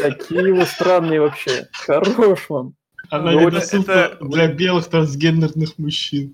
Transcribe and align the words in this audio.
Какие 0.00 0.52
вы 0.52 0.64
странные 0.64 1.20
вообще. 1.20 1.68
Хорош 1.72 2.46
вам. 2.48 2.74
Она 3.10 3.32
ну, 3.32 3.40
недоступна 3.46 3.92
это... 3.92 4.24
для 4.24 4.48
белых 4.48 4.86
трансгендерных 4.88 5.78
мужчин. 5.78 6.32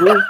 Вы 0.00 0.20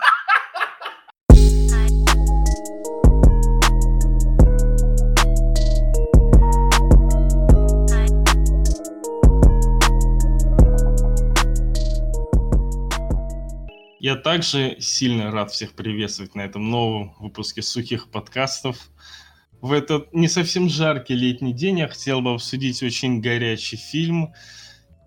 Я 14.01 14.15
также 14.15 14.77
сильно 14.81 15.31
рад 15.33 15.51
всех 15.51 15.73
приветствовать 15.73 16.35
на 16.35 16.43
этом 16.43 16.71
новом 16.71 17.15
выпуске 17.19 17.63
сухих 17.63 18.11
подкастов. 18.11 18.77
В 19.61 19.73
этот 19.73 20.13
не 20.15 20.29
совсем 20.29 20.69
жаркий 20.69 21.15
летний 21.15 21.53
день 21.53 21.81
я 21.81 21.89
хотел 21.89 22.21
бы 22.21 22.35
обсудить 22.35 22.83
очень 22.83 23.21
горячий 23.21 23.77
фильм. 23.77 24.33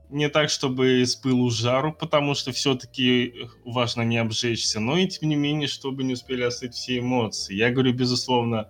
Не 0.09 0.27
так, 0.27 0.49
чтобы 0.49 1.05
с 1.05 1.16
пылу 1.16 1.49
жару, 1.49 1.94
потому 1.94 2.35
что 2.35 2.52
все-таки 2.52 3.34
важно 3.63 4.02
не 4.02 4.17
обжечься, 4.17 4.81
но 4.81 4.98
и 4.98 5.08
тем 5.08 5.30
не 5.30 5.38
менее, 5.38 5.70
чтобы 5.70 6.03
не 6.03 6.13
успели 6.13 6.44
остыть 6.44 6.73
все 6.73 6.99
эмоции. 6.99 7.55
Я 7.55 7.72
говорю, 7.72 7.94
безусловно, 7.94 8.70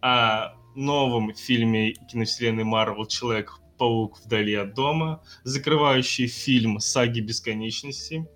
о 0.00 0.52
новом 0.76 1.34
фильме 1.34 1.94
киновселенной 2.08 2.62
Марвел 2.62 3.06
«Человек-паук 3.06 4.20
вдали 4.24 4.54
от 4.54 4.74
дома», 4.74 5.24
закрывающий 5.42 6.28
фильм 6.28 6.78
«Саги 6.78 7.18
бесконечности», 7.18 8.28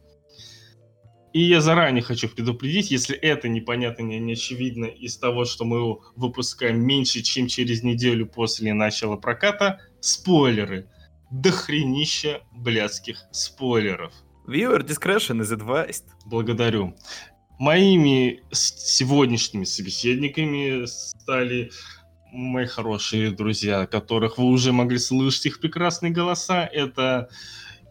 и 1.33 1.41
я 1.41 1.61
заранее 1.61 2.02
хочу 2.02 2.29
предупредить, 2.29 2.91
если 2.91 3.16
это 3.16 3.48
непонятно, 3.48 4.02
не, 4.02 4.19
не 4.19 4.33
очевидно 4.33 4.87
из 4.87 5.16
того, 5.16 5.45
что 5.45 5.65
мы 5.65 5.98
выпускаем 6.16 6.80
меньше, 6.80 7.23
чем 7.23 7.47
через 7.47 7.83
неделю 7.83 8.27
после 8.27 8.75
начала 8.75 9.16
проката, 9.16 9.80
спойлеры. 10.01 10.89
Дохренища 11.30 12.43
блядских 12.53 13.25
спойлеров. 13.30 14.12
Viewer 14.48 14.84
discretion 14.84 15.41
is 15.41 15.53
advised. 15.53 16.05
Благодарю. 16.27 16.97
Моими 17.61 18.42
сегодняшними 18.50 19.65
собеседниками 19.65 20.87
стали 20.87 21.70
мои 22.33 22.67
хорошие 22.67 23.31
друзья, 23.31 23.87
которых 23.87 24.39
вы 24.39 24.47
уже 24.47 24.72
могли 24.72 24.98
слышать 24.98 25.47
их 25.47 25.61
прекрасные 25.61 26.11
голоса. 26.11 26.65
Это 26.65 27.28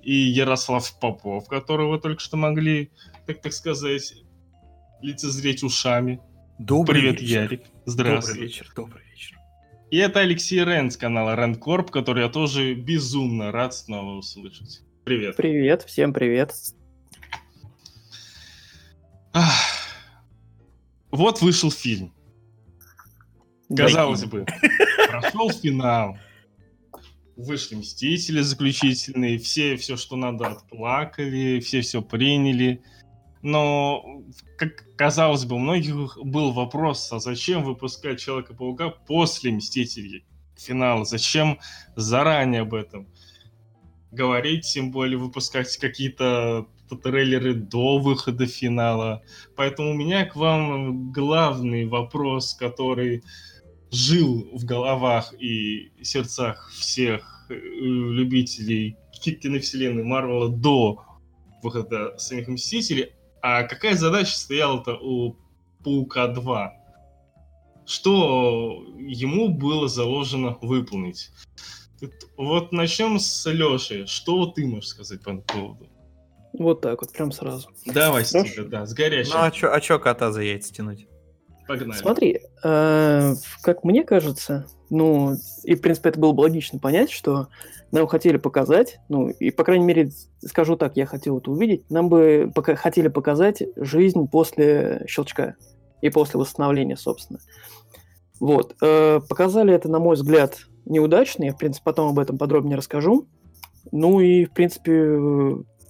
и 0.02 0.14
Ярослав 0.14 1.00
Попов, 1.00 1.48
которого 1.48 1.92
вы 1.92 2.00
только 2.00 2.22
что 2.22 2.36
могли 2.36 2.92
так, 3.30 3.41
так 3.41 3.53
сказать, 3.53 4.16
лицезреть 5.02 5.61
ушами. 5.61 6.19
Добрый 6.58 7.02
Привет, 7.02 7.22
вечер. 7.22 7.41
Ярик. 7.44 7.63
Здравствуй. 7.85 8.33
Добрый 8.33 8.47
вечер, 8.47 8.72
добрый 8.75 9.03
вечер. 9.05 9.38
И 9.91 9.97
это 9.97 10.22
Алексей 10.22 10.66
Рен 10.66 10.89
с 10.89 10.97
канала 10.97 11.35
Ренкорп, 11.35 11.91
который 11.91 12.23
я 12.23 12.30
тоже 12.30 12.73
безумно 12.73 13.52
рад 13.52 13.75
снова 13.75 14.17
услышать. 14.17 14.81
Привет. 15.03 15.35
Привет, 15.35 15.83
всем 15.83 16.11
привет. 16.11 16.55
Ах. 19.33 19.53
Вот 21.11 21.41
вышел 21.41 21.69
фильм. 21.69 22.11
Казалось 23.75 24.25
бы, 24.25 24.47
прошел 25.07 25.52
финал. 25.52 26.17
Вышли 27.35 27.75
Мстители 27.75 28.41
заключительные, 28.41 29.38
все 29.38 29.77
все, 29.77 29.97
что 29.97 30.16
надо, 30.16 30.47
отплакали, 30.47 31.59
все 31.59 31.81
все 31.81 32.02
приняли. 32.02 32.81
Но, 33.42 34.23
как 34.58 34.86
казалось 34.95 35.45
бы, 35.45 35.56
у 35.56 35.59
многих 35.59 36.18
был 36.18 36.52
вопрос, 36.52 37.12
а 37.14 37.20
зачем 37.20 37.64
выпускать 37.64 38.20
Человека-паука 38.20 38.90
после 38.90 39.52
Мстителей 39.52 40.26
финала? 40.58 41.06
Зачем 41.06 41.59
заранее 41.96 42.62
об 42.62 42.73
этом 42.73 43.08
говорить, 44.12 44.66
тем 44.66 44.92
более 44.92 45.18
выпускать 45.18 45.76
какие-то 45.78 46.68
трейлеры 47.04 47.54
до 47.54 48.00
выхода 48.00 48.48
финала. 48.48 49.22
Поэтому 49.56 49.92
у 49.92 49.94
меня 49.94 50.25
к 50.25 50.36
вам 50.36 51.12
главный 51.12 51.86
вопрос, 51.86 52.56
который 52.56 53.24
жил 53.92 54.50
в 54.53 54.66
головах 54.66 55.34
и 55.40 55.92
сердцах 56.02 56.72
всех 56.72 57.46
э, 57.50 57.53
любителей 57.53 58.97
киновселенной 59.12 60.03
Марвела 60.03 60.50
до 60.50 61.03
выхода 61.62 62.18
самих 62.18 62.47
Мстителей. 62.47 63.13
А 63.41 63.63
какая 63.63 63.95
задача 63.95 64.38
стояла-то 64.38 64.95
у 64.95 65.35
Паука 65.83 66.27
2? 66.27 66.73
Что 67.85 68.83
ему 68.97 69.50
было 69.50 69.88
заложено 69.88 70.57
выполнить? 70.61 71.31
Вот 72.38 72.72
начнем 72.72 73.19
с 73.19 73.50
Леши. 73.50 74.05
Что 74.05 74.45
ты 74.45 74.66
можешь 74.66 74.89
сказать 74.89 75.22
по 75.22 75.29
этому 75.29 75.41
поводу? 75.41 75.88
Вот 76.53 76.81
так 76.81 77.01
вот, 77.01 77.11
прям 77.11 77.31
сразу. 77.31 77.69
Давай, 77.85 78.25
Стига, 78.25 78.63
да, 78.63 78.85
с 78.85 78.94
горячим. 78.94 79.33
Ну, 79.33 79.44
а 79.44 79.51
чё, 79.51 79.71
а 79.71 79.79
чё 79.81 80.00
кота 80.00 80.31
за 80.31 80.41
яйца 80.41 80.73
тянуть? 80.73 81.07
Погнали. 81.69 82.00
Смотри, 82.00 82.41
э, 82.63 83.35
как 83.62 83.84
мне 83.84 84.03
кажется, 84.03 84.66
ну, 84.90 85.35
и, 85.63 85.75
в 85.75 85.81
принципе, 85.81 86.09
это 86.09 86.19
было 86.19 86.31
бы 86.31 86.41
логично 86.41 86.80
понять, 86.80 87.12
что 87.12 87.50
нам 87.91 88.07
хотели 88.07 88.38
показать, 88.38 89.00
ну, 89.07 89.30
и, 89.30 89.52
по 89.52 89.63
крайней 89.63 89.85
мере, 89.85 90.09
скажу 90.44 90.78
так, 90.78 90.97
я 90.97 91.06
хотел 91.06 91.38
это 91.38 91.52
увидеть, 91.52 91.88
нам 91.91 92.09
бы 92.09 92.52
пока 92.56 92.75
хотели 92.75 93.07
показать 93.07 93.62
жизнь 93.75 94.28
после 94.28 95.06
щелчка 95.07 95.57
и 96.02 96.09
после 96.09 96.40
восстановления, 96.40 96.97
собственно. 96.97 97.38
Вот. 98.40 98.75
Э, 98.81 99.19
показали 99.30 99.72
это, 99.72 99.90
на 99.90 100.00
мой 100.00 100.16
взгляд, 100.16 100.57
неудачно, 100.86 101.44
я, 101.44 101.53
в 101.53 101.57
принципе, 101.59 101.84
потом 101.84 102.09
об 102.09 102.18
этом 102.18 102.40
подробнее 102.40 102.78
расскажу. 102.78 103.28
Ну 103.91 104.22
и, 104.22 104.46
в 104.46 104.53
принципе, 104.53 104.91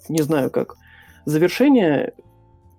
не 0.10 0.22
знаю 0.24 0.52
как. 0.52 0.76
Завершение 1.24 2.16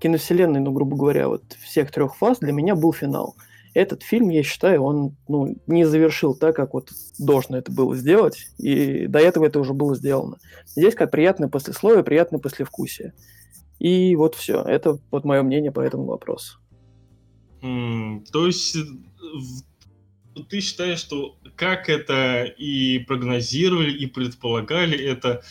киновселенной, 0.00 0.61
ну, 0.61 0.72
грубо 0.72 0.97
говоря, 0.97 1.28
вот 1.28 1.43
всех 1.62 1.93
трех 1.93 2.16
фаз 2.16 2.38
для 2.38 2.53
меня 2.53 2.75
был 2.75 2.93
финал– 2.93 3.37
этот 3.75 4.03
фильм, 4.03 4.31
я 4.31 4.43
считаю, 4.43 4.83
он 4.83 5.16
ну, 5.28 5.56
не 5.66 5.84
завершил 5.84 6.34
так, 6.34 6.56
как 6.56 6.75
вот 6.75 6.91
должно 7.19 7.56
это 7.56 7.71
было 7.71 7.94
сделать, 7.97 8.49
и 8.59 9.06
до 9.06 9.21
этого 9.21 9.47
это 9.47 9.61
уже 9.61 9.75
было 9.75 9.94
сделано. 9.94 10.38
Здесь 10.66 10.94
как 10.94 11.11
приятное 11.11 11.49
послесловие, 11.49 12.03
приятное 12.03 12.41
послевкусие. 12.41 13.15
И 13.78 14.15
вот 14.16 14.34
все. 14.34 14.62
Это 14.62 14.99
вот 15.11 15.25
мое 15.25 15.43
мнение 15.43 15.72
по 15.72 15.81
этому 15.81 16.05
вопросу. 16.05 16.59
Mm, 17.62 18.27
то 18.31 18.47
есть 18.47 18.77
ты 20.49 20.61
считаешь, 20.61 20.99
что 20.99 21.37
как 21.55 21.88
это 21.88 22.44
и 22.44 22.99
прогнозировали, 23.00 23.93
и 23.93 24.06
предполагали, 24.06 24.99
это 24.99 25.43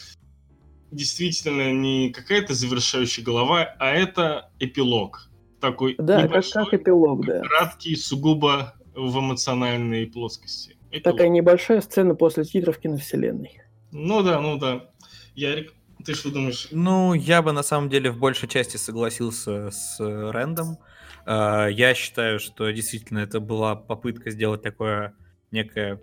действительно 0.92 1.72
не 1.72 2.12
какая-то 2.12 2.54
завершающая 2.54 3.24
глава, 3.24 3.76
а 3.80 3.92
это 3.92 4.52
эпилог 4.60 5.30
такой 5.60 5.96
да, 5.98 6.28
как, 6.28 6.46
как 6.52 6.74
эпилог, 6.74 7.26
да. 7.26 7.42
краткий, 7.42 7.96
сугубо 7.96 8.76
в 8.96 9.20
эмоциональной 9.20 10.08
плоскости. 10.08 10.78
Эпилог. 10.92 11.04
Такая 11.04 11.30
небольшая 11.30 11.82
сцена 11.82 12.16
после 12.16 12.44
титров 12.44 12.80
киновселенной. 12.80 13.62
Ну 13.92 14.24
да, 14.24 14.40
ну 14.40 14.58
да. 14.58 14.90
Ярик, 15.36 15.74
ты 16.04 16.14
что 16.14 16.32
думаешь? 16.32 16.70
Ну, 16.72 17.14
я 17.14 17.42
бы 17.42 17.52
на 17.52 17.64
самом 17.64 17.90
деле 17.90 18.12
в 18.12 18.18
большей 18.18 18.48
части 18.48 18.78
согласился 18.78 19.70
с 19.72 20.00
Рэндом. 20.00 20.78
А, 21.26 21.68
я 21.68 21.94
считаю, 21.94 22.40
что 22.40 22.70
действительно 22.72 23.20
это 23.20 23.40
была 23.40 23.76
попытка 23.76 24.32
сделать 24.32 24.62
такое 24.62 25.14
некое 25.52 26.02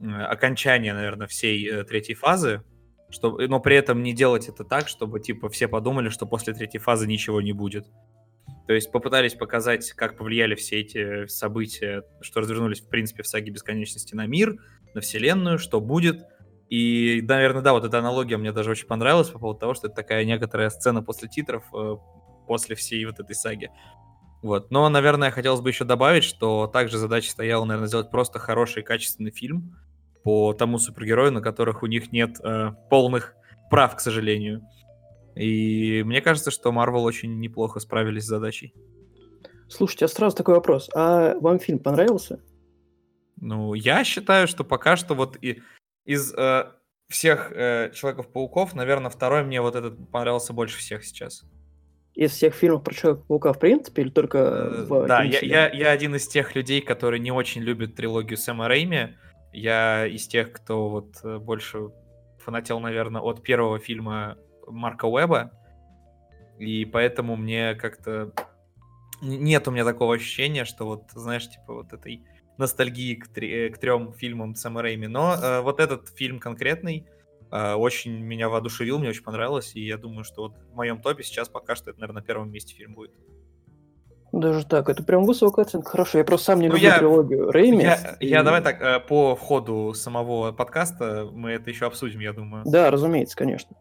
окончание, 0.00 0.94
наверное, 0.94 1.28
всей 1.28 1.64
э, 1.68 1.84
третьей 1.84 2.14
фазы, 2.16 2.62
чтобы, 3.12 3.46
но 3.46 3.60
при 3.60 3.76
этом 3.76 4.02
не 4.02 4.12
делать 4.12 4.48
это 4.48 4.64
так, 4.64 4.88
чтобы 4.88 5.20
типа 5.20 5.48
все 5.48 5.68
подумали, 5.68 6.08
что 6.08 6.26
после 6.26 6.54
третьей 6.54 6.80
фазы 6.80 7.06
ничего 7.06 7.40
не 7.40 7.52
будет. 7.52 7.86
То 8.66 8.72
есть 8.72 8.90
попытались 8.90 9.34
показать, 9.34 9.92
как 9.92 10.16
повлияли 10.16 10.54
все 10.54 10.80
эти 10.80 11.26
события, 11.26 12.04
что 12.20 12.40
развернулись, 12.40 12.80
в 12.80 12.88
принципе, 12.88 13.22
в 13.22 13.26
саге 13.26 13.50
бесконечности 13.50 14.14
на 14.14 14.26
мир, 14.26 14.56
на 14.94 15.00
вселенную, 15.00 15.58
что 15.58 15.80
будет. 15.80 16.24
И, 16.70 17.22
наверное, 17.26 17.60
да, 17.60 17.72
вот 17.72 17.84
эта 17.84 17.98
аналогия 17.98 18.38
мне 18.38 18.50
даже 18.50 18.70
очень 18.70 18.86
понравилась 18.86 19.28
по 19.28 19.38
поводу 19.38 19.60
того, 19.60 19.74
что 19.74 19.88
это 19.88 19.96
такая 19.96 20.24
некоторая 20.24 20.70
сцена 20.70 21.02
после 21.02 21.28
титров, 21.28 21.64
э, 21.74 21.96
после 22.46 22.74
всей 22.74 23.04
вот 23.04 23.20
этой 23.20 23.34
саги. 23.34 23.70
Вот. 24.42 24.70
Но, 24.70 24.88
наверное, 24.88 25.30
хотелось 25.30 25.60
бы 25.60 25.68
еще 25.68 25.84
добавить, 25.84 26.24
что 26.24 26.66
также 26.66 26.98
задача 26.98 27.30
стояла, 27.30 27.64
наверное, 27.64 27.88
сделать 27.88 28.10
просто 28.10 28.38
хороший, 28.38 28.82
качественный 28.82 29.32
фильм 29.32 29.76
по 30.22 30.52
тому 30.52 30.78
супергерою, 30.78 31.32
на 31.32 31.40
которых 31.40 31.82
у 31.82 31.86
них 31.86 32.12
нет 32.12 32.38
э, 32.42 32.70
полных 32.90 33.34
прав, 33.70 33.96
к 33.96 34.00
сожалению. 34.00 34.62
И 35.34 36.02
мне 36.04 36.20
кажется, 36.20 36.50
что 36.50 36.70
Marvel 36.70 37.02
очень 37.02 37.40
неплохо 37.40 37.80
справились 37.80 38.24
с 38.24 38.28
задачей. 38.28 38.74
Слушайте, 39.68 40.04
а 40.04 40.08
сразу 40.08 40.36
такой 40.36 40.54
вопрос. 40.54 40.90
А 40.94 41.34
вам 41.40 41.58
фильм 41.58 41.78
понравился? 41.78 42.40
Ну, 43.40 43.74
я 43.74 44.04
считаю, 44.04 44.46
что 44.46 44.64
пока 44.64 44.96
что 44.96 45.14
вот 45.14 45.36
и, 45.42 45.62
из 46.04 46.34
э, 46.34 46.66
всех 47.08 47.52
э, 47.52 47.90
Человеков-пауков, 47.94 48.74
наверное, 48.74 49.10
второй 49.10 49.44
мне 49.44 49.60
вот 49.60 49.74
этот 49.74 50.10
понравился 50.10 50.52
больше 50.52 50.78
всех 50.78 51.04
сейчас. 51.04 51.44
Из 52.14 52.32
всех 52.32 52.54
фильмов 52.54 52.84
про 52.84 52.94
Человека-паука, 52.94 53.52
в 53.54 53.58
принципе, 53.58 54.02
или 54.02 54.10
только 54.10 54.38
э, 54.38 54.84
в 54.84 55.06
Да, 55.06 55.22
я, 55.22 55.40
я, 55.40 55.70
я 55.70 55.90
один 55.90 56.14
из 56.14 56.28
тех 56.28 56.54
людей, 56.54 56.82
которые 56.82 57.20
не 57.20 57.32
очень 57.32 57.62
любят 57.62 57.94
трилогию 57.94 58.36
Сэма 58.36 58.68
Рэйми, 58.68 59.16
Я 59.52 60.06
из 60.06 60.26
тех, 60.26 60.52
кто 60.52 60.88
вот 60.88 61.20
э, 61.24 61.38
больше 61.38 61.90
фанател, 62.38 62.80
наверное, 62.80 63.20
от 63.20 63.42
первого 63.42 63.78
фильма 63.78 64.38
Марка 64.66 65.06
Уэба, 65.06 65.52
и 66.58 66.84
поэтому 66.84 67.36
мне 67.36 67.74
как-то 67.74 68.32
нет 69.20 69.68
у 69.68 69.70
меня 69.70 69.84
такого 69.84 70.14
ощущения, 70.14 70.64
что 70.64 70.84
вот, 70.84 71.04
знаешь, 71.12 71.48
типа 71.48 71.74
вот 71.74 71.92
этой 71.92 72.24
ностальгии 72.58 73.14
к, 73.14 73.28
три, 73.28 73.70
к 73.70 73.78
трем 73.78 74.12
фильмам 74.12 74.54
Сэма 74.54 74.82
Рэйми. 74.82 75.06
Но 75.06 75.34
э, 75.34 75.60
вот 75.60 75.80
этот 75.80 76.08
фильм 76.08 76.38
конкретный 76.38 77.06
э, 77.50 77.74
очень 77.74 78.18
меня 78.18 78.48
воодушевил, 78.48 78.98
мне 78.98 79.10
очень 79.10 79.22
понравилось, 79.22 79.74
и 79.74 79.84
я 79.84 79.96
думаю, 79.96 80.24
что 80.24 80.42
вот 80.42 80.56
в 80.70 80.74
моем 80.74 81.00
топе 81.00 81.22
сейчас 81.22 81.48
пока 81.48 81.76
что 81.76 81.90
это, 81.90 82.00
наверное, 82.00 82.20
на 82.20 82.26
первом 82.26 82.50
месте 82.50 82.74
фильм 82.74 82.94
будет. 82.94 83.12
Даже 84.32 84.64
так, 84.64 84.88
это 84.88 85.02
прям 85.02 85.24
высокая 85.24 85.66
оценка. 85.66 85.90
Хорошо, 85.90 86.18
я 86.18 86.24
просто 86.24 86.46
сам 86.46 86.60
не 86.60 86.68
ну, 86.68 86.74
люблю 86.74 86.88
я, 86.88 86.98
трилогию 86.98 87.50
Рэйми. 87.50 87.82
Я, 87.84 88.16
и... 88.18 88.28
я 88.28 88.42
давай 88.42 88.62
так, 88.62 88.80
э, 88.80 89.00
по 89.00 89.36
входу 89.36 89.92
самого 89.94 90.52
подкаста 90.52 91.28
мы 91.30 91.50
это 91.50 91.68
еще 91.68 91.86
обсудим, 91.86 92.20
я 92.20 92.32
думаю. 92.32 92.64
Да, 92.64 92.90
разумеется, 92.90 93.36
конечно. 93.36 93.76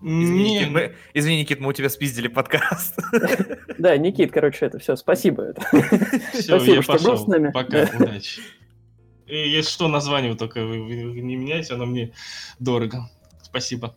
Извини, 0.00 0.54
Никит, 0.54 0.70
мы, 0.70 0.94
извини, 1.14 1.40
Никит, 1.40 1.60
мы 1.60 1.70
у 1.70 1.72
тебя 1.72 1.88
спиздили 1.88 2.28
подкаст. 2.28 2.98
Да, 3.78 3.96
Никит, 3.96 4.30
короче, 4.30 4.66
это 4.66 4.78
все, 4.78 4.96
спасибо. 4.96 5.54
Спасибо, 6.32 6.82
что 6.82 6.98
был 6.98 7.18
с 7.18 7.26
нами. 7.26 7.50
Пока, 7.50 7.88
удачи. 7.98 8.40
И 9.26 9.36
если 9.36 9.70
что, 9.70 9.88
название 9.88 10.30
вы 10.30 10.38
только 10.38 10.64
вы, 10.64 10.82
вы 10.82 11.20
не 11.20 11.36
меняйте, 11.36 11.74
оно 11.74 11.84
мне 11.84 12.12
дорого. 12.58 13.10
Спасибо. 13.42 13.96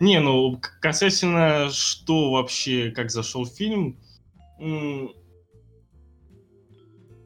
Не, 0.00 0.18
ну, 0.20 0.60
касательно, 0.80 1.70
что 1.70 2.32
вообще, 2.32 2.90
как 2.90 3.10
зашел 3.10 3.46
фильм, 3.46 3.98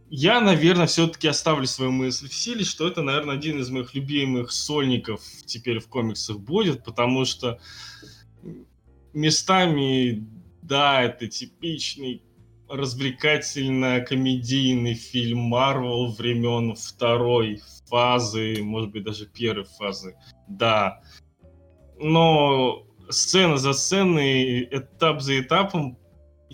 я, 0.08 0.40
наверное, 0.40 0.86
все-таки 0.86 1.26
оставлю 1.28 1.66
свою 1.66 1.92
мысль 1.92 2.28
в 2.28 2.34
силе, 2.34 2.64
что 2.64 2.88
это, 2.88 3.02
наверное, 3.02 3.34
один 3.34 3.60
из 3.60 3.68
моих 3.70 3.94
любимых 3.94 4.52
сольников 4.52 5.20
теперь 5.44 5.80
в 5.80 5.88
комиксах 5.88 6.38
будет, 6.38 6.84
потому 6.84 7.24
что 7.24 7.58
местами, 9.12 10.24
да, 10.62 11.02
это 11.02 11.26
типичный 11.26 12.22
развлекательно-комедийный 12.68 14.94
фильм 14.94 15.38
Марвел 15.38 16.12
времен 16.12 16.74
второй 16.74 17.62
фазы, 17.88 18.62
может 18.62 18.90
быть, 18.90 19.04
даже 19.04 19.26
первой 19.26 19.64
фазы, 19.64 20.16
да. 20.48 21.00
Но 21.98 22.86
сцена 23.08 23.56
за 23.56 23.72
сценой, 23.72 24.64
этап 24.64 25.20
за 25.20 25.40
этапом 25.40 25.96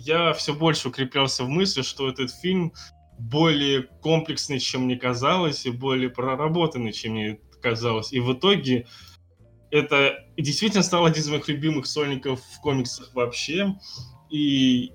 я 0.05 0.33
все 0.33 0.53
больше 0.53 0.89
укреплялся 0.89 1.43
в 1.43 1.49
мысли, 1.49 1.81
что 1.81 2.09
этот 2.09 2.31
фильм 2.31 2.73
более 3.17 3.83
комплексный, 3.83 4.59
чем 4.59 4.83
мне 4.83 4.97
казалось, 4.97 5.65
и 5.65 5.71
более 5.71 6.09
проработанный, 6.09 6.91
чем 6.91 7.13
мне 7.13 7.39
казалось. 7.61 8.11
И 8.11 8.19
в 8.19 8.33
итоге 8.33 8.87
это 9.71 10.25
действительно 10.37 10.83
стал 10.83 11.05
один 11.05 11.21
из 11.21 11.29
моих 11.29 11.47
любимых 11.47 11.85
сольников 11.85 12.41
в 12.41 12.61
комиксах 12.61 13.13
вообще. 13.15 13.75
И 14.29 14.91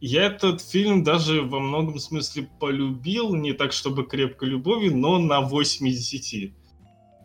я 0.00 0.26
этот 0.26 0.60
фильм 0.60 1.04
даже 1.04 1.42
во 1.42 1.60
многом 1.60 1.98
смысле 1.98 2.50
полюбил, 2.60 3.34
не 3.34 3.54
так 3.54 3.72
чтобы 3.72 4.04
крепко 4.04 4.44
любовью, 4.44 4.96
но 4.96 5.18
на 5.18 5.40
8 5.40 5.88
из 5.88 6.06
10. 6.06 6.54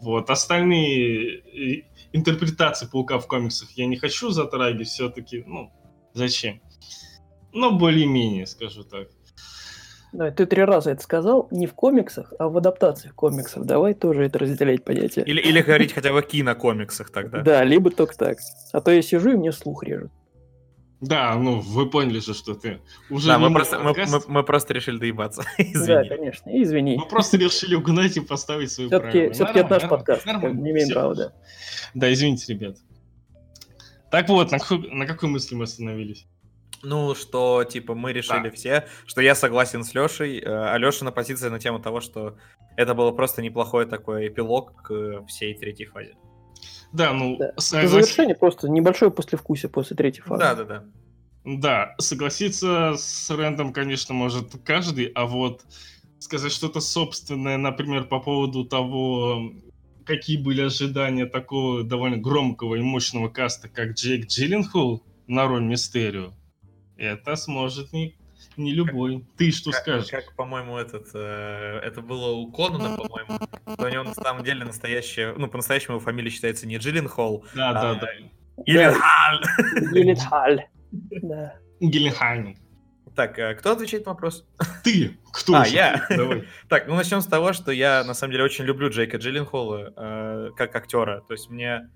Вот, 0.01 0.29
остальные 0.29 1.39
э, 1.39 1.83
интерпретации 2.13 2.85
Паука 2.85 3.19
в 3.19 3.27
комиксах 3.27 3.71
я 3.71 3.87
не 3.87 3.97
хочу 3.97 4.29
затрагивать, 4.29 4.87
все-таки, 4.87 5.43
ну, 5.45 5.71
зачем? 6.13 6.61
Но 7.57 7.71
более-менее, 7.71 8.45
скажу 8.45 8.83
так. 8.83 9.07
Да, 10.13 10.29
ты 10.29 10.45
три 10.45 10.63
раза 10.63 10.91
это 10.91 11.01
сказал, 11.01 11.47
не 11.49 11.65
в 11.65 11.73
комиксах, 11.73 12.31
а 12.37 12.49
в 12.49 12.57
адаптациях 12.57 13.15
комиксов. 13.15 13.65
Давай 13.65 13.95
тоже 13.95 14.25
это 14.25 14.37
разделять 14.37 14.83
понятие. 14.83 15.25
Или, 15.25 15.41
или 15.41 15.61
говорить 15.61 15.91
хотя 15.91 16.13
бы 16.13 16.21
кинокомиксах 16.21 17.09
тогда. 17.09 17.41
Да, 17.41 17.63
либо 17.63 17.89
только 17.89 18.15
так. 18.15 18.37
А 18.73 18.79
то 18.79 18.91
я 18.91 19.01
сижу 19.01 19.31
и 19.31 19.35
мне 19.35 19.51
слух 19.51 19.83
режет. 19.83 20.11
Да, 21.01 21.35
ну 21.35 21.59
вы 21.59 21.89
поняли 21.89 22.19
же, 22.19 22.35
что 22.35 22.53
ты 22.53 22.79
уже 23.09 23.27
Да, 23.27 23.39
мы 23.39 23.51
просто, 23.51 23.79
мы, 23.79 23.93
мы, 23.93 24.21
мы 24.27 24.43
просто 24.43 24.75
решили 24.75 24.97
доебаться. 24.97 25.43
извини. 25.57 25.87
Да, 25.87 26.03
конечно, 26.15 26.61
извини. 26.61 26.97
Мы 26.97 27.07
просто 27.07 27.37
решили 27.37 27.73
угнать 27.73 28.17
и 28.17 28.19
поставить 28.19 28.71
свою 28.71 28.89
все-таки, 28.89 29.31
Все-таки 29.31 29.59
это 29.59 29.69
наш 29.69 29.89
подкаст, 29.89 30.27
нормально, 30.27 30.61
не 30.61 30.71
имеем 30.71 30.89
права, 30.89 31.15
да. 31.15 31.33
Да, 31.95 32.13
извините, 32.13 32.53
ребят. 32.53 32.77
Так 34.11 34.29
вот, 34.29 34.51
на 34.51 34.59
на 34.91 35.05
какой 35.05 35.29
мысли 35.29 35.55
мы 35.55 35.63
остановились? 35.63 36.27
Ну, 36.83 37.15
что, 37.15 37.63
типа, 37.63 37.95
мы 37.95 38.13
решили 38.13 38.49
да. 38.49 38.51
все, 38.51 38.87
что 39.05 39.21
я 39.21 39.35
согласен 39.35 39.83
с 39.83 39.93
Лешей. 39.93 40.39
Э, 40.39 40.71
Алешина 40.71 41.11
позиция 41.11 41.49
на 41.49 41.59
тему 41.59 41.79
того, 41.79 42.01
что 42.01 42.37
это 42.75 42.93
было 42.93 43.11
просто 43.11 43.41
неплохой 43.41 43.85
такой 43.85 44.27
эпилог 44.27 44.83
к 44.83 45.25
всей 45.27 45.55
третьей 45.55 45.87
фазе. 45.87 46.15
Да, 46.93 47.13
ну... 47.13 47.37
Да. 47.37 47.53
Соглас... 47.57 47.91
Завершение 47.91 48.35
просто 48.35 48.69
небольшое 48.69 49.11
послевкусие 49.11 49.69
после 49.69 49.95
третьей 49.95 50.23
фазы. 50.23 50.39
Да, 50.39 50.55
да, 50.55 50.63
да. 50.63 50.83
Да, 51.43 51.95
согласиться 51.97 52.95
с 52.97 53.29
Рэндом, 53.29 53.71
конечно, 53.71 54.13
может 54.13 54.51
каждый, 54.65 55.05
а 55.05 55.25
вот 55.25 55.65
сказать 56.19 56.51
что-то 56.51 56.81
собственное, 56.81 57.57
например, 57.57 58.03
по 58.03 58.19
поводу 58.19 58.65
того, 58.65 59.53
какие 60.05 60.37
были 60.37 60.61
ожидания 60.61 61.25
такого 61.25 61.83
довольно 61.83 62.17
громкого 62.17 62.75
и 62.75 62.81
мощного 62.81 63.29
каста, 63.29 63.69
как 63.69 63.91
Джейк 63.91 64.27
Джилленхол 64.27 65.03
на 65.27 65.47
роль 65.47 65.63
Мистерио, 65.63 66.33
это 66.97 67.35
сможет 67.35 67.93
не, 67.93 68.17
не 68.57 68.73
любой. 68.73 69.19
Как, 69.19 69.37
Ты 69.37 69.51
что 69.51 69.71
как, 69.71 69.81
скажешь? 69.81 70.09
Как, 70.09 70.35
по-моему, 70.35 70.77
этот, 70.77 71.07
э, 71.13 71.79
это 71.83 72.01
было 72.01 72.31
у 72.31 72.51
Конана, 72.51 72.97
по-моему. 72.97 73.39
У 73.77 73.87
него 73.87 74.03
на 74.03 74.13
самом 74.13 74.43
деле 74.43 74.65
настоящая, 74.65 75.33
ну, 75.37 75.47
по-настоящему 75.47 75.95
его 75.95 76.03
фамилия 76.03 76.29
считается 76.29 76.67
не 76.67 76.77
Джилленхол, 76.77 77.45
да, 77.55 77.69
а 77.69 77.73
да, 77.73 77.95
да. 77.95 78.07
Гилленхаль. 78.65 79.41
Гилленхаль. 79.93 80.65
Да. 80.91 81.55
Гилленхаль. 81.79 82.55
Так, 83.17 83.39
э, 83.39 83.55
кто 83.55 83.71
отвечает 83.71 84.05
на 84.05 84.11
вопрос? 84.11 84.45
Ты! 84.83 85.17
Кто? 85.33 85.55
А, 85.55 85.65
я? 85.65 86.05
Давай. 86.07 86.43
так, 86.69 86.87
ну 86.87 86.95
начнем 86.95 87.19
с 87.21 87.25
того, 87.25 87.51
что 87.51 87.71
я 87.71 88.03
на 88.03 88.13
самом 88.13 88.33
деле 88.33 88.43
очень 88.43 88.63
люблю 88.63 88.91
Джейка 88.91 89.17
Джилленхола 89.17 89.91
э, 89.97 90.49
как 90.55 90.75
актера. 90.75 91.21
То 91.27 91.33
есть 91.33 91.49
мне 91.49 91.89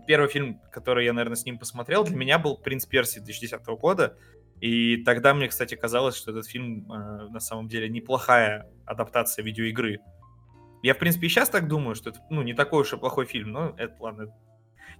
первый 0.00 0.28
фильм, 0.28 0.60
который 0.70 1.04
я, 1.04 1.12
наверное, 1.12 1.36
с 1.36 1.44
ним 1.44 1.58
посмотрел, 1.58 2.04
для 2.04 2.16
меня 2.16 2.38
был 2.38 2.56
«Принц 2.56 2.86
Перси» 2.86 3.20
2010 3.20 3.66
года. 3.78 4.16
И 4.60 4.98
тогда 5.04 5.34
мне, 5.34 5.48
кстати, 5.48 5.74
казалось, 5.74 6.16
что 6.16 6.30
этот 6.30 6.46
фильм 6.46 6.90
э, 6.90 7.28
на 7.28 7.40
самом 7.40 7.68
деле 7.68 7.88
неплохая 7.88 8.70
адаптация 8.86 9.44
видеоигры. 9.44 10.00
Я, 10.82 10.94
в 10.94 10.98
принципе, 10.98 11.26
и 11.26 11.28
сейчас 11.28 11.48
так 11.48 11.66
думаю, 11.66 11.94
что 11.94 12.10
это 12.10 12.20
ну, 12.30 12.42
не 12.42 12.54
такой 12.54 12.82
уж 12.82 12.92
и 12.92 12.96
плохой 12.96 13.26
фильм, 13.26 13.52
но 13.52 13.74
это, 13.76 13.94
ладно, 14.00 14.34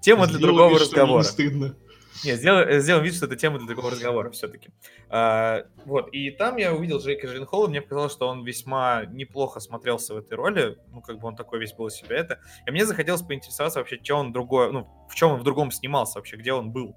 тема 0.01 0.27
для 0.27 0.39
Сделай 0.39 0.53
другого 0.53 0.79
разговора. 0.79 1.23
Не 1.23 1.25
стыдно. 1.25 1.77
Нет, 2.23 2.39
сделаем, 2.39 2.81
сделаем 2.81 3.05
вид, 3.05 3.15
что 3.15 3.27
это 3.27 3.37
тема 3.37 3.59
для 3.59 3.67
такого 3.67 3.91
разговора 3.91 4.31
все-таки. 4.31 4.71
А, 5.09 5.65
вот, 5.85 6.09
и 6.13 6.31
там 6.31 6.57
я 6.57 6.73
увидел 6.73 7.01
Джейка 7.01 7.27
Джилленхола, 7.27 7.69
мне 7.69 7.83
показалось, 7.83 8.13
что 8.13 8.29
он 8.29 8.45
весьма 8.45 9.05
неплохо 9.07 9.59
смотрелся 9.61 10.15
в 10.15 10.19
этой 10.19 10.35
роли, 10.35 10.79
ну, 10.93 11.01
как 11.01 11.19
бы 11.19 11.27
он 11.27 11.37
такой 11.37 11.59
весь 11.59 11.73
был 11.73 11.89
из 11.89 11.95
себя 11.95 12.17
это. 12.17 12.39
И 12.67 12.71
мне 12.71 12.87
захотелось 12.87 13.23
поинтересоваться 13.23 13.81
вообще, 13.81 13.99
что 14.03 14.17
он 14.17 14.33
другое, 14.33 14.71
ну, 14.71 14.89
в 15.11 15.15
чем 15.15 15.33
он 15.33 15.41
в 15.41 15.45
другом 15.45 15.71
снимался 15.71 16.19
вообще, 16.19 16.37
где 16.37 16.53
он 16.53 16.71
был. 16.71 16.97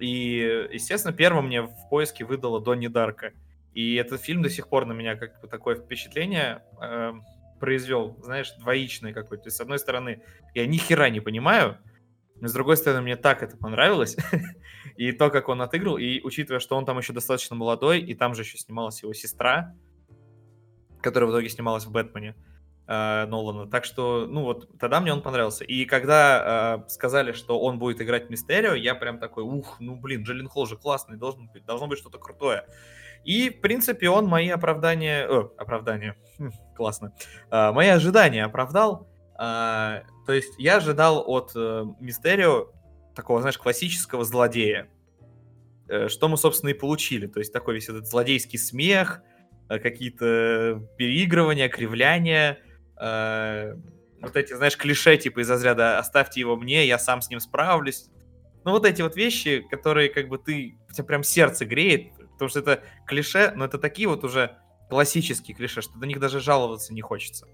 И, 0.00 0.68
естественно, 0.72 1.14
первым 1.14 1.46
мне 1.46 1.62
в 1.62 1.88
поиске 1.88 2.24
выдало 2.24 2.60
Донни 2.60 2.88
Дарка. 2.88 3.32
И 3.72 3.94
этот 3.94 4.20
фильм 4.20 4.42
до 4.42 4.50
сих 4.50 4.68
пор 4.68 4.84
на 4.84 4.92
меня 4.92 5.16
как 5.16 5.40
бы 5.40 5.48
такое 5.48 5.76
впечатление 5.76 6.62
э, 6.80 7.12
произвел, 7.60 8.18
знаешь, 8.22 8.50
двоичное 8.58 9.12
какое-то. 9.12 9.48
С 9.50 9.60
одной 9.60 9.78
стороны, 9.78 10.22
я 10.54 10.66
ни 10.66 10.76
хера 10.76 11.08
не 11.08 11.20
понимаю, 11.20 11.78
но 12.42 12.48
с 12.48 12.52
другой 12.52 12.76
стороны, 12.76 13.02
мне 13.02 13.14
так 13.14 13.44
это 13.44 13.56
понравилось. 13.56 14.16
и 14.96 15.12
то, 15.12 15.30
как 15.30 15.48
он 15.48 15.62
отыграл, 15.62 15.96
и 15.96 16.20
учитывая, 16.22 16.58
что 16.58 16.76
он 16.76 16.84
там 16.84 16.98
еще 16.98 17.12
достаточно 17.12 17.54
молодой, 17.54 18.00
и 18.00 18.14
там 18.14 18.34
же 18.34 18.42
еще 18.42 18.58
снималась 18.58 19.00
его 19.00 19.12
сестра, 19.12 19.76
которая 21.00 21.30
в 21.30 21.32
итоге 21.32 21.48
снималась 21.48 21.86
в 21.86 21.92
«Бэтмене», 21.92 22.34
э, 22.88 23.26
Нолана. 23.26 23.70
Так 23.70 23.84
что, 23.84 24.26
ну 24.28 24.42
вот, 24.42 24.76
тогда 24.80 25.00
мне 25.00 25.12
он 25.12 25.22
понравился. 25.22 25.62
И 25.62 25.84
когда 25.84 26.82
э, 26.84 26.90
сказали, 26.90 27.30
что 27.30 27.60
он 27.60 27.78
будет 27.78 28.00
играть 28.00 28.28
Мистерио, 28.28 28.74
я 28.74 28.96
прям 28.96 29.20
такой, 29.20 29.44
ух, 29.44 29.76
ну 29.78 29.94
блин, 29.94 30.24
Джиллин 30.24 30.48
Холл 30.48 30.66
же 30.66 30.76
классный, 30.76 31.16
должен 31.16 31.46
быть, 31.46 31.64
должно 31.64 31.86
быть 31.86 32.00
что-то 32.00 32.18
крутое. 32.18 32.66
И, 33.22 33.50
в 33.50 33.60
принципе, 33.60 34.10
он 34.10 34.26
мои 34.26 34.48
оправдания... 34.48 35.28
О, 35.28 35.52
оправдания. 35.58 36.16
Хм, 36.40 36.50
классно. 36.76 37.14
Э, 37.52 37.70
мои 37.70 37.86
ожидания 37.86 38.44
оправдал. 38.44 39.06
Э, 39.38 40.02
то 40.26 40.32
есть 40.32 40.54
я 40.58 40.76
ожидал 40.76 41.24
от 41.26 41.52
э, 41.54 41.84
Мистерио 42.00 42.68
такого, 43.14 43.40
знаешь, 43.40 43.58
классического 43.58 44.24
злодея. 44.24 44.88
Э, 45.88 46.08
что 46.08 46.28
мы, 46.28 46.36
собственно, 46.36 46.70
и 46.70 46.74
получили. 46.74 47.26
То 47.26 47.38
есть 47.40 47.52
такой 47.52 47.74
весь 47.74 47.88
этот 47.88 48.06
злодейский 48.06 48.58
смех, 48.58 49.22
э, 49.68 49.78
какие-то 49.78 50.82
переигрывания, 50.96 51.68
кривляния, 51.68 52.58
э, 53.00 53.74
вот 54.20 54.36
эти, 54.36 54.54
знаешь, 54.54 54.76
клише 54.76 55.16
типа 55.16 55.40
из 55.40 55.50
разряда 55.50 55.98
«оставьте 55.98 56.40
его 56.40 56.56
мне, 56.56 56.86
я 56.86 56.98
сам 56.98 57.20
с 57.20 57.28
ним 57.28 57.40
справлюсь». 57.40 58.08
Ну, 58.64 58.70
вот 58.70 58.86
эти 58.86 59.02
вот 59.02 59.16
вещи, 59.16 59.66
которые 59.70 60.08
как 60.08 60.28
бы 60.28 60.38
ты, 60.38 60.78
у 60.88 60.92
тебя 60.92 61.04
прям 61.04 61.24
сердце 61.24 61.64
греет, 61.64 62.12
потому 62.32 62.48
что 62.48 62.60
это 62.60 62.82
клише, 63.06 63.52
но 63.56 63.64
это 63.64 63.76
такие 63.76 64.08
вот 64.08 64.22
уже 64.22 64.56
классический 64.88 65.52
клише, 65.52 65.82
что 65.82 65.98
до 65.98 66.06
них 66.06 66.20
даже 66.20 66.38
жаловаться 66.38 66.94
не 66.94 67.00
хочется. 67.00 67.46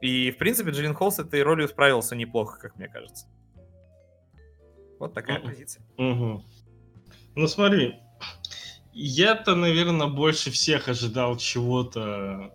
И, 0.00 0.30
в 0.30 0.38
принципе, 0.38 0.70
Джиллин 0.70 0.94
Холл 0.94 1.12
с 1.12 1.18
этой 1.18 1.42
ролью 1.42 1.68
справился 1.68 2.16
неплохо, 2.16 2.58
как 2.58 2.76
мне 2.76 2.88
кажется. 2.88 3.26
Вот 4.98 5.14
такая 5.14 5.38
Мгм. 5.38 5.48
позиция. 5.48 5.84
Мгм. 5.98 6.44
Ну 7.36 7.46
смотри, 7.46 7.96
я-то, 8.92 9.54
наверное, 9.54 10.08
больше 10.08 10.50
всех 10.50 10.88
ожидал 10.88 11.36
чего-то, 11.36 12.52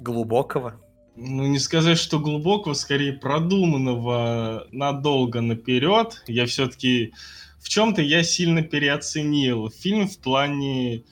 Глубокого. 0.00 0.80
ну 1.16 1.46
не 1.46 1.58
сказать, 1.58 1.96
что 1.98 2.18
глубокого, 2.18 2.74
скорее 2.74 3.12
продуманного 3.14 4.66
надолго 4.72 5.40
наперед. 5.40 6.22
Я 6.26 6.46
все-таки 6.46 7.14
в 7.60 7.68
чем-то 7.68 8.02
я 8.02 8.22
сильно 8.22 8.62
переоценил 8.62 9.70
фильм 9.70 10.08
в 10.08 10.18
плане 10.18 11.04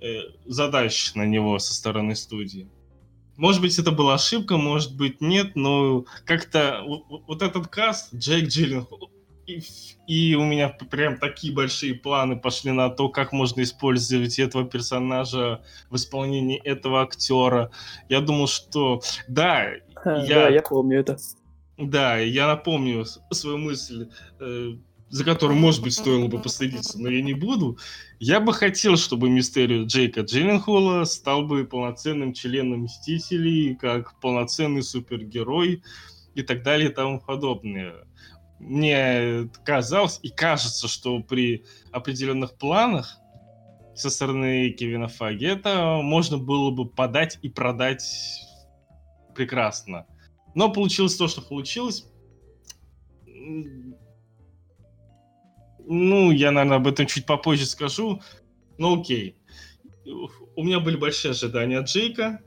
э, 0.00 0.20
задач 0.46 1.14
на 1.14 1.26
него 1.26 1.58
со 1.58 1.74
стороны 1.74 2.16
студии. 2.16 2.68
Может 3.38 3.62
быть, 3.62 3.78
это 3.78 3.92
была 3.92 4.14
ошибка, 4.14 4.56
может 4.56 4.96
быть, 4.96 5.20
нет, 5.20 5.54
но 5.54 6.04
как-то 6.24 6.82
вот, 6.84 7.40
этот 7.40 7.68
каст, 7.68 8.12
Джейк 8.12 8.48
Джилленхол, 8.48 9.12
и, 9.46 9.62
и 10.08 10.34
у 10.34 10.42
меня 10.44 10.70
прям 10.90 11.18
такие 11.18 11.54
большие 11.54 11.94
планы 11.94 12.36
пошли 12.36 12.72
на 12.72 12.90
то, 12.90 13.08
как 13.08 13.32
можно 13.32 13.62
использовать 13.62 14.40
этого 14.40 14.64
персонажа 14.64 15.62
в 15.88 15.94
исполнении 15.94 16.58
этого 16.58 17.00
актера. 17.02 17.70
Я 18.08 18.20
думал, 18.20 18.48
что 18.48 19.00
да, 19.28 19.68
Ха, 19.94 20.16
Я- 20.24 20.34
Да, 20.34 20.48
я 20.48 20.62
помню 20.62 20.98
это. 20.98 21.16
да, 21.76 22.18
я 22.18 22.48
напомню 22.48 23.04
свою 23.30 23.58
мысль, 23.58 24.08
э, 24.40 24.72
за 25.10 25.24
которую, 25.24 25.58
может 25.58 25.82
быть, 25.82 25.94
стоило 25.94 26.28
бы 26.28 26.40
последиться, 26.40 27.00
но 27.00 27.08
я 27.08 27.22
не 27.22 27.32
буду. 27.32 27.78
Я 28.18 28.40
бы 28.40 28.52
хотел, 28.52 28.96
чтобы 28.96 29.30
мистерию 29.30 29.86
Джейка 29.86 30.20
Джилленхола 30.20 31.04
стал 31.04 31.46
бы 31.46 31.64
полноценным 31.64 32.34
членом 32.34 32.82
Мстителей, 32.82 33.74
как 33.74 34.18
полноценный 34.20 34.82
супергерой 34.82 35.82
и 36.34 36.42
так 36.42 36.62
далее 36.62 36.90
и 36.90 36.92
тому 36.92 37.20
подобное. 37.20 37.94
Мне 38.58 39.48
казалось 39.64 40.18
и 40.22 40.28
кажется, 40.28 40.88
что 40.88 41.20
при 41.20 41.64
определенных 41.92 42.56
планах 42.58 43.18
со 43.94 44.10
стороны 44.10 44.70
Кевина 44.70 45.08
Фаги 45.08 45.46
это 45.46 46.00
можно 46.02 46.38
было 46.38 46.70
бы 46.70 46.88
подать 46.88 47.38
и 47.42 47.48
продать 47.48 48.04
прекрасно. 49.34 50.06
Но 50.54 50.72
получилось 50.72 51.16
то, 51.16 51.28
что 51.28 51.40
получилось. 51.40 52.06
Ну, 55.90 56.30
я, 56.30 56.50
наверное, 56.50 56.76
об 56.76 56.86
этом 56.86 57.06
чуть 57.06 57.24
попозже 57.24 57.64
скажу. 57.64 58.20
Ну, 58.76 59.00
окей. 59.00 59.36
У 60.54 60.62
меня 60.62 60.80
были 60.80 60.96
большие 60.96 61.30
ожидания 61.30 61.78
от 61.78 61.86
Джейка. 61.88 62.40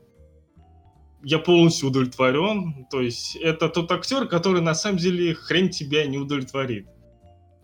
Я 1.24 1.40
полностью 1.40 1.88
удовлетворен. 1.88 2.86
То 2.88 3.00
есть, 3.00 3.34
это 3.34 3.68
тот 3.68 3.90
актер, 3.90 4.28
который 4.28 4.62
на 4.62 4.74
самом 4.74 4.98
деле 4.98 5.34
хрень 5.34 5.70
тебя 5.70 6.06
не 6.06 6.18
удовлетворит. 6.18 6.86
Да, 6.86 6.92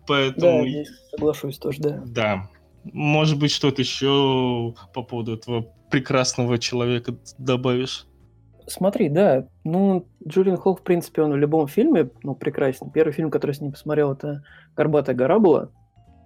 Поэтому, 0.07 0.67
здесь 0.67 0.89
соглашусь 1.11 1.57
тоже, 1.57 1.81
да. 1.81 2.03
да. 2.05 2.49
Может 2.83 3.39
быть, 3.39 3.51
что-то 3.51 3.81
еще 3.81 4.75
по 4.93 5.01
поводу 5.01 5.35
этого 5.35 5.61
прекрасного 5.89 6.57
человека 6.57 7.15
добавишь? 7.37 8.05
Смотри, 8.67 9.07
да, 9.07 9.47
ну, 9.63 10.08
Джулиан 10.27 10.57
Холл, 10.57 10.75
в 10.75 10.83
принципе, 10.83 11.21
он 11.21 11.31
в 11.31 11.37
любом 11.37 11.67
фильме, 11.67 12.09
ну, 12.23 12.35
прекрасен. 12.35 12.89
Первый 12.89 13.11
фильм, 13.11 13.31
который 13.31 13.53
с 13.53 13.61
ним 13.61 13.71
посмотрел, 13.71 14.13
это 14.13 14.43
«Горбатая 14.75 15.15
гора» 15.15 15.39
была. 15.39 15.69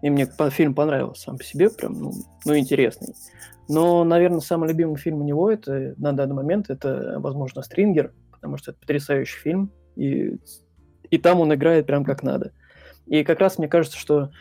И 0.01 0.09
мне 0.09 0.27
фильм 0.49 0.73
понравился 0.73 1.23
сам 1.23 1.37
по 1.37 1.43
себе, 1.43 1.69
прям, 1.69 1.93
ну, 1.93 2.11
ну, 2.45 2.57
интересный. 2.57 3.13
Но, 3.69 4.03
наверное, 4.03 4.41
самый 4.41 4.67
любимый 4.67 4.97
фильм 4.97 5.21
у 5.21 5.23
него 5.23 5.49
это 5.49 5.93
на 5.97 6.11
данный 6.11 6.35
момент 6.35 6.69
это, 6.69 7.15
возможно, 7.19 7.61
«Стрингер», 7.61 8.13
потому 8.31 8.57
что 8.57 8.71
это 8.71 8.79
потрясающий 8.81 9.39
фильм, 9.39 9.71
и, 9.95 10.37
и 11.09 11.17
там 11.17 11.39
он 11.39 11.53
играет 11.53 11.85
прям 11.85 12.03
как 12.03 12.23
надо. 12.23 12.51
И 13.05 13.23
как 13.23 13.39
раз 13.39 13.57
мне 13.57 13.67
кажется, 13.67 13.97
что 13.97 14.31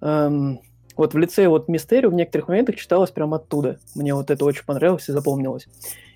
эм, 0.00 0.60
вот 0.96 1.14
в 1.14 1.18
лице 1.18 1.48
вот 1.48 1.68
Мистерио 1.68 2.10
в 2.10 2.14
некоторых 2.14 2.48
моментах 2.48 2.76
читалось 2.76 3.10
прям 3.10 3.34
оттуда. 3.34 3.78
Мне 3.94 4.14
вот 4.14 4.30
это 4.30 4.44
очень 4.44 4.64
понравилось 4.64 5.08
и 5.08 5.12
запомнилось. 5.12 5.66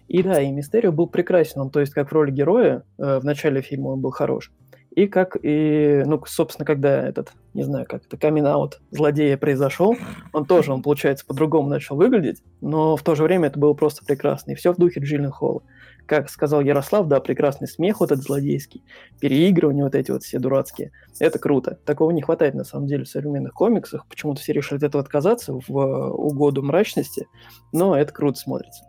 И 0.09 0.23
да, 0.23 0.41
и 0.41 0.51
Мистерио 0.51 0.93
был 0.93 1.07
прекрасен, 1.07 1.61
он, 1.61 1.71
то 1.71 1.81
есть 1.81 1.93
как 1.93 2.11
в 2.11 2.13
роли 2.13 2.31
героя 2.31 2.85
э, 2.99 3.19
в 3.21 3.25
начале 3.25 3.63
фильма 3.63 3.89
он 3.89 4.01
был 4.01 4.11
хорош. 4.11 4.53
И 4.95 5.09
как 5.09 5.37
и, 5.43 6.05
ну, 6.07 6.23
собственно, 6.25 6.65
когда 6.65 7.09
этот, 7.09 7.33
не 7.53 7.65
знаю, 7.65 7.85
как 7.89 8.07
это, 8.07 8.17
камин 8.17 8.47
злодея 8.93 9.37
произошел, 9.37 9.97
он 10.33 10.45
тоже, 10.45 10.73
он, 10.73 10.83
получается, 10.83 11.27
по-другому 11.27 11.69
начал 11.69 11.97
выглядеть, 11.97 12.43
но 12.61 12.97
в 12.97 13.03
то 13.03 13.17
же 13.17 13.25
время 13.25 13.49
это 13.49 13.59
было 13.59 13.75
просто 13.75 14.05
прекрасно. 14.05 14.53
И 14.53 14.55
все 14.55 14.73
в 14.73 14.77
духе 14.77 15.01
Джиллен 15.01 15.33
Холла. 15.33 15.63
Как 16.07 16.31
сказал 16.31 16.61
Ярослав, 16.61 17.09
да, 17.09 17.19
прекрасный 17.19 17.67
смех 17.67 18.01
вот 18.01 18.13
этот 18.13 18.25
злодейский, 18.25 18.85
переигрывания 19.21 19.83
вот 19.83 19.97
эти 19.97 20.11
вот 20.13 20.23
все 20.23 20.39
дурацкие. 20.39 20.93
Это 21.19 21.39
круто. 21.41 21.79
Такого 21.85 22.11
не 22.13 22.23
хватает, 22.23 22.55
на 22.55 22.65
самом 22.65 22.87
деле, 22.87 23.05
в 23.05 23.09
современных 23.09 23.55
комиксах. 23.55 24.07
Почему-то 24.07 24.43
все 24.43 24.53
решили 24.53 24.77
от 24.77 24.85
этого 24.85 25.03
отказаться 25.03 25.55
в 25.55 25.77
э, 25.77 26.11
угоду 26.11 26.63
мрачности, 26.63 27.27
но 27.73 27.97
это 27.97 28.13
круто 28.13 28.39
смотрится. 28.39 28.85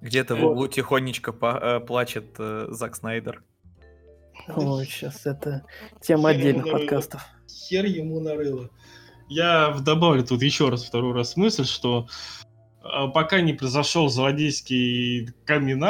Где-то 0.00 0.34
в 0.34 0.40
Вот. 0.40 0.52
углу 0.52 0.68
тихонечко 0.68 1.32
по- 1.32 1.58
э, 1.60 1.80
плачет 1.80 2.34
э, 2.38 2.66
Зак 2.70 2.96
Снайдер. 2.96 3.42
Ой, 4.48 4.86
сейчас 4.86 5.26
это 5.26 5.64
тема 6.00 6.30
Хер 6.32 6.38
отдельных 6.40 6.70
подкастов. 6.70 7.22
Хер 7.48 7.84
ему 7.84 8.20
нарыло. 8.20 8.70
Я 9.28 9.76
добавлю 9.80 10.24
тут 10.24 10.42
еще 10.42 10.70
раз, 10.70 10.84
второй 10.84 11.14
раз 11.14 11.36
мысль, 11.36 11.64
что 11.64 12.08
а, 12.82 13.08
пока 13.08 13.40
не 13.40 13.52
произошел 13.52 14.08
злодейский 14.08 15.28
камин 15.44 15.84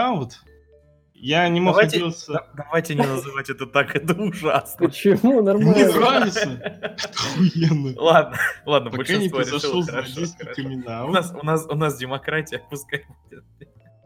я 1.14 1.48
не 1.48 1.60
мог 1.60 1.74
Давайте- 1.74 1.96
отделаться... 1.98 2.32
Да- 2.32 2.46
Давайте 2.54 2.94
не 2.94 3.06
называть 3.06 3.50
это 3.50 3.66
так, 3.66 3.94
это 3.94 4.14
ужасно. 4.14 4.86
Почему? 4.88 5.42
Нормально. 5.42 5.92
нравится. 5.92 6.96
Охуенно. 7.14 8.00
Ладно, 8.00 8.38
ладно, 8.66 8.90
Пока 8.90 9.16
не 9.16 9.28
произошел 9.28 9.82
злодейский 9.82 10.46
камин 10.46 10.82
У 11.06 11.10
нас, 11.12 11.32
у, 11.32 11.44
нас, 11.44 11.66
у 11.66 11.74
нас 11.74 11.96
демократия, 11.98 12.62
пускай 12.70 13.04
будет. 13.30 13.44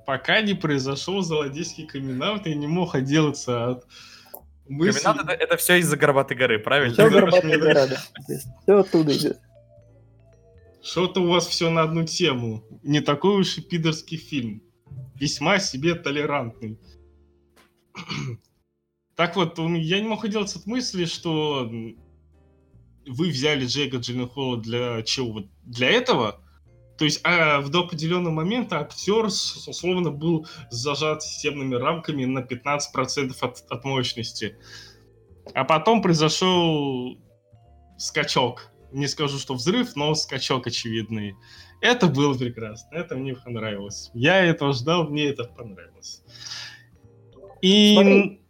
Пока 0.06 0.40
не 0.42 0.54
произошел 0.54 1.22
злодейский 1.22 1.86
камин 1.86 2.22
я 2.44 2.54
не 2.54 2.66
мог 2.66 2.94
отделаться 2.94 3.70
от 3.70 3.86
мысли... 4.68 5.02
Комбинат 5.02 5.32
это, 5.32 5.44
это 5.44 5.56
все 5.56 5.76
из-за 5.76 5.96
Горбатой 5.96 6.36
горы, 6.36 6.58
правильно? 6.58 6.94
Все 6.94 7.10
горбатая 7.10 7.58
гора, 7.58 7.86
да. 7.86 8.02
Все 8.62 8.78
оттуда 8.78 9.16
идет. 9.16 9.38
Что-то 10.82 11.20
у 11.22 11.28
вас 11.28 11.46
все 11.46 11.70
на 11.70 11.82
одну 11.82 12.04
тему. 12.04 12.62
Не 12.82 13.00
такой 13.00 13.40
уж 13.40 13.56
и 13.56 13.62
пидорский 13.62 14.18
фильм. 14.18 14.62
Весьма 15.14 15.58
себе 15.58 15.94
толерантный. 15.94 16.78
Так 19.16 19.36
вот, 19.36 19.60
я 19.60 20.00
не 20.00 20.08
мог 20.08 20.24
отделаться 20.24 20.58
от 20.58 20.66
мысли, 20.66 21.04
что 21.04 21.70
вы 23.06 23.28
взяли 23.28 23.64
Джейка 23.64 23.98
Джилленхола 23.98 24.56
для 24.56 25.02
чего? 25.02 25.34
Вот 25.34 25.46
Для 25.62 25.88
этого? 25.88 26.43
То 26.96 27.04
есть 27.04 27.20
а, 27.24 27.60
в 27.60 27.70
до 27.70 27.80
определенного 27.80 28.32
момента 28.32 28.78
актер 28.78 29.26
условно 29.26 30.10
был 30.10 30.46
зажат 30.70 31.22
системными 31.22 31.74
рамками 31.74 32.24
на 32.24 32.40
15% 32.40 33.34
от, 33.40 33.64
от 33.68 33.84
мощности. 33.84 34.56
А 35.54 35.64
потом 35.64 36.02
произошел 36.02 37.18
скачок. 37.98 38.70
Не 38.92 39.08
скажу, 39.08 39.38
что 39.38 39.54
взрыв, 39.54 39.96
но 39.96 40.14
скачок 40.14 40.68
очевидный. 40.68 41.34
Это 41.80 42.06
было 42.06 42.34
прекрасно, 42.34 42.94
это 42.94 43.16
мне 43.16 43.34
понравилось. 43.34 44.10
Я 44.14 44.44
этого 44.44 44.72
ждал, 44.72 45.08
мне 45.08 45.26
это 45.26 45.44
понравилось. 45.44 46.22
И... 47.60 47.94
Смотри. 47.94 48.43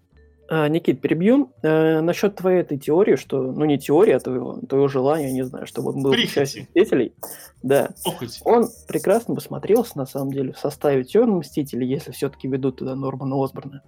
А, 0.49 0.69
Никит, 0.69 1.01
перебью. 1.01 1.53
Э, 1.63 2.01
насчет 2.01 2.37
твоей 2.37 2.61
этой 2.61 2.79
теории, 2.79 3.17
что, 3.17 3.41
ну 3.41 3.65
не 3.65 3.79
теория, 3.79 4.17
а 4.17 4.21
твоего, 4.21 4.59
твоего 4.69 4.89
желания, 4.89 5.33
не 5.33 5.43
знаю, 5.43 5.67
чтобы 5.67 5.93
он 5.93 6.03
был 6.03 6.13
частью 6.15 6.65
Мстителей. 6.65 7.15
Да, 7.63 7.91
Похоть. 8.05 8.41
он 8.45 8.69
прекрасно 8.87 9.35
бы 9.35 9.41
смотрелся, 9.41 9.97
на 9.97 10.05
самом 10.07 10.33
деле, 10.33 10.53
в 10.53 10.59
составе 10.59 11.03
Темных 11.05 11.47
Мстителей, 11.47 11.89
если 11.89 12.13
все-таки 12.13 12.47
ведут 12.47 12.77
туда 12.77 12.95
Нормана 12.95 13.43
Осборна. 13.43 13.83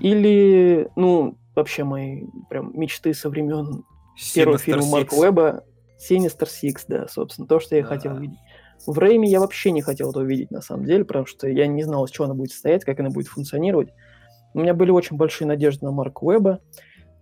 Или, 0.00 0.88
ну, 0.96 1.36
вообще 1.54 1.84
мои 1.84 2.24
прям 2.48 2.72
мечты 2.78 3.12
со 3.12 3.28
времен 3.28 3.84
первого 4.34 4.56
Sinister 4.56 4.60
фильма 4.60 4.86
Марка. 4.86 5.14
Уэбба 5.14 5.64
Sinister 6.10 6.48
Six, 6.48 6.84
да, 6.88 7.06
собственно, 7.08 7.46
то, 7.46 7.60
что 7.60 7.76
я 7.76 7.82
Да. 7.82 7.88
хотел 7.88 8.16
видеть. 8.16 8.38
В 8.86 8.98
Рейме 8.98 9.28
я 9.28 9.38
вообще 9.40 9.70
не 9.70 9.82
хотел 9.82 10.10
этого 10.10 10.24
видеть, 10.24 10.50
на 10.50 10.60
самом 10.60 10.86
деле, 10.86 11.04
потому 11.04 11.26
что 11.26 11.46
я 11.48 11.66
не 11.66 11.82
знал, 11.84 12.04
из 12.06 12.10
чего 12.10 12.24
она 12.24 12.34
будет 12.34 12.50
состоять, 12.50 12.84
как 12.84 12.98
она 12.98 13.10
будет 13.10 13.28
функционировать. 13.28 13.90
У 14.54 14.60
меня 14.60 14.74
были 14.74 14.90
очень 14.90 15.16
большие 15.16 15.48
надежды 15.48 15.84
на 15.84 15.92
Марка 15.92 16.22
Уэбба, 16.24 16.60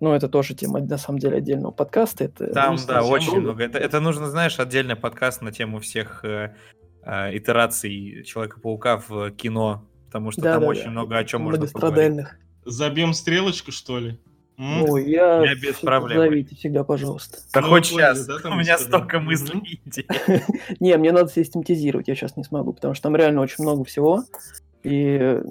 но 0.01 0.15
это 0.15 0.29
тоже 0.29 0.55
тема, 0.55 0.81
на 0.81 0.99
самом 0.99 1.19
деле, 1.19 1.37
отдельного 1.37 1.71
подкаста. 1.73 2.25
Это 2.25 2.53
Там, 2.53 2.77
да, 2.87 3.03
очень 3.03 3.33
много. 3.33 3.41
много. 3.43 3.65
Это, 3.65 3.79
это 3.79 4.01
нужно, 4.01 4.31
знаешь, 4.31 4.59
отдельный 4.59 4.97
подкаст 4.97 5.43
на 5.43 5.53
тему 5.53 5.79
всех 5.79 6.25
э, 6.25 6.55
э, 7.03 7.37
итераций 7.37 8.25
Человека-паука 8.25 9.03
в 9.07 9.31
кино, 9.33 9.87
потому 10.07 10.31
что 10.31 10.41
Да, 10.43 10.55
там 10.55 10.63
да, 10.63 10.69
очень 10.69 10.85
да. 10.85 10.91
много 10.91 11.19
о 11.19 11.25
чем 11.25 11.43
можно 11.43 11.67
поговорить. 11.67 12.27
Забьем 12.65 13.15
стрелочку, 13.15 13.73
что 13.73 13.99
ли? 13.99 14.19
М? 14.59 14.85
Ой, 14.91 15.11
я... 15.11 15.43
Я 15.43 15.55
без 15.55 15.77
проблем. 15.77 16.19
Зовите 16.19 16.55
всегда, 16.55 16.85
пожалуйста. 16.85 17.39
Да 17.55 17.63
Ну, 17.63 17.69
хоть 17.69 17.87
сейчас. 17.87 18.27
да, 18.27 18.37
У 18.45 18.55
меня 18.55 18.77
столько 18.77 19.19
мыслей. 19.19 19.81
Не, 20.81 20.97
мне 20.99 21.13
надо 21.13 21.31
систематизировать, 21.31 22.09
я 22.09 22.15
сейчас 22.15 22.37
не 22.37 22.45
смогу, 22.45 22.75
потому 22.75 22.93
что 22.93 23.05
там 23.05 23.17
реально 23.17 23.41
очень 23.41 23.65
много 23.65 23.85
всего. 23.85 24.25
И 24.83 25.19
э, 25.21 25.43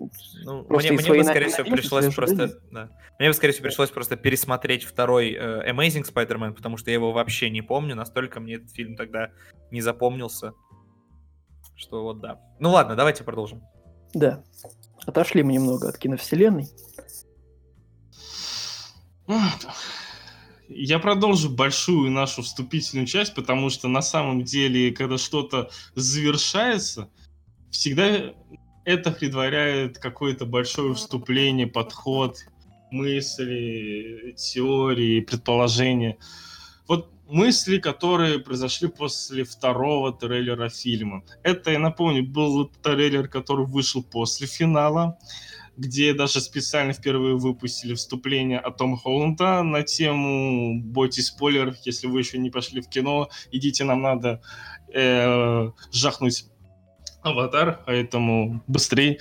Ну, 0.43 0.65
мне, 0.69 0.91
мне 0.91 1.13
бы, 1.13 1.23
скорее 1.23 1.49
всего, 1.49 1.69
пришлось 1.69 2.13
просто... 2.13 2.59
да. 2.71 2.89
Мне 3.19 3.29
бы, 3.29 3.33
скорее 3.33 3.53
всего, 3.53 3.63
пришлось 3.63 3.91
просто 3.91 4.15
пересмотреть 4.15 4.83
второй 4.83 5.33
э, 5.33 5.71
Amazing 5.71 6.11
Spider-Man, 6.11 6.53
потому 6.53 6.77
что 6.77 6.89
я 6.89 6.95
его 6.95 7.11
вообще 7.11 7.49
не 7.49 7.61
помню, 7.61 7.95
настолько 7.95 8.39
мне 8.39 8.55
этот 8.55 8.71
фильм 8.71 8.95
тогда 8.95 9.31
не 9.71 9.81
запомнился, 9.81 10.53
что 11.75 12.03
вот 12.03 12.21
да. 12.21 12.41
Ну 12.59 12.71
ладно, 12.71 12.95
давайте 12.95 13.23
продолжим. 13.23 13.61
да, 14.13 14.43
отошли 15.05 15.43
мы 15.43 15.53
немного 15.53 15.89
от 15.89 15.97
киновселенной. 15.97 16.67
Я 20.67 20.99
продолжу 20.99 21.49
большую 21.49 22.11
нашу 22.11 22.41
вступительную 22.41 23.07
часть, 23.07 23.33
потому 23.33 23.69
что 23.69 23.87
на 23.87 24.01
самом 24.01 24.43
деле, 24.43 24.91
когда 24.91 25.17
что-то 25.17 25.69
завершается, 25.95 27.09
всегда 27.71 28.33
это 28.89 29.11
предваряет 29.11 29.99
какое-то 29.99 30.47
большое 30.47 30.95
вступление, 30.95 31.67
подход, 31.67 32.39
мысли, 32.89 34.33
теории, 34.35 35.21
предположения. 35.21 36.17
Вот 36.87 37.11
мысли, 37.27 37.77
которые 37.77 38.39
произошли 38.39 38.87
после 38.87 39.43
второго 39.43 40.11
трейлера 40.11 40.69
фильма. 40.69 41.23
Это, 41.43 41.69
я 41.69 41.77
напомню, 41.77 42.23
был 42.23 42.65
трейлер, 42.81 43.27
который 43.27 43.67
вышел 43.67 44.01
после 44.01 44.47
финала, 44.47 45.19
где 45.77 46.15
даже 46.15 46.41
специально 46.41 46.91
впервые 46.91 47.35
выпустили 47.35 47.93
вступление 47.93 48.57
от 48.57 48.77
Тома 48.77 48.97
Холланда 48.97 49.61
на 49.61 49.83
тему 49.83 50.81
«Бойтесь 50.81 51.27
спойлеров, 51.27 51.77
если 51.85 52.07
вы 52.07 52.21
еще 52.21 52.39
не 52.39 52.49
пошли 52.49 52.81
в 52.81 52.89
кино, 52.89 53.29
идите, 53.51 53.83
нам 53.83 54.01
надо 54.01 54.41
э, 54.91 55.69
жахнуть 55.91 56.45
аватар, 57.21 57.81
поэтому 57.85 58.63
быстрее». 58.67 59.19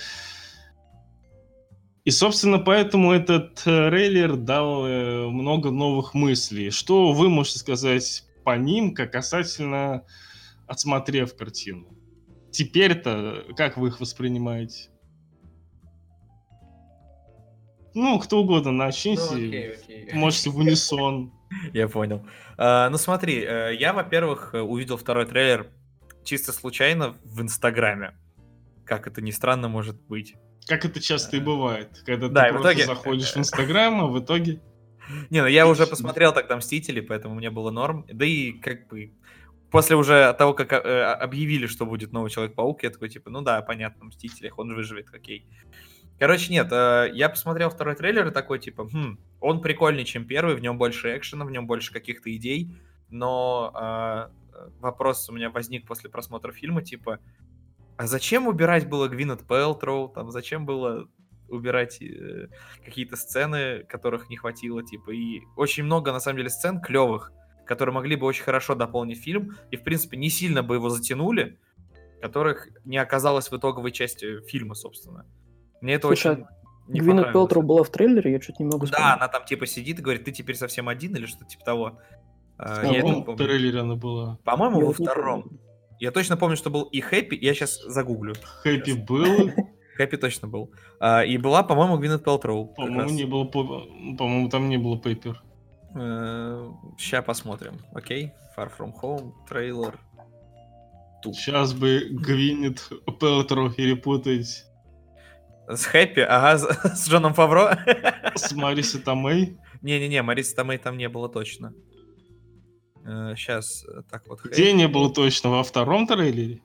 И, 2.05 2.11
собственно, 2.11 2.57
поэтому 2.57 3.11
этот 3.11 3.55
трейлер 3.55 4.35
дал 4.35 4.87
э, 4.87 5.27
много 5.27 5.69
новых 5.69 6.13
мыслей. 6.13 6.71
Что 6.71 7.11
вы 7.11 7.29
можете 7.29 7.59
сказать 7.59 8.23
по 8.43 8.57
ним, 8.57 8.95
как 8.95 9.11
касательно 9.11 10.05
отсмотрев 10.65 11.35
картину? 11.35 11.87
Теперь-то 12.51 13.45
как 13.55 13.77
вы 13.77 13.89
их 13.89 13.99
воспринимаете? 13.99 14.89
Ну, 17.93 18.19
кто 18.19 18.41
угодно, 18.41 18.71
начните. 18.71 19.77
Можете 20.13 20.49
в 20.49 20.57
унисон. 20.57 21.33
Я 21.73 21.87
понял. 21.87 22.25
А, 22.57 22.89
ну 22.89 22.97
смотри, 22.97 23.43
э, 23.43 23.75
я, 23.79 23.93
во-первых, 23.93 24.53
э, 24.53 24.61
увидел 24.61 24.97
второй 24.97 25.25
трейлер 25.25 25.71
чисто 26.23 26.51
случайно 26.53 27.15
в 27.23 27.41
Инстаграме. 27.41 28.13
Как 28.85 29.07
это 29.07 29.21
ни 29.21 29.31
странно 29.31 29.67
может 29.67 30.01
быть. 30.01 30.35
Как 30.67 30.85
это 30.85 30.99
часто 30.99 31.37
и 31.37 31.39
бывает, 31.39 31.89
когда 32.05 32.27
Да, 32.27 32.45
ты 32.45 32.53
просто 32.53 32.71
итоге- 32.71 32.85
заходишь 32.85 33.33
в 33.33 33.37
Инстаграм, 33.37 34.01
а 34.01 34.07
в 34.07 34.19
итоге... 34.19 34.61
Не, 35.29 35.41
ну 35.41 35.47
я 35.47 35.67
уже 35.67 35.87
посмотрел 35.87 36.33
тогда 36.33 36.57
Мстители, 36.57 36.99
поэтому 37.01 37.35
мне 37.35 37.49
было 37.49 37.71
норм. 37.71 38.05
Да 38.11 38.25
и 38.25 38.51
как 38.53 38.87
бы 38.87 39.13
после 39.71 39.95
уже 39.95 40.33
того, 40.37 40.53
как 40.53 40.73
э, 40.73 41.03
объявили, 41.13 41.67
что 41.67 41.85
будет 41.85 42.11
новый 42.11 42.29
Человек-паук, 42.29 42.83
я 42.83 42.89
такой, 42.89 43.09
типа, 43.09 43.29
ну 43.29 43.41
да, 43.41 43.61
понятно, 43.61 44.05
Мстителях, 44.05 44.57
он 44.59 44.73
выживет, 44.73 45.07
окей. 45.13 45.45
Короче, 46.19 46.51
нет, 46.51 46.67
э, 46.71 47.11
я 47.13 47.29
посмотрел 47.29 47.69
второй 47.69 47.95
трейлер 47.95 48.27
и 48.27 48.31
такой, 48.31 48.59
типа, 48.59 48.87
хм, 48.87 49.17
он 49.39 49.61
прикольнее, 49.61 50.05
чем 50.05 50.25
первый, 50.25 50.55
в 50.55 50.59
нем 50.59 50.77
больше 50.77 51.15
экшена, 51.17 51.45
в 51.45 51.51
нем 51.51 51.65
больше 51.65 51.93
каких-то 51.93 52.35
идей, 52.35 52.75
но 53.09 53.71
э, 53.73 54.48
вопрос 54.79 55.29
у 55.29 55.33
меня 55.33 55.49
возник 55.49 55.87
после 55.87 56.09
просмотра 56.09 56.51
фильма, 56.51 56.81
типа, 56.81 57.19
а 57.97 58.07
зачем 58.07 58.47
убирать 58.47 58.87
было 58.87 59.07
Гвинет 59.07 59.45
Пэлтроу, 59.45 60.09
там, 60.09 60.31
зачем 60.31 60.65
было 60.65 61.07
убирать 61.49 62.01
э, 62.01 62.47
какие-то 62.85 63.15
сцены, 63.15 63.83
которых 63.85 64.29
не 64.29 64.37
хватило, 64.37 64.83
типа, 64.83 65.11
и 65.11 65.41
очень 65.55 65.83
много, 65.83 66.11
на 66.11 66.19
самом 66.19 66.37
деле, 66.37 66.49
сцен 66.49 66.79
клевых, 66.79 67.31
которые 67.65 67.93
могли 67.93 68.15
бы 68.15 68.25
очень 68.25 68.43
хорошо 68.43 68.75
дополнить 68.75 69.19
фильм, 69.19 69.55
и, 69.71 69.77
в 69.77 69.83
принципе, 69.83 70.17
не 70.17 70.29
сильно 70.29 70.63
бы 70.63 70.75
его 70.75 70.89
затянули, 70.89 71.59
которых 72.21 72.67
не 72.85 72.97
оказалось 72.97 73.51
в 73.51 73.57
итоговой 73.57 73.91
части 73.91 74.41
фильма, 74.47 74.75
собственно. 74.75 75.25
Мне 75.81 75.95
это 75.95 76.07
Слушай, 76.07 76.31
очень 76.33 76.45
не 76.89 77.01
Гвинет. 77.01 77.31
Пелтроу 77.31 77.63
была 77.63 77.83
в 77.83 77.89
трейлере, 77.91 78.31
я 78.31 78.41
что-то 78.41 78.63
не 78.63 78.69
могу 78.69 78.79
Да, 78.79 78.91
вспомнить. 78.91 79.13
она 79.13 79.27
там 79.27 79.45
типа 79.45 79.65
сидит 79.67 79.99
и 79.99 80.01
говорит, 80.01 80.25
ты 80.25 80.31
теперь 80.31 80.55
совсем 80.55 80.89
один 80.89 81.15
или 81.15 81.25
что-то 81.27 81.45
типа 81.45 81.63
того. 81.63 81.99
А, 82.61 82.81
В 82.81 82.93
каком 82.93 83.23
помню. 83.23 83.37
трейлере 83.37 83.79
она 83.79 83.95
была? 83.95 84.37
По-моему, 84.43 84.85
во 84.85 84.93
втором. 84.93 85.59
Я 85.99 86.11
точно 86.11 86.37
помню, 86.37 86.55
что 86.57 86.69
был 86.69 86.83
и 86.83 86.99
Хэппи, 86.99 87.35
я 87.41 87.53
сейчас 87.53 87.81
загуглю. 87.83 88.33
Хэппи 88.63 88.91
был, 89.07 89.51
Хэппи 89.97 90.17
точно 90.17 90.47
был. 90.47 90.71
А, 90.99 91.23
и 91.23 91.37
была, 91.37 91.63
по-моему, 91.63 91.97
Гвинет 91.97 92.23
Пелтроу. 92.23 92.67
по-моему, 92.67 93.09
не 93.11 93.23
было... 93.25 93.45
по- 93.45 93.63
По-моему, 94.17 94.49
там 94.49 94.67
не 94.69 94.77
было 94.77 94.97
Пейпер. 94.97 95.41
Сейчас 96.97 97.25
посмотрим. 97.25 97.77
Окей. 97.93 98.31
Far 98.55 98.69
From 98.77 98.91
Home, 99.01 99.31
трейлер. 99.47 99.97
Тут. 101.21 101.35
Сейчас 101.35 101.73
бы 101.73 102.07
Гвинет 102.11 102.89
Пелтроу 103.19 103.71
перепутать 103.71 104.65
С 105.67 105.85
Хэппи, 105.85 106.21
ага, 106.21 106.57
с, 106.57 106.63
с 106.97 107.09
Джоном 107.09 107.33
Фавро. 107.33 107.77
с 108.35 108.51
Мариса 108.53 108.99
Томей. 109.03 109.57
Не-не-не, 109.81 110.21
Мариса 110.21 110.55
Томей 110.55 110.77
там 110.77 110.97
не 110.97 111.09
было 111.09 111.27
точно. 111.29 111.73
Сейчас, 113.35 113.85
так 114.09 114.27
вот. 114.27 114.41
Где 114.43 114.73
не 114.73 114.87
было 114.87 115.13
точно? 115.13 115.49
Во 115.49 115.63
втором 115.63 116.07
трейлере? 116.07 116.61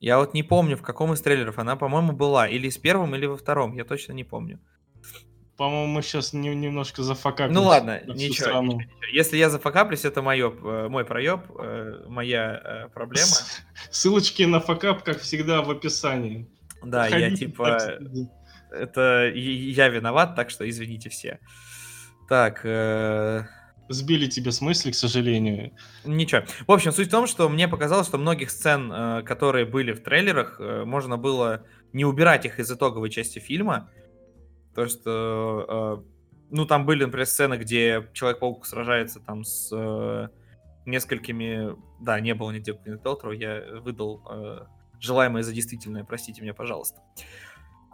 Я 0.00 0.18
вот 0.18 0.34
не 0.34 0.42
помню, 0.42 0.76
в 0.76 0.82
каком 0.82 1.12
из 1.14 1.22
трейлеров 1.22 1.58
она, 1.58 1.76
по-моему, 1.76 2.12
была. 2.12 2.46
Или 2.46 2.68
с 2.68 2.76
первым, 2.76 3.14
или 3.14 3.26
во 3.26 3.36
втором. 3.36 3.74
Я 3.74 3.84
точно 3.84 4.12
не 4.12 4.24
помню. 4.24 4.60
По-моему, 5.56 5.86
мы 5.86 6.02
сейчас 6.02 6.32
немножко 6.32 7.02
зафакапились. 7.02 7.54
Ну 7.54 7.62
ладно, 7.62 8.02
ничего, 8.06 8.34
страну. 8.34 8.62
ничего, 8.62 8.80
ничего. 8.80 9.12
Если 9.12 9.36
я 9.36 9.50
зафакаплюсь, 9.50 10.04
это 10.04 10.20
моё, 10.20 10.52
э, 10.52 10.88
мой 10.88 11.04
проеб, 11.04 11.42
э, 11.58 12.04
моя 12.08 12.60
э, 12.64 12.88
проблема. 12.88 13.28
Ссылочки 13.90 14.42
на 14.42 14.60
факап, 14.60 15.04
как 15.04 15.20
всегда, 15.20 15.62
в 15.62 15.70
описании. 15.70 16.50
Да, 16.82 17.06
я 17.06 17.34
типа... 17.34 17.78
Это 18.70 19.30
я 19.32 19.88
виноват, 19.88 20.34
так 20.34 20.50
что 20.50 20.68
извините 20.68 21.08
все. 21.08 21.38
Так, 22.28 22.62
э, 22.64 23.44
Сбили 23.88 24.26
тебя 24.28 24.50
с 24.50 24.62
мысли, 24.62 24.92
к 24.92 24.94
сожалению. 24.94 25.72
ничего. 26.04 26.42
В 26.66 26.72
общем, 26.72 26.90
суть 26.92 27.08
в 27.08 27.10
том, 27.10 27.26
что 27.26 27.48
мне 27.50 27.68
показалось, 27.68 28.06
что 28.06 28.16
многих 28.16 28.50
сцен, 28.50 28.90
э, 28.90 29.22
которые 29.24 29.66
были 29.66 29.92
в 29.92 30.02
трейлерах, 30.02 30.58
э, 30.58 30.84
можно 30.84 31.18
было 31.18 31.66
не 31.92 32.06
убирать 32.06 32.46
их 32.46 32.58
из 32.58 32.70
итоговой 32.70 33.10
части 33.10 33.40
фильма. 33.40 33.90
То, 34.74 34.88
что, 34.88 36.02
э, 36.02 36.44
ну, 36.50 36.64
там 36.64 36.86
были, 36.86 37.04
например, 37.04 37.26
сцены, 37.26 37.56
где 37.56 38.08
Человек-паук 38.14 38.64
сражается 38.64 39.20
там 39.20 39.44
с 39.44 40.30
несколькими... 40.86 41.76
Да, 42.00 42.20
не 42.20 42.34
было 42.34 42.50
нигде 42.52 42.72
Gwyneth 42.72 43.02
Пелтроу, 43.02 43.32
я 43.32 43.62
выдал 43.82 44.66
желаемое 45.00 45.42
за 45.42 45.52
действительное, 45.52 46.04
простите 46.04 46.40
меня, 46.42 46.54
пожалуйста. 46.54 47.00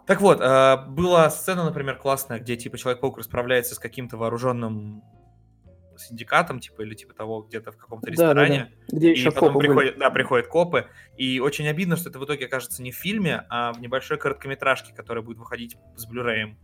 Так 0.07 0.19
вот, 0.21 0.39
была 0.39 1.29
сцена, 1.29 1.63
например, 1.63 1.97
классная, 1.97 2.39
где, 2.39 2.57
типа, 2.57 2.77
Человек-паук 2.77 3.17
расправляется 3.17 3.75
с 3.75 3.79
каким-то 3.79 4.17
вооруженным 4.17 5.03
синдикатом, 6.01 6.59
типа, 6.59 6.81
или 6.81 6.93
типа 6.93 7.13
того, 7.13 7.41
где-то 7.41 7.71
в 7.71 7.77
каком-то 7.77 8.07
Да, 8.11 8.11
да, 8.11 8.33
да. 8.33 8.41
ресторане. 8.43 8.71
Где 8.89 9.07
И 9.09 9.11
еще 9.11 9.31
потом 9.31 9.53
копы 9.53 9.57
были. 9.59 9.67
приходят, 9.67 9.97
да, 9.99 10.09
приходят 10.09 10.47
копы. 10.47 10.87
И 11.17 11.39
очень 11.39 11.67
обидно, 11.67 11.95
что 11.95 12.09
это 12.09 12.19
в 12.19 12.25
итоге 12.25 12.45
окажется 12.45 12.81
не 12.83 12.91
в 12.91 12.95
фильме, 12.95 13.45
а 13.49 13.73
в 13.73 13.81
небольшой 13.81 14.17
короткометражке, 14.17 14.93
которая 14.93 15.23
будет 15.23 15.37
выходить 15.37 15.77
с 15.95 16.07
Blu-ray. 16.11 16.55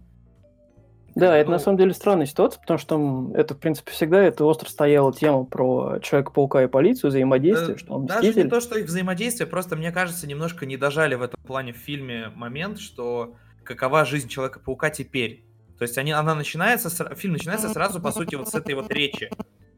Да, 1.15 1.36
это 1.36 1.50
на 1.50 1.58
Ну, 1.58 1.63
самом 1.63 1.78
деле 1.80 1.93
странная 1.93 2.28
ситуация, 2.28 2.62
потому 2.62 2.78
что 2.78 3.32
это, 3.34 3.56
в 3.56 3.60
принципе, 3.60 3.89
всегда 3.91 4.21
это 4.21 4.45
остро 4.45 4.69
стояла 4.69 5.12
тема 5.12 5.45
про 5.45 5.97
Человека-паука 6.00 6.63
и 6.63 6.67
полицию, 6.67 7.10
взаимодействие, 7.10 7.73
э, 7.76 7.80
что 7.80 7.93
он 7.95 8.06
Даже 8.06 8.19
мститель. 8.19 8.43
не 8.43 8.50
то, 8.52 8.60
что 8.62 8.78
их 8.78 8.86
взаимодействие, 8.86 9.47
просто, 9.47 9.76
мне 9.76 9.91
кажется, 9.91 10.28
немножко 10.28 10.67
не 10.67 10.78
дожали 10.78 11.15
в 11.15 11.23
этом 11.23 11.39
плане 11.41 11.73
в 11.73 11.78
фильме 11.78 12.30
момент, 12.36 12.78
что 12.80 13.36
какова 13.63 14.06
жизнь 14.06 14.28
Человека-паука 14.30 14.91
теперь. 14.91 15.43
То 15.78 15.84
есть 15.84 15.98
они, 15.98 16.12
она 16.12 16.34
начинается, 16.34 16.90
фильм 17.16 17.34
начинается 17.34 17.70
сразу, 17.70 18.02
по 18.02 18.12
сути, 18.12 18.36
вот 18.36 18.50
с 18.50 18.56
этой 18.56 18.74
вот 18.74 18.92
речи, 18.92 19.30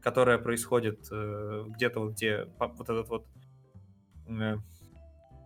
которая 0.02 0.38
происходит 0.38 1.06
э, 1.10 1.64
где-то 1.68 2.00
вот, 2.00 2.12
где 2.12 2.46
вот 2.58 2.88
этот 2.88 3.08
вот... 3.08 3.26
э, 4.28 4.56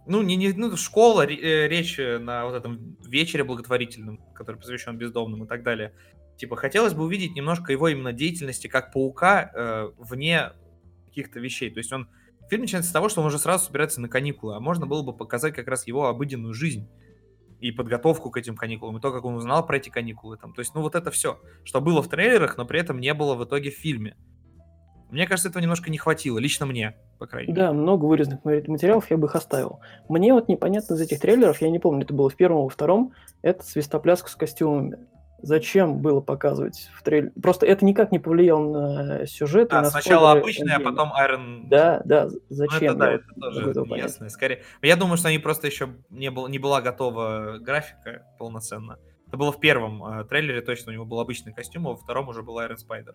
ну, 0.07 0.23
не, 0.23 0.37
не, 0.37 0.53
ну, 0.53 0.77
школа, 0.77 1.27
э, 1.27 1.69
речь 1.69 1.99
на 1.99 2.45
вот 2.45 2.55
этом 2.55 2.97
вечере 3.05 3.43
благотворительном, 3.43 4.19
который 4.35 4.57
посвящен 4.57 4.97
бездомным 4.97 5.45
и 5.45 5.47
так 5.49 5.65
далее. 5.65 5.93
Типа, 6.37 6.57
хотелось 6.57 6.95
бы 6.95 7.05
увидеть 7.05 7.35
немножко 7.35 7.73
его 7.73 7.89
именно 7.89 8.13
деятельности 8.13 8.67
как 8.69 8.93
паука 8.93 9.51
э, 9.55 9.91
вне 9.99 10.53
каких-то 11.07 11.41
вещей. 11.41 11.71
То 11.71 11.79
есть 11.79 11.93
он... 11.93 12.09
Фильм 12.51 12.63
начинается 12.63 12.91
с 12.91 12.93
того, 12.93 13.09
что 13.09 13.23
он 13.23 13.29
уже 13.29 13.39
сразу 13.39 13.65
собирается 13.65 14.01
на 14.01 14.09
каникулы, 14.09 14.55
а 14.55 14.61
можно 14.61 14.87
было 14.87 15.03
бы 15.03 15.17
показать 15.17 15.55
как 15.55 15.67
раз 15.67 15.87
его 15.87 16.07
обыденную 16.07 16.53
жизнь. 16.53 16.89
И 17.65 17.73
подготовку 17.73 18.31
к 18.31 18.37
этим 18.37 18.57
каникулам, 18.57 18.99
и 18.99 19.01
то, 19.01 19.11
как 19.11 19.25
он 19.25 19.37
узнал 19.37 19.67
про 19.67 19.79
эти 19.79 19.89
каникулы. 19.89 20.37
Там. 20.37 20.53
То 20.53 20.61
есть, 20.61 20.75
ну 20.75 20.83
вот 20.83 20.95
это 20.95 21.11
все, 21.11 21.41
что 21.65 21.81
было 21.81 22.03
в 22.03 22.09
трейлерах, 22.09 22.59
но 22.59 22.67
при 22.67 22.79
этом 22.79 23.01
не 23.01 23.15
было 23.15 23.35
в 23.35 23.45
итоге 23.45 23.71
в 23.71 23.75
фильме. 23.75 24.17
Мне 25.11 25.27
кажется, 25.27 25.49
этого 25.49 25.63
немножко 25.63 25.91
не 25.91 25.97
хватило, 25.97 26.39
лично 26.39 26.67
мне, 26.67 26.97
по 27.19 27.27
крайней 27.27 27.53
мере. 27.53 27.63
Да, 27.63 27.73
много 27.73 28.05
вырезанных 28.05 28.45
материалов, 28.45 29.11
я 29.11 29.17
бы 29.17 29.29
их 29.29 29.35
оставил. 29.35 29.81
Мне 30.09 30.35
вот 30.35 30.49
непонятно 30.49 30.95
из 30.95 31.01
этих 31.01 31.21
трейлеров, 31.21 31.63
я 31.63 31.71
не 31.71 31.79
помню, 31.79 32.05
это 32.05 32.13
было 32.13 32.29
в 32.29 32.37
первом, 32.37 32.65
во 32.65 32.69
втором, 32.69 33.13
это 33.41 33.63
свистопляска 33.65 34.29
с 34.29 34.35
костюмами. 34.35 34.99
Зачем 35.45 35.99
было 35.99 36.21
показывать 36.21 36.89
в 36.95 37.03
трейлере? 37.03 37.33
Просто 37.43 37.67
это 37.67 37.85
никак 37.85 38.13
не 38.13 38.19
повлияло 38.19 38.63
на 38.63 39.27
сюжет. 39.27 39.73
А, 39.73 39.83
на 39.83 39.91
сначала 39.91 40.33
обычный, 40.33 40.75
а 40.75 40.81
потом 40.81 41.13
Iron... 41.13 41.69
Да, 41.69 42.01
да, 42.07 42.25
Ну, 42.25 42.41
зачем? 42.49 42.95
это 42.95 42.97
да, 42.97 43.13
это 43.13 43.25
тоже 43.39 43.85
ясно. 43.97 44.29
Скорее, 44.31 44.63
я 44.81 44.97
думаю, 44.97 45.19
что 45.19 45.29
они 45.29 45.39
просто 45.39 45.67
еще 45.67 45.91
не, 46.09 46.31
был, 46.31 46.49
не 46.49 46.59
была 46.59 46.81
готова 46.81 47.59
графика 47.61 48.27
полноценно. 48.39 48.99
Это 49.29 49.37
было 49.37 49.53
в 49.53 49.61
первом 49.61 50.03
э, 50.05 50.25
трейлере, 50.25 50.63
точно 50.63 50.93
у 50.93 50.95
него 50.95 51.05
был 51.05 51.21
обычный 51.21 51.53
костюм, 51.53 51.89
а 51.89 51.91
во 51.91 51.97
втором 51.97 52.29
уже 52.29 52.43
был 52.43 52.59
Iron 52.61 52.77
Spider. 52.77 53.15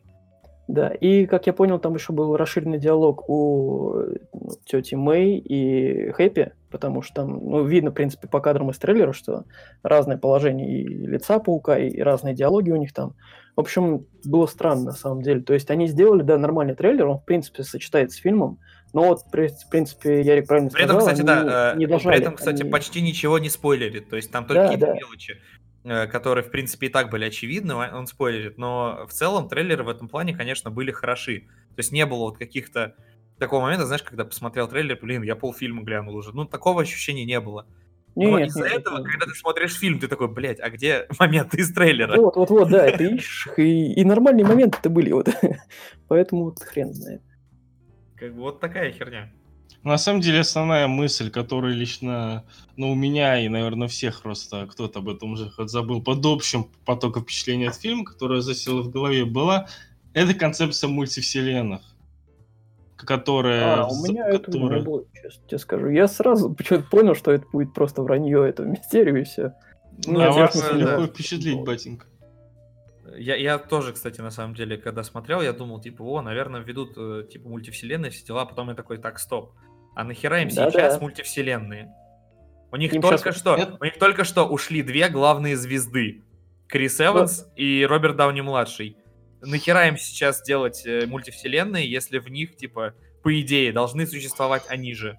Да, 0.70 0.90
и, 0.90 1.26
как 1.26 1.48
я 1.48 1.54
понял, 1.54 1.80
там 1.80 1.96
еще 1.96 2.14
был 2.14 2.38
расширенный 2.38 2.78
диалог 2.78 3.28
у 3.28 3.96
ну, 4.32 4.50
тети 4.66 4.94
Мэй 4.94 5.40
и 5.40 6.12
Хэппи, 6.12 6.52
потому 6.70 7.02
что 7.02 7.16
там, 7.16 7.44
ну, 7.44 7.64
видно, 7.64 7.90
в 7.90 7.96
принципе, 7.96 8.28
по 8.28 8.40
кадрам 8.40 8.70
из 8.70 8.78
трейлера, 8.78 9.12
что 9.12 9.46
разное 9.82 10.20
положение 10.20 10.70
и 10.70 10.88
лица 10.88 11.40
паука, 11.40 11.80
и 11.80 12.00
разные 12.00 12.36
диалоги 12.36 12.70
у 12.70 12.76
них 12.76 12.94
там. 12.94 13.16
В 13.56 13.62
общем, 13.62 14.06
было 14.24 14.46
странно, 14.46 14.84
на 14.84 14.92
самом 14.92 15.24
деле. 15.24 15.42
То 15.42 15.56
есть 15.56 15.72
они 15.72 15.88
сделали, 15.88 16.22
да, 16.22 16.38
нормальный 16.38 16.76
трейлер, 16.76 17.08
он, 17.08 17.18
в 17.18 17.26
принципе, 17.26 17.64
сочетается 17.64 18.18
с 18.20 18.22
фильмом, 18.22 18.60
но 18.94 19.06
вот, 19.06 19.22
в 19.22 19.32
при- 19.32 19.48
в 19.48 19.70
принципе, 19.72 20.22
Ярик 20.22 20.48
правильно 20.48 20.70
При 20.70 20.84
этом, 20.84 20.98
сказал, 21.02 21.16
кстати, 21.16 21.28
они 21.28 21.46
да, 21.50 21.74
э, 21.74 21.78
не 21.80 21.88
при 21.88 22.16
этом, 22.16 22.36
кстати, 22.36 22.62
Они- 22.62 22.70
почти 22.72 23.02
ничего 23.02 23.40
не 23.40 23.50
спойлерит. 23.50 24.08
То 24.08 24.18
есть 24.18 24.32
там 24.32 24.46
только 24.46 24.62
Да, 24.62 24.68
какие-то 24.68 24.86
да. 24.86 24.94
мелочи, 24.94 25.38
которые, 25.84 26.44
в 26.44 26.52
принципе, 26.52 26.88
и 26.88 26.90
так 26.90 27.10
были 27.10 27.26
очевидны, 27.26 27.74
он 27.76 28.08
спойлерит. 28.08 28.58
Но 28.58 29.06
в 29.08 29.14
целом 29.14 29.48
трейлеры 29.48 29.84
в 29.84 29.90
этом 29.90 30.08
плане, 30.08 30.36
конечно, 30.36 30.70
были 30.70 30.92
хороши. 30.92 31.42
То 31.76 31.80
есть 31.80 31.92
не 31.92 32.06
было 32.06 32.20
вот 32.20 32.38
каких-то 32.38 32.96
такого 33.38 33.62
момента, 33.62 33.86
знаешь, 33.86 34.04
когда 34.04 34.26
посмотрел 34.26 34.68
трейлер, 34.68 34.98
блин, 35.02 35.24
я 35.24 35.36
полфильма 35.36 35.84
глянул 35.84 36.16
уже. 36.16 36.34
Ну, 36.34 36.46
такого 36.46 36.82
ощущения 36.82 37.26
не 37.26 37.40
было. 37.40 37.66
Но 38.16 38.38
Нет, 38.40 38.50
из-за 38.50 38.64
нет, 38.64 38.80
этого, 38.80 38.96
это- 39.00 39.10
когда 39.10 39.26
ты 39.28 39.32
смотришь 39.34 39.78
фильм, 39.78 40.00
ты 40.00 40.08
такой, 40.08 40.28
блядь, 40.28 40.60
а 40.60 40.70
где 40.70 41.08
моменты 41.20 41.58
из 41.62 41.72
трейлера? 41.74 42.18
Вот, 42.20 42.36
вот, 42.36 42.50
вот, 42.50 42.70
да, 42.70 42.92
ты 42.92 43.16
ищешь, 43.16 43.48
их, 43.48 43.60
и, 43.60 43.94
и 43.94 44.04
нормальные 44.04 44.46
моменты-то 44.46 44.90
были, 44.90 45.12
вот. 45.12 45.30
Поэтому 46.10 46.46
вот 46.46 46.60
хрен 46.60 46.94
знает. 46.94 47.22
Как 48.18 48.34
бы 48.36 48.42
вот 48.42 48.60
такая 48.60 48.92
херня. 48.92 49.32
На 49.84 49.98
самом 49.98 50.20
деле, 50.20 50.40
основная 50.40 50.88
мысль, 50.88 51.30
которая 51.30 51.74
лично, 51.74 52.44
ну, 52.76 52.92
у 52.92 52.96
меня 52.96 53.40
и, 53.40 53.48
наверное, 53.48 53.88
всех 53.88 54.22
просто 54.22 54.68
кто-то 54.68 55.00
об 55.00 55.10
этом 55.10 55.34
уже 55.34 55.50
хоть 55.50 55.70
забыл, 55.70 56.02
под 56.02 56.26
общим 56.26 56.68
потоком 56.86 57.24
впечатлений 57.24 57.68
от 57.68 57.76
фильма, 57.76 58.04
которая 58.04 58.42
засела 58.42 58.82
в 58.82 58.90
голове, 58.90 59.24
была, 59.24 59.68
это 60.14 60.34
концепция 60.34 60.90
мультивселенных, 60.90 61.82
которая... 62.98 63.84
А, 63.84 63.88
у 63.88 64.04
меня 64.04 64.26
за- 64.26 64.36
этого 64.36 64.56
не 64.56 64.62
которая- 64.62 64.84
было, 64.84 65.06
честно 65.14 65.48
тебе 65.48 65.60
скажу. 65.60 65.88
Я 65.88 66.08
сразу 66.08 66.54
почему-то 66.54 66.86
понял, 66.90 67.16
что 67.16 67.32
это 67.32 67.46
будет 67.52 67.74
просто 67.74 68.02
вранье, 68.02 68.48
это 68.48 68.64
мистерию, 68.66 69.22
и 69.22 69.24
все. 69.24 69.54
Ну, 70.06 70.20
а 70.22 70.32
вас 70.32 70.56
легко 70.56 71.02
да. 71.02 71.08
впечатлить, 71.08 71.62
батенька. 71.62 72.06
Я, 73.18 73.36
я 73.36 73.58
тоже, 73.58 73.94
кстати, 73.94 74.22
на 74.22 74.32
самом 74.32 74.56
деле, 74.56 74.78
когда 74.78 75.04
смотрел, 75.04 75.42
я 75.42 75.54
думал, 75.54 75.80
типа, 75.82 76.02
о, 76.04 76.22
наверное, 76.22 76.62
введут, 76.62 76.94
э, 76.98 77.24
типа, 77.32 77.50
мультивселенные, 77.50 78.12
все 78.12 78.26
дела, 78.26 78.42
а 78.44 78.46
потом 78.46 78.70
я 78.70 78.76
такой, 78.76 78.98
так, 78.98 79.20
стоп. 79.20 79.54
А 79.96 80.04
нахера 80.04 80.42
им 80.42 80.50
Да-да. 80.50 80.72
сейчас 80.72 81.02
мультивселенные? 81.02 81.90
У 82.72 82.76
них 82.76 82.94
Им 82.94 83.02
только 83.02 83.32
щас- 83.32 83.38
что, 83.38 83.56
Это- 83.56 83.78
у 83.80 83.84
них 83.84 83.98
только 83.98 84.24
что 84.24 84.46
ушли 84.48 84.82
две 84.84 85.10
главные 85.10 85.58
звезды. 85.58 86.24
Крис 86.68 87.02
Эванс 87.02 87.48
и 87.56 87.86
Роберт 87.90 88.16
Дауни-младший. 88.16 88.96
Нахера 89.42 89.88
им 89.88 89.98
сейчас 89.98 90.42
делать 90.44 90.84
э, 90.86 91.06
мультивселенные, 91.08 91.90
если 91.90 92.20
в 92.20 92.30
них, 92.30 92.56
типа, 92.58 92.94
по 93.24 93.42
идее, 93.42 93.72
должны 93.74 94.06
существовать 94.06 94.64
они 94.70 94.94
же? 94.94 95.18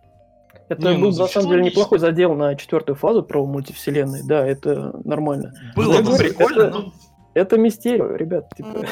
Это 0.69 0.83
Не, 0.83 0.95
ну, 0.95 1.01
был, 1.01 1.07
на 1.09 1.13
звучит 1.13 1.35
самом 1.35 1.51
деле, 1.51 1.63
неплохой 1.65 1.99
задел 1.99 2.35
на 2.35 2.55
четвертую 2.55 2.95
фазу 2.97 3.23
про 3.25 3.45
мультивселенные. 3.45 4.23
Да, 4.27 4.47
это 4.47 4.93
нормально. 5.05 5.53
Было 5.75 5.95
я 5.95 6.03
бы 6.03 6.17
прикольно, 6.17 6.63
это- 6.63 6.71
но... 6.79 6.93
Это 7.35 7.57
мистерию, 7.57 8.17
ребят, 8.17 8.49
типа, 8.57 8.87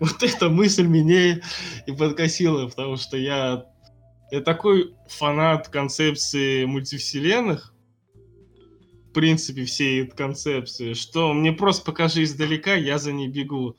Вот- 0.00 0.22
эта 0.22 0.48
мысль 0.48 0.86
меня 0.86 1.40
и 1.86 1.92
подкосила, 1.92 2.68
потому 2.68 2.96
что 2.96 3.16
я, 3.16 3.64
я 4.30 4.40
такой 4.40 4.94
фанат 5.08 5.68
концепции 5.68 6.64
мультивселенных, 6.64 7.74
в 9.08 9.12
принципе, 9.12 9.64
всей 9.64 10.04
этой 10.04 10.16
концепции, 10.16 10.92
что 10.94 11.32
мне 11.32 11.52
просто 11.52 11.84
покажи 11.84 12.22
издалека, 12.22 12.74
я 12.74 12.98
за 12.98 13.12
ней 13.12 13.28
бегу. 13.28 13.76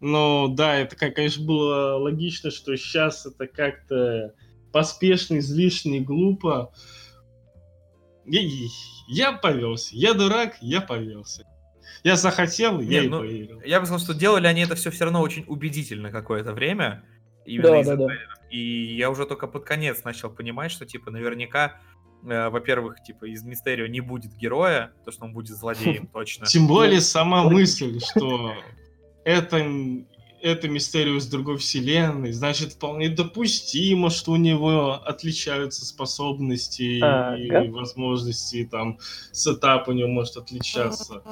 Но 0.00 0.48
да, 0.48 0.76
это, 0.76 0.94
как, 0.96 1.14
конечно, 1.14 1.44
было 1.44 1.96
логично, 1.96 2.50
что 2.50 2.76
сейчас 2.76 3.26
это 3.26 3.46
как-то 3.46 4.34
поспешно, 4.72 5.38
излишне, 5.38 6.00
глупо. 6.00 6.72
Я, 8.26 8.40
я 9.08 9.32
повелся. 9.32 9.96
Я 9.96 10.14
дурак, 10.14 10.56
я 10.60 10.80
повелся. 10.80 11.46
Я 12.06 12.14
захотел, 12.14 12.80
я 12.80 13.00
Не, 13.00 13.06
и 13.06 13.08
ну, 13.08 13.18
поверил. 13.18 13.60
Я 13.62 13.80
бы 13.80 13.86
сказал, 13.86 13.98
что 13.98 14.14
делали 14.14 14.46
они 14.46 14.60
это 14.60 14.76
все 14.76 14.92
все 14.92 15.04
равно 15.06 15.20
очень 15.20 15.44
убедительно 15.48 16.12
какое-то 16.12 16.52
время. 16.52 17.04
Именно 17.44 17.82
Да, 17.82 17.96
да, 17.96 18.06
да. 18.06 18.14
И 18.48 18.94
я 18.94 19.10
уже 19.10 19.26
только 19.26 19.48
под 19.48 19.64
конец 19.64 20.04
начал 20.04 20.30
понимать, 20.30 20.70
что, 20.70 20.86
типа, 20.86 21.10
наверняка, 21.10 21.80
э, 22.22 22.48
во-первых, 22.48 23.02
типа, 23.02 23.24
из 23.24 23.42
Мистерио 23.42 23.88
не 23.88 24.00
будет 24.00 24.36
героя, 24.36 24.92
то, 25.04 25.10
что 25.10 25.24
он 25.24 25.32
будет 25.32 25.56
злодеем 25.56 26.06
точно. 26.12 26.46
Тем 26.46 26.68
более 26.68 26.98
Ну, 26.98 27.00
сама 27.00 27.42
мысль, 27.42 27.98
что 27.98 28.54
это, 29.24 29.66
это 30.46 30.68
Мистерио 30.68 31.16
из 31.16 31.26
другой 31.26 31.56
вселенной, 31.58 32.32
значит, 32.32 32.72
вполне 32.74 33.08
допустимо, 33.08 34.10
что 34.10 34.32
у 34.32 34.36
него 34.36 34.92
отличаются 34.94 35.84
способности 35.84 37.00
Ага. 37.02 37.36
и 37.64 37.68
возможности, 37.70 38.68
там, 38.70 38.98
сетап 39.32 39.88
у 39.88 39.92
него 39.92 40.08
может 40.08 40.36
отличаться. 40.36 41.22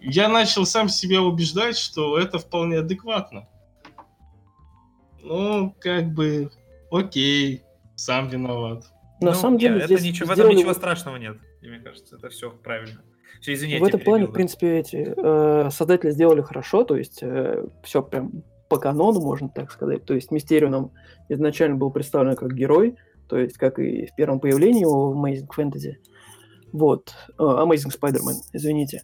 Я 0.00 0.28
начал 0.28 0.66
сам 0.66 0.88
себя 0.88 1.22
убеждать, 1.22 1.76
что 1.78 2.18
это 2.18 2.38
вполне 2.38 2.78
адекватно. 2.78 3.48
Ну, 5.22 5.74
как 5.80 6.12
бы, 6.12 6.50
окей, 6.90 7.62
сам 7.94 8.28
виноват. 8.28 8.84
На 9.20 9.30
Ну, 9.30 9.36
самом 9.36 9.58
деле, 9.58 9.76
это 9.76 9.86
здесь 9.86 10.02
ничего, 10.02 10.26
в 10.26 10.30
этом 10.32 10.44
сделали 10.46 10.56
ничего 10.56 10.74
страшного 10.74 11.16
нет. 11.16 11.38
Мне 11.60 11.78
кажется, 11.78 12.16
это 12.16 12.28
все 12.28 12.50
правильно. 12.50 13.02
Все, 13.42 13.52
извини, 13.52 13.78
в 13.78 13.84
этом 13.84 14.00
плане, 14.00 14.26
в 14.26 14.32
принципе, 14.32 14.78
эти 14.78 15.12
э, 15.14 15.70
создатели 15.70 16.12
сделали 16.12 16.40
хорошо, 16.40 16.84
то 16.84 16.96
есть 16.96 17.22
все 17.82 18.02
прям 18.02 18.44
по 18.68 18.78
канону, 18.78 19.20
можно 19.20 19.50
так 19.50 19.70
сказать. 19.70 20.06
То 20.06 20.14
есть 20.14 20.30
Мистерио 20.30 20.70
нам 20.70 20.92
изначально 21.28 21.76
был 21.76 21.90
представлен 21.90 22.36
как 22.36 22.54
герой, 22.54 22.96
то 23.28 23.36
есть 23.36 23.58
как 23.58 23.78
и 23.78 24.06
в 24.06 24.14
первом 24.14 24.40
появлении 24.40 24.80
его 24.80 25.12
в 25.12 25.22
Amazing 25.22 25.48
Fantasy. 25.54 25.96
Вот. 26.72 27.14
Э, 27.38 27.42
Amazing 27.42 27.92
Spider-Man, 27.94 28.36
извините. 28.54 29.02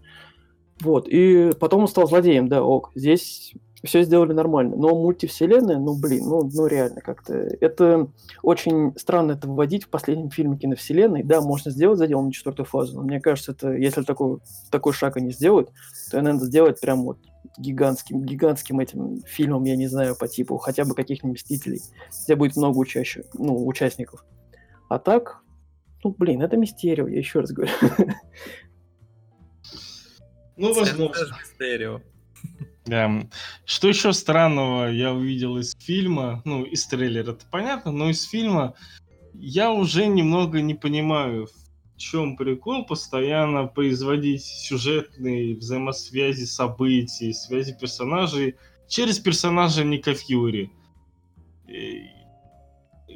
Вот. 0.80 1.06
И 1.08 1.50
потом 1.60 1.82
он 1.82 1.88
стал 1.88 2.08
злодеем, 2.08 2.48
да, 2.48 2.62
ок. 2.62 2.92
Здесь 2.94 3.52
все 3.84 4.02
сделали 4.02 4.32
нормально. 4.32 4.76
Но 4.76 4.94
мультивселенная, 4.94 5.78
ну, 5.78 5.98
блин, 5.98 6.24
ну, 6.24 6.50
ну 6.52 6.66
реально 6.66 7.00
как-то... 7.00 7.34
Это 7.34 8.08
очень 8.42 8.92
странно 8.96 9.32
это 9.32 9.48
вводить 9.48 9.84
в 9.84 9.88
последнем 9.88 10.30
фильме 10.30 10.58
киновселенной. 10.58 11.22
Да, 11.22 11.40
можно 11.40 11.70
сделать 11.70 11.98
задел 11.98 12.22
на 12.22 12.32
четвертую 12.32 12.66
фазу, 12.66 12.96
но 12.96 13.02
мне 13.02 13.20
кажется, 13.20 13.52
это, 13.52 13.72
если 13.72 14.02
такой, 14.02 14.38
такой 14.70 14.92
шаг 14.92 15.16
они 15.16 15.30
сделают, 15.30 15.70
то 16.10 16.20
надо 16.20 16.44
сделать 16.46 16.80
прям 16.80 17.04
вот 17.04 17.18
гигантским, 17.56 18.22
гигантским 18.22 18.80
этим 18.80 19.22
фильмом, 19.24 19.64
я 19.64 19.76
не 19.76 19.86
знаю, 19.86 20.16
по 20.16 20.28
типу 20.28 20.58
хотя 20.58 20.84
бы 20.84 20.94
каких-нибудь 20.94 21.38
Мстителей, 21.38 21.80
где 22.24 22.34
будет 22.34 22.56
много 22.56 22.78
учащих, 22.78 23.24
ну, 23.34 23.66
участников. 23.66 24.24
А 24.88 24.98
так, 24.98 25.42
ну, 26.02 26.14
блин, 26.16 26.42
это 26.42 26.56
Мистерио, 26.56 27.06
я 27.06 27.18
еще 27.18 27.40
раз 27.40 27.52
говорю. 27.52 27.72
Ну, 30.56 30.74
возможно. 30.74 31.36
Мистерио. 31.40 32.00
Да. 32.88 33.26
Что 33.66 33.88
еще 33.88 34.12
странного 34.12 34.86
я 34.90 35.12
увидел 35.12 35.58
из 35.58 35.76
фильма, 35.78 36.40
ну, 36.46 36.64
из 36.64 36.86
трейлера, 36.86 37.32
это 37.32 37.44
понятно, 37.50 37.92
но 37.92 38.08
из 38.08 38.24
фильма 38.24 38.74
я 39.34 39.70
уже 39.70 40.06
немного 40.06 40.62
не 40.62 40.74
понимаю, 40.74 41.46
в 41.46 41.98
чем 41.98 42.36
прикол 42.36 42.86
постоянно 42.86 43.66
производить 43.66 44.42
сюжетные 44.42 45.54
взаимосвязи 45.56 46.44
событий, 46.44 47.34
связи 47.34 47.76
персонажей 47.78 48.56
через 48.88 49.18
персонажа 49.18 49.84
Ника 49.84 50.14
Фьюри. 50.14 50.72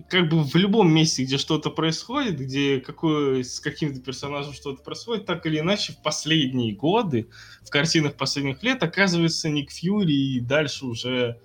Как 0.09 0.29
бы 0.29 0.43
в 0.43 0.55
любом 0.55 0.93
месте, 0.93 1.25
где 1.25 1.37
что-то 1.37 1.71
происходит, 1.71 2.39
где 2.39 2.81
какое, 2.81 3.43
с 3.43 3.61
каким-то 3.61 4.01
персонажем 4.01 4.55
что-то 4.55 4.83
происходит, 4.83 5.27
так 5.27 5.45
или 5.47 5.59
иначе 5.59 5.93
в 5.93 6.03
последние 6.03 6.75
годы 6.75 7.29
в 7.63 7.71
картинах 7.71 8.15
последних 8.15 8.63
лет 8.63 8.83
оказывается 8.83 9.49
Ник 9.51 9.71
Фьюри, 9.71 10.37
и 10.37 10.41
дальше 10.41 10.87
уже 10.87 11.41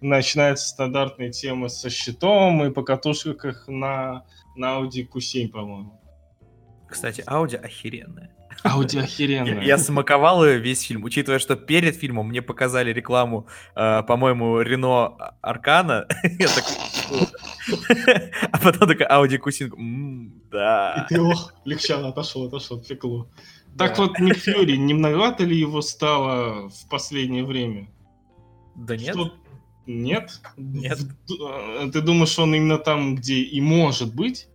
начинается 0.00 0.68
стандартная 0.68 1.30
тема 1.30 1.68
со 1.68 1.90
щитом 1.90 2.64
и 2.64 2.70
покатушках 2.70 3.66
на, 3.68 4.24
на 4.56 4.78
Audi 4.78 5.08
Q7, 5.08 5.48
по-моему. 5.48 6.00
Кстати, 6.88 7.24
Ауди 7.26 7.56
охеренная. 7.56 8.30
Ауди 8.62 8.98
охеренная. 9.00 9.62
Я 9.62 9.78
смаковал 9.78 10.44
ее 10.46 10.58
весь 10.58 10.82
фильм, 10.82 11.04
учитывая, 11.04 11.38
что 11.38 11.56
перед 11.56 11.96
фильмом 11.96 12.28
мне 12.28 12.42
показали 12.42 12.92
рекламу, 12.92 13.48
э, 13.74 14.02
по-моему, 14.06 14.60
Рено 14.60 15.16
Аркана. 15.40 16.06
Я 16.38 16.48
так... 16.48 16.64
А 18.52 18.58
потом 18.58 18.88
такая 18.88 19.08
Ауди 19.08 19.38
Кусинг. 19.38 19.74
Да. 20.50 21.06
И 21.10 21.14
ты, 21.14 21.20
ох, 21.20 21.54
легче 21.64 21.94
отошел, 21.94 22.44
отошел, 22.44 22.78
отвлекло. 22.78 23.28
Так 23.76 23.98
вот, 23.98 24.18
Ник 24.18 24.36
Фьюри, 24.36 24.76
не 24.76 24.94
многовато 24.94 25.44
ли 25.44 25.56
его 25.56 25.82
стало 25.82 26.68
в 26.68 26.88
последнее 26.88 27.44
время? 27.44 27.88
Да 28.76 28.96
нет. 28.96 29.16
Нет? 29.86 30.40
Нет. 30.56 31.00
А, 31.40 31.90
ты 31.90 32.00
думаешь, 32.00 32.38
он 32.38 32.54
именно 32.54 32.78
там, 32.78 33.16
где 33.16 33.40
и 33.42 33.60
может 33.60 34.14
быть? 34.14 34.48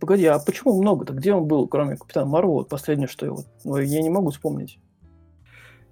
Погоди, 0.00 0.26
а 0.26 0.38
почему 0.38 0.80
много-то? 0.80 1.12
Где 1.12 1.32
он 1.34 1.46
был, 1.46 1.68
кроме 1.68 1.96
Капитана 1.96 2.26
Марвел? 2.26 2.54
Вот 2.54 2.68
последнее, 2.68 3.08
что 3.08 3.26
я, 3.26 3.32
вот, 3.32 3.46
ну, 3.64 3.76
я 3.76 4.02
не 4.02 4.10
могу 4.10 4.30
вспомнить. 4.30 4.78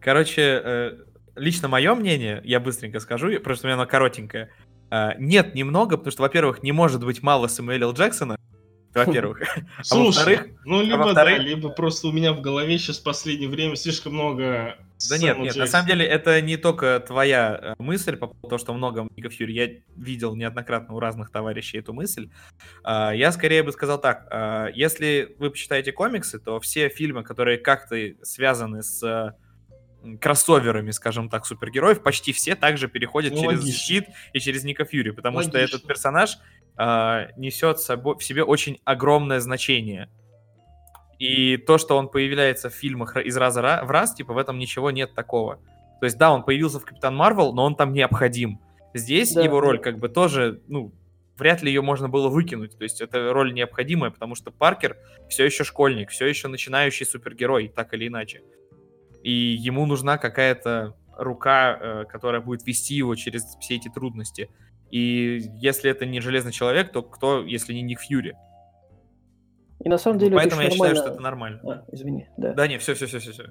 Короче, 0.01 0.61
э, 0.65 0.99
лично 1.37 1.69
мое 1.69 1.95
мнение, 1.95 2.41
я 2.45 2.59
быстренько 2.59 3.01
скажу, 3.01 3.31
что 3.31 3.65
у 3.65 3.67
меня 3.67 3.75
оно 3.75 3.87
коротенькое. 3.87 4.51
Э, 4.91 5.13
нет, 5.19 5.55
немного, 5.55 5.97
потому 5.97 6.13
что, 6.13 6.23
во-первых, 6.23 6.63
не 6.63 6.73
может 6.73 7.05
быть 7.05 7.23
мало 7.23 7.47
Самуэля 7.49 7.87
Л. 7.87 7.93
Джексона, 7.93 8.37
во-первых. 8.95 9.43
А 9.91 9.97
во-вторых... 9.97 10.47
Ну, 10.65 10.83
либо 10.83 11.13
да, 11.13 11.37
либо 11.37 11.69
просто 11.71 12.09
у 12.09 12.13
меня 12.13 12.33
в 12.33 12.41
голове 12.41 12.79
сейчас 12.79 12.99
в 12.99 13.05
последнее 13.05 13.49
время 13.49 13.77
слишком 13.77 14.15
много 14.15 14.77
да 15.09 15.19
нет, 15.19 15.39
нет, 15.39 15.57
на 15.57 15.67
самом 15.67 15.87
деле 15.87 16.05
это 16.05 16.41
не 16.43 16.57
только 16.57 17.01
твоя 17.01 17.59
э, 17.79 17.83
мысль 17.83 18.17
по 18.17 18.27
поводу 18.27 18.49
того, 18.49 18.59
что 18.59 18.75
много 18.75 19.09
Ника 19.17 19.31
Фьюри. 19.31 19.53
Я 19.55 19.69
видел 19.97 20.35
неоднократно 20.37 20.95
у 20.95 21.01
разных 21.01 21.31
товарищей 21.31 21.79
эту 21.79 21.95
мысль. 21.95 22.29
А, 22.83 23.13
я 23.13 23.33
скорее 23.33 23.63
бы 23.63 23.73
сказал 23.73 24.01
так. 24.01 24.27
А, 24.31 24.67
если 24.75 25.35
вы 25.39 25.51
почитаете 25.51 25.93
комиксы, 25.93 26.39
то 26.39 26.61
все 26.61 26.89
фильмы, 26.89 27.23
которые 27.23 27.59
как-то 27.59 27.97
связаны 28.23 28.83
с 28.83 29.35
кроссоверами, 30.21 30.91
скажем 30.91 31.29
так, 31.29 31.47
супергероев, 31.47 32.03
почти 32.03 32.33
все 32.33 32.55
также 32.55 32.89
переходят 32.89 33.35
ну, 33.35 33.41
через 33.41 33.61
логично. 33.61 33.79
щит 33.79 34.09
и 34.33 34.41
через 34.41 34.65
Ника 34.65 34.85
Фьюри, 34.85 35.11
потому 35.11 35.39
логично. 35.39 35.59
что 35.59 35.59
этот 35.59 35.87
персонаж 35.87 36.39
э, 36.79 37.29
несет 37.37 37.79
в 37.79 38.23
себе 38.23 38.45
очень 38.45 38.81
огромное 38.85 39.41
значение. 39.41 40.09
И 41.19 41.59
то, 41.59 41.77
что 41.77 41.99
он 41.99 42.09
появляется 42.09 42.71
в 42.71 42.75
фильмах 42.75 43.17
из 43.17 43.37
раза 43.37 43.61
в 43.61 43.91
раз, 43.91 44.15
типа 44.15 44.33
в 44.33 44.39
этом 44.39 44.59
ничего 44.59 44.91
нет 44.91 45.15
такого. 45.15 45.57
То 46.01 46.07
есть, 46.07 46.17
да, 46.17 46.33
он 46.33 46.43
появился 46.43 46.81
в 46.81 46.85
Капитан 46.85 47.15
Марвел, 47.15 47.53
но 47.53 47.65
он 47.65 47.77
там 47.77 47.93
необходим. 47.93 48.59
Здесь 48.95 49.35
да. 49.35 49.43
его 49.43 49.61
роль 49.61 49.79
как 49.79 49.99
бы 49.99 50.09
тоже, 50.09 50.63
ну, 50.67 50.95
вряд 51.37 51.63
ли 51.63 51.71
ее 51.71 51.83
можно 51.83 52.09
было 52.09 52.29
выкинуть. 52.29 52.77
То 52.77 52.85
есть 52.85 53.03
это 53.03 53.33
роль 53.33 53.53
необходимая, 53.53 54.11
потому 54.11 54.35
что 54.35 54.51
Паркер 54.51 54.97
все 55.29 55.45
еще 55.45 55.63
школьник, 55.63 56.11
все 56.11 56.27
еще 56.27 56.49
начинающий 56.49 57.05
супергерой, 57.05 57.69
так 57.69 57.93
или 57.93 58.09
иначе. 58.09 58.43
И 59.23 59.31
ему 59.31 59.87
нужна 59.87 60.19
какая-то 60.19 60.95
рука, 61.17 61.79
э, 61.81 62.05
которая 62.07 62.41
будет 62.41 62.67
вести 62.67 62.95
его 62.95 63.15
через 63.15 63.45
все 63.61 63.77
эти 63.77 63.89
трудности. 63.89 64.51
И 64.91 65.43
если 65.57 65.91
это 65.91 66.07
не 66.07 66.21
Железный 66.21 66.53
Человек, 66.53 66.93
то 66.93 67.03
кто, 67.03 67.45
если 67.45 67.73
не 67.75 67.83
Ник 67.83 68.01
Фьюри? 68.01 68.35
И 69.83 69.89
на 69.89 69.99
самом 69.99 70.19
деле 70.19 70.37
Поэтому 70.37 70.63
я 70.63 70.69
нормально... 70.69 70.95
считаю, 70.95 70.97
что 70.97 71.15
это 71.15 71.23
нормально. 71.23 71.61
А, 71.65 71.85
извини, 71.93 72.29
да. 72.37 72.53
Да, 72.53 72.67
не, 72.67 72.79
все, 72.79 72.95
все, 72.95 73.07
все, 73.07 73.19
все, 73.19 73.33
все. 73.33 73.45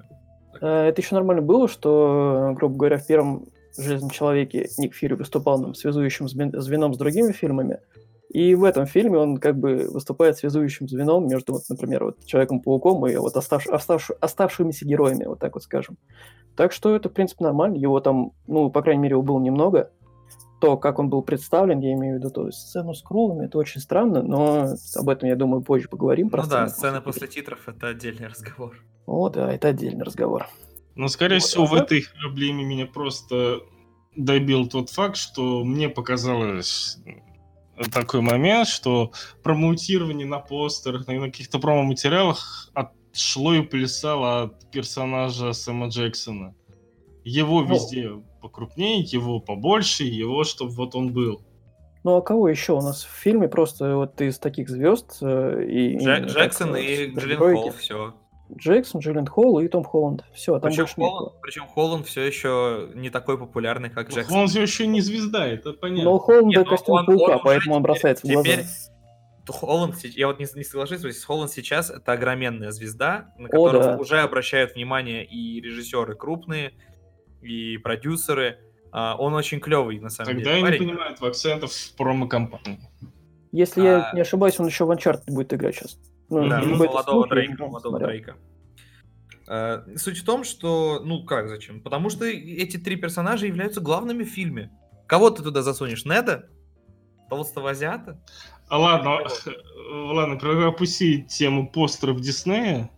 Это 0.60 1.00
еще 1.00 1.14
нормально 1.14 1.42
было, 1.42 1.68
что, 1.68 2.52
грубо 2.56 2.76
говоря, 2.76 2.98
в 2.98 3.06
первом 3.06 3.46
Железном 3.76 4.10
человеке 4.10 4.68
Ник 4.78 4.94
Фьюри 4.94 5.14
выступал 5.14 5.60
нам 5.60 5.74
связующим 5.74 6.28
звеном 6.28 6.94
с 6.94 6.98
другими 6.98 7.32
фильмами, 7.32 7.78
и 8.32 8.54
в 8.54 8.62
этом 8.62 8.86
фильме 8.86 9.18
он 9.18 9.38
как 9.38 9.58
бы 9.58 9.88
выступает 9.92 10.38
связующим 10.38 10.88
звеном 10.88 11.26
между, 11.26 11.52
вот, 11.54 11.62
например, 11.68 12.04
вот 12.04 12.24
Человеком-пауком 12.24 13.04
и 13.08 13.16
вот 13.16 13.36
остав, 13.36 13.66
остав, 13.66 14.10
оставшимися 14.20 14.86
героями, 14.86 15.24
вот 15.24 15.40
так 15.40 15.54
вот 15.54 15.64
скажем. 15.64 15.98
Так 16.54 16.72
что 16.72 16.94
это, 16.94 17.08
в 17.08 17.12
принципе, 17.12 17.42
нормально. 17.42 17.76
Его 17.76 17.98
там, 18.00 18.32
ну, 18.46 18.70
по 18.70 18.82
крайней 18.82 19.02
мере, 19.02 19.14
его 19.14 19.22
было 19.22 19.40
немного 19.40 19.90
то, 20.60 20.76
как 20.76 20.98
он 20.98 21.08
был 21.08 21.22
представлен, 21.22 21.80
я 21.80 21.92
имею 21.94 22.16
в 22.16 22.18
виду 22.18 22.30
то 22.30 22.50
сцену 22.52 22.94
с 22.94 23.02
крулами, 23.02 23.46
это 23.46 23.58
очень 23.58 23.80
странно, 23.80 24.22
но 24.22 24.68
об 24.94 25.08
этом, 25.08 25.28
я 25.28 25.34
думаю, 25.34 25.62
позже 25.62 25.88
поговорим. 25.88 26.30
Ну 26.30 26.42
да, 26.46 26.68
сцена 26.68 27.00
после 27.00 27.26
титров— 27.28 27.60
это 27.66 27.88
отдельный 27.88 28.28
разговор. 28.28 28.76
О, 29.06 29.28
да, 29.30 29.52
это 29.52 29.68
отдельный 29.68 30.04
разговор. 30.04 30.46
Но, 30.94 31.08
скорее 31.08 31.36
вот, 31.36 31.44
всего, 31.44 31.64
а 31.64 31.66
в 31.66 31.74
этой 31.74 32.04
проблеме 32.20 32.62
меня 32.62 32.86
просто 32.86 33.60
добил 34.14 34.68
тот 34.68 34.90
факт, 34.90 35.16
что 35.16 35.64
мне 35.64 35.88
показалось 35.88 36.98
такой 37.88 38.20
момент, 38.20 38.68
что 38.68 39.12
промоутирование 39.42 40.26
на 40.26 40.38
постерах, 40.38 41.06
на 41.06 41.20
каких-то 41.20 41.58
промо-материалах 41.58 42.70
отшло 42.74 43.54
и 43.54 43.62
плясало 43.62 44.42
от 44.42 44.70
персонажа 44.70 45.52
Сэма 45.52 45.88
Джексона. 45.88 46.54
Его 47.24 47.62
ну, 47.62 47.74
везде 47.74 48.10
покрупнее, 48.40 49.00
его 49.00 49.40
побольше, 49.40 50.04
его, 50.04 50.44
чтобы 50.44 50.72
вот 50.72 50.94
он 50.94 51.12
был. 51.12 51.42
Ну 52.02 52.16
а 52.16 52.22
кого 52.22 52.48
еще 52.48 52.72
у 52.72 52.80
нас 52.80 53.04
в 53.04 53.10
фильме 53.10 53.48
просто 53.48 53.96
вот 53.96 54.20
из 54.20 54.38
таких 54.38 54.70
звезд 54.70 55.18
э, 55.20 55.64
и 55.68 55.98
Джек, 55.98 56.26
Джексон 56.26 56.76
и 56.76 57.06
Джиллен 57.06 57.38
Холл, 57.38 57.72
все. 57.72 58.14
Джексон, 58.56 59.00
Джиллен 59.00 59.26
Холл 59.26 59.60
и 59.60 59.68
Том 59.68 59.84
Холланд. 59.84 60.24
Все, 60.32 60.58
там 60.58 60.70
причем 60.70 60.84
больше 60.84 60.94
Холланд, 60.96 61.40
Причем 61.40 61.66
Холланд 61.66 62.06
все 62.06 62.22
еще 62.22 62.90
не 62.94 63.10
такой 63.10 63.38
популярный, 63.38 63.90
как 63.90 64.10
Джексон. 64.10 64.38
Он 64.38 64.48
все 64.48 64.62
еще 64.62 64.86
не 64.86 65.00
звезда, 65.00 65.46
это 65.46 65.72
понятно. 65.72 66.04
Но 66.04 66.18
Холланд 66.18 66.56
это 66.56 66.70
костюм 66.70 66.96
он, 66.96 67.06
паука, 67.06 67.36
он 67.36 67.40
поэтому 67.42 67.74
он 67.76 67.82
бросается 67.82 68.26
в 68.26 68.30
глаза. 68.30 68.62
Холланд, 69.48 69.96
я 70.04 70.26
вот 70.28 70.38
не, 70.38 70.46
не 70.54 70.64
соглашусь, 70.64 71.00
то 71.00 71.26
Холланд 71.26 71.50
сейчас 71.50 71.90
это 71.90 72.12
огроменная 72.12 72.70
звезда, 72.70 73.32
на 73.36 73.48
которую 73.48 73.82
да. 73.82 73.96
уже 73.96 74.20
обращают 74.20 74.74
внимание 74.74 75.24
и 75.24 75.60
режиссеры 75.60 76.14
крупные, 76.14 76.72
и 77.42 77.76
продюсеры. 77.78 78.58
А, 78.92 79.16
он 79.18 79.34
очень 79.34 79.60
клевый, 79.60 79.98
на 79.98 80.10
самом 80.10 80.34
Тогда 80.34 80.52
деле. 80.52 80.62
Тогда 80.62 80.68
я 80.68 80.78
не 80.78 80.86
понимаю 80.86 81.16
акцентов 81.20 81.72
в 81.72 81.96
промо-компании. 81.96 82.80
Если 83.52 83.80
а... 83.80 83.84
я 83.84 84.10
не 84.14 84.20
ошибаюсь, 84.20 84.58
он 84.60 84.66
еще 84.66 84.84
в 84.84 84.90
Uncharted 84.90 85.24
будет 85.28 85.52
играть 85.52 85.76
сейчас. 85.76 85.98
Ну, 86.30 86.48
да, 86.48 86.60
ну, 86.60 86.76
молодого 86.76 87.28
Дрейка. 87.28 87.66
Молодого 87.66 87.98
Дрейка. 87.98 88.36
А, 89.48 89.84
суть 89.96 90.18
в 90.18 90.24
том, 90.24 90.44
что... 90.44 91.00
Ну, 91.04 91.24
как 91.24 91.48
зачем? 91.48 91.80
Потому 91.80 92.08
что 92.08 92.24
эти 92.24 92.76
три 92.76 92.96
персонажа 92.96 93.46
являются 93.46 93.80
главными 93.80 94.22
в 94.22 94.28
фильме. 94.28 94.70
Кого 95.06 95.30
ты 95.30 95.42
туда 95.42 95.62
засунешь? 95.62 96.04
Неда? 96.04 96.44
Толстого 97.28 97.70
азиата? 97.70 98.22
А 98.68 98.78
ладно, 98.78 99.18
ладно, 99.90 100.36
пропусти 100.36 101.22
тему 101.22 101.68
постеров 101.68 102.20
Диснея 102.20 102.90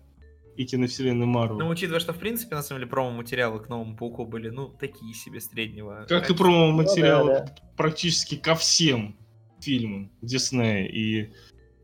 и 0.56 0.66
киновселенной 0.66 1.24
Марвел. 1.24 1.58
Ну, 1.58 1.68
учитывая, 1.68 2.00
что, 2.00 2.12
в 2.12 2.18
принципе, 2.18 2.54
на 2.54 2.62
самом 2.62 2.80
деле, 2.80 2.90
промо-материалы 2.90 3.60
к 3.60 3.70
Новому 3.70 3.96
Пауку 3.96 4.26
были, 4.26 4.50
ну, 4.50 4.68
такие 4.68 5.14
себе 5.14 5.40
среднего. 5.40 6.04
Как 6.06 6.28
и 6.28 6.34
промо-материалы 6.34 7.24
ну, 7.24 7.34
да, 7.38 7.44
да. 7.44 7.54
практически 7.78 8.36
ко 8.36 8.54
всем 8.54 9.16
фильмам 9.60 10.12
Диснея 10.20 10.86
и... 10.86 11.32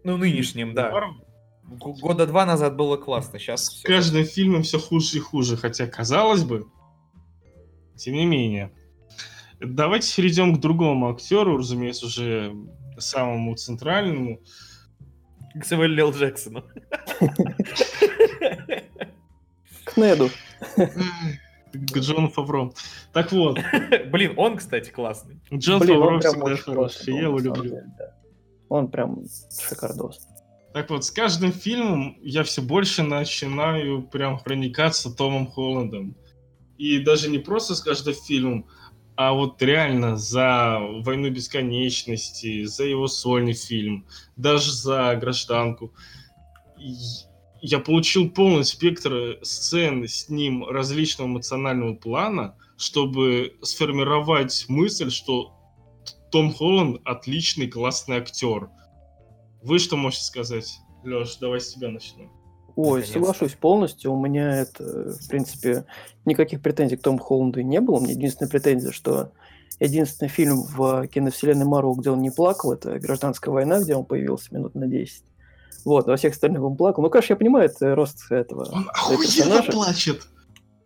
Ну, 0.05 0.19
нынешним, 0.19 0.75
да. 0.75 0.91
Марвел. 0.91 1.28
Года 1.69 2.27
два 2.27 2.47
назад 2.47 2.77
было 2.77 2.97
классно, 2.97 3.39
сейчас... 3.39 3.67
С 3.67 3.83
каждым 3.83 4.25
все... 4.25 4.33
фильмом 4.33 4.63
все 4.63 4.79
хуже 4.79 5.19
и 5.19 5.21
хуже, 5.21 5.57
хотя, 5.57 5.87
казалось 5.87 6.43
бы, 6.43 6.67
тем 7.97 8.15
не 8.15 8.25
менее. 8.25 8.73
Давайте 9.61 10.15
перейдем 10.17 10.57
к 10.57 10.61
другому 10.61 11.11
актеру, 11.11 11.59
разумеется, 11.59 12.07
уже 12.07 12.55
самому 12.97 13.55
центральному. 13.57 14.41
К 15.55 15.65
Сэмюэлю 15.65 16.13
Джексону. 16.13 16.65
К 19.85 19.97
Неду. 19.97 20.31
К 21.73 21.99
Джону 21.99 22.29
Фавро. 22.31 22.73
Так 23.13 23.33
вот. 23.33 23.59
Блин, 24.11 24.35
он, 24.37 24.57
кстати, 24.57 24.91
классный. 24.91 25.41
Джон 25.53 25.81
Фавро 25.81 26.21
всегда 26.21 26.57
хороший, 26.57 27.15
я 27.15 27.23
его 27.23 27.39
люблю. 27.39 27.83
Он 28.69 28.89
прям 28.89 29.25
шикардос. 29.51 30.29
Так 30.79 30.91
вот, 30.91 31.05
с 31.05 31.11
каждым 31.11 31.51
фильмом 31.51 32.17
я 32.23 32.45
все 32.45 32.63
больше 32.63 33.03
начинаю 33.03 34.01
прям 34.01 34.39
проникаться 34.39 35.11
Томом 35.13 35.49
Холландом. 35.49 36.17
И 36.77 37.01
даже 37.01 37.29
не 37.29 37.41
просто 37.41 37.75
с 37.75 37.81
каждым 37.81 38.15
фильмом, 38.15 38.65
а 39.17 39.33
вот 39.33 39.61
реально 39.61 40.17
за 40.17 40.79
«Войну 41.01 41.31
бесконечности», 41.31 42.63
за 42.63 42.85
его 42.85 43.09
сольный 43.09 43.55
фильм, 43.55 44.07
даже 44.37 44.71
за 44.71 45.17
«Гражданку» 45.17 45.93
я 47.61 47.81
получил 47.81 48.31
полный 48.31 48.65
спектр 48.65 49.41
сцен 49.43 50.07
с 50.07 50.29
ним 50.29 50.65
различного 50.65 51.27
эмоционального 51.27 51.97
плана, 51.97 52.55
чтобы 52.77 53.57
сформировать 53.63 54.67
мысль, 54.69 55.11
что 55.11 55.59
Том 56.31 56.55
Холланд 56.55 57.01
отличный, 57.05 57.67
классный 57.67 58.19
актер. 58.19 58.71
Вы 59.69 59.79
что 59.79 59.97
можете 59.97 60.25
сказать? 60.25 60.81
Леш, 61.05 61.37
давай 61.37 61.61
с 61.61 61.75
тебя 61.75 61.91
начнем. 61.91 62.31
Ой, 62.75 63.05
соглашусь 63.05 63.53
полностью. 63.53 64.15
У 64.15 64.19
меня 64.19 64.63
это, 64.63 65.13
в 65.13 65.29
принципе, 65.29 65.85
никаких 66.25 66.63
претензий 66.63 66.97
к 66.97 67.03
Тому 67.03 67.19
Холланду 67.19 67.61
не 67.61 67.79
было. 67.83 67.97
У 67.97 68.01
меня 68.01 68.13
единственная 68.13 68.49
претензия, 68.49 68.93
что 68.93 69.33
единственный 69.79 70.29
фильм 70.29 70.63
в 70.63 71.07
киновселенной 71.09 71.67
Марвел, 71.67 71.97
где 71.97 72.11
он 72.11 72.23
не 72.23 72.31
плакал, 72.31 72.73
это 72.73 72.99
«Гражданская 72.99 73.53
война», 73.53 73.81
где 73.81 73.95
он 73.95 74.07
появился 74.07 74.55
минут 74.55 74.75
на 74.75 74.87
10. 74.87 75.23
Вот, 75.85 76.07
во 76.07 76.17
всех 76.17 76.33
остальных 76.33 76.63
он 76.63 76.75
плакал. 76.75 77.03
Ну, 77.03 77.11
конечно, 77.11 77.35
я 77.35 77.37
понимаю, 77.37 77.67
это 77.67 77.95
рост 77.95 78.33
этого 78.33 78.65
Он 78.73 78.89
охуенно 78.89 79.63
плачет. 79.65 80.27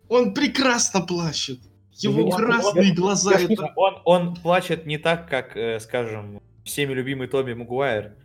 Он 0.09 0.33
прекрасно 0.33 0.99
плачет. 0.99 1.61
Его 1.93 2.29
красные 2.31 2.89
я, 2.89 2.95
глаза. 2.95 3.39
Я, 3.39 3.45
это... 3.45 3.71
он, 3.77 4.01
он 4.03 4.35
плачет 4.35 4.85
не 4.85 4.97
так, 4.97 5.29
как, 5.29 5.55
э, 5.55 5.79
скажем, 5.79 6.41
всеми 6.65 6.91
любимый 6.91 7.29
Тоби 7.29 7.53
Магуайр. 7.53 8.15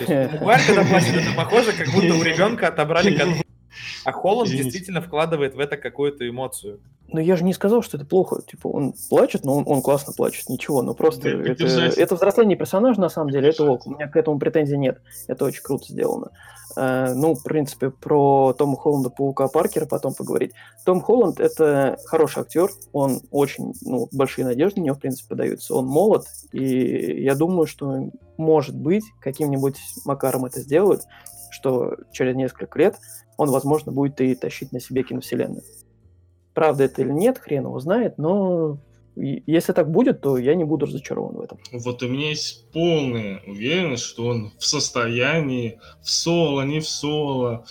Магуайр, 0.00 0.60
когда 0.66 0.84
плачет, 0.84 1.14
это 1.14 1.36
похоже, 1.36 1.72
как 1.72 1.88
будто 1.88 2.14
у 2.14 2.22
ребенка 2.22 2.68
отобрали 2.68 3.44
А 4.04 4.12
Холланд 4.12 4.50
действительно 4.50 5.00
вкладывает 5.00 5.54
в 5.54 5.60
это 5.60 5.76
какую-то 5.76 6.28
эмоцию. 6.28 6.80
Но 7.12 7.20
я 7.20 7.36
же 7.36 7.44
не 7.44 7.52
сказал, 7.52 7.82
что 7.82 7.96
это 7.96 8.06
плохо. 8.06 8.40
Типа, 8.42 8.68
он 8.68 8.94
плачет, 9.10 9.44
но 9.44 9.58
он, 9.58 9.64
он 9.66 9.82
классно 9.82 10.12
плачет, 10.12 10.48
ничего. 10.48 10.82
Но 10.82 10.94
просто 10.94 11.22
да, 11.22 11.52
это, 11.52 11.64
это 11.64 12.14
взросление 12.14 12.56
персонажа, 12.56 13.00
на 13.00 13.08
самом 13.08 13.30
деле, 13.30 13.50
это 13.50 13.64
ок. 13.64 13.86
У 13.86 13.90
меня 13.90 14.08
к 14.08 14.16
этому 14.16 14.38
претензий 14.38 14.78
нет. 14.78 15.00
Это 15.28 15.44
очень 15.44 15.62
круто 15.62 15.84
сделано. 15.88 16.30
Uh, 16.74 17.12
ну, 17.14 17.34
в 17.34 17.42
принципе, 17.42 17.90
про 17.90 18.54
Тома 18.54 18.78
Холланда, 18.78 19.10
Паука 19.10 19.46
Паркера 19.48 19.84
потом 19.84 20.14
поговорить. 20.14 20.52
Том 20.86 21.02
Холланд— 21.02 21.38
это 21.40 21.98
хороший 22.06 22.40
актер, 22.40 22.70
он 22.94 23.20
очень, 23.30 23.74
ну, 23.82 24.08
большие 24.10 24.46
надежды 24.46 24.80
на 24.80 24.84
него, 24.84 24.96
в 24.96 24.98
принципе, 24.98 25.28
подаются. 25.28 25.74
Он 25.74 25.84
молод, 25.84 26.24
и 26.52 27.22
я 27.22 27.34
думаю, 27.34 27.66
что, 27.66 28.10
может 28.38 28.74
быть, 28.74 29.04
каким-нибудь 29.20 29.76
макаром 30.06 30.46
это 30.46 30.60
сделают, 30.60 31.02
что 31.50 31.96
через 32.10 32.34
несколько 32.36 32.78
лет 32.78 32.96
он, 33.36 33.50
возможно, 33.50 33.92
будет 33.92 34.18
и 34.22 34.34
тащить 34.34 34.72
на 34.72 34.80
себе 34.80 35.02
киновселенную. 35.02 35.62
Правда 36.54 36.84
это 36.84 37.02
или 37.02 37.10
нет, 37.10 37.38
хрен 37.38 37.64
его 37.64 37.78
знает, 37.80 38.18
но 38.18 38.78
если 39.14 39.72
так 39.72 39.90
будет, 39.90 40.20
то 40.20 40.38
я 40.38 40.54
не 40.54 40.64
буду 40.64 40.86
разочарован 40.86 41.36
в 41.36 41.40
этом. 41.40 41.58
Вот 41.72 42.02
у 42.02 42.08
меня 42.08 42.30
есть 42.30 42.70
полная 42.72 43.40
уверенность, 43.46 44.04
что 44.04 44.26
он 44.26 44.52
в 44.58 44.64
состоянии 44.64 45.80
в 46.00 46.10
соло, 46.10 46.62
не 46.62 46.80
в 46.80 46.88
соло, 46.88 47.64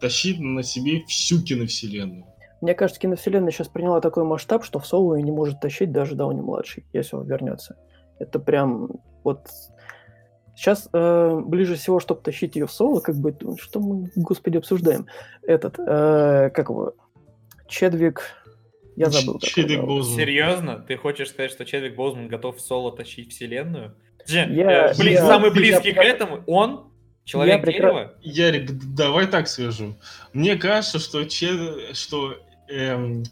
тащить 0.00 0.40
на 0.40 0.62
себе 0.62 1.04
всю 1.06 1.42
киновселенную. 1.42 2.24
Мне 2.62 2.74
кажется, 2.74 3.00
киновселенная 3.00 3.52
сейчас 3.52 3.68
приняла 3.68 4.00
такой 4.00 4.24
масштаб, 4.24 4.64
что 4.64 4.78
в 4.78 4.86
соло 4.86 5.16
не 5.16 5.30
может 5.30 5.60
тащить 5.60 5.92
даже 5.92 6.14
Дауни-младший, 6.14 6.86
если 6.92 7.16
он 7.16 7.26
вернется. 7.26 7.76
Это 8.18 8.38
прям 8.38 8.90
вот 9.22 9.48
Сейчас 10.56 10.88
э, 10.90 11.40
ближе 11.44 11.74
всего, 11.74 12.00
чтобы 12.00 12.22
тащить 12.22 12.56
ее 12.56 12.66
в 12.66 12.72
соло, 12.72 13.00
как 13.00 13.14
бы, 13.16 13.36
что 13.60 13.78
мы, 13.78 14.10
господи, 14.16 14.56
обсуждаем? 14.56 15.06
Этот, 15.42 15.78
э, 15.78 16.48
как 16.48 16.70
его, 16.70 16.94
Чедвик, 17.68 18.22
я 18.96 19.10
забыл. 19.10 19.38
Чедвик 19.40 19.82
Боузман. 19.82 20.16
Серьезно? 20.16 20.84
Ты 20.86 20.96
хочешь 20.96 21.30
сказать, 21.30 21.50
что 21.50 21.64
Чедвик 21.64 21.96
Боузман 21.96 22.28
готов 22.28 22.56
в 22.56 22.60
соло 22.60 22.96
тащить 22.96 23.32
вселенную? 23.32 23.94
Я, 24.26 24.44
э, 24.44 24.94
Блин, 24.96 25.14
я, 25.14 25.26
самый 25.26 25.52
близкий 25.52 25.90
я, 25.90 25.94
к 25.94 26.04
этому, 26.04 26.42
он 26.46 26.92
Человек 27.24 27.66
я 27.66 27.72
дерева? 27.72 28.14
Ярик, 28.22 28.70
давай 28.94 29.26
так 29.26 29.48
скажу. 29.48 29.96
Мне 30.32 30.54
кажется, 30.56 31.00
что, 31.00 31.24
че... 31.24 31.92
что 31.92 32.36
эм, 32.68 33.24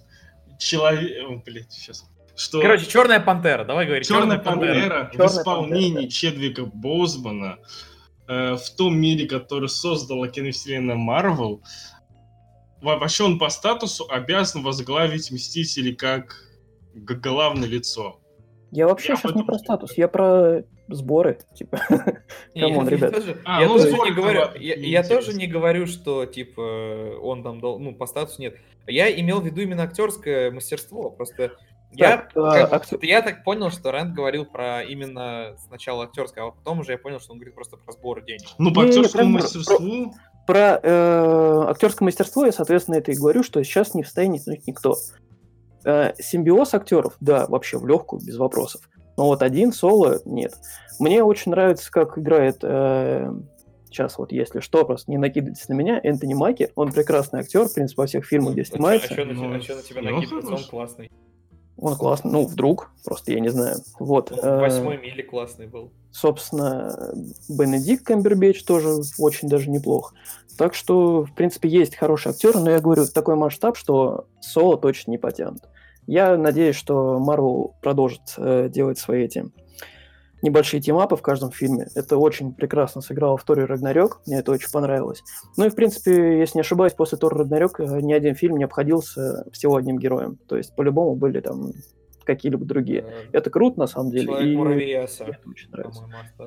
человек... 0.58 1.44
Блять, 1.44 1.72
сейчас 1.72 2.04
что... 2.36 2.60
Короче, 2.60 2.86
Черная 2.86 3.20
Пантера, 3.20 3.64
давай 3.64 3.86
говорить. 3.86 4.08
Черная, 4.08 4.38
Пантера, 4.38 5.04
Пантера 5.04 5.28
в 5.28 5.30
исполнении 5.30 5.92
Пантера. 5.92 6.10
Чедвика 6.10 6.64
Боузмана 6.64 7.58
э, 8.26 8.56
в 8.56 8.70
том 8.76 8.98
мире, 8.98 9.26
который 9.26 9.68
создала 9.68 10.26
киновселенная 10.26 10.96
Марвел, 10.96 11.62
вообще 12.84 13.24
он 13.24 13.38
по 13.38 13.48
статусу 13.48 14.06
обязан 14.08 14.62
возглавить 14.62 15.30
Мстители 15.30 15.92
как 15.92 16.36
главное 16.94 17.68
лицо. 17.68 18.20
Я 18.70 18.88
вообще 18.88 19.12
я 19.12 19.16
сейчас 19.16 19.34
не 19.34 19.44
про 19.44 19.58
статус, 19.58 19.96
я 19.96 20.08
про 20.08 20.64
сборы, 20.88 21.38
типа. 21.54 21.80
Come 22.54 22.74
on, 22.74 22.88
ребят. 22.88 23.14
А, 23.44 23.60
я 23.60 23.68
ну, 23.68 23.78
тоже 23.78 23.92
не 23.92 24.10
говорю, 24.10 24.40
я, 24.58 24.74
я 24.74 25.02
тоже 25.04 25.32
не 25.32 25.46
говорю, 25.46 25.86
что 25.86 26.26
типа 26.26 27.18
он 27.22 27.42
там 27.42 27.60
ну 27.60 27.94
по 27.94 28.06
статусу 28.06 28.40
нет. 28.40 28.56
Я 28.86 29.08
имел 29.20 29.40
в 29.40 29.46
виду 29.46 29.60
именно 29.60 29.84
актерское 29.84 30.50
мастерство, 30.50 31.10
просто 31.10 31.52
я, 31.96 32.16
так, 32.16 32.32
как, 32.32 32.72
актер... 32.72 32.98
я 33.02 33.22
так 33.22 33.44
понял, 33.44 33.70
что 33.70 33.92
Рэнд 33.92 34.14
говорил 34.14 34.44
про 34.44 34.82
именно 34.82 35.56
сначала 35.68 36.04
актерское, 36.04 36.44
а 36.44 36.50
потом 36.50 36.80
уже 36.80 36.92
я 36.92 36.98
понял, 36.98 37.20
что 37.20 37.32
он 37.32 37.38
говорит 37.38 37.54
просто 37.54 37.76
про 37.76 37.92
сбор 37.92 38.24
денег. 38.24 38.48
Ну, 38.58 38.74
по 38.74 38.84
актерскому 38.84 39.30
мастерству. 39.30 40.10
Про, 40.10 40.20
про 40.46 40.80
э, 40.82 41.64
актерское 41.68 42.06
мастерство 42.06 42.44
я, 42.44 42.52
соответственно, 42.52 42.96
это 42.96 43.12
и 43.12 43.16
говорю, 43.16 43.42
что 43.42 43.62
сейчас 43.62 43.94
не 43.94 44.02
в 44.02 44.06
состоянии 44.06 44.38
снять 44.38 44.66
никто. 44.66 44.96
Э, 45.84 46.12
симбиоз 46.18 46.74
актеров, 46.74 47.16
да, 47.20 47.46
вообще 47.46 47.78
в 47.78 47.86
легкую, 47.86 48.22
без 48.22 48.36
вопросов. 48.36 48.82
Но 49.16 49.26
вот 49.26 49.42
один 49.42 49.72
соло 49.72 50.20
нет. 50.24 50.54
Мне 50.98 51.22
очень 51.22 51.52
нравится, 51.52 51.90
как 51.90 52.18
играет 52.18 52.58
э, 52.62 53.32
сейчас 53.94 54.18
вот 54.18 54.32
если 54.32 54.60
что, 54.60 54.84
просто 54.84 55.10
не 55.10 55.18
накидывайтесь 55.18 55.68
на 55.68 55.74
меня, 55.74 56.00
Энтони 56.02 56.34
Маки, 56.34 56.70
он 56.74 56.92
прекрасный 56.92 57.40
актер, 57.40 57.66
в 57.66 57.74
принципе, 57.74 58.02
во 58.02 58.06
всех 58.06 58.26
фильмах, 58.26 58.52
где 58.52 58.62
а 58.62 58.64
снимается. 58.64 59.08
А 59.08 59.12
что, 59.12 59.24
на, 59.24 59.56
а 59.56 59.60
что 59.60 59.76
на 59.76 59.82
тебя 59.82 60.02
ну, 60.02 60.10
накидывается, 60.10 60.52
он 60.52 60.64
классный. 60.64 61.10
Он 61.76 61.96
классный, 61.96 62.30
ну, 62.30 62.46
вдруг, 62.46 62.92
просто 63.04 63.32
я 63.32 63.40
не 63.40 63.48
знаю. 63.48 63.78
Вот. 63.98 64.30
В 64.30 64.38
э, 64.38 64.60
восьмой 64.60 64.96
миле 64.96 65.22
классный 65.22 65.66
был. 65.66 65.92
Собственно, 66.12 67.12
Бенедикт 67.48 68.04
Камбербэтч 68.04 68.64
тоже 68.64 69.00
очень 69.18 69.48
даже 69.48 69.68
неплох. 69.68 70.14
Так 70.56 70.74
что, 70.74 71.24
в 71.24 71.34
принципе, 71.34 71.68
есть 71.68 71.96
хорошие 71.96 72.30
актеры, 72.30 72.60
но 72.60 72.70
я 72.70 72.78
говорю, 72.78 73.06
такой 73.06 73.34
масштаб, 73.34 73.76
что 73.76 74.26
соло 74.40 74.76
точно 74.76 75.10
не 75.10 75.18
потянут. 75.18 75.62
Я 76.06 76.36
надеюсь, 76.36 76.76
что 76.76 77.18
Марвел 77.18 77.74
продолжит 77.80 78.20
э, 78.36 78.68
делать 78.68 78.98
свои 78.98 79.24
эти 79.24 79.46
небольшие 80.44 80.80
тимапы 80.80 81.16
в 81.16 81.22
каждом 81.22 81.50
фильме. 81.50 81.88
Это 81.94 82.18
очень 82.18 82.54
прекрасно 82.54 83.00
сыграло 83.00 83.36
в 83.36 83.44
Торе 83.44 83.64
Рагнарёк, 83.64 84.20
мне 84.26 84.38
это 84.38 84.52
очень 84.52 84.70
понравилось. 84.70 85.22
Ну 85.56 85.64
и, 85.64 85.70
в 85.70 85.74
принципе, 85.74 86.38
если 86.38 86.58
не 86.58 86.60
ошибаюсь, 86.60 86.92
после 86.92 87.18
Тора 87.18 87.38
Рагнарёк 87.38 87.80
э, 87.80 88.00
ни 88.00 88.12
один 88.12 88.34
фильм 88.34 88.58
не 88.58 88.64
обходился 88.64 89.46
всего 89.52 89.76
одним 89.76 89.98
героем. 89.98 90.38
То 90.46 90.56
есть, 90.56 90.76
по-любому 90.76 91.16
были 91.16 91.40
там 91.40 91.72
какие-либо 92.24 92.64
другие. 92.64 93.06
Это 93.32 93.50
круто, 93.50 93.80
на 93.80 93.86
самом 93.86 94.10
деле. 94.10 94.26
Человек-муравей 94.26 94.90
и 94.90 94.94
оса. 94.94 95.24
Это 95.24 95.48
очень 95.48 95.70
нравится. 95.70 96.02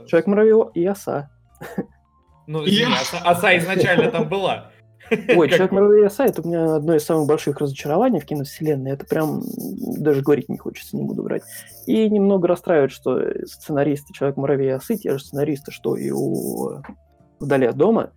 Человек-муравей 0.06 0.72
и 0.76 0.86
оса. 0.86 1.32
Ну, 2.46 2.62
оса, 2.62 3.18
оса 3.26 3.58
изначально 3.58 4.10
там 4.10 4.30
была. 4.30 4.72
Ой, 5.12 5.50
Человек 5.50 5.72
муравей 5.72 6.06
оса 6.06 6.26
это 6.26 6.42
у 6.42 6.48
меня 6.48 6.76
одно 6.76 6.96
из 6.96 7.04
самых 7.04 7.28
больших 7.28 7.60
разочарований 7.60 8.20
в 8.20 8.26
киновселенной. 8.26 8.92
Это 8.92 9.06
прям 9.06 9.42
даже 9.98 10.22
говорить 10.22 10.50
не 10.50 10.58
хочется, 10.58 10.96
не 10.98 11.04
буду 11.04 11.24
врать. 11.24 11.44
И 11.86 12.10
немного 12.10 12.48
расстраивает, 12.48 12.92
что 12.92 13.20
сценаристы 13.46 14.14
Человек 14.14 14.38
муравей 14.38 14.76
осы, 14.76 14.98
те 14.98 15.18
же 15.18 15.24
сценаристы, 15.24 15.72
что 15.72 15.96
и 15.96 16.12
у 16.12 16.82
Вдали 17.40 17.68
от 17.68 17.78
дома. 17.78 18.12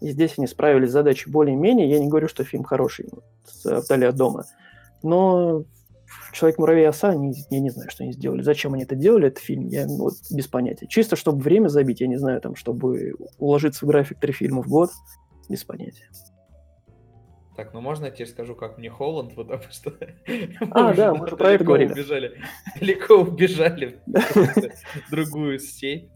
И 0.00 0.10
здесь 0.10 0.34
они 0.36 0.46
справились 0.46 0.90
с 0.90 0.92
задачей 0.92 1.30
более-менее. 1.30 1.88
Я 1.88 1.98
не 1.98 2.08
говорю, 2.08 2.28
что 2.28 2.44
фильм 2.44 2.64
хороший 2.64 3.08
Вдали 3.64 4.06
от 4.06 4.16
дома. 4.16 4.44
Но 5.02 5.64
Человек 6.32 6.58
муравей 6.58 6.88
оса, 6.88 7.10
они, 7.10 7.34
я 7.50 7.60
не 7.60 7.70
знаю, 7.70 7.90
что 7.90 8.04
они 8.04 8.12
сделали. 8.12 8.42
Зачем 8.42 8.72
они 8.72 8.84
это 8.84 8.94
делали, 8.94 9.28
этот 9.28 9.42
фильм, 9.42 9.66
я 9.66 9.86
вот 9.86 10.14
без 10.30 10.46
понятия. 10.46 10.86
Чисто, 10.86 11.14
чтобы 11.14 11.42
время 11.42 11.68
забить, 11.68 12.00
я 12.00 12.06
не 12.06 12.16
знаю, 12.16 12.40
там, 12.40 12.56
чтобы 12.56 13.14
уложиться 13.38 13.84
в 13.84 13.88
график 13.88 14.18
три 14.18 14.32
фильма 14.32 14.62
в 14.62 14.68
год, 14.68 14.90
без 15.52 15.64
понятия. 15.64 16.08
Так, 17.56 17.74
ну 17.74 17.82
можно 17.82 18.06
я 18.06 18.10
тебе 18.10 18.26
скажу, 18.26 18.54
как 18.54 18.78
мне 18.78 18.88
Холланд, 18.88 19.34
потому 19.36 19.62
что... 19.70 19.92
А, 20.70 20.94
да, 20.94 21.14
мы 21.14 21.26
про 21.26 21.52
это 21.52 21.64
говорили. 21.64 21.92
Убежали, 21.92 22.40
далеко 22.80 23.16
убежали 23.16 24.00
в 24.06 25.10
другую 25.10 25.58
сеть. 25.58 26.10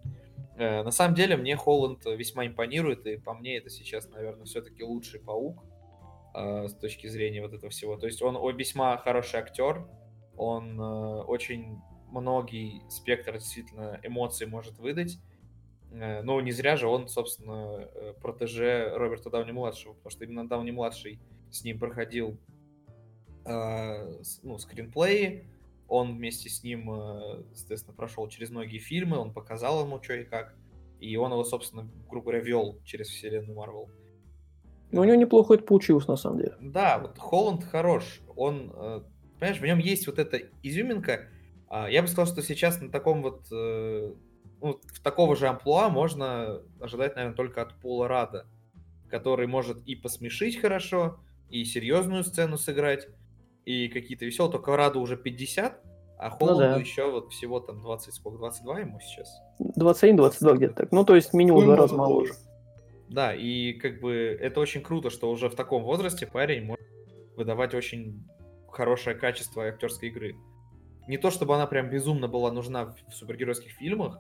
Э, 0.57 0.83
на 0.83 0.91
самом 0.91 1.15
деле, 1.15 1.37
мне 1.37 1.57
Холланд 1.57 2.07
весьма 2.07 2.47
импонирует, 2.47 3.07
и 3.07 3.19
по 3.19 3.35
мне 3.35 3.59
это 3.59 3.69
сейчас, 3.69 4.09
наверное, 4.09 4.47
все-таки 4.47 4.83
лучший 4.83 5.21
паук 5.21 5.63
э, 6.35 6.69
с 6.69 6.75
точки 6.75 7.07
зрения 7.09 7.43
вот 7.43 7.53
этого 7.53 7.69
всего. 7.71 7.97
То 7.99 8.07
есть 8.07 8.23
он 8.23 8.57
весьма 8.57 8.97
хороший 8.97 9.41
актер, 9.41 9.87
он 10.39 10.81
э, 10.81 11.23
очень 11.25 11.79
многие 12.11 12.83
спектр 12.89 13.35
действительно 13.35 14.01
эмоций 14.03 14.47
может 14.47 14.79
выдать. 14.79 15.19
Э, 15.97 16.23
но 16.23 16.41
не 16.41 16.53
зря 16.53 16.77
же 16.77 16.87
он, 16.89 17.09
собственно, 17.09 17.89
э, 17.95 18.13
протеже 18.21 18.93
Роберта 18.95 19.31
Дауни-младшего, 19.31 19.95
потому 19.95 20.11
что 20.11 20.25
именно 20.25 20.47
Дауни-младший 20.47 21.21
с 21.51 21.65
ним 21.65 21.79
проходил 21.79 22.39
э, 23.45 24.13
ну, 24.43 24.59
скринплеи, 24.59 25.49
он 25.89 26.17
вместе 26.17 26.49
с 26.49 26.65
ним, 26.65 26.91
соответственно, 27.55 27.95
прошел 27.95 28.27
через 28.29 28.51
многие 28.51 28.79
фильмы, 28.79 29.19
он 29.19 29.33
показал 29.33 29.85
ему, 29.85 30.03
что 30.03 30.15
и 30.15 30.25
как, 30.25 30.57
и 30.99 31.17
он 31.17 31.31
его, 31.31 31.45
собственно, 31.45 31.89
грубо 32.09 32.33
говоря, 32.33 32.41
вел 32.41 32.81
через 32.85 33.07
вселенную 33.07 33.57
Марвел. 33.57 33.89
Ну, 34.91 35.03
у 35.03 35.05
него 35.05 35.15
неплохо 35.15 35.55
это 35.55 35.63
получилось, 35.63 36.09
на 36.09 36.17
самом 36.17 36.39
деле. 36.39 36.57
Да, 36.61 36.99
вот 36.99 37.19
Холланд 37.19 37.63
хорош, 37.63 38.21
он, 38.35 38.73
понимаешь, 39.39 39.61
в 39.61 39.65
нем 39.65 39.79
есть 39.79 40.09
вот 40.09 40.19
эта 40.19 40.41
изюминка, 40.65 41.29
а, 41.69 41.89
я 41.89 42.03
бы 42.03 42.09
сказал, 42.09 42.27
что 42.27 42.43
сейчас 42.43 42.81
на 42.81 42.91
таком 42.91 43.23
вот 43.23 43.47
ну, 44.67 44.81
в 44.93 45.01
такого 45.01 45.37
же 45.37 45.47
амплуа 45.47 45.89
можно 45.89 46.61
ожидать, 46.81 47.15
наверное, 47.15 47.37
только 47.37 47.63
от 47.63 47.75
Пола 47.81 48.09
Рада, 48.09 48.47
который 49.09 49.47
может 49.47 49.79
и 49.87 49.95
посмешить 49.95 50.61
хорошо, 50.61 51.21
и 51.51 51.65
серьезную 51.65 52.25
сцену 52.25 52.59
сыграть, 52.59 53.07
и 53.65 53.89
какие-то 53.89 54.25
веселые. 54.25 54.53
Только 54.53 54.77
Раду 54.77 55.01
уже 55.01 55.17
50, 55.17 55.81
а 56.19 56.31
Холланду 56.31 56.63
ну, 56.65 56.75
да. 56.75 56.77
еще 56.81 57.11
вот 57.11 57.33
всего 57.33 57.61
там 57.61 57.81
20, 57.81 58.15
сколько, 58.15 58.39
22 58.39 58.81
ему 58.81 59.01
сейчас? 59.01 59.41
21-22 59.79 60.57
где-то 60.57 60.75
так. 60.75 60.93
Ну, 60.93 61.05
то 61.05 61.15
есть 61.15 61.33
минимум 61.33 61.65
два 61.65 61.77
раза 61.77 61.95
моложе. 61.95 62.35
Да, 63.09 63.33
и 63.35 63.73
как 63.75 64.01
бы 64.01 64.37
это 64.41 64.59
очень 64.59 64.83
круто, 64.83 65.11
что 65.11 65.31
уже 65.31 65.49
в 65.49 65.55
таком 65.55 65.85
возрасте 65.85 66.27
парень 66.27 66.65
может 66.65 66.85
выдавать 67.37 67.75
очень 67.75 68.27
хорошее 68.69 69.15
качество 69.15 69.65
актерской 69.65 70.09
игры. 70.09 70.37
Не 71.07 71.19
то 71.19 71.31
чтобы 71.31 71.55
она 71.55 71.67
прям 71.67 71.89
безумно 71.89 72.27
была 72.27 72.51
нужна 72.51 72.97
в 73.09 73.13
супергеройских 73.13 73.71
фильмах, 73.71 74.19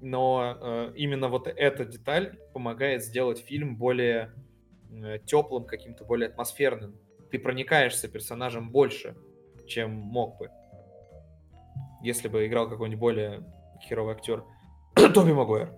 но 0.00 0.56
э, 0.60 0.92
именно 0.96 1.28
вот 1.28 1.46
эта 1.46 1.84
деталь 1.84 2.38
помогает 2.52 3.02
сделать 3.04 3.38
фильм 3.38 3.76
более 3.76 4.32
э, 4.90 5.18
теплым, 5.24 5.64
каким-то 5.64 6.04
более 6.04 6.28
атмосферным. 6.28 6.96
Ты 7.30 7.38
проникаешься 7.38 8.08
персонажем 8.08 8.70
больше, 8.70 9.16
чем 9.66 9.90
мог 9.90 10.38
бы, 10.38 10.50
если 12.02 12.28
бы 12.28 12.46
играл 12.46 12.68
какой-нибудь 12.68 13.00
более 13.00 13.44
херовый 13.80 14.14
актер. 14.14 14.44
Тоби 15.14 15.32
Магуэр. 15.32 15.72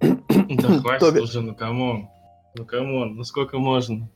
Да 0.00 0.78
хватит 0.80 1.20
уже, 1.20 1.40
ну 1.40 1.54
come 1.54 1.85
on. 1.85 2.08
Ну 2.54 2.66
come 2.66 2.95
on, 2.95 3.16
ну 3.16 3.24
сколько 3.24 3.58
можно? 3.58 4.10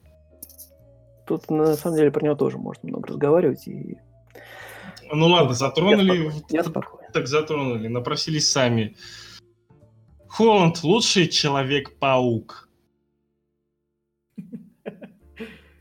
Тут 1.26 1.50
на 1.50 1.74
самом 1.74 1.96
деле 1.96 2.10
про 2.10 2.24
него 2.24 2.34
тоже 2.34 2.58
можно 2.58 2.88
много 2.88 3.08
разговаривать. 3.08 3.66
И... 3.66 3.98
Ну 5.10 5.26
ладно, 5.26 5.54
затронули. 5.54 6.24
Я 6.24 6.30
спокойно. 6.30 6.44
Я 6.50 6.64
спокойно. 6.64 7.05
Так 7.16 7.28
затронули, 7.28 7.88
напросились 7.88 8.50
сами. 8.52 8.94
Холланд 10.28 10.82
лучший 10.84 11.28
человек-паук. 11.28 12.68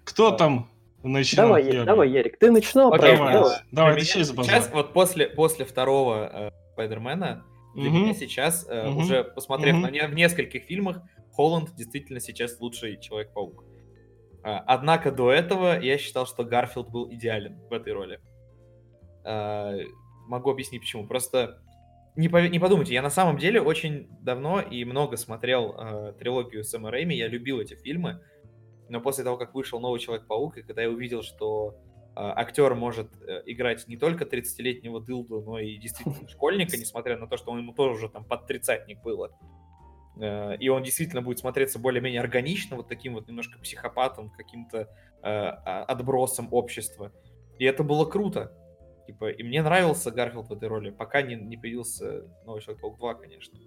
Кто 0.06 0.32
там 0.32 0.70
начинал 1.04 1.48
Давай, 1.50 1.64
первый? 1.66 1.86
давай, 1.86 2.10
Ярик, 2.10 2.40
ты 2.40 2.52
начинал. 2.52 2.94
Окей? 2.94 3.18
Давай, 3.18 3.34
Давай. 3.34 3.58
давай, 3.74 3.92
меня 3.96 4.00
за 4.06 4.06
сейчас, 4.12 4.32
базар. 4.32 4.64
вот 4.72 4.94
после, 4.94 5.28
после 5.28 5.66
второго 5.66 6.30
э, 6.32 6.52
Спайдермена, 6.72 7.44
для 7.76 7.90
меня 7.90 8.14
сейчас, 8.14 8.66
э, 8.70 8.88
Мгм. 8.88 8.98
уже 9.00 9.26
посмотрев 9.26 9.74
Мгм. 9.74 9.82
на 9.82 9.92
не- 9.92 10.08
в 10.08 10.14
нескольких 10.14 10.64
фильмах, 10.64 11.02
Холланд 11.34 11.76
действительно 11.76 12.22
сейчас 12.22 12.62
лучший 12.62 12.98
Человек-паук. 12.98 13.66
А, 14.42 14.60
Однако 14.60 15.12
до 15.12 15.34
этого 15.34 15.78
я 15.82 15.98
считал, 15.98 16.26
что 16.28 16.46
Гарфилд 16.46 16.90
был 16.90 17.12
идеален 17.12 17.60
в 17.70 17.74
этой 17.74 17.92
роли. 17.92 18.22
А, 19.26 19.76
Могу 20.28 20.50
объяснить 20.52 20.82
почему. 20.82 21.08
Просто 21.08 21.60
не, 22.16 22.28
пове- 22.28 22.50
не 22.50 22.60
подумайте, 22.60 22.94
я 22.94 23.02
на 23.02 23.10
самом 23.10 23.38
деле 23.38 23.62
очень 23.62 24.08
давно 24.22 24.62
и 24.62 24.86
много 24.86 25.18
смотрел 25.18 25.76
э, 25.78 26.14
трилогию 26.20 26.64
Сэма 26.64 26.92
Рэйми, 26.92 27.16
я 27.16 27.28
любил 27.28 27.60
эти 27.60 27.76
фильмы, 27.76 28.22
но 28.90 29.02
после 29.02 29.24
того, 29.24 29.38
как 29.38 29.54
вышел 29.54 29.80
новый 29.80 30.00
Человек-паук, 30.00 30.58
и 30.58 30.62
когда 30.62 30.84
я 30.84 30.90
увидел, 30.90 31.24
что 31.24 31.76
э, 32.08 32.12
актер 32.16 32.74
может 32.76 33.10
э, 33.22 33.42
играть 33.46 33.88
не 33.88 33.98
только 33.98 34.24
30-летнего 34.24 35.02
дылду, 35.02 35.42
но 35.42 35.60
и 35.60 35.76
действительно 35.78 36.28
школьника, 36.30 36.78
несмотря 36.78 37.18
на 37.18 37.28
то, 37.28 37.36
что 37.38 37.52
он 37.52 37.60
ему 37.60 37.74
тоже 37.74 37.96
уже 37.96 38.10
там 38.10 38.24
под 38.24 38.48
тридцатник 38.48 39.02
было. 39.04 39.32
Э, 40.20 40.56
И 40.58 40.70
он 40.70 40.84
действительно 40.84 41.22
будет 41.22 41.40
смотреться 41.40 41.80
более-менее 41.80 42.22
органично, 42.22 42.78
вот 42.78 42.88
таким 42.88 43.16
вот 43.16 43.28
немножко 43.28 43.60
психопатом, 43.60 44.30
каким-то 44.30 44.78
э, 44.78 44.88
а- 45.24 45.84
отбросом 45.88 46.48
общества. 46.52 47.12
И 47.60 47.66
это 47.66 47.84
было 47.84 48.06
круто. 48.06 48.54
Типа, 49.06 49.30
и 49.30 49.44
мне 49.44 49.62
нравился 49.62 50.12
Гарфилд 50.12 50.48
в 50.48 50.54
этой 50.54 50.68
роли, 50.68 50.90
пока 50.90 51.22
не, 51.22 51.36
не 51.36 51.58
появился 51.58 52.26
новый 52.46 52.62
Человек-паук 52.62 52.98
2, 52.98 53.14
конечно. 53.16 53.60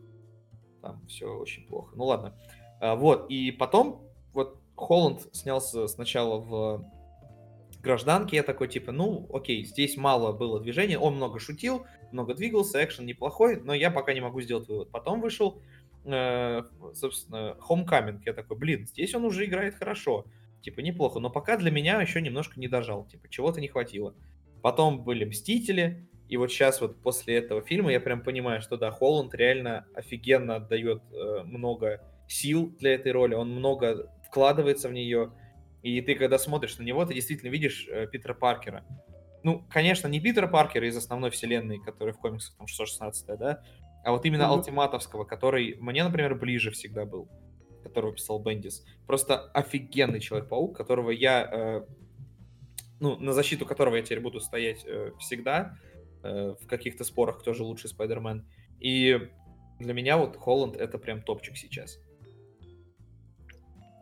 Там 0.82 1.06
все 1.06 1.26
очень 1.26 1.66
плохо. 1.66 1.94
Ну 1.96 2.04
ладно. 2.04 2.34
А, 2.80 2.96
вот, 2.96 3.30
и 3.30 3.50
потом, 3.52 4.02
вот 4.32 4.60
Холланд 4.76 5.28
снялся 5.32 5.86
сначала 5.86 6.38
в 6.38 6.84
гражданке, 7.82 8.36
я 8.36 8.42
такой, 8.42 8.68
типа, 8.68 8.92
ну, 8.92 9.28
окей, 9.32 9.64
здесь 9.64 9.96
мало 9.96 10.32
было 10.32 10.60
движения, 10.60 10.98
он 10.98 11.16
много 11.16 11.38
шутил, 11.38 11.86
много 12.12 12.34
двигался, 12.34 12.82
экшен 12.84 13.06
неплохой, 13.06 13.60
но 13.60 13.74
я 13.74 13.90
пока 13.90 14.12
не 14.14 14.20
могу 14.20 14.40
сделать 14.40 14.68
вывод. 14.68 14.90
Потом 14.90 15.20
вышел, 15.20 15.60
э, 16.04 16.62
собственно, 16.94 17.56
Homecoming, 17.68 18.20
я 18.26 18.32
такой, 18.32 18.56
блин, 18.56 18.86
здесь 18.86 19.14
он 19.14 19.24
уже 19.24 19.44
играет 19.44 19.74
хорошо, 19.74 20.26
типа, 20.62 20.80
неплохо, 20.80 21.20
но 21.20 21.30
пока 21.30 21.56
для 21.56 21.70
меня 21.70 22.00
еще 22.00 22.20
немножко 22.20 22.58
не 22.58 22.68
дожал, 22.68 23.06
типа, 23.06 23.28
чего-то 23.28 23.60
не 23.60 23.68
хватило. 23.68 24.14
Потом 24.62 25.02
были 25.02 25.24
Мстители, 25.24 26.08
и 26.28 26.36
вот 26.36 26.50
сейчас 26.50 26.80
вот 26.80 27.00
после 27.00 27.36
этого 27.36 27.62
фильма 27.62 27.92
я 27.92 28.00
прям 28.00 28.22
понимаю, 28.22 28.60
что 28.60 28.76
да, 28.76 28.90
Холланд 28.90 29.34
реально 29.34 29.86
офигенно 29.94 30.56
отдает 30.56 31.02
э, 31.12 31.42
много 31.44 32.02
сил 32.26 32.74
для 32.78 32.94
этой 32.94 33.12
роли, 33.12 33.34
он 33.34 33.50
много 33.50 34.12
вкладывается 34.26 34.88
в 34.88 34.92
нее, 34.92 35.32
и 35.82 36.00
ты, 36.02 36.14
когда 36.14 36.38
смотришь 36.38 36.78
на 36.78 36.82
него, 36.82 37.04
ты 37.06 37.14
действительно 37.14 37.50
видишь 37.50 37.88
э, 37.88 38.06
Питера 38.06 38.34
Паркера. 38.34 38.84
Ну, 39.42 39.64
конечно, 39.70 40.08
не 40.08 40.20
Питера 40.20 40.48
Паркера 40.48 40.86
из 40.86 40.96
основной 40.96 41.30
вселенной, 41.30 41.78
который 41.78 42.12
в 42.12 42.18
комиксах 42.18 42.56
там 42.58 42.66
616 42.66 43.38
да, 43.38 43.62
а 44.04 44.12
вот 44.12 44.24
именно 44.24 44.44
Мгм. 44.44 44.54
Алтиматовского, 44.54 45.24
который 45.24 45.76
мне, 45.80 46.04
например, 46.04 46.34
ближе 46.34 46.70
всегда 46.70 47.04
был, 47.04 47.28
которого 47.82 48.14
писал 48.14 48.38
Бендис. 48.40 48.84
Просто 49.06 49.38
офигенный 49.52 50.20
Человек-паук, 50.20 50.76
которого 50.76 51.10
я, 51.10 51.48
э, 51.50 51.82
ну, 53.00 53.16
на 53.16 53.32
защиту 53.32 53.66
которого 53.66 53.96
я 53.96 54.02
теперь 54.02 54.20
буду 54.20 54.40
стоять 54.40 54.84
э, 54.86 55.12
всегда, 55.18 55.76
э, 56.22 56.54
в 56.60 56.66
каких-то 56.66 57.04
спорах, 57.04 57.40
кто 57.40 57.54
же 57.54 57.64
лучший 57.64 57.90
Спайдермен. 57.90 58.46
И 58.80 59.28
для 59.78 59.94
меня 59.94 60.18
вот 60.18 60.36
Холланд 60.36 60.76
это 60.76 60.98
прям 60.98 61.22
топчик 61.22 61.56
сейчас. 61.56 61.98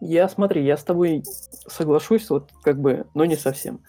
Я, 0.01 0.29
смотри, 0.29 0.65
я 0.65 0.77
с 0.77 0.85
тобой 0.85 1.23
соглашусь, 1.67 2.29
вот 2.29 2.51
как 2.63 2.81
бы, 2.81 3.07
но 3.15 3.25
не 3.25 3.37
совсем. 3.37 3.81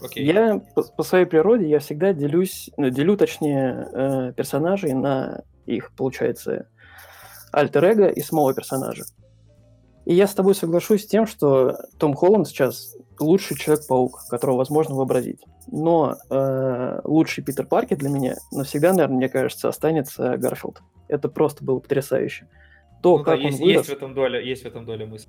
Окей. 0.00 0.24
Я 0.24 0.60
по, 0.74 0.82
по 0.82 1.02
своей 1.02 1.26
природе 1.26 1.68
я 1.68 1.80
всегда 1.80 2.12
делюсь, 2.12 2.70
ну, 2.76 2.90
делю 2.90 3.16
точнее 3.16 3.88
э, 3.92 4.32
персонажей 4.36 4.92
на 4.92 5.42
их, 5.64 5.92
получается, 5.96 6.68
альтер-эго 7.52 8.08
и 8.08 8.20
самого 8.20 8.54
персонажа. 8.54 9.04
И 10.06 10.14
я 10.14 10.26
с 10.28 10.34
тобой 10.34 10.54
соглашусь 10.54 11.02
с 11.02 11.06
тем, 11.06 11.26
что 11.26 11.76
Том 11.98 12.14
Холланд 12.14 12.48
сейчас 12.48 12.96
лучший 13.18 13.56
Человек-паук, 13.56 14.20
которого 14.30 14.58
возможно 14.58 14.94
вообразить. 14.94 15.40
Но 15.66 16.16
э, 16.30 17.00
лучший 17.02 17.42
Питер 17.42 17.66
Паркер 17.66 17.98
для 17.98 18.08
меня 18.08 18.36
навсегда, 18.52 18.92
наверное, 18.92 19.16
мне 19.16 19.28
кажется, 19.28 19.68
останется 19.68 20.36
Гарфилд. 20.36 20.80
Это 21.08 21.28
просто 21.28 21.64
было 21.64 21.80
потрясающе. 21.80 22.48
То, 23.02 23.18
Ну 23.18 23.24
да, 23.24 23.32
как 23.32 23.40
он 23.40 23.46
есть, 23.46 23.58
вырос, 23.58 23.76
есть 23.76 23.88
в 23.88 23.92
этом 23.92 24.14
доля, 24.14 24.40
есть 24.40 24.62
в 24.62 24.66
этом 24.66 24.86
доля 24.86 25.06
мысли. 25.06 25.28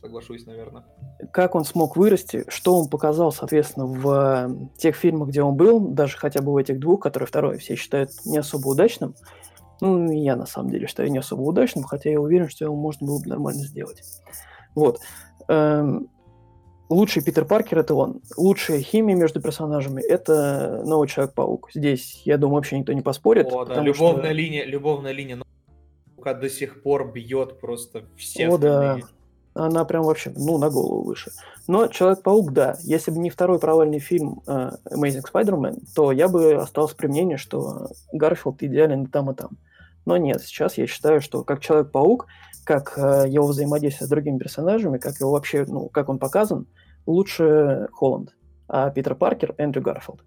Соглашусь, 0.00 0.46
наверное. 0.46 0.84
как 1.30 1.54
он 1.54 1.64
смог 1.64 1.96
вырасти, 1.96 2.44
что 2.48 2.74
он 2.74 2.88
показал, 2.88 3.32
соответственно, 3.32 3.86
в 3.86 4.08
э, 4.08 4.78
тех 4.78 4.96
фильмах, 4.96 5.28
где 5.28 5.42
он 5.42 5.56
был, 5.56 5.80
даже 5.80 6.16
хотя 6.16 6.40
бы 6.40 6.52
в 6.52 6.56
этих 6.56 6.78
двух, 6.78 7.00
которые 7.00 7.26
второй 7.26 7.58
все 7.58 7.74
считают 7.74 8.10
не 8.24 8.38
особо 8.38 8.68
удачным. 8.68 9.14
Ну, 9.80 10.10
и 10.10 10.18
я 10.18 10.36
на 10.36 10.46
самом 10.46 10.70
деле 10.70 10.86
считаю 10.86 11.10
не 11.10 11.18
особо 11.18 11.42
удачным, 11.42 11.84
хотя 11.84 12.10
я 12.10 12.20
уверен, 12.20 12.48
что 12.48 12.64
его 12.64 12.76
можно 12.76 13.06
было 13.06 13.20
бы 13.20 13.28
нормально 13.28 13.62
сделать. 13.62 14.02
Вот. 14.74 15.00
Эм, 15.48 16.08
лучший 16.88 17.22
Питер 17.22 17.44
Паркер 17.44 17.78
это 17.78 17.94
он. 17.94 18.20
Лучшая 18.36 18.80
химия 18.80 19.16
между 19.16 19.40
персонажами 19.40 20.02
это 20.02 20.82
новый 20.84 21.08
Человек-паук. 21.08 21.70
Здесь, 21.74 22.22
я 22.24 22.36
думаю, 22.36 22.56
вообще 22.56 22.78
никто 22.78 22.92
не 22.92 23.02
поспорит. 23.02 23.46
О, 23.50 23.64
да, 23.64 23.80
любовная 23.80 24.24
что- 24.24 24.32
линия, 24.32 24.64
любовная 24.64 25.12
линия 25.12 25.42
паука 26.16 26.34
до 26.34 26.50
сих 26.50 26.82
пор 26.82 27.10
бьет 27.12 27.60
просто 27.60 28.04
все 28.16 28.48
О, 28.48 28.58
да. 28.58 28.98
Она 29.52 29.84
прям 29.84 30.04
вообще, 30.04 30.32
ну, 30.36 30.58
на 30.58 30.70
голову 30.70 31.02
выше. 31.02 31.32
Но 31.66 31.88
Человек-паук, 31.88 32.52
да. 32.52 32.76
Если 32.82 33.10
бы 33.10 33.18
не 33.18 33.30
второй 33.30 33.58
провальный 33.58 33.98
фильм 33.98 34.42
э, 34.46 34.70
Amazing 34.92 35.24
Spider-Man, 35.32 35.82
то 35.94 36.12
я 36.12 36.28
бы 36.28 36.54
остался 36.54 36.94
при 36.94 37.08
мнении, 37.08 37.36
что 37.36 37.88
Гарфилд 38.12 38.62
идеален 38.62 39.04
и 39.04 39.06
там, 39.08 39.30
и 39.30 39.34
там. 39.34 39.50
Но 40.06 40.16
нет, 40.16 40.42
сейчас 40.42 40.78
я 40.78 40.86
считаю, 40.86 41.20
что 41.20 41.44
как 41.44 41.60
Человек-паук, 41.60 42.26
как 42.64 42.94
э, 42.96 43.26
его 43.28 43.46
взаимодействие 43.46 44.06
с 44.06 44.10
другими 44.10 44.38
персонажами, 44.38 44.98
как 44.98 45.20
его 45.20 45.32
вообще, 45.32 45.64
ну, 45.66 45.88
как 45.88 46.08
он 46.08 46.18
показан, 46.18 46.66
лучше 47.06 47.88
Холланд. 47.92 48.34
А 48.68 48.90
Питер 48.90 49.14
Паркер– 49.14 49.54
Эндрю 49.58 49.82
Гарфилд. 49.82 50.22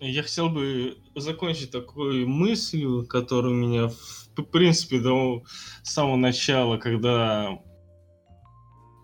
Я 0.00 0.22
хотел 0.22 0.48
бы 0.48 0.98
закончить 1.14 1.70
такой 1.70 2.24
мыслью, 2.24 3.06
которая 3.06 3.52
у 3.52 3.56
меня, 3.56 3.88
в 3.88 4.42
принципе, 4.50 5.00
до 5.00 5.42
самого 5.82 6.16
начала, 6.16 6.76
когда 6.76 7.58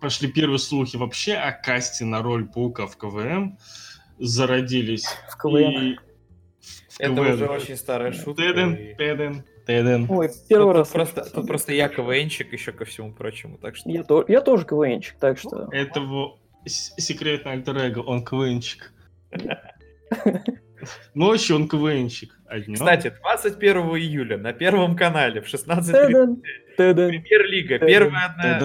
пошли 0.01 0.31
первые 0.31 0.59
слухи 0.59 0.97
вообще 0.97 1.35
о 1.35 1.53
касте 1.53 2.05
на 2.05 2.23
роль 2.23 2.47
Паука 2.47 2.87
в 2.87 2.97
КВМ, 2.97 3.59
зародились. 4.19 5.07
В 5.31 5.37
КВН. 5.41 5.93
И 5.93 5.97
Это 6.99 7.15
КВН. 7.15 7.33
уже 7.35 7.47
очень 7.47 7.77
старая 7.77 8.13
шутка. 8.13 8.43
Теден, 8.43 8.75
и- 8.75 8.95
теден, 8.95 9.45
теден. 9.67 10.07
Ой, 10.09 10.31
первый 10.49 10.67
Тут, 10.73 10.77
раз. 10.77 10.89
тут 10.89 10.95
просто, 10.95 11.31
тут 11.35 11.47
просто 11.47 11.73
я 11.73 11.89
КВНчик 11.89 12.53
еще 12.53 12.73
ко 12.73 12.85
всему 12.85 13.13
прочему, 13.13 13.59
так 13.59 13.77
что... 13.77 13.89
Я, 13.91 14.03
то- 14.03 14.25
я 14.29 14.41
тоже 14.41 14.65
КВНчик, 14.65 15.17
так 15.19 15.39
что... 15.39 15.69
Это 15.73 16.01
его 16.01 16.39
с- 16.65 16.95
секретный 17.01 17.53
альтер 17.53 17.99
он 18.07 18.25
КВНчик. 18.25 18.93
Ночью 21.15 21.57
он 21.57 21.69
КВНчик, 21.69 22.39
а 22.47 22.61
днем... 22.61 22.75
Кстати, 22.77 23.13
21 23.21 23.77
июля 23.97 24.39
на 24.39 24.53
Первом 24.53 24.97
канале 24.97 25.41
в 25.41 25.47
16.30 25.47 25.83
Теден, 25.93 26.43
теден, 26.77 27.09
Премьер-лига, 27.09 27.79
первая 27.81 28.27
одна... 28.27 28.59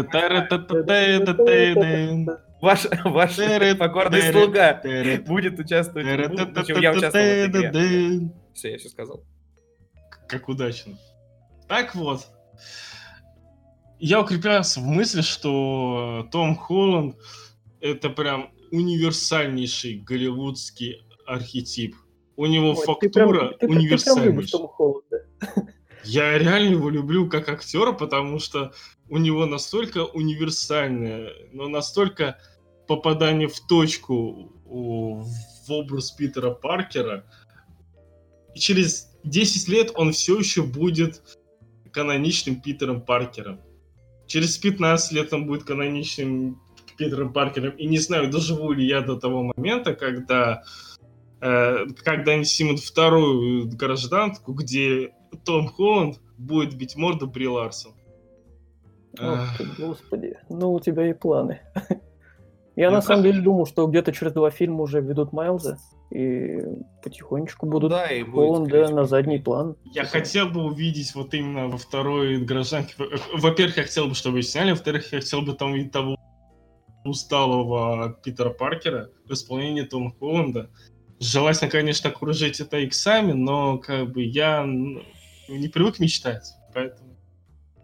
Ваш, 2.63 2.87
ваш 3.03 3.35
покорный 3.77 4.31
слуга 4.31 4.81
будет 5.27 5.59
участвовать 5.59 6.07
в 6.07 6.79
я 6.79 6.93
участвовал 6.93 7.11
в 7.11 7.11
этой 7.11 7.45
игре. 7.47 8.31
Все, 8.53 8.71
я 8.71 8.77
все 8.77 8.87
сказал. 8.87 9.21
Как 10.29 10.47
удачно. 10.47 10.97
Так 11.67 11.93
вот. 11.93 12.21
я 13.99 14.21
укреплялся 14.21 14.79
в 14.79 14.85
мысли, 14.85 15.19
что 15.19 16.29
Том 16.31 16.55
Холланд 16.55 17.17
это 17.81 18.09
прям 18.09 18.53
универсальнейший 18.71 19.97
голливудский 19.97 21.05
архетип. 21.25 21.97
У 22.37 22.45
него 22.45 22.69
Ой, 22.69 22.85
фактура 22.85 23.49
ты 23.59 23.67
прям, 23.67 23.71
универсальнейшая. 23.71 24.69
Я 26.05 26.37
реально 26.37 26.71
его 26.71 26.89
люблю 26.89 27.29
как 27.29 27.49
актера, 27.49 27.91
потому 27.91 28.39
что 28.39 28.71
у 29.09 29.17
него 29.17 29.45
настолько 29.45 30.05
универсальное, 30.05 31.33
но 31.51 31.67
настолько 31.67 32.37
попадание 32.87 33.47
в 33.47 33.59
точку 33.61 34.51
в 34.65 35.71
образ 35.71 36.11
Питера 36.11 36.51
Паркера. 36.51 37.25
И 38.55 38.59
через 38.59 39.09
10 39.23 39.67
лет 39.69 39.91
он 39.95 40.11
все 40.11 40.37
еще 40.37 40.63
будет 40.63 41.21
каноничным 41.91 42.61
Питером 42.61 43.01
Паркером. 43.01 43.59
Через 44.27 44.57
15 44.57 45.11
лет 45.13 45.33
он 45.33 45.45
будет 45.45 45.63
каноничным 45.63 46.61
Питером 46.97 47.33
Паркером. 47.33 47.71
И 47.77 47.85
не 47.85 47.99
знаю, 47.99 48.29
доживу 48.29 48.71
ли 48.71 48.85
я 48.85 49.01
до 49.01 49.15
того 49.15 49.51
момента, 49.55 49.93
когда, 49.93 50.63
э, 51.41 51.85
когда 52.03 52.31
они 52.33 52.45
снимут 52.45 52.79
вторую 52.79 53.69
гражданку, 53.69 54.53
где 54.53 55.13
Том 55.45 55.67
Холланд 55.67 56.19
будет 56.37 56.75
бить 56.75 56.95
морду 56.95 57.27
Бри 57.27 57.47
Ларсон. 57.47 57.93
Ох 59.19 59.61
господи, 59.77 60.37
ну 60.49 60.73
у 60.73 60.79
тебя 60.79 61.09
и 61.09 61.13
планы. 61.13 61.61
Я 62.75 62.89
на 62.89 63.01
самом 63.01 63.23
деле 63.23 63.41
думал, 63.41 63.65
что 63.67 63.85
где-то 63.85 64.11
через 64.11 64.33
два 64.33 64.49
фильма 64.49 64.81
уже 64.81 64.99
ведут 64.99 65.31
Майлза, 65.31 65.77
и 66.09 66.59
потихонечку 67.03 67.67
будут 67.67 67.91
да, 67.91 68.07
и 68.07 68.23
Холланда 68.23 68.89
на 68.89 69.05
задний 69.05 69.39
план. 69.39 69.75
Я 69.93 70.05
хотел 70.05 70.49
бы 70.49 70.63
увидеть 70.63 71.13
вот 71.13 71.33
именно 71.33 71.67
во 71.67 71.77
второй 71.77 72.37
гражданке. 72.37 72.95
Во-первых, 73.33 73.77
я 73.77 73.83
хотел 73.83 74.07
бы, 74.07 74.15
чтобы 74.15 74.41
сняли, 74.41 74.71
во-вторых, 74.71 75.11
я 75.13 75.19
хотел 75.19 75.41
бы 75.41 75.53
там 75.53 75.71
увидеть 75.71 75.91
того 75.91 76.17
усталого 77.05 78.17
Питера 78.23 78.49
Паркера 78.49 79.09
в 79.25 79.33
исполнении 79.33 79.83
Тома 79.83 80.11
Холланда. 80.17 80.69
Желательно, 81.19 81.69
конечно, 81.69 82.09
окружить 82.09 82.59
это 82.59 82.77
иксами, 82.79 83.33
но 83.33 83.77
как 83.77 84.11
бы 84.11 84.23
я 84.23 84.65
не 84.65 85.67
привык 85.67 85.99
мечтать, 85.99 86.53
поэтому 86.73 87.02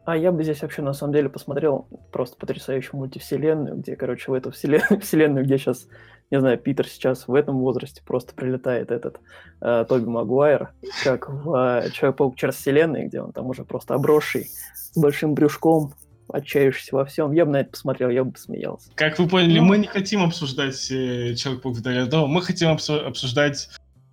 а 0.09 0.17
я 0.17 0.31
бы 0.31 0.43
здесь 0.43 0.63
вообще 0.63 0.81
на 0.81 0.93
самом 0.93 1.13
деле 1.13 1.29
посмотрел 1.29 1.87
просто 2.11 2.35
потрясающую 2.35 2.97
мультивселенную, 2.97 3.75
где, 3.77 3.95
короче, 3.95 4.31
в 4.31 4.33
эту 4.33 4.49
вселенную, 4.49 4.99
вселенную, 5.01 5.45
где 5.45 5.59
сейчас, 5.59 5.87
не 6.31 6.39
знаю, 6.39 6.57
Питер 6.57 6.87
сейчас 6.87 7.27
в 7.27 7.33
этом 7.35 7.59
возрасте 7.59 8.01
просто 8.03 8.33
прилетает 8.33 8.89
этот 8.89 9.19
э, 9.61 9.85
Тоби 9.87 10.05
Магуайр, 10.05 10.71
как 11.03 11.29
в 11.29 11.53
э, 11.53 11.91
Человек-паук 11.91 12.35
через 12.37 12.55
вселенной, 12.55 13.05
где 13.05 13.21
он 13.21 13.33
там 13.33 13.45
уже 13.45 13.65
просто 13.65 13.93
обросший, 13.93 14.47
с 14.73 14.97
большим 14.97 15.35
брюшком, 15.35 15.93
отчаявшийся 16.27 16.95
во 16.95 17.05
всем. 17.05 17.31
Я 17.31 17.45
бы 17.45 17.51
на 17.51 17.61
это 17.61 17.69
посмотрел, 17.69 18.09
я 18.09 18.23
бы 18.23 18.31
посмеялся. 18.31 18.89
Как 18.95 19.19
вы 19.19 19.27
поняли, 19.27 19.59
ну... 19.59 19.65
мы 19.65 19.77
не 19.77 19.87
хотим 19.87 20.23
обсуждать 20.23 20.89
э, 20.89 21.35
Человек-паук 21.35 21.77
вдали 21.77 21.99
от 21.99 22.09
дома, 22.09 22.25
мы 22.25 22.41
хотим 22.41 22.69
обсуждать 22.69 23.69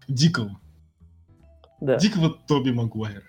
Дикого. 0.08 0.60
Да. 1.80 1.96
Дикого 1.96 2.36
Тоби 2.46 2.70
Магуайра. 2.70 3.22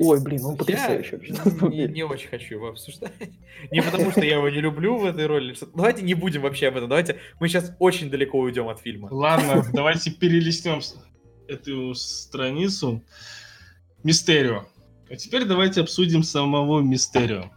Ой, 0.00 0.20
блин, 0.22 0.44
он 0.44 0.56
потрясающий 0.56 1.16
я 1.16 1.34
вообще. 1.34 1.68
Не, 1.68 1.88
не 1.88 2.02
очень 2.02 2.28
хочу 2.28 2.54
его 2.54 2.68
обсуждать. 2.68 3.12
Не 3.70 3.82
потому, 3.82 4.10
что 4.10 4.24
я 4.24 4.36
его 4.36 4.48
не 4.48 4.60
люблю 4.60 4.98
в 4.98 5.04
этой 5.04 5.26
роли. 5.26 5.54
Давайте 5.74 6.02
не 6.02 6.14
будем 6.14 6.42
вообще 6.42 6.68
об 6.68 6.76
этом. 6.76 6.88
Давайте 6.88 7.18
мы 7.40 7.48
сейчас 7.48 7.74
очень 7.78 8.10
далеко 8.10 8.38
уйдем 8.38 8.68
от 8.68 8.80
фильма. 8.80 9.08
Ладно, 9.10 9.64
давайте 9.72 10.10
перелистнем 10.10 10.80
эту 11.48 11.94
страницу. 11.94 13.02
Мистерио. 14.04 14.66
А 15.10 15.16
теперь 15.16 15.44
давайте 15.44 15.80
обсудим 15.80 16.22
самого 16.22 16.80
Мистерио. 16.80 17.50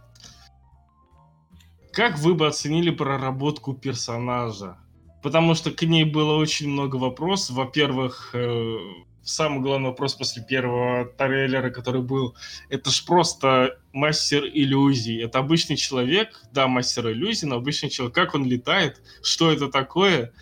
Как 1.92 2.18
вы 2.18 2.34
бы 2.34 2.46
оценили 2.46 2.90
проработку 2.90 3.74
персонажа? 3.74 4.78
Потому 5.22 5.54
что 5.54 5.70
к 5.70 5.82
ней 5.82 6.04
было 6.04 6.36
очень 6.36 6.68
много 6.68 6.96
вопросов. 6.96 7.56
Во-первых, 7.56 8.30
э, 8.34 8.76
самый 9.24 9.60
главный 9.60 9.90
вопрос 9.90 10.14
после 10.14 10.42
первого 10.42 11.06
трейлера, 11.06 11.70
который 11.70 12.02
был, 12.02 12.36
это 12.68 12.90
ж 12.90 13.04
просто 13.04 13.78
мастер 13.92 14.44
иллюзий. 14.44 15.22
Это 15.22 15.38
обычный 15.38 15.76
человек, 15.76 16.42
да, 16.52 16.68
мастер 16.68 17.10
иллюзий, 17.10 17.46
но 17.46 17.56
обычный 17.56 17.90
человек. 17.90 18.14
Как 18.14 18.34
он 18.34 18.44
летает, 18.44 19.00
что 19.22 19.50
это 19.50 19.68
такое, 19.68 20.32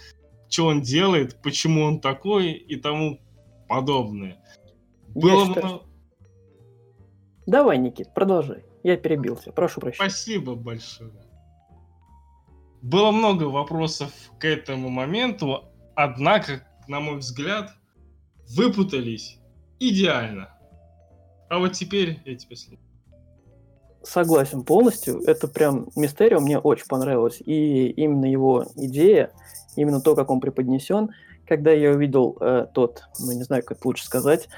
что 0.49 0.66
он 0.66 0.83
делает, 0.83 1.41
почему 1.43 1.85
он 1.85 2.01
такой 2.01 2.53
и 2.53 2.76
тому 2.76 3.20
подобное. 3.68 4.43
Было 5.09 5.47
считаю, 5.47 5.66
много... 5.66 5.85
Давай, 7.47 7.78
Никит, 7.78 8.14
продолжай. 8.14 8.64
Я 8.83 8.97
перебился. 8.97 9.53
Прошу 9.53 9.81
прощения. 9.81 10.09
Спасибо 10.09 10.55
большое. 10.55 11.12
Было 12.83 13.11
много 13.11 13.45
вопросов 13.45 14.11
к 14.39 14.45
этому 14.45 14.89
моменту, 14.89 15.64
однако, 15.95 16.66
на 16.89 17.01
мой 17.01 17.18
взгляд, 17.18 17.74
выпутались 18.57 19.38
идеально. 19.78 20.48
А 21.48 21.59
вот 21.59 21.72
теперь 21.72 22.20
я 22.24 22.36
тебя 22.36 22.57
слушаю. 22.57 22.78
Согласен 24.03 24.62
полностью. 24.62 25.20
Это 25.26 25.46
прям 25.46 25.88
мистерио 25.94 26.40
мне 26.40 26.59
очень 26.59 26.86
понравилось. 26.86 27.40
И 27.44 27.90
именно 27.90 28.24
его 28.24 28.66
идея, 28.76 29.32
именно 29.76 30.01
то, 30.01 30.14
как 30.14 30.30
он 30.30 30.40
преподнесен. 30.40 31.11
Когда 31.46 31.70
я 31.72 31.90
увидел 31.90 32.36
э, 32.40 32.66
тот, 32.72 33.03
ну 33.18 33.32
не 33.32 33.42
знаю, 33.42 33.64
как 33.64 33.84
лучше 33.84 34.05
сказать, 34.05 34.48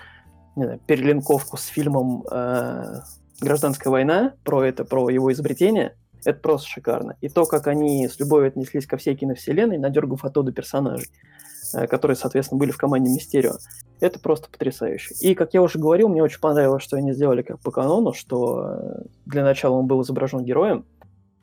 не 0.54 0.64
знаю, 0.64 0.80
перелинковку 0.86 1.56
с 1.56 1.64
фильмом 1.66 2.24
э, 2.30 3.00
«Гражданская 3.40 3.90
война», 3.90 4.34
про 4.44 4.62
это, 4.64 4.84
про 4.84 5.08
его 5.08 5.32
изобретение, 5.32 5.96
это 6.24 6.38
просто 6.38 6.68
шикарно. 6.68 7.16
И 7.20 7.28
то, 7.28 7.46
как 7.46 7.66
они 7.66 8.06
с 8.06 8.20
любовью 8.20 8.48
отнеслись 8.48 8.86
ко 8.86 8.96
всей 8.98 9.16
киновселенной, 9.16 9.78
надергав 9.78 10.24
оттуда 10.24 10.52
персонажей. 10.52 11.08
Э, 11.74 11.86
которые, 11.86 12.16
соответственно, 12.16 12.58
были 12.58 12.70
в 12.70 12.76
команде 12.76 13.10
Мистерио. 13.10 13.54
Это 14.02 14.18
просто 14.18 14.50
потрясающе. 14.50 15.14
И, 15.20 15.36
как 15.36 15.54
я 15.54 15.62
уже 15.62 15.78
говорил, 15.78 16.08
мне 16.08 16.24
очень 16.24 16.40
понравилось, 16.40 16.82
что 16.82 16.96
они 16.96 17.12
сделали 17.12 17.42
как 17.42 17.60
по 17.60 17.70
канону, 17.70 18.12
что 18.12 18.66
э, 18.66 19.02
для 19.26 19.44
начала 19.44 19.76
он 19.76 19.86
был 19.86 20.02
изображен 20.02 20.42
героем, 20.42 20.84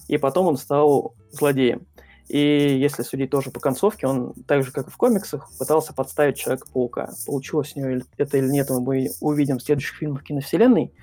и 0.09 0.17
потом 0.17 0.47
он 0.47 0.57
стал 0.57 1.15
злодеем. 1.31 1.87
И 2.27 2.77
если 2.77 3.03
судить 3.03 3.29
тоже 3.29 3.49
по 3.49 3.61
концовке, 3.61 4.07
он 4.07 4.33
так 4.45 4.65
же, 4.65 4.73
как 4.73 4.89
и 4.89 4.91
в 4.91 4.97
комиксах, 4.97 5.49
пытался 5.57 5.93
подставить 5.93 6.35
Человека-паука. 6.35 7.11
Получилось 7.25 7.71
у 7.75 7.79
него 7.79 8.03
это 8.17 8.37
или 8.37 8.49
нет, 8.49 8.69
мы 8.71 9.09
увидим 9.21 9.59
в 9.59 9.63
следующих 9.63 9.95
фильмах 9.95 10.25
киновселенной. 10.25 10.93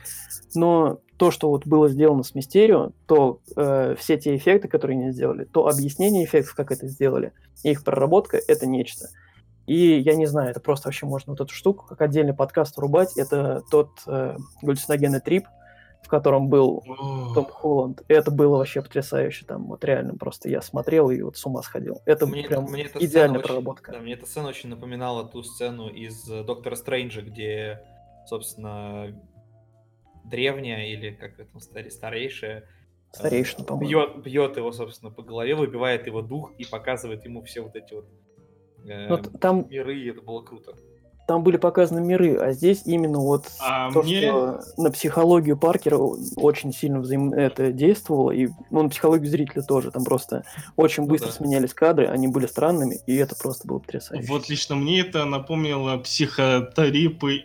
Но 0.55 1.01
то, 1.17 1.31
что 1.31 1.49
вот 1.49 1.67
было 1.67 1.89
сделано 1.89 2.23
с 2.23 2.35
Мистерио, 2.35 2.91
то 3.07 3.41
э, 3.57 3.95
все 3.99 4.19
те 4.19 4.37
эффекты, 4.37 4.69
которые 4.69 5.01
они 5.01 5.11
сделали, 5.11 5.45
то 5.45 5.67
объяснение 5.67 6.27
эффектов, 6.27 6.55
как 6.55 6.71
это 6.71 6.87
сделали, 6.87 7.33
и 7.63 7.71
их 7.71 7.83
проработка— 7.83 8.39
это 8.47 8.67
нечто. 8.67 9.09
И 9.67 9.99
я 9.99 10.15
не 10.15 10.27
знаю, 10.27 10.51
это 10.51 10.61
просто 10.61 10.89
вообще 10.89 11.07
можно 11.07 11.33
вот 11.33 11.41
эту 11.41 11.53
штуку 11.53 11.87
как 11.87 12.01
отдельный 12.01 12.35
подкаст 12.35 12.77
врубать. 12.77 13.17
Это 13.17 13.63
тот 13.71 13.91
э, 14.07 14.37
галлюциногенный 14.63 15.21
трип, 15.21 15.47
в 16.03 16.09
котором 16.09 16.49
был 16.49 16.83
Том 17.35 17.47
Холланд. 17.47 18.03
Это 18.07 18.31
было 18.31 18.59
вообще 18.59 18.81
потрясающе. 18.81 19.45
Там 19.45 19.67
вот 19.67 19.85
реально 19.85 20.17
просто 20.17 20.49
я 20.49 20.63
смотрел 20.63 21.11
и 21.11 21.21
вот 21.21 21.37
с 21.37 21.45
ума 21.47 21.63
сходил. 21.63 22.01
Это 22.07 22.27
мне 22.27 22.45
прям 22.45 22.65
мне 22.65 22.85
эта 22.85 23.05
идеальная 23.05 23.41
проработка. 23.41 23.91
Очень, 23.91 23.99
да, 23.99 24.05
мне 24.05 24.13
эта 24.15 24.27
сцена 24.27 24.49
очень 24.49 24.69
напоминала 24.69 25.25
ту 25.25 25.43
сцену 25.43 25.89
из 25.89 26.31
э, 26.31 26.45
Доктора 26.45 26.77
Стрэнджа, 26.77 27.23
где, 27.23 27.81
собственно, 28.27 29.21
древняя 30.25 30.87
или 30.87 31.11
как 31.11 31.41
это 31.41 31.59
старейшая 31.91 32.61
э, 32.61 32.65
Старейшина, 33.13 33.79
бьет, 33.79 34.23
бьет 34.23 34.57
его, 34.57 34.71
собственно, 34.71 35.11
по 35.11 35.23
голове, 35.23 35.57
выбивает 35.57 36.07
его 36.07 36.23
дух 36.23 36.53
и 36.59 36.65
показывает 36.65 37.25
ему 37.25 37.43
все 37.43 37.63
вот 37.63 37.75
эти 37.75 37.95
вот 37.95 38.07
э, 38.87 39.09
вот 39.09 39.41
там... 39.41 39.67
миры, 39.69 39.99
и 39.99 40.11
это 40.11 40.23
было 40.23 40.43
круто 40.43 40.75
там 41.27 41.43
были 41.43 41.57
показаны 41.57 42.01
миры, 42.01 42.37
а 42.37 42.53
здесь 42.53 42.83
именно 42.85 43.19
вот 43.19 43.47
а 43.61 43.91
то, 43.91 44.03
мне... 44.03 44.23
что 44.23 44.61
на 44.77 44.91
психологию 44.91 45.57
Паркера 45.57 45.99
очень 46.37 46.73
сильно 46.73 47.01
взаим... 47.01 47.33
это 47.33 47.73
действовало, 47.73 48.31
и 48.31 48.49
ну, 48.71 48.85
на 48.85 48.89
психологию 48.89 49.29
зрителя 49.29 49.63
тоже. 49.63 49.91
Там 49.91 50.05
просто 50.05 50.45
очень 50.77 51.03
ну, 51.03 51.09
быстро 51.09 51.29
да. 51.29 51.35
сменялись 51.35 51.75
кадры, 51.75 52.07
они 52.07 52.29
были 52.29 52.47
странными, 52.47 53.01
и 53.07 53.17
это 53.17 53.35
просто 53.35 53.67
было 53.67 53.81
потрясающе. 53.81 54.29
Вот 54.29 54.49
лично 54.49 54.77
мне 54.77 55.01
это 55.01 55.25
напомнило 55.25 55.99
психотарипы 55.99 57.45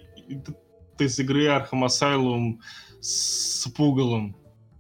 из 1.00 1.20
игры 1.20 1.48
Arkham 1.48 1.86
Asylum 1.86 2.60
с 3.00 3.68
Пугалом, 3.76 4.36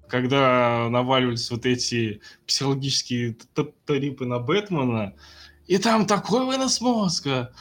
когда 0.08 0.88
наваливались 0.90 1.50
вот 1.50 1.66
эти 1.66 2.22
психологические 2.46 3.36
тарипы 3.86 4.26
на 4.26 4.38
Бэтмена, 4.38 5.16
и 5.68 5.78
там 5.78 6.06
такой 6.06 6.46
вынос 6.46 6.82
мозга, 6.82 7.54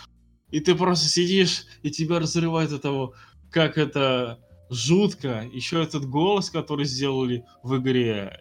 и 0.51 0.61
ты 0.61 0.74
просто 0.74 1.09
сидишь, 1.09 1.64
и 1.82 1.90
тебя 1.90 2.18
разрывает 2.18 2.72
от 2.72 2.82
того, 2.82 3.14
как 3.51 3.78
это 3.78 4.38
жутко. 4.68 5.48
Еще 5.53 5.82
этот 5.82 6.07
голос, 6.07 6.51
который 6.51 6.84
сделали 6.84 7.44
в 7.62 7.76
игре, 7.78 8.40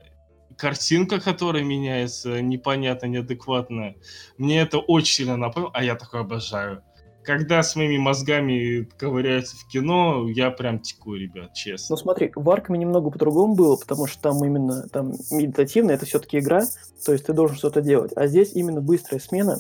картинка, 0.58 1.20
которая 1.20 1.64
меняется 1.64 2.42
непонятно, 2.42 3.08
неадекватно. 3.08 3.96
Мне 4.38 4.62
это 4.62 4.80
очень 4.80 5.16
сильно 5.16 5.38
напомнило, 5.38 5.72
а 5.74 5.84
я 5.84 5.96
такой 5.96 6.22
обожаю 6.22 6.84
когда 7.24 7.62
с 7.62 7.76
моими 7.76 7.98
мозгами 7.98 8.88
ковыряются 8.98 9.58
в 9.58 9.68
кино, 9.68 10.28
я 10.30 10.52
прям 10.52 10.80
теку, 10.80 11.16
ребят, 11.16 11.54
честно. 11.54 11.94
Ну 11.94 11.98
смотри, 11.98 12.32
в 12.36 12.50
Аркаме 12.50 12.80
немного 12.80 13.12
по-другому 13.12 13.56
было, 13.56 13.76
потому 13.76 14.08
что 14.08 14.22
там 14.22 14.44
именно 14.44 14.88
там 14.90 15.12
медитативно, 15.32 15.92
это 15.92 16.06
все-таки 16.06 16.40
игра, 16.40 16.64
то 17.06 17.12
есть 17.12 17.26
ты 17.26 17.34
должен 17.34 17.58
что-то 17.58 17.82
делать. 17.82 18.12
А 18.16 18.28
здесь 18.28 18.54
именно 18.54 18.82
быстрая 18.82 19.20
смена 19.20 19.60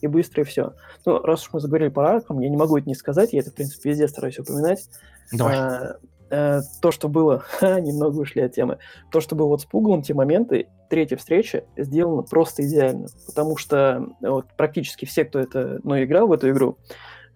и 0.00 0.06
быстрое 0.06 0.44
все. 0.44 0.74
Ну, 1.04 1.20
раз 1.20 1.42
уж 1.42 1.52
мы 1.52 1.60
заговорили 1.60 1.88
про 1.88 2.10
Аркам, 2.10 2.40
я 2.40 2.48
не 2.48 2.56
могу 2.56 2.78
это 2.78 2.88
не 2.88 2.94
сказать, 2.94 3.32
я 3.32 3.40
это, 3.40 3.50
в 3.50 3.54
принципе, 3.54 3.90
везде 3.90 4.08
стараюсь 4.08 4.38
упоминать. 4.38 4.88
Давай. 5.32 5.56
А, 5.56 5.96
а, 6.30 6.60
то, 6.80 6.90
что 6.90 7.08
было, 7.08 7.38
ха, 7.58 7.80
немного 7.80 8.18
ушли 8.18 8.42
от 8.42 8.54
темы, 8.54 8.78
то, 9.10 9.20
что 9.20 9.34
было 9.34 9.48
вот 9.48 9.62
с 9.62 9.64
Пугалом, 9.64 10.02
те 10.02 10.14
моменты, 10.14 10.68
третья 10.90 11.16
встреча 11.16 11.64
сделана 11.76 12.22
просто 12.22 12.66
идеально, 12.66 13.06
потому 13.26 13.56
что 13.56 14.06
вот, 14.20 14.46
практически 14.56 15.06
все, 15.06 15.24
кто 15.24 15.38
это, 15.38 15.80
ну, 15.84 16.02
играл 16.02 16.26
в 16.26 16.32
эту 16.32 16.50
игру, 16.50 16.76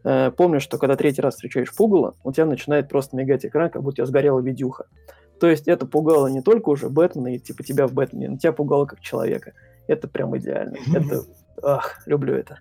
э, 0.02 0.30
помнят, 0.32 0.60
что 0.60 0.76
когда 0.76 0.96
третий 0.96 1.22
раз 1.22 1.34
встречаешь 1.34 1.74
Пугала, 1.74 2.16
у 2.24 2.32
тебя 2.32 2.44
начинает 2.44 2.88
просто 2.88 3.16
мигать 3.16 3.46
экран, 3.46 3.70
как 3.70 3.82
будто 3.82 3.94
у 3.94 3.96
тебя 3.96 4.06
сгорела 4.06 4.40
видюха. 4.40 4.86
То 5.40 5.48
есть 5.48 5.68
это 5.68 5.86
пугало 5.86 6.28
не 6.28 6.42
только 6.42 6.68
уже 6.68 6.88
Бэтмена 6.88 7.34
и 7.34 7.38
типа 7.38 7.62
тебя 7.64 7.86
в 7.86 7.92
Бэтмене, 7.92 8.30
но 8.30 8.36
тебя 8.36 8.52
пугало 8.52 8.86
как 8.86 9.00
человека. 9.00 9.52
Это 9.86 10.08
прям 10.08 10.36
идеально. 10.36 10.76
Это, 10.94 11.22
ах, 11.62 12.02
люблю 12.06 12.34
это. 12.34 12.60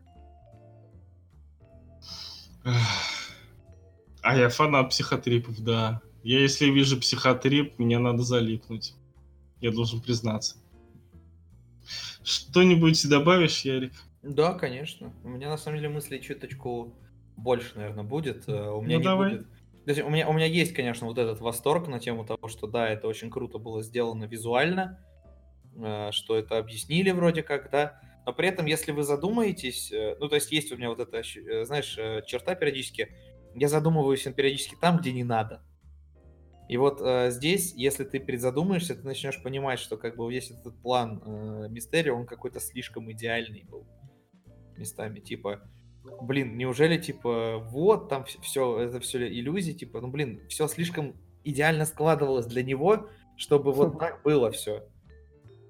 А 4.22 4.36
я 4.36 4.50
фанат 4.50 4.90
психотрипов, 4.90 5.62
да. 5.62 6.02
Я 6.24 6.40
если 6.40 6.66
вижу 6.66 7.00
психотрип, 7.00 7.78
мне 7.78 8.00
надо 8.00 8.24
залипнуть. 8.24 8.96
Я 9.60 9.72
должен 9.72 10.02
признаться. 10.02 10.58
Что-нибудь 12.24 13.08
добавишь, 13.10 13.62
Ярик? 13.62 13.94
Да, 14.22 14.54
конечно. 14.54 15.14
У 15.24 15.30
меня 15.30 15.50
на 15.50 15.58
самом 15.58 15.78
деле 15.78 15.90
мысли 15.90 16.18
чуточку 16.20 16.96
больше, 17.36 17.72
наверное, 17.76 18.04
будет. 18.04 18.48
Э, 18.48 18.70
у 18.72 18.82
меня 18.82 18.96
Ну, 18.96 19.00
не 19.00 19.04
давай. 19.04 19.30
будет. 19.32 19.48
То 19.86 19.90
есть 19.92 20.02
у 20.02 20.10
меня, 20.10 20.30
у 20.30 20.34
меня 20.34 20.46
есть, 20.46 20.74
конечно, 20.74 21.08
вот 21.08 21.18
этот 21.18 21.42
восторг 21.42 21.88
на 21.90 22.00
тему 22.00 22.26
того, 22.26 22.48
что 22.48 22.68
да, 22.68 22.88
это 22.88 23.08
очень 23.08 23.30
круто 23.30 23.58
было 23.58 23.84
сделано 23.84 24.24
визуально, 24.26 25.00
э, 25.76 26.12
что 26.12 26.38
это 26.38 26.58
объяснили 26.58 27.12
вроде 27.12 27.44
как, 27.44 27.70
да. 27.70 28.00
Но 28.26 28.32
при 28.32 28.48
этом, 28.48 28.66
если 28.66 28.94
вы 28.94 29.04
задумаетесь, 29.04 29.92
э, 29.92 30.16
ну, 30.20 30.30
то 30.30 30.36
есть 30.36 30.52
есть 30.54 30.72
у 30.72 30.78
меня 30.78 30.90
вот 30.90 31.00
эта, 31.02 31.22
знаешь, 31.66 31.94
черта 32.26 32.56
периодически, 32.56 33.10
я 33.56 33.68
задумываюсь 33.68 34.24
периодически 34.24 34.76
там, 34.80 34.98
где 34.98 35.12
не 35.12 35.26
надо. 35.26 35.62
И 36.70 36.78
вот 36.78 37.02
э, 37.02 37.30
здесь, 37.32 37.74
если 37.76 38.04
ты 38.06 38.20
призадумаешься, 38.20 38.96
ты 38.96 39.04
начнешь 39.06 39.42
понимать, 39.44 39.80
что 39.80 39.98
как 39.98 40.16
бы 40.16 40.32
весь 40.32 40.52
этот 40.52 40.76
план 40.82 41.22
э, 41.26 41.68
Мистерио, 41.70 42.16
он 42.16 42.26
какой-то 42.26 42.60
слишком 42.60 43.12
идеальный 43.12 43.66
был 43.70 43.86
местами. 44.78 45.20
Типа, 45.20 45.60
блин, 46.22 46.58
неужели, 46.58 46.98
типа, 46.98 47.58
вот 47.70 48.10
там 48.10 48.24
все, 48.42 48.80
это 48.80 49.00
все 49.02 49.28
иллюзии, 49.28 49.74
типа, 49.74 50.00
ну, 50.02 50.08
блин, 50.08 50.42
все 50.48 50.68
слишком 50.68 51.16
идеально 51.44 51.86
складывалось 51.86 52.46
для 52.46 52.64
него, 52.64 53.08
чтобы 53.36 53.72
вот 53.74 54.00
так 54.00 54.22
было 54.24 54.50
все. 54.52 54.84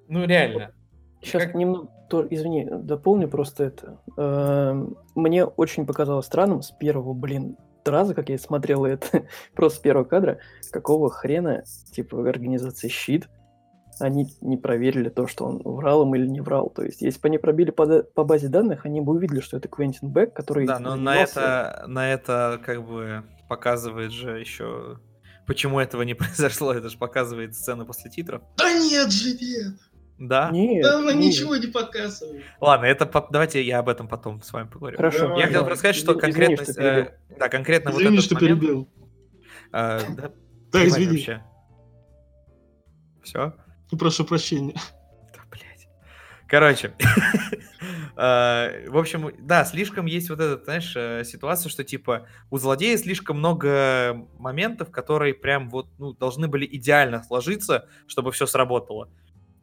Ну, 0.07 0.25
реально. 0.25 0.73
Сейчас 1.21 1.43
Как- 1.43 1.55
немного, 1.55 1.89
то- 2.09 2.27
извини, 2.29 2.65
дополню 2.69 3.29
просто 3.29 3.63
это. 3.63 4.01
Эм, 4.17 4.97
Мне 5.15 5.45
очень 5.45 5.85
показалось 5.85 6.25
странным 6.25 6.61
с 6.61 6.69
первого, 6.71 7.13
блин, 7.13 7.57
раза, 7.91 8.13
как 8.13 8.29
я 8.29 8.37
смотрел 8.37 8.85
это, 8.85 9.25
просто 9.55 9.79
с 9.79 9.81
первого 9.81 10.05
кадра, 10.05 10.39
какого 10.71 11.09
хрена, 11.09 11.63
типа, 11.91 12.17
в 12.17 12.25
организации 12.25 12.87
Щит, 12.87 13.29
они 13.99 14.27
не 14.41 14.57
проверили 14.57 15.09
то, 15.09 15.27
что 15.27 15.45
он 15.45 15.61
врал 15.63 16.03
им 16.03 16.15
или 16.15 16.27
не 16.27 16.41
врал. 16.41 16.69
То 16.69 16.83
есть, 16.83 17.01
если 17.01 17.19
бы 17.19 17.27
они 17.27 17.37
пробили 17.37 17.71
по, 17.71 18.03
по 18.03 18.23
базе 18.23 18.47
данных, 18.47 18.85
они 18.85 19.01
бы 19.01 19.13
увидели, 19.13 19.39
что 19.39 19.57
это 19.57 19.67
Квентин 19.67 20.09
Бэк, 20.09 20.33
который... 20.33 20.65
Да, 20.65 20.79
но 20.79 20.95
на 20.95 21.15
это, 21.15 21.83
на 21.87 22.11
это 22.11 22.59
как 22.65 22.85
бы 22.85 23.23
показывает 23.47 24.11
же 24.11 24.39
еще, 24.39 24.99
почему 25.45 25.79
этого 25.79 26.01
не 26.01 26.13
произошло. 26.15 26.73
Это 26.73 26.89
же 26.89 26.97
показывает 26.97 27.55
сцена 27.55 27.85
после 27.85 28.09
титров. 28.09 28.41
Да 28.57 28.71
нет 28.73 29.11
же, 29.11 29.33
нет. 29.33 29.73
Да. 30.19 30.49
Нет, 30.51 30.83
Да 30.83 30.99
она 30.99 31.11
нет. 31.13 31.25
ничего 31.33 31.55
не 31.55 31.67
показывает. 31.67 32.43
Ладно, 32.61 32.85
это 32.85 33.05
по- 33.05 33.27
давайте 33.31 33.61
я 33.63 33.79
об 33.79 33.89
этом 33.89 34.07
потом 34.07 34.41
с 34.41 34.53
вами 34.53 34.67
поговорю. 34.67 34.95
Хорошо. 34.97 35.19
Давай, 35.27 35.39
Я 35.39 35.45
хотел 35.47 35.61
давай. 35.61 35.65
просто 35.67 35.79
сказать, 35.79 35.95
что 35.95 36.11
Извини, 36.13 36.21
конкретно, 36.21 36.63
что 36.65 36.73
перебил. 36.73 37.03
э, 37.29 37.37
да, 37.39 37.49
конкретно 37.49 37.91
вот 37.91 37.97
Извини, 38.01 38.13
этот 38.17 38.25
что 38.25 38.35
момент, 38.35 38.59
перебил. 38.61 38.89
э, 39.73 39.99
да, 40.15 40.31
Да, 40.71 40.85
извини. 40.87 41.07
вообще. 41.17 41.43
Все? 43.23 43.53
Ну, 43.91 43.97
Прошу 43.97 44.25
прощения. 44.25 44.75
Да, 45.33 45.39
блядь. 45.49 45.87
Короче, 46.47 46.93
э, 48.17 48.89
в 48.89 48.97
общем, 48.97 49.31
да, 49.39 49.65
слишком 49.65 50.05
есть 50.05 50.29
вот 50.29 50.39
эта, 50.39 50.63
знаешь, 50.63 50.93
э, 50.95 51.23
ситуация, 51.25 51.69
что 51.69 51.83
типа 51.83 52.27
у 52.49 52.57
злодея 52.57 52.97
слишком 52.97 53.37
много 53.39 54.27
моментов, 54.37 54.91
которые 54.91 55.33
прям 55.33 55.69
вот 55.69 55.87
ну, 55.97 56.13
должны 56.13 56.47
были 56.47 56.67
идеально 56.69 57.23
сложиться, 57.23 57.87
чтобы 58.07 58.31
все 58.31 58.45
сработало. 58.45 59.09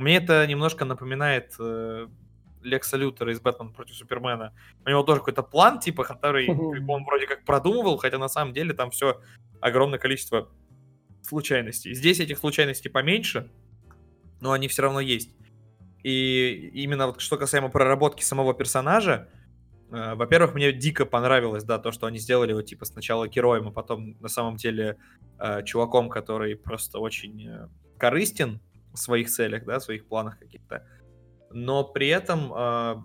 Мне 0.01 0.17
это 0.17 0.47
немножко 0.47 0.87
напоминает 0.87 1.55
э, 1.59 2.09
Лекса 2.63 2.97
Лютера 2.97 3.33
из 3.33 3.41
Бэтмена 3.41 3.71
против 3.71 3.95
Супермена. 3.97 4.55
У 4.87 4.89
него 4.89 5.03
тоже 5.03 5.21
какой-то 5.21 5.43
план, 5.43 5.79
типа, 5.79 6.05
который 6.05 6.49
он 6.49 7.05
вроде 7.05 7.27
как 7.27 7.45
продумывал, 7.45 7.99
хотя 7.99 8.17
на 8.17 8.29
самом 8.29 8.55
деле 8.55 8.73
там 8.73 8.91
все 8.91 9.21
огромное 9.61 9.99
количество 9.99 10.49
случайностей. 11.21 11.93
Здесь 11.93 12.19
этих 12.19 12.39
случайностей 12.39 12.89
поменьше, 12.89 13.51
но 14.41 14.53
они 14.53 14.69
все 14.69 14.81
равно 14.81 15.01
есть. 15.01 15.37
И 16.03 16.71
именно 16.73 17.09
вот 17.09 17.21
что 17.21 17.37
касаемо 17.37 17.69
проработки 17.69 18.23
самого 18.23 18.55
персонажа, 18.55 19.29
э, 19.93 20.15
во-первых, 20.15 20.55
мне 20.55 20.73
дико 20.73 21.05
понравилось, 21.05 21.65
да, 21.65 21.79
то, 21.79 21.93
что 21.93 22.07
они 22.07 22.17
сделали 22.17 22.53
его 22.53 22.63
типа 22.63 22.87
сначала 22.87 23.29
героем, 23.29 23.69
а 23.69 23.71
потом 23.71 24.17
на 24.21 24.29
самом 24.29 24.57
деле 24.57 24.97
э, 25.39 25.63
чуваком, 25.65 26.09
который 26.09 26.57
просто 26.57 27.01
очень 27.01 27.47
э, 27.47 27.69
корыстен 27.99 28.63
своих 28.99 29.31
целях, 29.31 29.65
да, 29.65 29.81
своих 29.81 30.07
планах 30.09 30.39
каких-то. 30.39 30.87
Но 31.51 31.85
при 31.85 32.09
этом 32.09 32.53
э, 32.53 32.97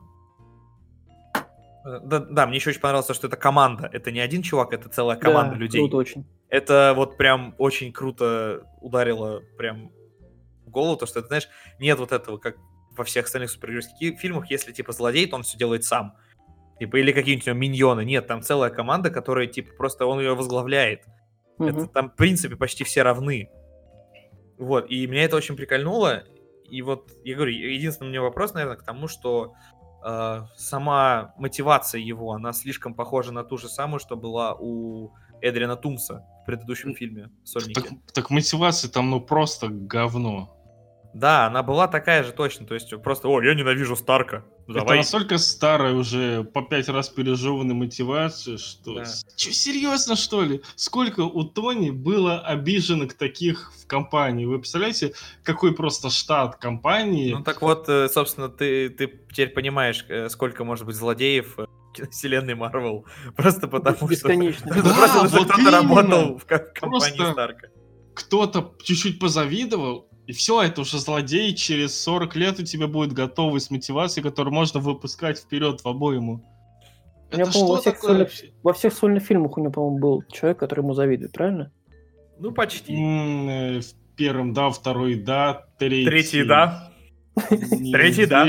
э, 1.85 1.99
да, 2.03 2.19
да, 2.19 2.47
мне 2.47 2.57
еще 2.57 2.69
очень 2.71 2.81
понравилось, 2.81 3.07
то, 3.07 3.13
что 3.13 3.27
это 3.27 3.37
команда. 3.37 3.89
Это 3.91 4.11
не 4.11 4.19
один 4.19 4.41
чувак, 4.41 4.73
это 4.73 4.89
целая 4.89 5.17
команда 5.17 5.55
Да, 5.55 5.57
людей. 5.61 5.81
круто 5.81 5.97
очень. 5.97 6.25
Это 6.49 6.93
вот 6.95 7.17
прям 7.17 7.55
очень 7.57 7.91
круто 7.91 8.67
ударило 8.81 9.41
прям 9.57 9.91
в 10.65 10.69
голову, 10.69 10.95
то 10.97 11.05
что, 11.05 11.21
ты 11.21 11.27
знаешь, 11.27 11.47
нет 11.79 11.97
вот 11.99 12.11
этого, 12.11 12.37
как 12.37 12.55
во 12.97 13.03
всех 13.03 13.25
остальных 13.25 13.49
супергеройских 13.51 13.97
ки- 13.97 14.15
фильмах, 14.15 14.49
если, 14.49 14.71
типа, 14.71 14.91
злодей, 14.93 15.27
то 15.27 15.35
он 15.35 15.43
все 15.43 15.57
делает 15.57 15.83
сам. 15.83 16.15
Типа, 16.79 16.97
или 16.97 17.11
какие-нибудь 17.11 17.47
у 17.47 17.51
него 17.51 17.59
миньоны. 17.59 18.05
Нет, 18.05 18.27
там 18.27 18.41
целая 18.41 18.69
команда, 18.69 19.09
которая, 19.09 19.47
типа, 19.47 19.73
просто 19.77 20.05
он 20.05 20.19
ее 20.19 20.35
возглавляет. 20.35 21.03
Это 21.59 21.73
Мгм. 21.79 21.87
там, 21.89 22.09
в 22.09 22.15
принципе, 22.15 22.55
почти 22.55 22.83
все 22.83 23.01
равны. 23.01 23.49
Вот, 24.57 24.89
и 24.89 25.05
меня 25.07 25.23
это 25.23 25.35
очень 25.35 25.55
прикольнуло. 25.55 26.23
И 26.69 26.81
вот, 26.81 27.11
я 27.23 27.35
говорю, 27.35 27.51
единственный 27.51 28.07
у 28.07 28.09
меня 28.09 28.21
вопрос, 28.21 28.53
наверное, 28.53 28.77
к 28.77 28.83
тому, 28.83 29.07
что 29.07 29.53
э, 30.05 30.41
сама 30.57 31.33
мотивация 31.37 32.01
его, 32.01 32.31
она 32.31 32.53
слишком 32.53 32.93
похожа 32.95 33.31
на 33.31 33.43
ту 33.43 33.57
же 33.57 33.69
самую, 33.69 33.99
что 33.99 34.15
была 34.15 34.55
у 34.55 35.13
Эдриана 35.41 35.75
Тумса 35.75 36.25
в 36.41 36.45
предыдущем 36.45 36.95
фильме 36.95 37.29
«Сольники». 37.43 37.73
Так, 37.73 37.91
так 38.13 38.29
мотивация 38.29 38.89
там 38.89 39.09
ну 39.09 39.21
просто 39.21 39.67
говно. 39.69 40.51
Да, 41.13 41.45
она 41.45 41.63
была 41.63 41.87
такая 41.87 42.23
же 42.23 42.33
точно, 42.33 42.65
то 42.65 42.73
есть 42.73 42.89
просто, 43.01 43.29
о, 43.29 43.41
я 43.41 43.53
ненавижу 43.53 43.95
Старка, 43.95 44.43
Это 44.67 44.79
давай. 44.79 44.97
настолько 44.97 45.37
старая 45.37 45.93
уже 45.93 46.43
по 46.43 46.63
пять 46.63 46.89
раз 46.89 47.09
пережеванная 47.09 47.75
мотивация, 47.75 48.57
что... 48.57 48.95
Да. 48.95 49.05
Че, 49.35 49.51
серьезно, 49.51 50.15
что 50.15 50.41
ли? 50.41 50.61
Сколько 50.75 51.19
у 51.21 51.43
Тони 51.43 51.91
было 51.91 52.39
обиженок 52.39 53.13
таких 53.13 53.71
в 53.79 53.85
компании? 53.85 54.45
Вы 54.45 54.57
представляете, 54.57 55.13
какой 55.43 55.75
просто 55.75 56.09
штат 56.09 56.55
компании? 56.55 57.33
Ну 57.33 57.43
так 57.43 57.61
вот, 57.61 57.87
э, 57.89 58.09
собственно, 58.09 58.49
ты, 58.49 58.89
ты 58.89 59.07
теперь 59.29 59.49
понимаешь, 59.49 60.03
э, 60.09 60.29
сколько 60.29 60.63
может 60.63 60.87
быть 60.87 60.95
злодеев 60.95 61.59
э, 61.59 61.65
вселенной 62.11 62.55
Марвел. 62.55 63.05
Просто 63.35 63.67
потому 63.67 63.95
что... 63.97 64.07
Бесконечно. 64.07 64.67
Просто 64.73 64.89
Да, 64.89 65.07
что 65.27 65.37
вот 65.37 65.51
кто-то 65.51 65.71
работал 65.71 66.37
в 66.39 66.45
ко- 66.45 66.59
компании 66.59 67.15
Просто- 67.17 67.33
Старка. 67.33 67.67
Кто-то 68.15 68.73
чуть-чуть 68.81 69.19
позавидовал, 69.19 70.09
и 70.27 70.33
все, 70.33 70.61
это 70.63 70.81
уже 70.81 70.97
злодей 70.99 71.53
через 71.53 71.99
40 72.01 72.35
лет 72.35 72.59
у 72.59 72.63
тебя 72.63 72.87
будет 72.87 73.13
готовый 73.13 73.61
с 73.61 73.69
мотивацией, 73.69 74.23
которую 74.23 74.53
можно 74.53 74.79
выпускать 74.79 75.39
вперед 75.39 75.81
в 75.81 75.87
обойму. 75.87 76.43
У 77.31 77.35
меня, 77.35 77.43
Это 77.43 77.51
по-моему, 77.51 77.71
во 77.71 77.77
что 77.77 77.81
всех, 77.81 77.93
такое 77.95 78.09
сольных, 78.09 78.31
во 78.63 78.73
всех 78.73 78.93
сольных 78.93 79.23
фильмах 79.23 79.57
у 79.57 79.61
него, 79.61 79.71
по-моему, 79.71 79.99
был 79.99 80.23
человек, 80.31 80.59
который 80.59 80.81
ему 80.81 80.93
завидует, 80.93 81.31
правильно? 81.31 81.71
Ну, 82.39 82.51
почти. 82.51 82.93
Э, 82.93 83.79
В 83.81 84.15
первом 84.15 84.53
да, 84.53 84.69
второй 84.69 85.15
да, 85.15 85.65
третий... 85.77 86.05
Третий, 86.05 86.43
да. 86.43 86.91
Третий, 87.49 88.25
да. 88.25 88.45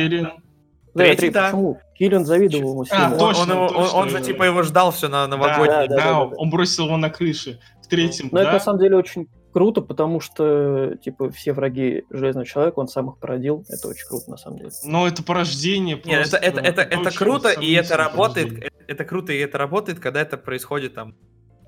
Третий, 0.95 1.31
да. 1.31 1.53
Киллиан 1.99 2.25
завидовал 2.25 2.73
ему 2.73 2.85
А, 2.91 3.11
точно, 3.19 3.43
он, 3.43 3.51
его- 3.51 3.63
он- 3.67 3.75
точно. 3.75 3.99
он 3.99 4.09
же 4.11 4.21
типа 4.23 4.43
его 4.45 4.63
ждал 4.63 4.93
все 4.93 5.09
на 5.09 5.27
новогодний. 5.27 5.67
да, 5.67 5.87
да, 5.89 5.97
да, 5.97 6.05
да. 6.05 6.21
он 6.21 6.51
бросил 6.51 6.87
его 6.87 6.97
на 6.97 7.11
крыше. 7.11 7.59
В 7.83 7.89
третьем, 7.89 8.29
Но 8.33 8.41
это 8.41 8.49
да. 8.49 8.53
на 8.55 8.61
самом 8.61 8.81
деле 8.81 8.97
очень 8.97 9.29
круто, 9.57 9.81
потому 9.81 10.21
что, 10.21 10.97
типа, 10.97 11.31
все 11.31 11.55
враги 11.55 12.05
Железного 12.11 12.45
Человека, 12.45 12.79
он 12.79 12.89
сам 12.89 13.09
их 13.09 13.17
породил. 13.17 13.65
Это 13.71 13.89
очень 13.89 14.07
круто, 14.07 14.31
на 14.31 14.37
самом 14.37 14.59
деле. 14.59 14.71
Но 14.85 15.09
это 15.09 15.23
порождение 15.23 15.97
Нет, 15.97 16.05
это, 16.05 16.13
просто 16.13 16.37
это, 16.37 16.61
это, 16.61 16.83
это 16.83 17.11
круто, 17.17 17.49
и 17.49 17.73
это 17.73 17.97
работает, 17.97 18.49
порождение. 18.49 18.73
это 18.85 18.93
это 18.93 19.05
круто 19.07 19.33
и 19.33 19.39
это 19.39 19.57
работает, 19.57 19.99
когда 19.99 20.21
это 20.21 20.37
происходит 20.37 20.93
там 20.93 21.17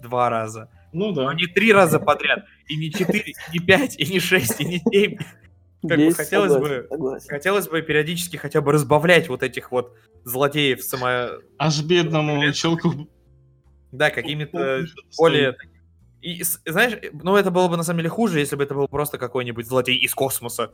два 0.03 0.29
раза. 0.29 0.69
Ну 0.93 1.13
да. 1.13 1.23
Но 1.23 1.33
не 1.33 1.47
три 1.47 1.73
раза 1.73 1.99
подряд, 1.99 2.45
и 2.67 2.77
не 2.77 2.91
четыре, 2.93 3.31
и 3.31 3.35
не 3.55 3.59
пять, 3.59 3.99
и 3.99 4.05
не 4.05 4.21
шесть, 4.21 4.61
и 4.61 4.67
не 4.67 4.83
семь. 4.93 5.17
Как 5.89 5.99
бы 5.99 6.13
хотелось 6.13 6.53
согласен, 6.53 6.83
бы- 6.83 6.89
согласен. 6.91 7.29
Хотелось 7.31 7.69
бы 7.69 7.81
периодически 7.81 8.37
хотя 8.37 8.61
бы 8.61 8.71
разбавлять 8.73 9.31
вот 9.31 9.43
этих 9.43 9.73
вот 9.73 9.97
злодеев 10.25 10.83
само... 10.85 11.41
Аж 11.59 11.83
бедному 11.85 12.53
челку... 12.53 13.09
Да, 13.93 14.11
какими-то 14.11 14.85
более... 15.17 15.57
И, 16.21 16.43
знаешь, 16.67 16.99
ну 17.13 17.37
это 17.37 17.51
было 17.51 17.69
бы 17.69 17.77
на 17.77 17.83
самом 17.83 17.99
деле 17.99 18.09
хуже, 18.11 18.41
если 18.41 18.57
бы 18.57 18.65
это 18.65 18.75
был 18.75 18.89
просто 18.89 19.19
какой-нибудь 19.19 19.67
злодей 19.67 19.97
из 19.97 20.15
космоса. 20.15 20.73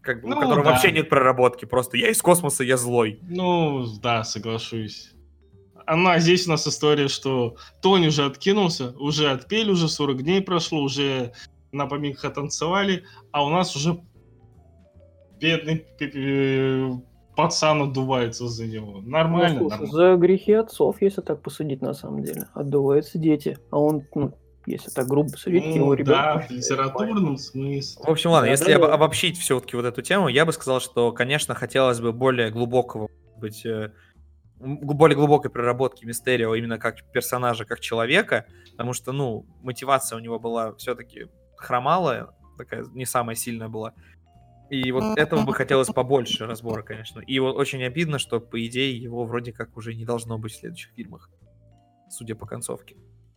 Как 0.00 0.22
бы, 0.22 0.28
Ну, 0.28 0.36
у 0.36 0.40
которого 0.40 0.64
да. 0.64 0.70
вообще 0.72 0.90
нет 0.90 1.08
проработки. 1.08 1.64
Просто 1.64 1.96
я 1.96 2.08
из 2.08 2.20
космоса, 2.22 2.64
я 2.64 2.76
злой. 2.76 3.20
Ну, 3.22 3.86
да, 4.00 4.24
соглашусь. 4.24 5.12
Она 5.86 6.18
здесь 6.18 6.46
у 6.46 6.50
нас 6.50 6.66
история, 6.66 7.08
что 7.08 7.56
Тони 7.82 8.06
уже 8.08 8.24
откинулся, 8.24 8.90
уже 8.98 9.30
отпели, 9.30 9.70
уже 9.70 9.88
40 9.88 10.22
дней 10.22 10.40
прошло, 10.40 10.80
уже 10.82 11.32
на 11.72 11.86
поминках 11.86 12.24
отанцевали, 12.26 13.04
а 13.32 13.44
у 13.44 13.48
нас 13.50 13.74
уже 13.76 14.00
бедный 15.40 15.84
пацан 17.44 17.82
отдувается 17.82 18.48
за 18.48 18.66
него. 18.66 19.00
Ну, 19.00 19.08
Нормально, 19.10 19.60
слушай, 19.60 19.70
нормально. 19.70 19.92
за 19.92 20.16
грехи 20.16 20.52
отцов, 20.52 21.00
если 21.02 21.20
так 21.20 21.42
посудить 21.42 21.82
на 21.82 21.94
самом 21.94 22.22
деле, 22.22 22.48
отдуваются 22.54 23.18
дети. 23.18 23.58
А 23.70 23.78
он, 23.78 24.04
ну, 24.14 24.32
если 24.66 24.90
так 24.90 25.06
грубо 25.08 25.28
судить, 25.30 25.64
Ну, 25.64 25.74
его 25.74 25.94
да, 25.96 26.00
ребенок. 26.00 26.46
в 26.48 26.50
литературном 26.50 27.36
смысле. 27.36 28.04
В 28.04 28.08
общем, 28.08 28.30
ладно, 28.30 28.46
Да, 28.46 28.50
если 28.52 28.72
да, 28.72 28.76
об- 28.76 28.82
да. 28.82 28.94
обобщить 28.94 29.36
все-таки 29.38 29.76
вот 29.76 29.84
эту 29.84 30.02
тему, 30.02 30.28
я 30.28 30.44
бы 30.46 30.52
сказал, 30.52 30.80
что, 30.80 31.10
конечно, 31.12 31.54
хотелось 31.54 32.00
бы 32.00 32.12
более 32.12 32.50
глубокого, 32.50 33.08
быть, 33.38 33.66
э, 33.66 33.90
более 34.60 35.16
глубокой 35.16 35.50
проработки 35.50 36.04
Мистерио 36.04 36.54
именно 36.54 36.78
как 36.78 37.02
персонажа, 37.12 37.64
как 37.64 37.80
человека, 37.80 38.46
потому 38.70 38.92
что, 38.92 39.10
ну, 39.12 39.44
мотивация 39.62 40.16
у 40.16 40.20
него 40.20 40.38
была 40.38 40.74
все-таки 40.76 41.26
хромалая, 41.56 42.28
такая 42.56 42.84
не 42.92 43.04
самая 43.04 43.34
сильная 43.34 43.68
была. 43.68 43.94
И 44.70 44.90
вот 44.90 45.18
этого 45.18 45.44
бы 45.44 45.52
хотелось 45.52 45.88
побольше 45.88 46.46
разбора, 46.46 46.82
конечно. 46.82 47.20
И 47.20 47.38
вот 47.38 47.56
очень 47.56 47.82
обидно, 47.84 48.18
что, 48.18 48.40
по 48.40 48.64
идее, 48.64 48.96
его 48.96 49.24
вроде 49.24 49.52
как 49.52 49.76
уже 49.76 49.94
не 49.94 50.04
должно 50.04 50.38
быть 50.38 50.52
в 50.52 50.56
следующих 50.56 50.92
фильмах, 50.92 51.30
судя 52.08 52.34
по 52.34 52.46
концовке. 52.46 52.96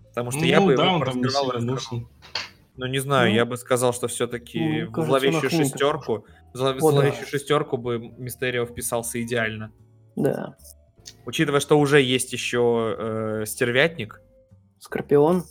Потому 0.09 0.31
что 0.31 0.45
я 0.45 0.61
Ну, 0.61 0.67
бы 0.67 0.77
да, 0.77 0.85
его 0.85 0.95
он 0.95 1.03
там 1.03 1.21
не 1.21 1.29
сильно 1.29 1.59
нужен. 1.59 2.07
Ну, 2.77 2.85
не 2.87 2.99
знаю, 2.99 3.29
Ну, 3.29 3.35
я 3.35 3.45
бы 3.45 3.57
сказал, 3.57 3.93
что 3.93 4.07
все-таки 4.07 4.83
ну, 4.83 5.01
в 5.01 5.05
зловещую 5.05 5.49
шестерку, 5.49 6.25
в 6.53 6.61
О, 6.61 6.73
да. 6.73 6.79
зловещую 6.79 7.27
шестерку 7.27 7.77
бы 7.77 7.99
Мистерио 7.99 8.65
вписался 8.65 9.21
идеально. 9.21 9.71
Да. 10.15 10.55
Учитывая, 11.25 11.59
что 11.59 11.79
уже 11.79 12.01
есть 12.01 12.33
еще 12.33 12.95
э, 12.97 13.43
стервятник, 13.45 14.21
Скорпион. 14.79 15.43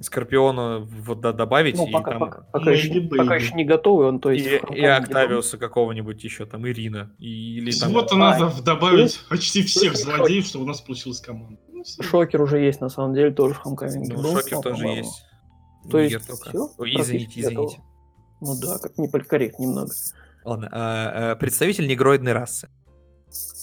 Скорпиона 0.00 0.78
вот 0.80 1.20
да, 1.20 1.32
добавить, 1.32 1.76
Ну, 1.76 1.86
и 1.86 1.92
пока, 1.92 2.12
там 2.12 2.20
пока, 2.20 2.42
пока, 2.52 2.70
Леди 2.70 2.98
еще, 2.98 3.08
пока 3.08 3.36
еще 3.36 3.54
не 3.54 3.64
готовый, 3.64 4.08
он, 4.08 4.18
то 4.18 4.30
есть... 4.30 4.46
и, 4.46 4.74
и 4.74 4.84
Октавиуса 4.84 5.58
какого-нибудь 5.58 6.24
еще, 6.24 6.46
там, 6.46 6.66
Ирина. 6.66 7.14
И, 7.18 7.58
или 7.58 7.70
там... 7.70 7.90
Всего-то 7.90 8.14
А, 8.14 8.18
надо 8.18 8.62
добавить 8.62 9.20
почти 9.28 9.62
всех 9.62 9.96
слушай, 9.96 10.16
злодеев, 10.16 10.46
чтобы 10.46 10.64
у 10.64 10.68
нас 10.68 10.80
получилась 10.80 11.20
команда. 11.20 11.58
Ну. 11.68 11.84
Шокер 12.02 12.40
уже 12.40 12.58
есть, 12.58 12.80
на 12.80 12.88
самом 12.88 13.14
деле, 13.14 13.30
тоже 13.30 13.54
в 13.54 13.58
Хомкоминге. 13.58 14.14
Ну, 14.14 14.36
Шокер 14.36 14.56
ну, 14.56 14.62
тоже 14.62 14.86
есть. 14.86 15.24
То 15.90 15.98
есть 15.98 16.18
всё, 16.18 16.70
Ой, 16.78 16.92
практически 16.92 17.00
извините, 17.00 17.42
готово. 17.42 17.66
извините. 17.68 17.82
Ну 18.40 18.60
да, 18.60 18.78
как 18.78 18.98
не 18.98 19.08
политкоррект 19.08 19.58
немного. 19.58 19.92
Ладно, 20.44 20.68
а, 20.72 21.32
а, 21.32 21.36
представитель 21.36 21.86
негроидной 21.86 22.32
расы. 22.32 22.68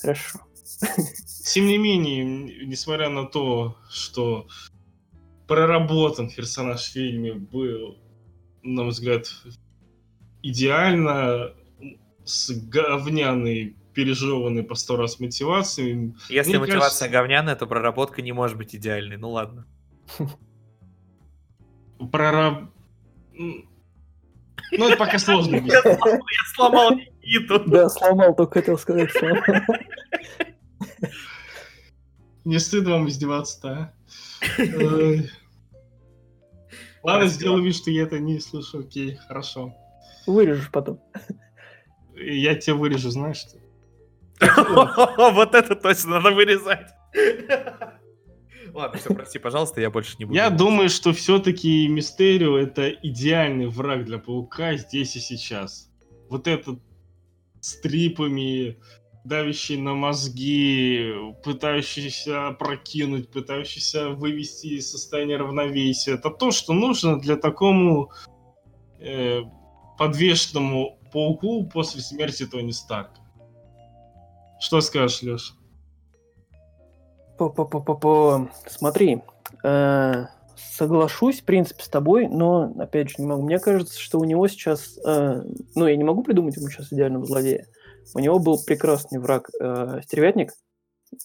Хорошо. 0.02 0.40
Тем 1.46 1.66
не 1.66 1.78
менее, 1.78 2.24
несмотря 2.66 3.10
на 3.10 3.26
то, 3.26 3.78
что 3.90 4.48
проработан 5.48 6.30
персонаж 6.30 6.82
в 6.82 6.92
фильме 6.92 7.34
был, 7.34 7.98
на 8.64 8.84
мой 8.84 8.92
взгляд, 8.92 9.28
идеально 10.44 11.54
с 12.26 12.52
говняной, 12.52 13.76
пережеванной 13.94 14.64
по 14.64 14.76
сто 14.76 14.96
раз 14.98 15.20
мотивацией. 15.20 16.14
Если 16.30 16.52
Мне 16.52 16.60
мотивация 16.60 16.80
кажется- 16.82 17.10
говняная, 17.10 17.56
то 17.56 17.66
проработка 17.68 18.22
не 18.22 18.32
может 18.34 18.58
быть 18.58 18.76
идеальной. 18.76 19.18
Ну 19.18 19.32
ладно. 19.32 19.66
Прораб... 22.12 22.70
Ну, 23.34 24.88
это 24.90 24.98
пока 24.98 25.18
сложно 25.18 25.56
Я 25.56 25.82
сломал- 26.56 26.92
Никиту. 26.96 27.64
Да, 27.68 27.90
сломал, 27.90 28.36
только 28.36 28.60
хотел 28.60 28.78
сказать, 28.78 29.12
сломал. 29.12 29.42
Не 32.46 32.60
стыдно 32.60 32.92
вам 32.92 33.08
издеваться-то, 33.08 33.70
а? 33.70 33.94
Ладно, 37.04 37.28
сделаю 37.28 37.64
вид, 37.64 37.76
что 37.76 37.92
я 37.92 38.04
это 38.04 38.20
не 38.20 38.40
слышу. 38.40 38.80
Окей, 38.80 39.16
хорошо. 39.16 39.74
Вырежешь 40.26 40.70
потом. 40.72 41.02
Я 42.16 42.56
тебя 42.56 42.76
вырежу, 42.76 43.10
знаешь 43.10 43.38
что? 43.38 43.58
Вот 45.34 45.56
это 45.56 45.76
точно 45.76 46.20
надо 46.20 46.32
вырезать. 46.32 46.88
Ладно, 48.74 49.00
все, 49.00 49.14
прости, 49.16 49.40
пожалуйста, 49.40 49.82
я 49.82 49.90
больше 49.90 50.16
не 50.20 50.26
буду. 50.26 50.36
Я 50.36 50.50
думаю, 50.50 50.90
что 50.90 51.14
все-таки 51.14 51.88
Мистерио 51.88 52.58
это 52.58 52.90
идеальный 52.90 53.68
враг 53.68 54.06
для 54.06 54.20
Паука 54.20 54.76
здесь 54.76 55.16
и 55.16 55.20
сейчас. 55.20 55.90
Вот 56.30 56.48
этот 56.48 56.80
с 57.60 57.80
трипами, 57.82 58.78
давящий 59.28 59.78
на 59.78 59.94
мозги, 59.94 61.14
пытающийся 61.44 62.52
прокинуть, 62.58 63.30
пытающийся 63.30 64.10
вывести 64.10 64.68
из 64.68 64.90
состояния 64.90 65.38
равновесия. 65.38 66.14
Это 66.14 66.30
то, 66.30 66.52
что 66.52 66.74
нужно 66.74 67.20
для 67.20 67.36
такому 67.36 68.12
э, 69.00 69.42
подвешенному 69.98 71.00
пауку 71.12 71.66
после 71.68 72.02
смерти 72.02 72.46
Тони 72.46 72.72
Старка. 72.72 73.22
Что 74.60 74.82
скажешь, 74.82 75.22
Леш? 75.22 75.56
По-по-по-по-по. 77.38 78.50
Смотри, 78.66 79.22
э, 79.64 80.26
соглашусь, 80.56 81.42
в 81.42 81.46
принципе, 81.46 81.84
с 81.84 81.90
тобой, 81.90 82.28
но, 82.28 82.74
опять 82.80 83.10
же, 83.10 83.16
не 83.20 83.28
могу. 83.28 83.44
Мне 83.44 83.60
кажется, 83.60 84.00
что 84.00 84.20
у 84.20 84.24
него 84.24 84.48
сейчас... 84.48 84.98
э, 85.06 85.44
ну, 85.76 85.86
я 85.86 85.96
не 85.96 86.04
могу 86.04 86.24
придумать 86.24 86.56
ему 86.56 86.70
сейчас 86.70 86.92
идеального 86.92 87.26
злодея. 87.26 87.68
У 88.14 88.20
него 88.20 88.40
был 88.40 88.60
прекрасный 88.64 89.20
враг 89.20 89.50
э, 89.60 90.02
Стервятник, 90.04 90.54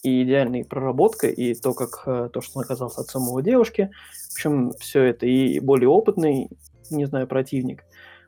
и 0.01 0.23
идеальная 0.23 0.63
проработка, 0.63 1.27
и 1.27 1.53
то, 1.53 1.73
как 1.73 2.03
э, 2.05 2.29
то, 2.31 2.41
что 2.41 2.59
он 2.59 2.65
оказался 2.65 3.01
отцом 3.01 3.23
его 3.23 3.41
девушки. 3.41 3.91
В 4.29 4.33
общем, 4.33 4.71
все 4.79 5.03
это 5.03 5.25
и 5.25 5.59
более 5.59 5.89
опытный, 5.89 6.49
не 6.89 7.05
знаю, 7.05 7.27
противник. 7.27 7.83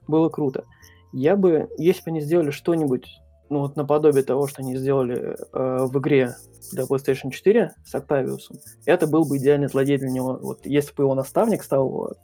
Было 0.07 0.29
круто. 0.29 0.65
Я 1.13 1.35
бы, 1.35 1.69
если 1.77 2.01
бы 2.03 2.11
они 2.11 2.21
сделали 2.21 2.51
что-нибудь, 2.51 3.07
ну 3.49 3.59
вот 3.59 3.75
наподобие 3.75 4.23
того, 4.23 4.47
что 4.47 4.61
они 4.61 4.75
сделали 4.75 5.37
э, 5.53 5.85
в 5.85 5.97
игре 5.99 6.35
для 6.71 6.83
PlayStation 6.83 7.31
4 7.31 7.73
с 7.85 7.95
Октавиусом, 7.95 8.57
это 8.85 9.07
был 9.07 9.23
бы 9.25 9.37
идеальный 9.37 9.67
злодей 9.67 9.97
для 9.97 10.09
него. 10.09 10.37
Вот 10.41 10.65
если 10.65 10.93
бы 10.93 11.03
его 11.03 11.15
наставник 11.15 11.63
стал 11.63 12.17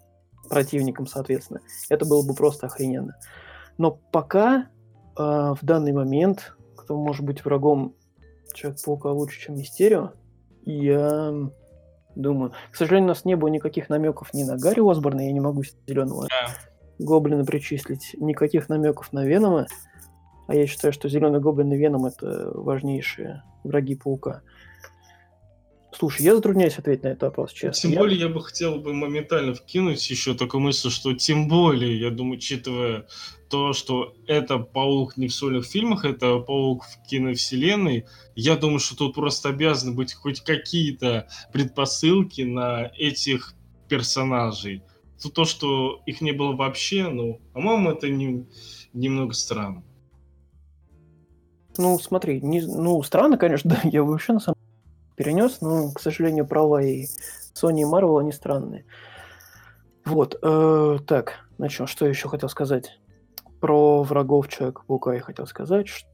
противником, 0.49 1.07
соответственно, 1.07 1.61
это 1.89 2.05
было 2.05 2.25
бы 2.25 2.33
просто 2.33 2.67
охрененно. 2.67 3.15
Но 3.77 3.91
пока 3.91 4.67
э, 5.17 5.21
в 5.21 5.59
данный 5.61 5.93
момент, 5.93 6.55
кто 6.75 6.97
может 6.97 7.25
быть 7.25 7.43
врагом 7.45 7.95
Человек-паука 8.53 9.11
лучше, 9.11 9.39
чем 9.39 9.55
Мистерио, 9.55 10.11
я 10.65 11.33
думаю... 12.15 12.51
К 12.71 12.75
сожалению, 12.75 13.05
у 13.05 13.09
нас 13.09 13.25
не 13.25 13.35
было 13.35 13.47
никаких 13.47 13.89
намеков 13.89 14.33
ни 14.33 14.43
на 14.43 14.57
Гарри 14.57 14.81
Осборна, 14.81 15.21
я 15.21 15.31
не 15.31 15.39
могу 15.39 15.63
зеленого 15.87 16.27
гоблина 16.99 17.45
причислить, 17.45 18.15
никаких 18.19 18.69
намеков 18.69 19.13
на 19.13 19.25
Венома, 19.25 19.67
а 20.47 20.55
я 20.55 20.67
считаю, 20.67 20.93
что 20.93 21.09
Зеленый 21.09 21.39
Гоблин 21.39 21.71
и 21.71 21.77
Веном 21.77 22.05
это 22.05 22.51
важнейшие 22.53 23.43
враги 23.63 23.95
Паука. 23.95 24.41
Слушай, 26.01 26.23
я 26.23 26.35
затрудняюсь 26.35 26.79
ответить 26.79 27.03
на 27.03 27.09
этот 27.09 27.21
вопрос, 27.21 27.53
честно. 27.53 27.79
Тем 27.91 27.99
более 27.99 28.19
я 28.21 28.27
бы 28.27 28.41
хотел 28.41 28.77
бы 28.79 28.91
моментально 28.91 29.53
вкинуть 29.53 30.09
еще 30.09 30.33
такую 30.33 30.61
мысль, 30.61 30.89
что 30.89 31.13
тем 31.13 31.47
более, 31.47 31.99
я 31.99 32.09
думаю, 32.09 32.37
учитывая 32.37 33.05
то, 33.51 33.73
что 33.73 34.15
это 34.25 34.57
паук 34.57 35.15
не 35.17 35.27
в 35.27 35.33
сольных 35.35 35.63
фильмах, 35.63 36.03
это 36.03 36.39
паук 36.39 36.85
в 36.85 37.07
киновселенной, 37.07 38.05
я 38.35 38.55
думаю, 38.57 38.79
что 38.79 38.95
тут 38.95 39.13
просто 39.13 39.49
обязаны 39.49 39.91
быть 39.91 40.15
хоть 40.15 40.41
какие-то 40.41 41.27
предпосылки 41.53 42.41
на 42.41 42.91
этих 42.97 43.53
персонажей. 43.87 44.81
То, 45.21 45.29
то 45.29 45.45
что 45.45 46.01
их 46.07 46.19
не 46.21 46.31
было 46.31 46.55
вообще, 46.55 47.09
ну, 47.09 47.39
по-моему, 47.53 47.91
это 47.91 48.09
не- 48.09 48.47
немного 48.91 49.35
странно. 49.35 49.83
Ну, 51.77 51.99
смотри, 51.99 52.41
не- 52.41 52.65
ну, 52.65 53.03
странно, 53.03 53.37
конечно, 53.37 53.69
да, 53.83 53.87
я 53.87 54.01
вообще 54.03 54.33
на 54.33 54.39
самом 54.39 54.55
деле 54.55 54.60
перенес, 55.21 55.61
но, 55.61 55.91
к 55.91 55.99
сожалению, 56.01 56.47
права 56.47 56.81
и 56.81 57.05
Sony 57.53 57.81
и 57.81 57.83
Marvel, 57.83 58.19
они 58.19 58.31
странные. 58.31 58.85
Вот, 60.05 60.37
э, 60.41 60.97
так, 61.05 61.33
начнем. 61.59 61.85
Что 61.85 62.07
еще 62.07 62.27
хотел 62.27 62.49
сказать? 62.49 62.99
Про 63.59 64.01
врагов 64.01 64.47
Человека-паука 64.47 65.13
я 65.13 65.19
хотел 65.21 65.45
сказать. 65.45 65.87
Ш- 65.87 66.07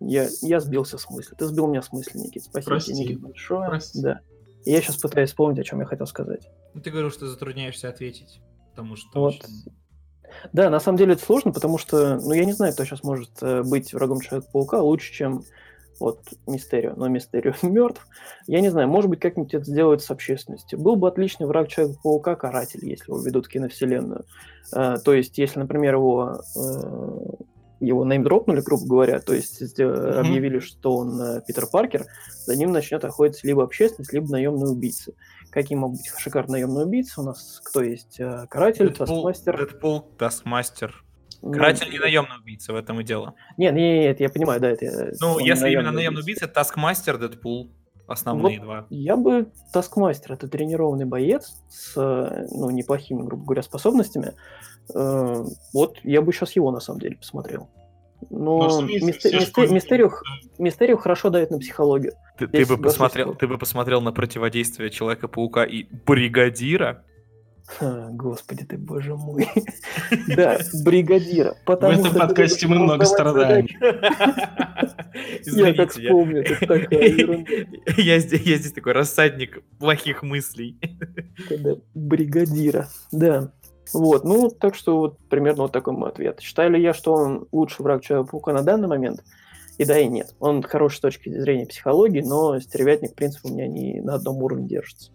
я, 0.00 0.28
я 0.40 0.60
сбился 0.60 0.96
с 0.96 1.08
мысли. 1.10 1.34
Ты 1.36 1.44
сбил 1.44 1.66
меня 1.66 1.82
с 1.82 1.92
мысли, 1.92 2.18
Никит. 2.18 2.44
Спасибо 2.44 2.70
Прости. 2.70 2.94
тебе, 2.94 3.04
Никит, 3.04 3.20
большое. 3.20 3.68
Прости. 3.68 4.00
Да. 4.00 4.20
И 4.64 4.70
я 4.70 4.80
сейчас 4.80 4.96
пытаюсь 4.96 5.28
вспомнить, 5.28 5.58
о 5.58 5.64
чем 5.64 5.80
я 5.80 5.86
хотел 5.86 6.06
сказать. 6.06 6.48
Ну, 6.72 6.80
ты 6.80 6.90
говорил, 6.90 7.10
что 7.10 7.26
затрудняешься 7.28 7.88
ответить, 7.90 8.40
потому 8.70 8.96
что 8.96 9.08
Вот. 9.20 9.34
очень- 9.34 9.64
Да, 10.54 10.70
на 10.70 10.80
самом 10.80 10.96
деле 10.96 11.12
это 11.12 11.22
сложно, 11.22 11.52
потому 11.52 11.76
что, 11.76 12.16
ну, 12.16 12.32
я 12.32 12.46
не 12.46 12.52
знаю, 12.54 12.72
кто 12.72 12.84
сейчас 12.86 13.02
может 13.04 13.30
э, 13.42 13.62
быть 13.62 13.92
врагом 13.92 14.20
Человека-паука 14.20 14.80
лучше, 14.80 15.12
чем 15.12 15.42
вот 16.02 16.20
Мистерио. 16.46 16.94
Но 16.96 17.08
Мистерио 17.08 17.54
мертв. 17.62 18.06
Я 18.46 18.60
не 18.60 18.70
знаю, 18.70 18.88
может 18.88 19.08
быть, 19.08 19.20
как-нибудь 19.20 19.54
это 19.54 19.64
сделают 19.64 20.02
с 20.02 20.10
общественностью. 20.10 20.78
Был 20.78 20.96
бы 20.96 21.08
отличный 21.08 21.46
враг 21.46 21.68
Человека-паука 21.68 22.34
Каратель, 22.34 22.84
если 22.84 23.10
его 23.10 23.20
ведут 23.20 23.46
в 23.46 23.48
киновселенную. 23.48 24.24
Э, 24.74 24.96
то 25.04 25.14
есть, 25.14 25.38
если, 25.38 25.60
например, 25.60 25.94
его 25.94 26.42
э, 26.56 27.44
его 27.80 28.04
неймдропнули, 28.04 28.60
грубо 28.60 28.86
говоря, 28.86 29.20
то 29.20 29.34
есть 29.34 29.60
Мгм. 29.78 30.18
объявили, 30.18 30.60
что 30.60 30.96
он 30.96 31.20
э, 31.20 31.42
Питер 31.46 31.66
Паркер, 31.66 32.06
за 32.46 32.54
ним 32.56 32.70
начнет 32.70 33.04
охотиться 33.04 33.46
либо 33.46 33.64
общественность, 33.64 34.12
либо 34.12 34.30
наемные 34.30 34.70
убийцы. 34.70 35.14
Какие 35.50 35.76
могут 35.76 35.98
быть 35.98 36.10
шикарные 36.16 36.64
наемные 36.64 36.86
убийцы? 36.86 37.20
У 37.20 37.24
нас 37.24 37.60
кто 37.64 37.82
есть? 37.82 38.20
Э, 38.20 38.46
Каратель, 38.48 38.88
Дэдпул, 38.88 39.06
Таскмастер. 39.06 39.58
Дэдпул, 39.58 40.00
Таскмастер. 40.16 41.04
Ну, 41.42 41.52
Каратель 41.52 41.90
не 41.90 41.98
наемный 41.98 42.38
убийца, 42.40 42.72
в 42.72 42.76
этом 42.76 43.00
и 43.00 43.04
дело. 43.04 43.34
Нет, 43.56 43.74
нет, 43.74 44.04
нет, 44.04 44.20
я 44.20 44.28
понимаю, 44.28 44.60
да, 44.60 44.70
это... 44.70 44.84
я- 44.84 44.92
Ну, 45.20 45.38
если 45.40 45.66
именно 45.68 45.82
наемный 45.90 45.92
наемный 45.96 46.22
убийца, 46.22 46.46
Таскмастер, 46.48 47.18
Дэдпул. 47.18 47.70
Основные 48.08 48.60
два. 48.60 48.86
Я 48.90 49.16
бы 49.16 49.46
Таскмастер, 49.72 50.32
это 50.32 50.48
тренированный 50.48 51.04
боец 51.04 51.52
с, 51.68 51.94
ну, 52.50 52.70
неплохими, 52.70 53.22
грубо 53.22 53.44
говоря, 53.44 53.62
способностями. 53.62 54.32
Э, 54.94 55.44
Вот, 55.72 55.98
я 56.02 56.20
бы 56.20 56.32
сейчас 56.32 56.56
его, 56.56 56.70
на 56.72 56.80
самом 56.80 57.00
деле, 57.00 57.16
посмотрел. 57.16 57.68
Но 58.30 58.80
Ну, 58.80 58.86
Мистерио, 60.58 60.96
хорошо 60.96 61.30
дает 61.30 61.50
на 61.50 61.58
психологию. 61.58 62.12
Ты, 62.38 62.46
ты 62.48 62.66
бы 62.66 62.76
посмотрел, 62.76 63.34
ты 63.34 63.46
бы 63.48 63.58
посмотрел 63.58 64.00
на 64.00 64.12
противодействие 64.12 64.90
Человека-паука 64.90 65.64
и 65.64 65.84
Бригадира. 66.06 67.04
Господи 67.80 68.64
ты, 68.64 68.76
боже 68.76 69.14
мой. 69.14 69.48
Да, 70.28 70.58
бригадира. 70.84 71.56
потому 71.64 72.00
этом 72.00 72.14
подкасте 72.14 72.66
мы 72.66 72.78
много 72.78 73.04
страдаем. 73.04 73.66
Я 73.80 75.74
так 75.74 75.88
Извините, 75.88 75.88
вспомню, 75.88 76.40
это 76.42 76.66
такая 76.66 77.46
я 77.98 78.18
здесь, 78.18 78.72
такой 78.72 78.92
рассадник 78.92 79.62
плохих 79.78 80.22
мыслей. 80.22 80.78
Бригадира. 81.94 82.88
Да. 83.10 83.52
Вот, 83.92 84.24
ну, 84.24 84.48
так 84.48 84.74
что 84.74 84.98
вот 84.98 85.18
примерно 85.28 85.64
вот 85.64 85.72
такой 85.72 85.92
мой 85.92 86.08
ответ. 86.08 86.40
Считаю 86.40 86.70
ли 86.70 86.82
я, 86.82 86.94
что 86.94 87.12
он 87.12 87.46
лучший 87.52 87.82
враг 87.82 88.02
Человека-паука 88.02 88.52
на 88.52 88.62
данный 88.62 88.88
момент? 88.88 89.22
И 89.78 89.84
да, 89.84 89.98
и 89.98 90.06
нет. 90.06 90.34
Он 90.38 90.62
хороший 90.62 90.96
с 90.96 91.00
точки 91.00 91.28
зрения 91.28 91.66
психологии, 91.66 92.20
но 92.20 92.58
стервятник, 92.60 93.12
в 93.12 93.14
принципе, 93.14 93.48
у 93.48 93.52
меня 93.52 93.66
не 93.66 94.00
на 94.00 94.14
одном 94.14 94.36
уровне 94.42 94.66
держится. 94.66 95.10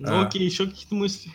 Ну 0.00 0.20
А. 0.20 0.26
окей, 0.26 0.42
еще 0.44 0.66
какие-то 0.66 0.94
мысли? 0.94 1.30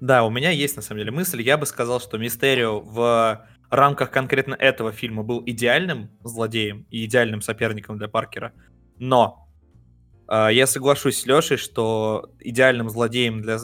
Да, 0.00 0.24
у 0.24 0.30
меня 0.30 0.50
есть 0.50 0.76
на 0.76 0.82
самом 0.82 1.00
деле 1.00 1.10
мысль. 1.12 1.42
Я 1.42 1.56
бы 1.56 1.66
сказал, 1.66 2.00
что 2.00 2.18
Мистерио 2.18 2.80
в 2.80 3.46
рамках 3.70 4.10
конкретно 4.10 4.54
этого 4.54 4.92
фильма 4.92 5.22
был 5.22 5.42
идеальным 5.46 6.10
злодеем 6.22 6.86
и 6.90 7.04
идеальным 7.06 7.40
соперником 7.40 7.98
для 7.98 8.08
Паркера. 8.08 8.52
Но 8.98 9.48
э, 10.28 10.48
я 10.52 10.66
соглашусь 10.66 11.18
с 11.20 11.26
Лешей, 11.26 11.56
что 11.56 12.30
идеальным 12.40 12.90
злодеем 12.90 13.40
для 13.40 13.58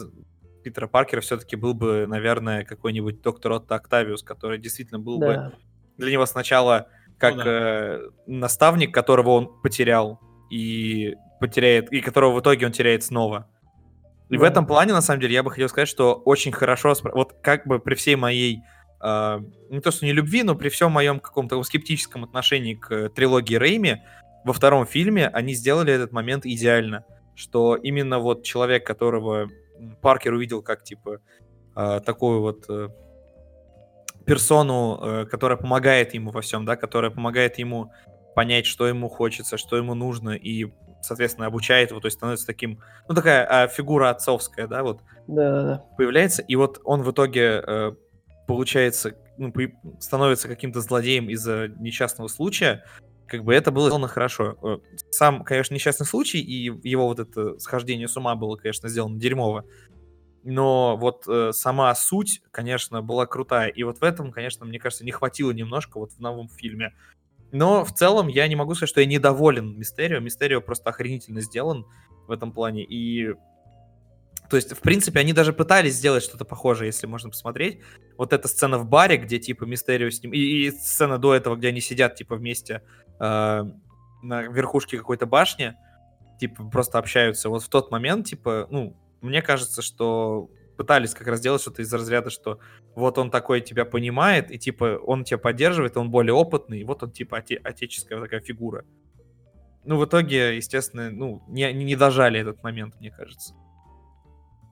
Питера 0.63 0.87
Паркера 0.87 1.21
все-таки 1.21 1.55
был 1.55 1.73
бы, 1.73 2.05
наверное, 2.07 2.65
какой-нибудь 2.65 3.21
доктор 3.21 3.53
Отто 3.53 3.75
Октавиус, 3.75 4.23
который 4.23 4.57
действительно 4.57 4.99
был 4.99 5.19
бы 5.19 5.25
Да. 5.27 5.53
для 5.97 6.11
него 6.11 6.25
сначала 6.25 6.87
как 7.17 7.35
Ну 7.35 7.43
э, 7.45 8.09
наставник, 8.27 8.93
которого 8.93 9.29
он 9.31 9.61
потерял 9.61 10.19
и 10.49 11.15
потеряет, 11.39 11.91
и 11.93 12.01
которого 12.01 12.35
в 12.35 12.41
итоге 12.41 12.65
он 12.65 12.71
теряет 12.71 13.03
снова. 13.03 13.47
И 14.29 14.37
в 14.37 14.41
Да. 14.41 14.47
этом 14.47 14.65
плане, 14.65 14.93
на 14.93 15.01
самом 15.01 15.21
деле, 15.21 15.33
я 15.33 15.43
бы 15.43 15.51
хотел 15.51 15.69
сказать, 15.69 15.87
что 15.89 16.13
очень 16.13 16.51
хорошо, 16.51 16.93
вот 17.13 17.33
как 17.41 17.65
бы 17.67 17.79
при 17.79 17.95
всей 17.95 18.15
моей, 18.15 18.59
э, 19.01 19.39
не 19.69 19.79
то 19.79 19.91
что 19.91 20.05
не 20.05 20.13
любви, 20.13 20.43
но 20.43 20.55
при 20.55 20.69
всем 20.69 20.91
моем 20.91 21.19
каком-то 21.19 21.61
скептическом 21.63 22.23
отношении 22.23 22.75
к 22.75 23.09
трилогии 23.09 23.55
Рейми, 23.55 24.03
во 24.45 24.53
втором 24.53 24.85
фильме 24.85 25.27
они 25.27 25.53
сделали 25.53 25.91
этот 25.93 26.11
момент 26.11 26.45
идеально, 26.45 27.03
что 27.35 27.75
именно 27.75 28.19
вот 28.19 28.43
человек, 28.43 28.85
которого 28.85 29.49
Паркер 30.01 30.33
увидел 30.33 30.61
как, 30.61 30.83
типа, 30.83 31.19
э, 31.75 31.99
такую 32.05 32.41
вот 32.41 32.65
э, 32.69 32.89
персону, 34.25 34.99
э, 35.01 35.25
которая 35.25 35.57
помогает 35.57 36.13
ему 36.13 36.31
во 36.31 36.41
всем, 36.41 36.65
да, 36.65 36.75
которая 36.75 37.11
помогает 37.11 37.57
ему 37.57 37.91
понять, 38.35 38.65
что 38.65 38.87
ему 38.87 39.09
хочется, 39.09 39.57
что 39.57 39.75
ему 39.77 39.95
нужно, 39.95 40.31
и, 40.31 40.67
соответственно, 41.01 41.47
обучает 41.47 41.91
его, 41.91 41.99
то 41.99 42.07
есть 42.07 42.17
становится 42.17 42.45
таким, 42.45 42.79
ну, 43.07 43.15
такая 43.15 43.45
а, 43.45 43.67
фигура 43.67 44.09
отцовская, 44.09 44.67
да, 44.67 44.83
вот, 44.83 45.01
Да, 45.27 45.51
да, 45.51 45.63
да. 45.63 45.85
появляется, 45.97 46.41
и 46.41 46.55
вот 46.55 46.79
он 46.83 47.03
в 47.03 47.11
итоге, 47.11 47.63
э, 47.65 47.91
получается, 48.47 49.15
ну, 49.37 49.51
появ- 49.51 49.73
становится 49.99 50.47
каким-то 50.47 50.81
злодеем 50.81 51.29
из-за 51.29 51.67
несчастного 51.67 52.27
случая, 52.27 52.83
как 53.27 53.43
бы 53.43 53.53
это 53.53 53.71
было 53.71 53.87
сделано 53.87 54.07
хорошо. 54.07 54.57
Э, 54.63 54.77
Сам, 55.11 55.43
конечно, 55.43 55.73
несчастный 55.73 56.05
случай, 56.05 56.39
и 56.39 56.63
его 56.87 57.07
вот 57.07 57.19
это 57.19 57.59
схождение 57.59 58.07
с 58.07 58.17
ума 58.17 58.35
было, 58.35 58.55
конечно, 58.55 58.89
сделано 58.89 59.19
дерьмово, 59.19 59.65
но 60.43 60.97
вот 60.97 61.25
э, 61.27 61.51
сама 61.53 61.93
суть, 61.95 62.41
конечно, 62.51 63.01
была 63.01 63.25
крутая. 63.25 63.67
И 63.69 63.83
вот 63.83 63.99
в 63.99 64.03
этом, 64.03 64.31
конечно, 64.31 64.65
мне 64.65 64.79
кажется, 64.79 65.05
не 65.05 65.11
хватило 65.11 65.51
немножко 65.51 65.99
вот 65.99 66.11
в 66.13 66.19
новом 66.19 66.49
фильме. 66.49 66.93
Но 67.51 67.83
в 67.83 67.93
целом 67.93 68.27
я 68.27 68.47
не 68.47 68.55
могу 68.55 68.75
сказать, 68.75 68.89
что 68.89 69.01
я 69.01 69.07
недоволен 69.07 69.77
Мистерио. 69.77 70.19
Мистерио 70.19 70.61
просто 70.61 70.89
охренительно 70.89 71.41
сделан 71.41 71.85
в 72.27 72.31
этом 72.31 72.51
плане. 72.51 72.83
И 72.83 73.33
то 74.49 74.55
есть, 74.55 74.71
в 74.75 74.79
принципе, 74.79 75.19
они 75.19 75.31
даже 75.31 75.53
пытались 75.53 75.93
сделать 75.93 76.23
что-то 76.23 76.43
похожее, 76.43 76.87
если 76.87 77.05
можно 77.05 77.29
посмотреть. 77.29 77.81
Вот 78.17 78.33
эта 78.33 78.47
сцена 78.47 78.79
в 78.79 78.87
баре, 78.87 79.17
где, 79.17 79.37
типа, 79.37 79.65
Мистерио 79.65 80.09
с 80.09 80.23
ним... 80.23 80.33
И, 80.33 80.39
и 80.39 80.71
сцена 80.71 81.19
до 81.19 81.35
этого, 81.35 81.55
где 81.55 81.67
они 81.67 81.81
сидят, 81.81 82.15
типа, 82.15 82.35
вместе 82.35 82.81
э, 83.19 83.63
на 84.23 84.41
верхушке 84.41 84.97
какой-то 84.97 85.27
башни, 85.27 85.75
типа, 86.39 86.67
просто 86.67 86.97
общаются. 86.97 87.49
Вот 87.49 87.61
в 87.61 87.69
тот 87.69 87.91
момент, 87.91 88.25
типа, 88.25 88.67
ну, 88.71 88.97
мне 89.21 89.43
кажется, 89.43 89.83
что 89.83 90.49
пытались 90.79 91.13
как 91.13 91.27
раз 91.27 91.39
сделать 91.39 91.61
что-то 91.61 91.81
из 91.81 91.93
разряда, 91.93 92.29
что 92.29 92.59
вот 92.95 93.17
он 93.17 93.29
такой 93.29 93.59
тебя 93.59 93.83
понимает, 93.83 94.49
и, 94.49 94.57
типа, 94.57 94.97
он 95.05 95.25
тебя 95.25 95.37
поддерживает, 95.37 95.97
он 95.97 96.09
более 96.09 96.33
опытный, 96.33 96.79
и 96.79 96.83
вот 96.85 97.03
он, 97.03 97.11
типа, 97.11 97.35
оте- 97.39 97.59
отеческая 97.61 98.21
такая 98.21 98.39
фигура. 98.39 98.85
Ну, 99.83 99.97
в 99.97 100.05
итоге, 100.05 100.55
естественно, 100.55 101.11
ну, 101.11 101.43
не, 101.49 101.73
не 101.73 101.95
дожали 101.97 102.39
этот 102.39 102.63
момент, 102.63 102.95
мне 103.01 103.11
кажется. 103.11 103.53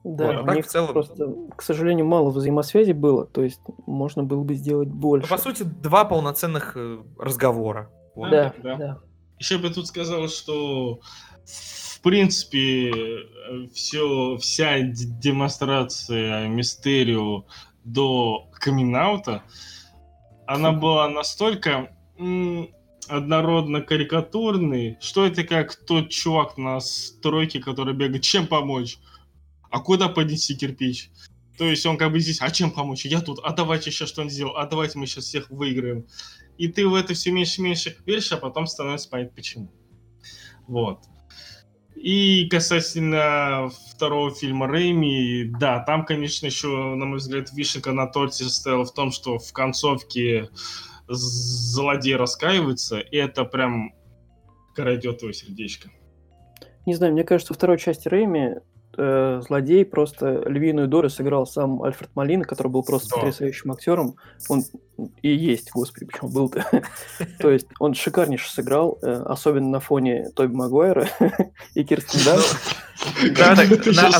Да, 0.04 0.26
Вот, 0.26 0.36
а 0.36 0.44
так 0.54 0.64
в 0.64 0.68
целом- 0.68 0.92
просто, 0.94 1.34
к 1.56 1.60
сожалению, 1.62 2.06
мало 2.06 2.30
взаимосвязи 2.30 2.92
было, 2.92 3.26
то 3.26 3.42
есть 3.42 3.60
можно 3.86 4.22
было 4.22 4.42
бы 4.44 4.54
сделать 4.54 4.88
Ну, 4.88 4.94
больше. 4.94 5.28
по 5.28 5.36
сути, 5.36 5.62
два 5.64 6.06
полноценных 6.06 6.72
э, 6.76 7.02
разговора. 7.18 7.90
Вот. 8.14 8.30
Да, 8.30 8.54
Да. 8.62 8.76
да. 8.76 8.98
Еще 9.38 9.58
бы 9.58 9.68
тут 9.70 9.86
сказал, 9.86 10.28
что 10.28 11.00
в 11.98 12.00
принципе 12.00 13.26
все, 13.74 14.36
вся 14.36 14.80
демонстрация 14.82 16.46
Мистерио 16.46 17.44
до 17.84 18.48
камин 18.52 18.96
она 20.46 20.72
была 20.72 21.08
настолько 21.08 21.92
однородно 23.08 23.80
карикатурной, 23.80 24.96
что 25.00 25.26
это 25.26 25.42
как 25.42 25.74
тот 25.74 26.10
чувак 26.10 26.56
на 26.56 26.78
стройке, 26.78 27.58
который 27.58 27.94
бегает, 27.94 28.22
чем 28.22 28.46
помочь? 28.46 28.98
А 29.70 29.80
куда 29.80 30.08
поднести 30.08 30.54
кирпич? 30.54 31.10
То 31.56 31.64
есть 31.64 31.84
он 31.84 31.98
как 31.98 32.12
бы 32.12 32.20
здесь, 32.20 32.40
а 32.40 32.50
чем 32.50 32.70
помочь? 32.70 33.04
Я 33.06 33.20
тут, 33.20 33.40
а 33.42 33.52
давайте 33.52 33.90
сейчас 33.90 34.10
что-нибудь 34.10 34.32
сделаем, 34.32 34.56
а 34.56 34.66
давайте 34.66 34.98
мы 34.98 35.06
сейчас 35.06 35.24
всех 35.24 35.50
выиграем. 35.50 36.06
И 36.58 36.68
ты 36.68 36.86
в 36.86 36.94
это 36.94 37.14
все 37.14 37.32
меньше 37.32 37.60
и 37.60 37.64
меньше 37.64 37.96
веришь, 38.06 38.30
а 38.30 38.36
потом 38.36 38.68
становится 38.68 39.08
понятно 39.08 39.34
почему. 39.34 39.72
Вот. 40.68 41.00
И 42.00 42.48
касательно 42.48 43.70
второго 43.90 44.32
фильма 44.32 44.68
Рэйми, 44.68 45.50
да, 45.58 45.80
там, 45.80 46.04
конечно, 46.04 46.46
еще, 46.46 46.68
на 46.68 47.04
мой 47.06 47.18
взгляд, 47.18 47.52
вишенка 47.52 47.92
на 47.92 48.06
торте 48.06 48.44
состояла 48.44 48.84
в 48.84 48.94
том, 48.94 49.10
что 49.10 49.38
в 49.38 49.52
концовке 49.52 50.48
злодей 51.08 52.14
раскаивается, 52.14 53.00
и 53.00 53.16
это 53.16 53.44
прям 53.44 53.92
крадет 54.76 55.18
твое 55.18 55.34
сердечко. 55.34 55.90
Не 56.86 56.94
знаю, 56.94 57.14
мне 57.14 57.24
кажется, 57.24 57.52
во 57.52 57.56
второй 57.56 57.78
части 57.78 58.06
Рэйми 58.06 58.58
э, 58.98 59.40
злодей 59.46 59.84
просто 59.84 60.42
львиную 60.46 60.88
долю 60.88 61.08
сыграл 61.08 61.46
сам 61.46 61.82
Альфред 61.82 62.10
Малина, 62.14 62.44
который 62.44 62.68
был 62.68 62.82
просто 62.82 63.08
Да. 63.10 63.16
потрясающим 63.20 63.72
актером. 63.72 64.16
Он 64.48 64.62
и 65.22 65.28
есть, 65.34 65.70
господи, 65.72 66.06
почему 66.06 66.30
был-то. 66.30 66.64
То 67.38 67.50
есть 67.50 67.66
он 67.80 67.94
шикарнейше 67.94 68.50
сыграл, 68.52 68.98
э, 69.02 69.10
особенно 69.12 69.68
на 69.70 69.80
фоне 69.80 70.28
Тоби 70.34 70.52
Магуайра 70.54 71.06
и 71.74 71.84
Кирстен 71.84 72.20
Данст. 72.24 72.56
Да, 73.36 73.54
так, 73.56 73.70
Это 73.70 73.86
на- 73.86 73.92
жестко 73.92 74.16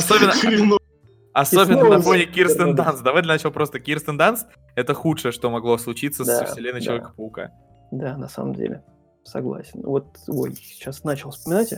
особенно- 1.33 1.89
на 1.89 2.01
фоне 2.01 2.25
Кирстен. 2.25 2.75
Данст. 2.75 3.03
Давай 3.03 3.21
для 3.21 3.33
начала 3.33 3.51
просто 3.51 3.79
Кирстен 3.79 4.17
Данст— 4.17 4.47
это 4.75 4.93
худшее, 4.93 5.31
что 5.31 5.49
могло 5.49 5.77
случиться 5.77 6.23
с 6.25 6.45
вселенной. 6.51 6.81
Человека-паука. 6.81 7.51
Да, 7.91 8.17
на 8.17 8.27
самом 8.29 8.55
деле. 8.55 8.83
Согласен. 9.29 9.81
Вот, 9.83 10.17
ой, 10.27 10.53
сейчас 10.55 11.03
начал 11.03 11.31
вспоминать. 11.31 11.73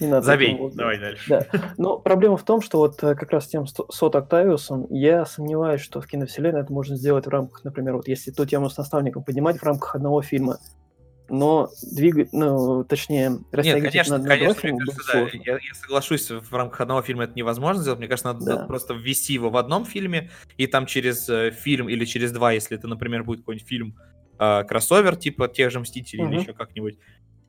Не 0.00 0.08
надо 0.08 0.26
Забей, 0.26 0.56
вот- 0.56 0.74
давай 0.74 0.98
дальше. 0.98 1.24
Да. 1.28 1.46
Но 1.78 1.98
проблема 1.98 2.36
в 2.36 2.42
том, 2.44 2.60
что 2.60 2.78
вот 2.78 3.02
э, 3.04 3.14
как 3.14 3.30
раз 3.30 3.44
с 3.44 3.48
тем 3.48 3.66
Сот 3.66 4.16
Октавиусом 4.16 4.86
я 4.90 5.24
сомневаюсь, 5.24 5.80
что 5.80 6.00
в 6.00 6.06
киновселенной 6.06 6.62
это 6.62 6.72
можно 6.72 6.96
сделать 6.96 7.26
в 7.26 7.28
рамках, 7.30 7.64
например, 7.64 7.96
вот 7.96 8.08
если 8.08 8.30
ту 8.30 8.44
тему 8.44 8.68
с 8.68 8.76
наставником 8.76 9.22
поднимать 9.24 9.58
в 9.58 9.62
рамках 9.62 9.94
одного 9.94 10.20
фильма, 10.22 10.58
но 11.32 11.68
двигать, 11.92 12.32
ну, 12.32 12.82
точнее, 12.82 13.38
Нет, 13.52 13.82
конечно, 13.84 14.18
на, 14.18 14.28
конечно, 14.28 14.54
фильма 14.60 14.78
мне 14.78 14.86
кажется, 14.86 15.12
да, 15.12 15.20
сложно. 15.20 15.42
я, 15.46 15.52
я 15.52 15.74
соглашусь, 15.80 16.28
в 16.30 16.52
рамках 16.54 16.80
одного 16.80 17.02
фильма 17.02 17.22
это 17.24 17.34
невозможно 17.36 17.80
сделать. 17.82 18.00
Мне 18.00 18.08
кажется, 18.08 18.32
надо 18.32 18.44
Да. 18.44 18.64
просто 18.66 18.94
ввести 18.94 19.32
его 19.34 19.48
в 19.48 19.56
одном 19.56 19.84
фильме, 19.84 20.30
и 20.56 20.66
там 20.66 20.86
через 20.86 21.28
э, 21.28 21.52
фильм 21.52 21.88
или 21.88 22.04
через 22.04 22.32
два, 22.32 22.50
если 22.50 22.76
это, 22.76 22.88
например, 22.88 23.22
будет 23.22 23.40
какой-нибудь 23.40 23.68
фильм 23.68 23.96
э, 24.40 24.64
кроссовер, 24.64 25.16
типа 25.16 25.46
тех 25.48 25.70
же 25.70 25.78
Мстителей 25.80 26.24
или 26.24 26.32
Мгм. 26.32 26.40
еще 26.40 26.52
как-нибудь, 26.54 26.98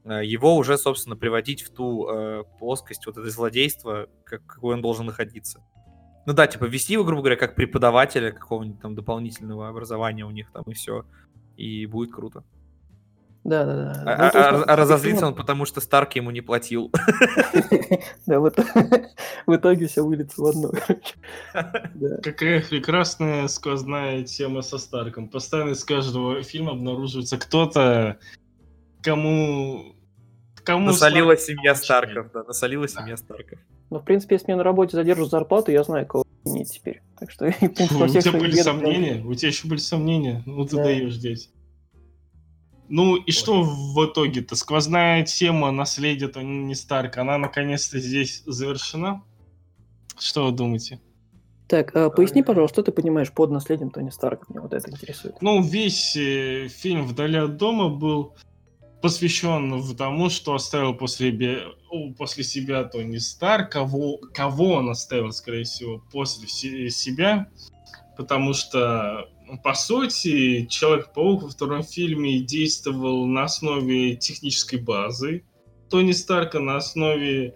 э, 0.03 0.21
его 0.25 0.55
уже, 0.55 0.77
собственно, 0.77 1.15
приводить 1.15 1.63
в 1.63 1.73
ту 1.73 2.07
э, 2.07 2.43
плоскость 2.59 3.05
вот 3.07 3.17
этой 3.17 3.31
злодейства, 3.31 4.07
как, 4.25 4.45
какой 4.45 4.75
он 4.75 4.81
должен 4.81 5.05
находиться. 5.05 5.63
Ну 6.27 6.33
да, 6.33 6.45
типа 6.45 6.65
ввести 6.65 6.93
его, 6.93 7.03
грубо 7.03 7.21
говоря, 7.23 7.35
как 7.35 7.55
преподавателя 7.55 8.31
какого-нибудь 8.31 8.81
там 8.81 8.93
дополнительного 8.93 9.69
образования 9.69 10.25
у 10.25 10.31
них 10.31 10.51
там 10.51 10.63
и 10.67 10.73
все. 10.73 11.05
И 11.57 11.85
будет 11.87 12.13
круто. 12.13 12.43
Да, 13.43 13.65
да, 13.65 13.75
да. 13.75 13.91
А, 14.05 14.17
Ну, 14.17 14.23
а- 14.23 14.49
а- 14.49 14.57
ну, 14.59 14.63
а 14.67 14.75
разозлится 14.75 15.17
фильм- 15.21 15.27
он, 15.29 15.35
потому 15.35 15.65
что 15.65 15.81
Старк 15.81 16.13
ему 16.15 16.29
не 16.31 16.41
платил. 16.41 16.91
Да, 18.27 18.39
вот 18.39 18.57
в 19.47 19.55
итоге 19.55 19.87
все 19.89 20.05
выльется 20.05 20.41
в 20.41 20.45
одно. 20.45 20.71
Какая 22.23 22.61
прекрасная 22.61 23.47
сквозная 23.47 24.23
тема 24.23 24.61
со 24.61 24.77
Старком. 24.77 25.27
Постоянно 25.27 25.71
из 25.71 25.83
каждого 25.83 26.43
фильма 26.43 26.71
обнаруживается 26.73 27.37
кто-то, 27.37 28.17
кому... 29.01 29.95
кому 30.63 30.87
Насолила 30.87 31.35
семья 31.37 31.75
Старков, 31.75 32.27
да, 32.33 32.43
насолила 32.43 32.87
семья 32.87 33.17
Старков. 33.17 33.59
Но, 33.89 33.99
в 33.99 34.05
принципе, 34.05 34.35
если 34.35 34.45
мне 34.47 34.55
на 34.57 34.63
работе 34.63 34.95
задержат 34.95 35.29
зарплату, 35.31 35.71
я 35.71 35.83
знаю, 35.83 36.05
кого 36.05 36.23
нет 36.45 36.67
теперь. 36.69 37.01
Так 37.19 37.29
что, 37.31 37.49
в 37.51 37.57
принципе, 37.57 37.95
у 37.95 38.07
тебя 38.07 38.31
были 38.39 38.55
сомнения? 38.55 39.21
У 39.25 39.33
тебя 39.33 39.49
еще 39.49 39.67
были 39.67 39.79
сомнения? 39.79 40.41
Ну 40.45 40.65
ты 40.65 40.77
Да. 40.77 40.83
даешь 40.83 41.15
здесь. 41.15 41.51
Ну 42.91 43.15
и 43.15 43.31
что 43.31 43.63
в 43.63 44.05
итоге-то? 44.05 44.57
Сквозная 44.57 45.23
тема 45.23 45.71
наследия 45.71 46.27
Тони 46.27 46.73
Старка, 46.73 47.21
она 47.21 47.37
наконец-то 47.37 47.99
здесь 47.99 48.43
завершена? 48.45 49.23
Что 50.19 50.47
вы 50.47 50.51
думаете? 50.51 50.99
Так, 51.69 51.95
а, 51.95 52.09
поясни, 52.09 52.43
пожалуйста, 52.43 52.81
что 52.81 52.83
ты 52.83 52.91
понимаешь 52.91 53.31
под 53.31 53.49
наследием 53.49 53.91
Тони 53.91 54.09
Старка? 54.09 54.43
Мне 54.49 54.59
вот 54.59 54.73
это 54.73 54.91
интересует. 54.91 55.41
Ну, 55.41 55.61
весь 55.63 56.17
э, 56.17 56.67
фильм 56.67 57.07
«Вдали 57.07 57.37
от 57.37 57.55
дома» 57.55 57.87
был 57.87 58.35
посвящен 59.01 59.95
тому, 59.95 60.29
что 60.29 60.53
оставил 60.53 60.93
после, 60.93 61.63
после 62.17 62.43
себя 62.43 62.83
Тони 62.83 63.19
Старк, 63.19 63.71
кого, 63.71 64.17
кого 64.33 64.73
он 64.73 64.89
оставил, 64.89 65.31
скорее 65.31 65.63
всего, 65.63 66.03
после 66.11 66.49
се- 66.49 66.89
себя, 66.89 67.47
потому 68.17 68.53
что, 68.53 69.29
по 69.57 69.73
сути, 69.73 70.65
Человек-паук 70.65 71.43
во 71.43 71.49
втором 71.49 71.83
фильме 71.83 72.39
действовал 72.39 73.25
на 73.25 73.43
основе 73.43 74.15
технической 74.15 74.79
базы 74.79 75.43
Тони 75.89 76.13
Старка, 76.13 76.59
на 76.59 76.77
основе 76.77 77.55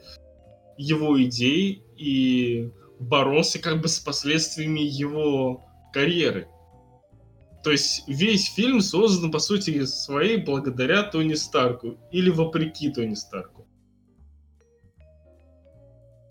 его 0.77 1.21
идей 1.23 1.83
и 1.97 2.69
боролся 2.99 3.59
как 3.59 3.81
бы 3.81 3.87
с 3.87 3.99
последствиями 3.99 4.81
его 4.81 5.63
карьеры. 5.93 6.49
То 7.63 7.71
есть 7.71 8.03
весь 8.07 8.53
фильм 8.53 8.81
создан, 8.81 9.31
по 9.31 9.39
сути, 9.39 9.85
своей 9.85 10.37
благодаря 10.37 11.03
Тони 11.03 11.33
Старку 11.35 11.97
или 12.11 12.29
вопреки 12.29 12.91
Тони 12.91 13.15
Старку. 13.15 13.54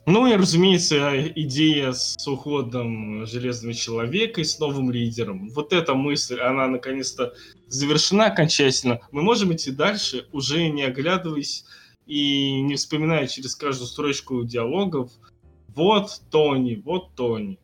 Ну 0.06 0.26
и, 0.26 0.36
разумеется, 0.36 1.30
идея 1.30 1.92
с 1.92 2.28
уходом 2.28 3.26
Железного 3.26 3.72
Человека 3.72 4.42
и 4.42 4.44
с 4.44 4.58
новым 4.58 4.90
лидером. 4.90 5.48
Вот 5.50 5.72
эта 5.72 5.94
мысль, 5.94 6.40
она 6.40 6.66
наконец-то 6.68 7.32
завершена 7.68 8.26
окончательно. 8.26 9.00
Мы 9.12 9.22
можем 9.22 9.54
идти 9.54 9.70
дальше, 9.70 10.26
уже 10.32 10.68
не 10.68 10.82
оглядываясь 10.82 11.64
и 12.04 12.60
не 12.60 12.74
вспоминая 12.74 13.26
через 13.28 13.56
каждую 13.56 13.88
строчку 13.88 14.44
диалогов. 14.44 15.10
Вот 15.68 16.20
Тони, 16.30 16.82
вот 16.84 17.14
Тони. 17.14 17.58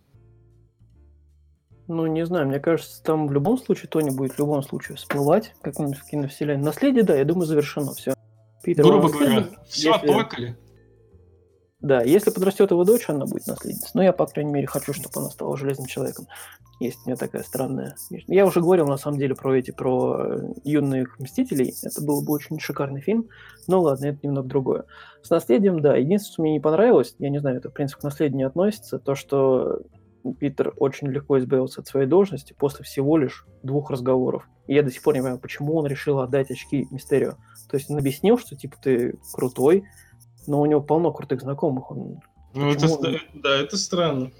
Ну, 1.89 2.07
не 2.07 2.25
знаю, 2.25 2.47
мне 2.47 2.59
кажется, 2.59 3.03
там 3.03 3.27
в 3.27 3.33
любом 3.33 3.59
случае 3.59 3.89
Тони 3.89 4.11
будет 4.11 4.33
в 4.33 4.39
любом 4.39 4.63
случае 4.63 4.97
всплывать, 4.97 5.53
как-нибудь 5.61 5.99
в 5.99 6.07
киновселенной. 6.09 6.65
Наследие, 6.65 7.03
да, 7.03 7.17
я 7.17 7.25
думаю, 7.25 7.47
завершено 7.47 7.93
все. 7.93 8.15
Питер 8.63 8.85
Грубо 8.85 9.09
говоря, 9.11 9.49
все 9.69 9.93
оплакали. 9.93 10.57
Да, 11.81 12.03
если 12.03 12.31
подрастет 12.31 12.71
его 12.71 12.85
дочь, 12.85 13.09
она 13.09 13.25
будет 13.25 13.47
наследницей. 13.47 13.91
Но 13.95 14.03
я, 14.03 14.13
по 14.13 14.27
крайней 14.27 14.53
мере, 14.53 14.67
хочу, 14.67 14.93
чтобы 14.93 15.11
она 15.17 15.31
стала 15.31 15.57
железным 15.57 15.87
человеком. 15.87 16.27
Есть 16.79 17.01
у 17.05 17.09
меня 17.09 17.17
такая 17.17 17.43
странная... 17.43 17.95
Я 18.27 18.47
уже 18.47 18.61
говорил, 18.61 18.87
на 18.87 18.97
самом 18.97 19.19
деле, 19.19 19.35
про 19.35 19.57
эти, 19.57 19.71
про 19.71 20.17
э, 20.19 20.53
юных 20.65 21.19
Мстителей. 21.19 21.75
Это 21.83 22.03
был 22.03 22.23
бы 22.23 22.33
очень 22.33 22.59
шикарный 22.59 23.01
фильм. 23.01 23.29
Но 23.67 23.81
ладно, 23.81 24.07
это 24.07 24.19
немного 24.23 24.49
другое. 24.49 24.85
С 25.23 25.31
наследием, 25.31 25.81
да. 25.81 25.97
Единственное, 25.97 26.33
что 26.33 26.43
мне 26.43 26.53
не 26.53 26.61
понравилось, 26.61 27.15
я 27.19 27.29
не 27.29 27.39
знаю, 27.39 27.59
это, 27.59 27.71
в 27.71 27.73
принципе, 27.75 28.01
к 28.01 28.05
наследию 28.05 28.39
не 28.39 28.45
относится, 28.45 28.99
то, 28.99 29.15
что 29.15 29.83
Питер 30.39 30.75
очень 30.77 31.09
легко 31.09 31.39
избавился 31.39 31.81
от 31.81 31.87
своей 31.87 32.07
должности 32.07 32.55
после 32.59 32.85
всего 32.85 33.17
лишь 33.17 33.47
двух 33.63 33.91
разговоров. 33.91 34.49
И 34.67 34.75
я 34.75 34.83
до 34.83 34.91
сих 34.91 35.03
пор 35.03 35.15
не 35.15 35.21
понимаю, 35.21 35.39
почему 35.39 35.77
он 35.77 35.87
решил 35.87 36.21
отдать 36.21 36.51
очки 36.51 36.87
Мистерио. 36.91 37.33
То 37.71 37.77
есть 37.77 37.91
он 37.91 37.99
объяснил, 37.99 38.39
что, 38.39 38.57
типа, 38.57 38.77
ты 38.83 39.19
крутой, 39.33 39.85
но 40.51 40.61
у 40.61 40.67
него 40.67 40.81
полно 40.81 41.13
крутых 41.13 41.41
знакомых. 41.41 41.91
Он, 41.93 42.21
Ну, 42.55 42.73
это, 42.73 42.89
ст- 42.89 43.01
да, 43.35 43.57
это 43.57 43.77
странно. 43.77 44.31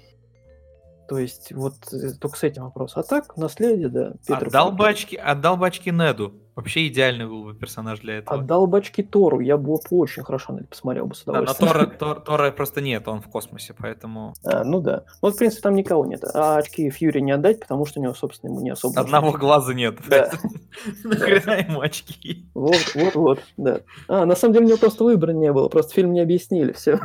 то 1.07 1.17
есть 1.17 1.53
вот 1.53 1.75
э, 1.93 2.11
только 2.19 2.37
с 2.37 2.43
этим 2.43 2.63
вопрос. 2.63 2.97
А 2.97 3.03
так, 3.03 3.37
наследие, 3.37 3.87
да. 3.87 4.13
Отдал 4.27 4.71
очки, 4.87 5.15
отдал 5.15 5.55
бы 5.57 5.65
очки 5.67 5.89
Неду. 5.91 6.33
Вообще 6.55 6.87
идеальный 6.87 7.25
был 7.27 7.45
бы 7.45 7.53
персонаж 7.53 7.99
для 7.99 8.17
этого. 8.17 8.39
Отдал 8.41 8.67
бачки 8.67 9.03
Тору, 9.03 9.39
я 9.39 9.55
бы 9.57 9.77
очень 9.91 10.23
хорошо 10.23 10.53
на 10.53 10.59
это 10.59 10.67
посмотрел 10.67 11.05
бы 11.05 11.15
с 11.15 11.23
Да, 11.23 11.31
но 11.33 11.39
удовольствием. 11.41 11.71
Тора, 11.71 11.85
Тор- 11.99 12.21
Тора 12.21 12.51
просто 12.51 12.81
нет, 12.81 13.07
он 13.07 13.21
в 13.21 13.27
космосе, 13.27 13.73
поэтому 13.77 14.33
А, 14.43 14.63
ну 14.65 14.81
да. 14.81 15.03
Вот, 15.21 15.35
в 15.35 15.37
принципе, 15.37 15.61
там 15.61 15.75
никого 15.75 16.05
нет. 16.05 16.23
А 16.33 16.57
очки 16.57 16.89
Фьюри 16.89 17.21
не 17.21 17.31
отдать, 17.31 17.59
потому 17.61 17.85
что 17.85 17.99
у 17.99 18.03
него, 18.03 18.13
собственно, 18.13 18.51
ему 18.51 18.61
не 18.61 18.71
особо... 18.71 18.99
одного 18.99 19.31
глаза 19.31 19.73
нет. 19.73 19.97
Да. 20.09 20.29
Нахрена 21.03 21.59
ему 21.69 21.81
очки? 21.81 22.45
Вот, 22.53 22.95
вот, 22.95 23.15
вот, 23.15 23.39
да. 23.57 23.79
А, 24.09 24.25
на 24.25 24.35
самом 24.35 24.53
деле 24.53 24.65
у 24.65 24.69
него 24.69 24.77
просто 24.77 25.03
выбора 25.05 25.31
не 25.31 25.51
было, 25.53 25.69
просто 25.69 25.93
фильм 25.93 26.11
не 26.11 26.19
объяснили, 26.19 26.73
все. 26.73 26.91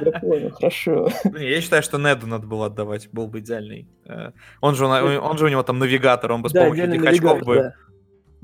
Я 0.00 0.20
понял, 0.20 0.50
хорошо. 0.50 1.08
Не, 1.24 1.50
Я 1.50 1.60
считаю, 1.60 1.82
что 1.82 1.98
Неду 1.98 2.26
надо 2.26 2.46
было 2.46 2.66
отдавать, 2.66 3.08
был 3.12 3.26
бы 3.26 3.40
идеальный. 3.40 3.88
Э, 4.06 4.30
Он 4.60 4.74
же, 4.74 4.86
у 4.86 4.88
на- 4.88 5.20
он 5.20 5.38
же 5.38 5.44
у 5.44 5.48
него 5.48 5.62
там 5.62 5.78
навигатор, 5.78 6.32
он 6.32 6.42
бы 6.42 6.48
с 6.48 6.52
помощью 6.52 6.90
этих 6.90 7.04
очков 7.04 7.40
бы... 7.42 7.74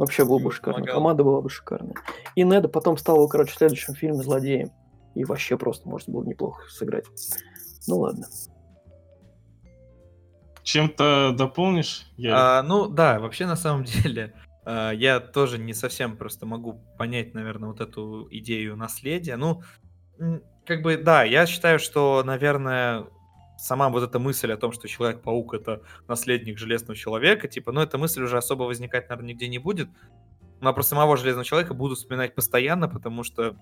Вообще 0.01 0.25
было 0.25 0.39
бы 0.39 0.51
шикарно. 0.51 0.79
помогал. 0.79 0.95
Команда 0.95 1.25
была 1.25 1.43
бы 1.43 1.51
шикарная. 1.51 1.93
И 2.35 2.43
Неда 2.43 2.69
потом 2.69 2.97
стал, 2.97 3.29
короче, 3.29 3.53
в 3.53 3.57
следующем 3.57 3.95
фильме 3.95 4.23
злодеем. 4.23 4.71
И 5.15 5.27
вообще 5.27 5.59
просто 5.59 5.91
можно 5.91 6.15
было 6.15 6.25
неплохо 6.25 6.63
сыграть. 6.71 7.05
Ну 7.87 7.99
ладно. 7.99 8.27
Чем-то 10.63 11.35
дополнишь? 11.37 12.07
Я... 12.17 12.61
А, 12.61 12.63
ну 12.63 12.89
да, 12.89 13.21
вообще 13.21 13.45
на 13.45 13.57
самом 13.57 13.85
деле 14.03 14.33
а, 14.65 14.91
я 14.93 15.21
тоже 15.21 15.59
не 15.59 15.75
совсем 15.75 16.17
просто 16.17 16.47
могу 16.47 16.83
понять, 16.97 17.35
наверное, 17.35 17.69
вот 17.69 17.83
эту 17.83 18.27
идею 18.31 18.77
наследия. 18.77 19.37
Ну, 19.37 19.61
как 20.65 20.81
бы 20.81 20.97
да, 20.97 21.25
я 21.25 21.45
считаю, 21.45 21.79
что, 21.79 22.23
наверное, 22.25 23.05
сама 23.61 23.89
вот 23.89 24.03
эта 24.03 24.19
мысль 24.19 24.53
о 24.53 24.57
том, 24.57 24.73
что 24.73 24.89
Человек-паук 24.89 25.55
это 25.55 25.83
наследник 26.09 26.59
Железного 26.59 26.97
Человека, 26.97 27.49
типа, 27.49 27.73
ну 27.73 27.81
эта 27.81 27.99
мысль 27.99 28.23
уже 28.23 28.37
особо 28.39 28.65
возникать, 28.65 29.09
наверное, 29.09 29.31
нигде 29.31 29.49
не 29.49 29.59
будет. 29.59 29.89
Но 30.61 30.75
про 30.75 30.83
самого 30.83 31.17
Железного 31.17 31.45
Человека 31.45 31.75
буду 31.75 31.95
вспоминать 31.95 32.35
постоянно, 32.35 32.89
потому 32.89 33.23
что, 33.23 33.57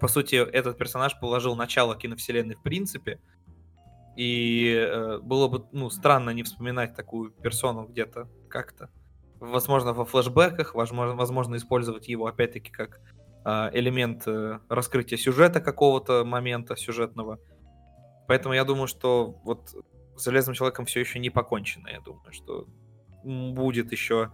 по 0.00 0.08
сути, 0.08 0.34
этот 0.36 0.78
персонаж 0.78 1.18
положил 1.18 1.56
начало 1.56 1.96
киновселенной 1.96 2.56
в 2.56 2.62
принципе. 2.62 3.20
И 4.16 4.74
э, 4.74 5.18
было 5.18 5.48
бы 5.48 5.66
ну, 5.72 5.88
странно 5.88 6.30
не 6.30 6.42
вспоминать 6.42 6.94
такую 6.94 7.30
персону 7.30 7.86
где-то 7.86 8.28
как-то. 8.48 8.90
Возможно, 9.38 9.94
во 9.94 10.04
флешбеках, 10.04 10.74
возможно, 10.74 11.14
возможно 11.14 11.56
использовать 11.56 12.08
его 12.08 12.26
опять-таки 12.26 12.70
как 12.70 13.00
а, 13.42 13.70
элемент 13.72 14.24
э, 14.26 14.58
раскрытия 14.68 15.16
сюжета 15.16 15.60
какого-то 15.60 16.24
момента 16.24 16.76
сюжетного. 16.76 17.38
Поэтому 18.30 18.54
я 18.54 18.64
думаю, 18.64 18.86
что 18.86 19.40
вот 19.42 19.74
с 20.14 20.24
Железным 20.24 20.54
Человеком 20.54 20.84
все 20.84 21.00
еще 21.00 21.18
не 21.18 21.30
покончено. 21.30 21.88
Я 21.88 22.00
думаю, 22.00 22.30
что 22.30 22.68
будет 23.24 23.90
еще 23.90 24.30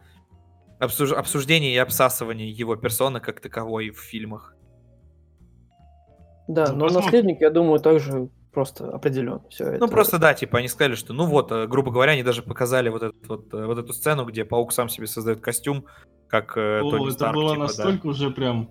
обсуж- 0.78 1.14
обсуждение 1.14 1.72
и 1.72 1.78
обсасывание 1.78 2.50
его 2.50 2.76
персоны 2.76 3.20
как 3.20 3.40
таковой 3.40 3.88
в 3.88 3.98
фильмах. 3.98 4.54
Да, 6.46 6.66
Ну, 6.66 6.74
но 6.74 6.84
посмотрим. 6.84 7.04
наследник, 7.06 7.40
я 7.40 7.48
думаю, 7.48 7.80
также 7.80 8.28
Просто 8.52 8.90
определенно 8.90 9.42
все 9.48 9.78
Ну, 9.78 9.88
просто, 9.88 10.18
да, 10.18 10.34
типа, 10.34 10.58
они 10.58 10.68
сказали, 10.68 10.94
что, 10.94 11.14
ну 11.14 11.24
вот, 11.26 11.50
э, 11.52 11.66
грубо 11.66 11.90
говоря, 11.90 12.12
они 12.12 12.22
даже 12.22 12.42
показали 12.42 12.90
вот, 12.90 13.02
этот, 13.02 13.26
вот, 13.28 13.52
э, 13.54 13.64
вот 13.64 13.78
эту 13.78 13.94
сцену, 13.94 14.26
где 14.26 14.44
паук 14.44 14.72
сам 14.72 14.90
себе 14.90 15.06
создает 15.06 15.40
костюм, 15.40 15.86
как 16.28 16.56
э, 16.58 16.80
О, 16.80 16.90
Тони 16.90 17.04
это 17.06 17.12
Старк, 17.14 17.34
было 17.34 17.48
типа, 17.50 17.56
да. 17.56 17.62
настолько 17.64 18.06
уже 18.06 18.30
прям... 18.30 18.70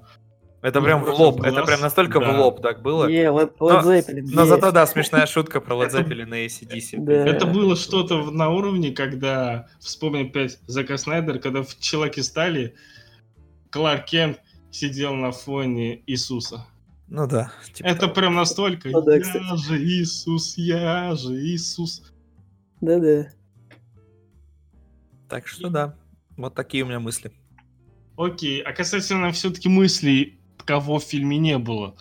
Это 0.65 0.81
прям 0.81 1.03
в 1.03 1.09
лоб, 1.09 1.43
это 1.43 1.63
прям 1.63 1.79
настолько 1.81 2.19
да. 2.19 2.31
в 2.31 2.39
лоб 2.39 2.59
так 2.59 2.81
было. 2.81 3.07
Е, 3.07 3.25
Led, 3.27 3.51
Но- 3.59 3.81
Led 3.81 3.83
Zeppelin, 3.83 4.25
Но 4.31 4.45
зато, 4.45 4.71
да, 4.71 4.87
смешная 4.87 5.27
шутка 5.27 5.61
про 5.61 5.75
Led 5.75 5.91
Zeppelin 5.91 6.35
и 6.35 6.47
ACDC. 6.47 7.05
Да. 7.05 7.13
Это 7.13 7.45
было 7.45 7.75
что-то 7.75 8.31
на 8.31 8.49
уровне, 8.49 8.91
когда, 8.91 9.67
вспомни 9.79 10.23
опять 10.23 10.57
Зака 10.65 10.97
Снайдер, 10.97 11.37
когда 11.37 11.61
в 11.61 11.77
Человеке 11.79 12.23
стали 12.23 12.73
Кларк 13.69 14.05
Кент 14.05 14.39
сидел 14.71 15.13
на 15.13 15.31
фоне 15.31 16.01
Иисуса. 16.07 16.65
Ну 17.09 17.27
да. 17.27 17.51
типа 17.71 17.85
Это 17.85 17.99
того. 17.99 18.13
прям 18.15 18.33
настолько 18.33 18.89
Ну 18.89 19.03
да, 19.03 19.17
«Я 19.17 19.21
кстати. 19.21 19.67
же 19.67 19.77
Иисус, 19.77 20.57
я 20.57 21.13
же 21.13 21.35
Иисус». 21.35 22.11
Да-да. 22.81 23.27
Так 25.29 25.47
что 25.47 25.69
да, 25.69 25.95
вот 26.37 26.55
такие 26.55 26.83
у 26.83 26.87
меня 26.87 26.99
мысли. 26.99 27.31
Окей, 28.17 28.61
а 28.61 28.73
касательно 28.73 29.31
все-таки 29.31 29.69
мыслей, 29.69 30.39
кого 30.65 30.99
в 30.99 31.03
фильме 31.03 31.37
не 31.37 31.57
было. 31.57 31.95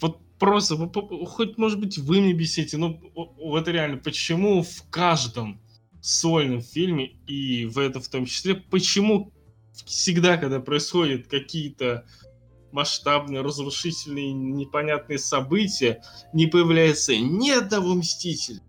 Вот 0.00 0.20
просто, 0.38 0.76
хоть, 1.26 1.58
может 1.58 1.80
быть, 1.80 1.98
вы 1.98 2.20
мне 2.20 2.32
объясните, 2.32 2.76
ну, 2.76 3.00
о- 3.14 3.34
вот 3.36 3.68
реально, 3.68 3.98
почему 3.98 4.62
в 4.62 4.88
каждом 4.90 5.60
сольном 6.00 6.60
фильме, 6.60 7.16
и 7.26 7.66
в 7.66 7.78
это 7.78 8.00
в 8.00 8.08
том 8.08 8.26
числе, 8.26 8.54
почему 8.54 9.32
всегда, 9.86 10.36
когда 10.36 10.60
происходят 10.60 11.26
какие-то 11.26 12.06
масштабные, 12.72 13.40
разрушительные, 13.40 14.32
непонятные 14.32 15.18
события, 15.18 16.02
не 16.32 16.46
появляется 16.46 17.16
ни 17.16 17.50
одного 17.50 17.94
Мстителя, 17.94 18.60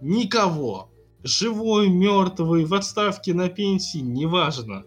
никого. 0.00 0.90
Живой, 1.24 1.88
мертвый, 1.88 2.64
в 2.64 2.74
отставке, 2.74 3.32
на 3.32 3.48
пенсии, 3.48 3.98
неважно. 3.98 4.84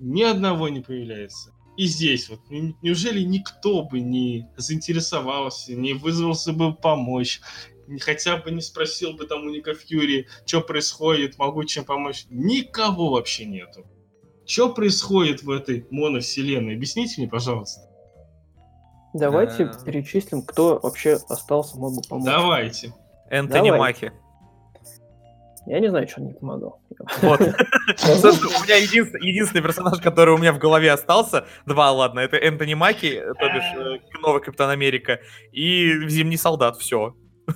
Ни 0.00 0.22
одного 0.22 0.68
не 0.68 0.80
появляется. 0.80 1.52
И 1.80 1.86
здесь 1.86 2.28
вот, 2.28 2.40
неужели 2.50 3.22
никто 3.22 3.82
бы 3.82 4.00
не 4.00 4.46
заинтересовался, 4.58 5.72
не 5.72 5.94
вызвался 5.94 6.52
бы 6.52 6.74
помочь, 6.74 7.40
хотя 8.02 8.36
бы 8.36 8.50
не 8.50 8.60
спросил 8.60 9.14
бы 9.14 9.24
там 9.24 9.46
у 9.46 9.48
Ника 9.50 9.72
Фьюри, 9.72 10.28
что 10.44 10.60
происходит, 10.60 11.38
могу 11.38 11.64
чем 11.64 11.86
помочь. 11.86 12.26
Никого 12.28 13.12
вообще 13.12 13.46
нету. 13.46 13.86
Что 14.44 14.74
происходит 14.74 15.42
в 15.42 15.48
этой 15.48 15.86
моновселенной? 15.90 16.74
Объясните 16.74 17.14
мне, 17.16 17.30
пожалуйста. 17.30 17.80
Давайте 19.14 19.64
Да. 19.64 19.72
перечислим, 19.82 20.42
кто 20.42 20.80
вообще 20.82 21.18
остался, 21.30 21.78
мог 21.78 21.96
бы 21.96 22.02
помочь. 22.06 22.26
Давайте. 22.26 22.92
Энтони 23.30 23.70
Давай. 23.70 23.78
Маки. 23.78 24.12
Я 25.66 25.80
не 25.80 25.88
знаю, 25.88 26.08
что 26.08 26.20
он 26.20 26.28
не 26.28 26.32
помогал. 26.34 26.80
Вот. 27.22 27.40
У 27.40 27.44
меня 27.44 28.76
единственный, 28.76 29.62
персонаж, 29.62 30.00
который 30.00 30.34
у 30.34 30.38
меня 30.38 30.52
в 30.52 30.58
голове 30.58 30.90
остался, 30.90 31.46
два, 31.66 31.92
ладно, 31.92 32.20
это 32.20 32.36
Энтони 32.36 32.74
Маки, 32.74 33.22
то 33.38 33.46
бишь 33.46 33.72
э, 33.76 34.18
новый 34.22 34.40
Капитан 34.40 34.70
Америка, 34.70 35.20
и 35.52 36.08
Зимний 36.08 36.36
Солдат, 36.36 36.76
все. 36.76 37.14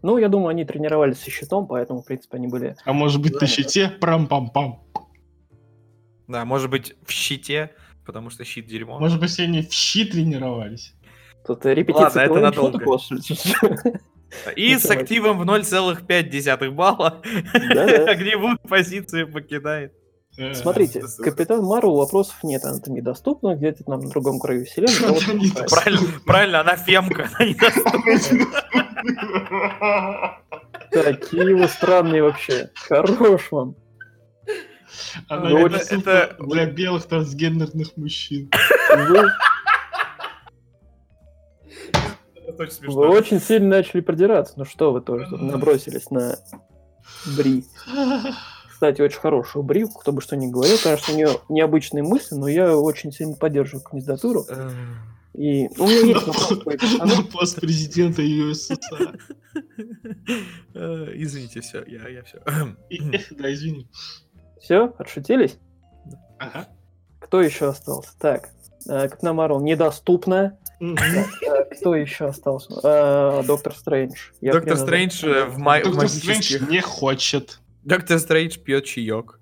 Ну, 0.00 0.16
я 0.16 0.28
думаю, 0.28 0.50
они 0.50 0.64
тренировались 0.64 1.18
со 1.18 1.28
щитом, 1.28 1.66
поэтому, 1.66 2.02
в 2.02 2.04
принципе, 2.06 2.36
они 2.36 2.46
были... 2.46 2.76
А 2.84 2.92
может 2.92 3.20
быть, 3.20 3.40
на 3.40 3.48
щите? 3.48 3.92
Прам-пам-пам. 4.00 4.78
Да, 6.28 6.44
может 6.44 6.70
быть, 6.70 6.94
в 7.04 7.10
щите, 7.10 7.72
потому 8.06 8.30
что 8.30 8.44
щит 8.44 8.66
дерьмо. 8.66 9.00
Может 9.00 9.18
быть, 9.18 9.36
они 9.40 9.62
в 9.62 9.72
щит 9.72 10.12
тренировались? 10.12 10.94
Тут 11.44 11.66
репетиция 11.66 12.04
Ладно, 12.04 12.20
это 12.20 12.40
надолго. 12.40 12.98
И 14.56 14.76
с 14.76 14.86
активом 14.90 15.38
в 15.38 15.42
0,5 15.42 16.70
балла 16.70 17.20
огневую 17.54 18.58
позицию 18.68 19.30
покидает. 19.32 19.92
Э, 20.36 20.54
Смотрите, 20.54 21.02
Капитан 21.18 21.64
Марвел 21.64 21.96
вопросов 21.96 22.36
нет, 22.44 22.64
она 22.64 22.78
там 22.78 22.94
недоступна, 22.94 23.56
где-то 23.56 23.84
там 23.84 24.00
на 24.00 24.08
другом 24.10 24.38
краю 24.38 24.64
вселенной. 24.66 25.18
Правильно, 25.68 26.00
правильно, 26.24 26.60
она 26.60 26.76
фемка. 26.76 27.28
она 27.38 27.48
недоступна. 27.48 28.02
Какие 30.92 31.52
вы 31.54 31.68
странные 31.68 32.22
вообще. 32.22 32.70
Хорош 32.74 33.48
вам. 33.50 33.74
Она 35.28 35.50
Ну, 35.50 35.66
это- 35.66 36.36
для 36.40 36.66
белых 36.66 37.04
трансгендерных 37.06 37.96
мужчин. 37.96 38.50
Это 42.58 42.62
очень 42.64 42.76
вы 42.86 42.92
смешно. 42.92 43.00
очень 43.10 43.40
сильно 43.40 43.68
начали 43.68 44.00
продираться. 44.00 44.54
Ну 44.56 44.64
что 44.64 44.92
вы 44.92 45.00
тоже 45.00 45.26
тут 45.28 45.40
набросились 45.40 46.10
на 46.10 46.36
Бри. 47.36 47.64
Кстати, 48.70 49.00
очень 49.02 49.18
хорошую 49.18 49.62
Бри, 49.64 49.86
кто 49.86 50.12
бы 50.12 50.20
что 50.20 50.36
ни 50.36 50.46
говорил. 50.46 50.76
Конечно, 50.82 51.12
у 51.14 51.16
нее 51.16 51.28
необычные 51.48 52.02
мысли, 52.04 52.34
но 52.36 52.46
я 52.48 52.76
очень 52.76 53.12
сильно 53.12 53.34
поддерживаю 53.34 53.82
кандидатуру. 53.84 54.44
Э, 54.48 54.70
И 55.34 55.68
у 55.78 55.84
меня 55.84 56.00
есть 56.14 56.26
вопрос 56.26 57.26
пост 57.32 57.60
президента 57.60 58.22
ЮССР. 58.22 59.18
э, 60.74 61.06
Извините, 61.14 61.60
все, 61.60 61.82
я, 61.86 62.08
я 62.08 62.22
все. 62.22 62.40
Да, 63.36 63.52
извини. 63.52 63.88
Все, 64.60 64.94
отшутились? 64.98 65.58
Ага. 66.38 66.68
Кто 67.20 67.40
еще 67.42 67.68
остался? 67.68 68.10
Так, 68.18 68.50
Капитан 68.86 69.36
Марвел 69.36 69.60
недоступна. 69.60 70.58
Э, 70.80 71.64
Кто 71.78 71.94
еще 71.94 72.26
остался? 72.26 72.80
Э, 72.82 73.42
Доктор 73.46 73.74
Стрэндж. 73.74 74.14
Доктор 74.40 74.76
Стрэндж 74.76 75.24
э, 75.24 75.44
в 75.46 75.58
магических... 75.58 76.68
не 76.68 76.80
хочет. 76.80 77.60
Доктор 77.84 78.18
Стрэндж 78.18 78.58
пьет 78.58 78.84
чаек. 78.84 79.38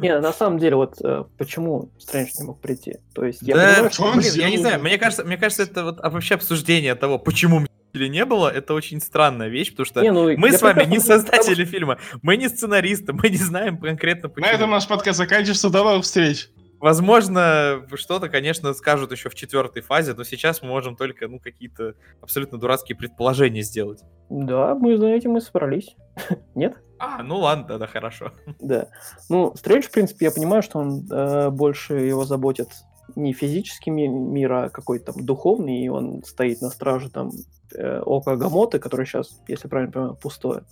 Не, 0.00 0.18
на 0.20 0.32
самом 0.32 0.58
деле, 0.58 0.76
вот 0.76 1.00
э, 1.02 1.24
почему 1.36 1.90
Стрэндж 1.98 2.30
не 2.38 2.44
мог 2.46 2.60
прийти? 2.60 2.98
То 3.14 3.24
есть, 3.24 3.42
я 3.42 3.54
Да, 3.54 3.88
понимаю, 3.88 4.20
блин, 4.20 4.32
я 4.34 4.50
не 4.50 4.58
знаю, 4.58 4.80
мне 4.80 4.98
кажется, 4.98 5.24
мне 5.24 5.36
кажется, 5.36 5.64
это 5.64 5.84
вот 5.84 5.98
а 6.00 6.10
вообще 6.10 6.34
обсуждение 6.36 6.94
того, 6.94 7.18
почему 7.18 7.60
Мстителей 7.60 8.08
не 8.08 8.24
было, 8.24 8.48
это 8.48 8.74
очень 8.74 9.00
странная 9.00 9.48
вещь, 9.48 9.70
потому 9.70 9.86
что 9.86 10.00
Не, 10.00 10.12
ну, 10.12 10.36
мы 10.36 10.52
с 10.52 10.62
вами 10.62 10.84
не 10.84 10.98
создатели 11.00 11.64
фильма, 11.64 11.98
мы 12.22 12.36
не 12.36 12.48
сценаристы, 12.48 13.12
мы 13.12 13.28
не 13.28 13.36
знаем 13.36 13.78
конкретно 13.78 14.30
На 14.36 14.46
этом 14.46 14.58
почему. 14.58 14.66
наш 14.72 14.86
подкаст 14.86 15.18
заканчивается. 15.18 15.70
До 15.70 15.82
новых 15.84 16.04
встреч. 16.04 16.50
Возможно, 16.84 17.86
что-то, 17.94 18.28
конечно, 18.28 18.74
скажут 18.74 19.10
еще 19.10 19.30
в 19.30 19.34
четвертой 19.34 19.80
фазе, 19.80 20.12
но 20.12 20.22
сейчас 20.22 20.60
мы 20.60 20.68
можем 20.68 20.96
только, 20.96 21.28
ну, 21.28 21.40
какие-то 21.40 21.94
абсолютно 22.20 22.58
дурацкие 22.58 22.94
предположения 22.94 23.62
сделать. 23.62 24.02
Да, 24.28 24.74
мы 24.74 24.98
за 24.98 25.06
этим 25.06 25.38
и 25.38 25.40
собрались. 25.40 25.96
Нет? 26.54 26.76
А, 26.98 27.22
ну 27.22 27.38
ладно, 27.38 27.64
тогда 27.64 27.86
хорошо. 27.86 28.32
Да. 28.60 28.88
Ну, 29.30 29.54
Стрэндж, 29.56 29.84
в 29.84 29.92
принципе, 29.92 30.26
я 30.26 30.30
понимаю, 30.30 30.62
что 30.62 30.78
он 30.78 31.08
э, 31.10 31.48
больше 31.48 31.94
его 31.94 32.26
заботит 32.26 32.68
не 33.16 33.32
физический 33.32 33.88
ми- 33.90 34.06
мир, 34.06 34.52
а 34.52 34.68
какой-то 34.68 35.14
там 35.14 35.24
духовный, 35.24 35.84
и 35.84 35.88
он 35.88 36.22
стоит 36.22 36.60
на 36.60 36.68
страже 36.68 37.08
там 37.08 37.30
э, 37.74 38.00
ока 38.00 38.36
Гамоты, 38.36 38.78
который 38.78 39.06
сейчас, 39.06 39.40
если 39.48 39.68
правильно 39.68 39.90
понимаю, 39.90 40.16
пустое. 40.16 40.64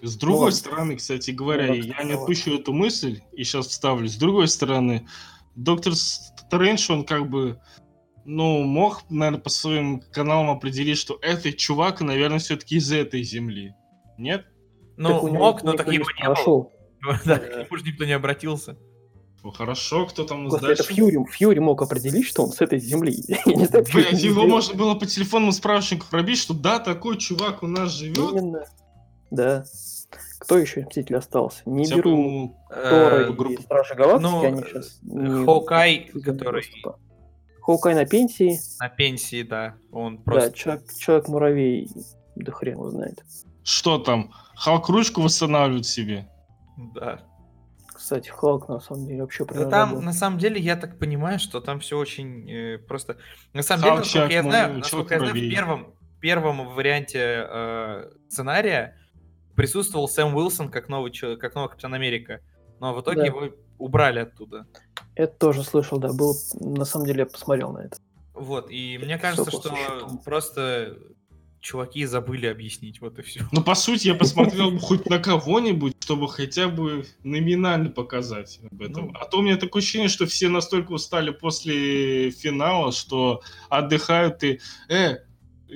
С 0.00 0.16
другой 0.16 0.44
ладно. 0.44 0.56
стороны, 0.56 0.96
кстати 0.96 1.32
говоря, 1.32 1.66
Ну, 1.66 1.74
я 1.74 2.04
не 2.04 2.12
отпущу 2.12 2.54
эту 2.56 2.72
мысль 2.72 3.20
и 3.32 3.42
сейчас 3.42 3.66
вставлю. 3.66 4.08
С 4.08 4.14
другой 4.14 4.46
стороны, 4.46 5.08
доктор 5.62 5.94
Стрэндж, 5.94 6.90
он 6.90 7.04
как 7.04 7.28
бы, 7.28 7.60
ну, 8.24 8.62
мог, 8.62 9.02
наверное, 9.10 9.40
по 9.40 9.50
своим 9.50 10.00
каналам 10.12 10.50
определить, 10.50 10.98
что 10.98 11.18
этот 11.22 11.56
чувак, 11.56 12.00
наверное, 12.00 12.38
все-таки 12.38 12.76
из 12.76 12.90
этой 12.92 13.22
земли. 13.22 13.74
Нет? 14.18 14.46
Ну, 14.96 15.08
Так 15.08 15.22
мог, 15.32 15.62
но 15.62 15.72
так 15.74 15.92
его 15.92 16.06
не 16.18 16.28
было. 16.28 16.70
Да, 17.24 17.38
к 17.38 17.56
нему 17.56 17.76
же 17.78 17.84
никто 17.84 18.04
не 18.04 18.12
обратился. 18.12 18.76
Ну, 19.42 19.50
хорошо, 19.52 20.04
кто 20.04 20.24
там 20.24 20.46
из 20.46 20.50
Господи, 20.50 20.72
это 20.72 20.82
Фьюри, 20.82 21.24
Фьюри 21.30 21.60
мог 21.60 21.80
определить, 21.80 22.26
что 22.26 22.42
он 22.42 22.52
с 22.52 22.60
этой 22.60 22.78
земли. 22.78 23.16
Блять, 23.46 24.22
его 24.22 24.46
можно 24.46 24.74
было 24.74 24.94
по 24.94 25.06
телефонному 25.06 25.52
справочнику 25.52 26.06
пробить, 26.10 26.36
что 26.38 26.52
да, 26.52 26.78
такой 26.78 27.16
чувак 27.16 27.62
у 27.62 27.66
нас 27.66 27.92
живет. 27.92 28.32
Именно. 28.32 28.66
Да. 29.30 29.64
Кто 30.50 30.58
еще 30.58 30.80
из 30.80 30.86
Мстителей 30.86 31.18
остался? 31.18 31.62
Не 31.64 31.84
бы 31.84 31.96
беру 31.96 32.56
Тора 32.68 33.24
Э, 33.24 33.30
и 33.30 33.32
группу. 33.32 33.62
Стражи 33.62 33.94
Галактики, 33.94 34.28
ну, 34.32 34.44
они 34.44 34.62
сейчас... 34.64 35.00
Хоукай, 35.44 36.10
который 36.24 36.64
Хоукай 37.60 37.94
на 37.94 38.04
пенсии, 38.04 38.58
на 38.80 38.88
пенсии, 38.88 39.44
да, 39.44 39.76
он 39.92 40.16
да, 40.16 40.22
просто... 40.24 40.52
человек, 40.54 40.82
Человек-муравей, 40.98 41.88
да 42.34 42.50
хрен 42.50 42.72
его 42.72 42.90
знает. 42.90 43.22
Что 43.62 43.98
там? 43.98 44.32
Халк 44.56 44.88
ручку 44.88 45.20
восстанавливает 45.22 45.86
себе. 45.86 46.28
Да. 46.96 47.20
Кстати, 47.86 48.30
Халк 48.30 48.68
на 48.68 48.80
самом 48.80 49.06
деле 49.06 49.20
вообще 49.20 49.44
Да 49.44 49.70
там, 49.70 49.90
забыл. 49.90 50.02
на 50.02 50.12
самом 50.12 50.40
деле, 50.40 50.60
я 50.60 50.74
так 50.74 50.98
понимаю, 50.98 51.38
что 51.38 51.60
там 51.60 51.78
все 51.78 51.96
очень 51.96 52.50
э, 52.50 52.78
просто... 52.78 53.18
На 53.52 53.62
самом 53.62 53.82
деле, 53.82 53.92
Халк, 53.92 54.04
насколько 54.04 54.32
я 54.32 54.40
человек, 54.40 54.52
знаю, 54.52 54.78
насколько 54.78 55.14
я 55.14 55.20
знаю, 55.20 55.32
в 55.32 55.38
первом, 55.38 55.94
первом 56.20 56.74
варианте 56.74 57.46
э, 57.48 58.10
сценария 58.28 58.96
присутствовал 59.60 60.08
Сэм 60.08 60.34
Уилсон 60.34 60.70
как 60.70 60.88
новый, 60.88 61.10
чел- 61.12 61.36
как 61.36 61.54
новый 61.54 61.68
Капитан 61.68 61.92
Америка. 61.92 62.40
Но 62.80 62.94
в 62.94 63.02
итоге 63.02 63.18
Да. 63.18 63.26
его 63.26 63.42
убрали 63.76 64.20
оттуда. 64.20 64.66
Это 65.14 65.34
тоже 65.36 65.62
слышал, 65.64 65.98
да, 65.98 66.12
был, 66.14 66.34
на 66.60 66.86
самом 66.86 67.06
деле 67.06 67.20
я 67.20 67.26
посмотрел 67.26 67.72
на 67.72 67.80
это. 67.80 67.98
Вот, 68.32 68.70
и 68.70 68.96
мне 68.96 69.18
Так, 69.18 69.22
кажется, 69.36 69.50
что 69.50 69.68
по 69.68 69.76
существу. 69.76 70.18
просто 70.24 70.96
чуваки 71.60 72.06
забыли 72.06 72.46
объяснить, 72.46 73.02
вот 73.02 73.18
и 73.18 73.22
все. 73.22 73.42
Ну, 73.52 73.62
по 73.62 73.74
сути, 73.74 74.08
я 74.08 74.14
посмотрел 74.14 74.78
хоть 74.78 75.04
на 75.10 75.18
кого-нибудь, 75.18 75.92
чтобы 76.00 76.26
хотя 76.30 76.68
бы 76.68 77.04
номинально 77.22 77.90
показать 77.90 78.60
об 78.72 78.80
этом. 78.80 79.08
Ну. 79.08 79.12
А 79.14 79.26
то 79.26 79.40
у 79.40 79.42
меня 79.42 79.58
такое 79.58 79.82
ощущение, 79.82 80.08
что 80.08 80.24
все 80.24 80.48
настолько 80.48 80.92
устали 80.92 81.32
после 81.32 82.30
финала, 82.30 82.92
что 82.92 83.42
отдыхают 83.68 84.42
и... 84.42 84.58
Э, 84.88 85.18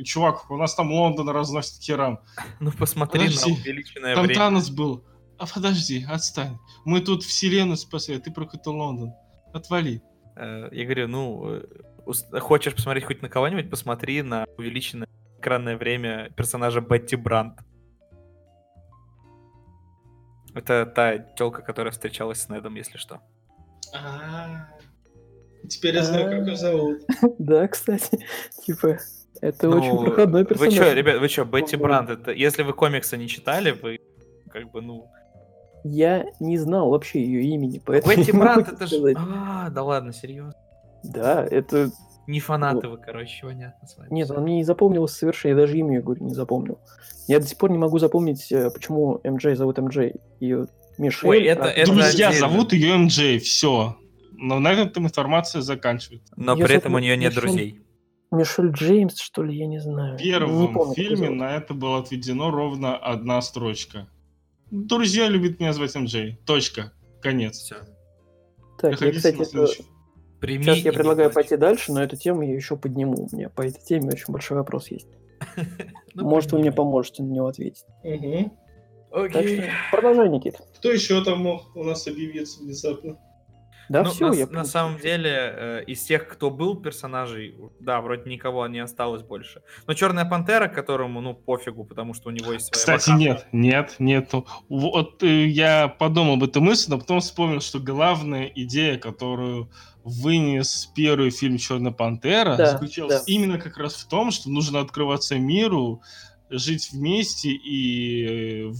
чувак, 0.02 0.50
у 0.50 0.56
нас 0.56 0.74
там 0.74 0.90
Лондон 0.92 1.28
разносит 1.28 1.82
херам. 1.82 2.20
Ну 2.60 2.72
посмотри 2.72 3.20
Подожди, 3.26 3.50
на 3.50 3.56
увеличенное 3.56 4.14
Там 4.14 4.24
время. 4.26 4.40
Танос 4.40 4.70
был. 4.70 5.04
А 5.38 5.46
подожди, 5.46 6.06
отстань. 6.08 6.58
Мы 6.84 7.00
тут 7.00 7.22
вселенную 7.22 7.76
спасли, 7.76 8.16
а 8.16 8.20
ты 8.20 8.30
про 8.30 8.44
какой-то 8.44 8.70
Лондон. 8.70 9.12
Отвали. 9.52 10.02
Э, 10.36 10.68
Я 10.72 10.84
говорю, 10.84 11.08
ну, 11.08 11.60
э, 12.06 12.40
хочешь 12.40 12.74
посмотреть 12.74 13.04
хоть 13.04 13.22
на 13.22 13.28
кого-нибудь, 13.28 13.70
посмотри 13.70 14.22
на 14.22 14.46
увеличенное 14.56 15.08
экранное 15.38 15.76
время 15.76 16.30
персонажа 16.36 16.80
Бетти 16.80 17.16
Брандт. 17.16 17.60
Это 20.54 20.86
та 20.86 21.18
телка, 21.18 21.62
которая 21.62 21.92
встречалась 21.92 22.40
с 22.40 22.48
Недом, 22.48 22.76
если 22.76 22.96
что. 22.96 23.20
А, 23.92 24.68
Теперь 25.68 25.94
я 25.94 26.02
знаю, 26.02 26.30
как 26.30 26.46
ее 26.46 26.56
зовут. 26.56 27.02
Да, 27.38 27.66
кстати, 27.68 28.24
типа, 28.66 28.98
это 29.40 29.68
очень 29.68 29.92
Ну, 29.92 30.04
проходной 30.04 30.42
Вы 30.42 30.48
персонаж. 30.48 30.74
что, 30.74 30.92
ребят, 30.92 31.20
вы 31.20 31.28
что, 31.28 31.44
Бетти 31.44 31.76
Ого. 31.76 31.84
Брандт, 31.84 32.10
это, 32.10 32.32
если 32.32 32.62
вы 32.62 32.72
комиксы 32.72 33.16
не 33.16 33.28
читали, 33.28 33.72
вы 33.72 33.98
как 34.50 34.70
бы, 34.70 34.80
ну... 34.82 35.06
Я 35.84 36.24
не 36.40 36.56
знал 36.56 36.88
вообще 36.90 37.22
ее 37.22 37.42
имени, 37.42 37.80
поэтому... 37.84 38.14
Бетти 38.16 38.32
не 38.32 38.38
Брандт, 38.38 38.68
это 38.72 38.86
же... 38.86 38.96
А, 39.16 39.68
да 39.70 39.82
ладно, 39.82 40.12
серьезно. 40.12 40.54
Да, 41.02 41.44
это... 41.44 41.90
Не 42.26 42.40
фанаты 42.40 42.88
вы, 42.88 42.96
короче, 42.96 43.46
понятно 43.46 43.86
с 43.86 43.98
вами. 43.98 44.08
Нет, 44.10 44.30
она 44.30 44.40
мне 44.40 44.56
не 44.56 44.64
запомнилась 44.64 45.12
совершенно, 45.12 45.50
я 45.50 45.56
даже 45.58 45.76
имя, 45.76 45.96
я 45.96 46.00
говорю, 46.00 46.24
не 46.24 46.32
запомнил. 46.32 46.78
Я 47.28 47.38
до 47.38 47.46
сих 47.46 47.58
пор 47.58 47.70
не 47.70 47.76
могу 47.76 47.98
запомнить, 47.98 48.50
э, 48.50 48.70
почему 48.70 49.20
МJ 49.22 49.56
зовут 49.56 49.76
МJ. 49.78 50.18
Ее 50.40 50.66
Мишель... 50.96 51.28
Ой, 51.28 51.42
это- 51.44 51.64
а- 51.64 51.68
это 51.68 51.92
Друзья 51.92 52.28
отдельно. 52.28 52.48
зовут 52.48 52.72
ее 52.72 52.96
МJ, 52.96 53.40
все. 53.40 53.96
Но 54.38 54.58
на 54.58 54.72
этом 54.72 55.04
информация 55.04 55.60
заканчивается. 55.60 56.32
Но 56.36 56.56
Я 56.56 56.64
при 56.64 56.76
этом 56.76 56.94
у 56.94 56.98
нее 56.98 57.14
нет 57.18 57.32
Мишель- 57.36 57.40
друзей. 57.42 57.80
Мишель 58.30 58.70
Джеймс, 58.70 59.18
что 59.20 59.42
ли, 59.42 59.56
я 59.56 59.66
не 59.66 59.78
знаю. 59.78 60.18
В 60.18 60.20
Не 60.20 60.26
первом 60.30 60.74
помню, 60.74 60.88
как 60.88 60.98
её 60.98 61.16
фильме 61.16 61.30
на 61.30 61.56
это 61.56 61.74
было 61.74 61.98
отведено 61.98 62.50
ровно 62.50 62.96
одна 62.96 63.40
строчка. 63.42 64.08
Друзья 64.70 65.28
любят 65.28 65.60
меня 65.60 65.72
звать 65.72 65.94
МJ. 65.94 66.36
Точка. 66.44 66.92
Конец. 67.20 67.58
Все. 67.58 67.76
Так, 68.78 69.00
я, 69.00 69.12
кстати, 69.12 69.40
это-. 69.40 69.84
Прими 70.40 70.64
сейчас 70.64 70.78
я 70.78 70.90
не 70.90 70.96
предлагаю 70.96 71.30
плачь. 71.30 71.46
пойти 71.46 71.56
дальше, 71.56 71.92
но 71.92 72.02
эту 72.02 72.16
тему 72.16 72.42
я 72.42 72.54
еще 72.54 72.76
подниму. 72.76 73.28
У 73.30 73.34
меня 73.34 73.48
по 73.48 73.62
этой 73.62 73.80
теме 73.82 74.10
очень 74.10 74.32
большой 74.32 74.58
вопрос 74.58 74.88
есть. 74.88 75.08
Ну, 76.16 76.28
Может, 76.28 76.52
вы 76.52 76.60
мне 76.60 76.70
поможете 76.70 77.24
на 77.24 77.32
него 77.32 77.48
ответить. 77.48 77.84
Окей. 79.10 79.64
продолжай, 79.90 80.28
Никит. 80.28 80.56
Кто 80.76 80.92
еще 80.92 81.24
там 81.24 81.40
мог 81.40 81.74
у 81.74 81.82
нас 81.82 82.06
объявиться 82.06 82.62
внезапно? 82.62 83.16
Да, 83.88 84.02
Ну, 84.02 84.10
все, 84.10 84.28
на, 84.28 84.34
я... 84.34 84.46
на 84.46 84.64
самом 84.64 84.98
деле, 84.98 85.30
э, 85.30 85.84
из 85.86 86.02
тех, 86.02 86.26
кто 86.28 86.50
был 86.50 86.76
персонажей, 86.76 87.54
да, 87.80 88.00
вроде 88.00 88.30
никого 88.30 88.66
не 88.66 88.78
осталось 88.78 89.22
больше. 89.22 89.62
Но 89.86 89.94
Черная 89.94 90.24
Пантера, 90.24 90.68
которому, 90.68 91.20
ну, 91.20 91.34
пофигу, 91.34 91.84
потому 91.84 92.14
что 92.14 92.28
у 92.28 92.32
него 92.32 92.52
есть 92.52 92.66
своя 92.74 92.98
Кстати, 92.98 93.10
Ваканда. 93.10 93.24
нет, 93.24 93.46
нет, 93.52 93.96
нету. 93.98 94.46
Вот 94.68 95.22
э, 95.22 95.46
я 95.46 95.88
подумал 95.88 96.34
об 96.34 96.44
этой 96.44 96.62
мысли, 96.62 96.90
но 96.90 96.98
потом 96.98 97.20
вспомнил, 97.20 97.60
что 97.60 97.78
главная 97.78 98.46
идея, 98.54 98.98
которую 98.98 99.70
вынес 100.04 100.90
первый 100.94 101.30
фильм 101.30 101.56
Черная 101.58 101.92
Пантера, 101.92 102.56
Да, 102.56 102.72
заключалась 102.72 103.24
да. 103.24 103.32
именно 103.32 103.58
как 103.58 103.78
раз 103.78 103.94
в 103.94 104.08
том, 104.08 104.30
что 104.30 104.50
нужно 104.50 104.80
открываться 104.80 105.38
миру, 105.38 106.02
жить 106.50 106.90
вместе 106.92 107.50
и 107.50 108.68
э, 108.68 108.72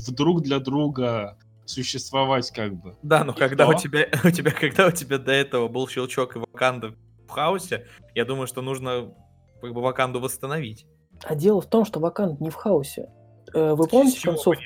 вдруг 0.00 0.42
для 0.42 0.58
друга 0.58 1.38
существовать 1.72 2.50
как 2.50 2.74
бы. 2.74 2.96
Да, 3.02 3.24
но 3.24 3.32
И 3.32 3.36
когда 3.36 3.66
у 3.68 3.72
что? 3.72 3.82
тебя, 3.82 4.06
у 4.24 4.30
тебя, 4.30 4.50
когда 4.50 4.86
у 4.86 4.90
тебя 4.90 5.18
до 5.18 5.32
этого 5.32 5.68
был 5.68 5.88
щелчок 5.88 6.36
и 6.36 6.38
Ваканда 6.38 6.94
в 7.26 7.30
хаосе, 7.30 7.86
я 8.14 8.24
думаю, 8.24 8.46
что 8.46 8.62
нужно 8.62 9.12
как 9.60 9.72
бы 9.72 9.80
Ваканду 9.80 10.20
восстановить. 10.20 10.86
А 11.24 11.34
дело 11.34 11.60
в 11.60 11.66
том, 11.66 11.84
что 11.84 12.00
Вакант 12.00 12.40
не 12.40 12.50
в 12.50 12.54
хаосе. 12.54 13.08
Э, 13.54 13.74
Вы 13.74 13.86
помните 13.86 14.20
концов- 14.22 14.56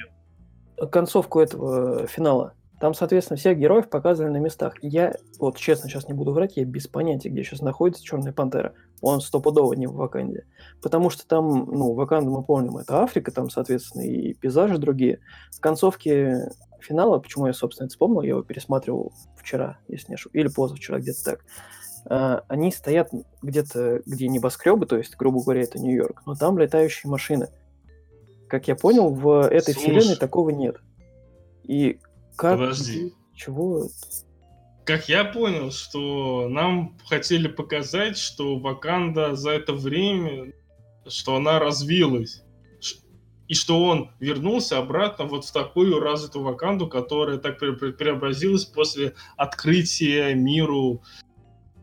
концовку 0.91 1.41
этого 1.41 2.03
э, 2.03 2.07
финала? 2.07 2.53
Там, 2.79 2.93
соответственно, 2.93 3.39
всех 3.39 3.57
героев 3.59 3.89
показывали 3.89 4.33
на 4.33 4.37
местах. 4.37 4.75
Я, 4.83 5.15
вот 5.39 5.57
честно, 5.57 5.89
сейчас 5.89 6.09
не 6.09 6.15
буду 6.15 6.33
врать, 6.33 6.57
я 6.59 6.65
без 6.67 6.87
понятия, 6.87 7.31
где 7.31 7.43
сейчас 7.43 7.63
находится 7.63 8.03
Черная 8.05 8.35
Пантера. 8.35 8.75
Он 9.01 9.23
стопудово 9.23 9.73
не 9.73 9.87
в 9.87 9.95
Ваканде. 9.95 10.45
Потому 10.83 11.09
что 11.09 11.27
там, 11.27 11.65
ну, 11.71 11.95
Ваканда, 11.95 12.31
мы 12.31 12.43
помним, 12.43 12.77
это 12.77 13.03
Африка, 13.03 13.33
там, 13.33 13.49
соответственно, 13.49 14.03
и 14.03 14.35
пейзажи 14.35 14.77
другие. 14.77 15.21
В 15.57 15.61
концовке 15.61 16.51
финала, 16.81 17.19
почему 17.19 17.47
я, 17.47 17.53
собственно, 17.53 17.87
это 17.87 17.93
вспомнил, 17.93 18.23
я 18.23 18.31
его 18.31 18.43
пересматривал 18.43 19.13
вчера, 19.37 19.79
если 19.89 20.09
не 20.09 20.15
ошибаюсь, 20.15 20.45
или 20.47 20.53
позавчера, 20.53 20.99
где-то 20.99 21.25
так. 21.25 21.45
А, 22.09 22.45
Они 22.49 22.71
стоят 22.73 23.11
где-то, 23.43 24.03
где 24.07 24.29
небоскребы, 24.29 24.87
то 24.87 24.97
есть, 24.97 25.17
грубо 25.17 25.43
говоря, 25.43 25.63
это 25.63 25.79
Нью-Йорк, 25.79 26.23
но 26.27 26.35
там 26.35 26.59
летающие 26.59 27.11
машины. 27.11 27.49
Как 28.49 28.69
я 28.69 28.77
понял, 28.77 29.11
в 29.11 29.47
этой 29.47 29.75
Слушай. 29.75 29.79
вселенной 29.79 30.17
такого 30.17 30.51
нет. 30.51 30.77
И 31.65 31.99
как... 32.37 32.59
Подожди. 32.59 33.13
Чего? 33.35 33.89
Как 34.85 35.09
я 35.09 35.25
понял, 35.25 35.73
что 35.73 36.49
нам 36.49 36.97
хотели 37.07 37.49
показать, 37.49 38.17
что 38.17 38.59
Ваканда 38.59 39.35
за 39.35 39.51
это 39.51 39.73
время, 39.73 40.53
что 41.09 41.37
она 41.37 41.59
развилась. 41.59 42.43
И 43.49 43.55
что 43.55 43.85
он 43.85 44.11
вернулся 44.19 44.79
обратно 44.79 45.25
вот 45.25 45.45
в 45.45 45.53
такую 45.53 46.01
развитую 46.01 46.45
Ваканду, 46.45 46.89
которая 46.89 47.39
так 47.39 47.63
пре- 47.63 47.79
пре- 47.79 47.93
преобразилась 47.93 48.65
после 48.65 49.15
открытия 49.37 50.35
миру 50.35 51.03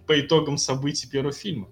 по 0.06 0.20
итогам 0.20 0.58
событий 0.58 1.10
первого 1.10 1.34
фильма. 1.34 1.70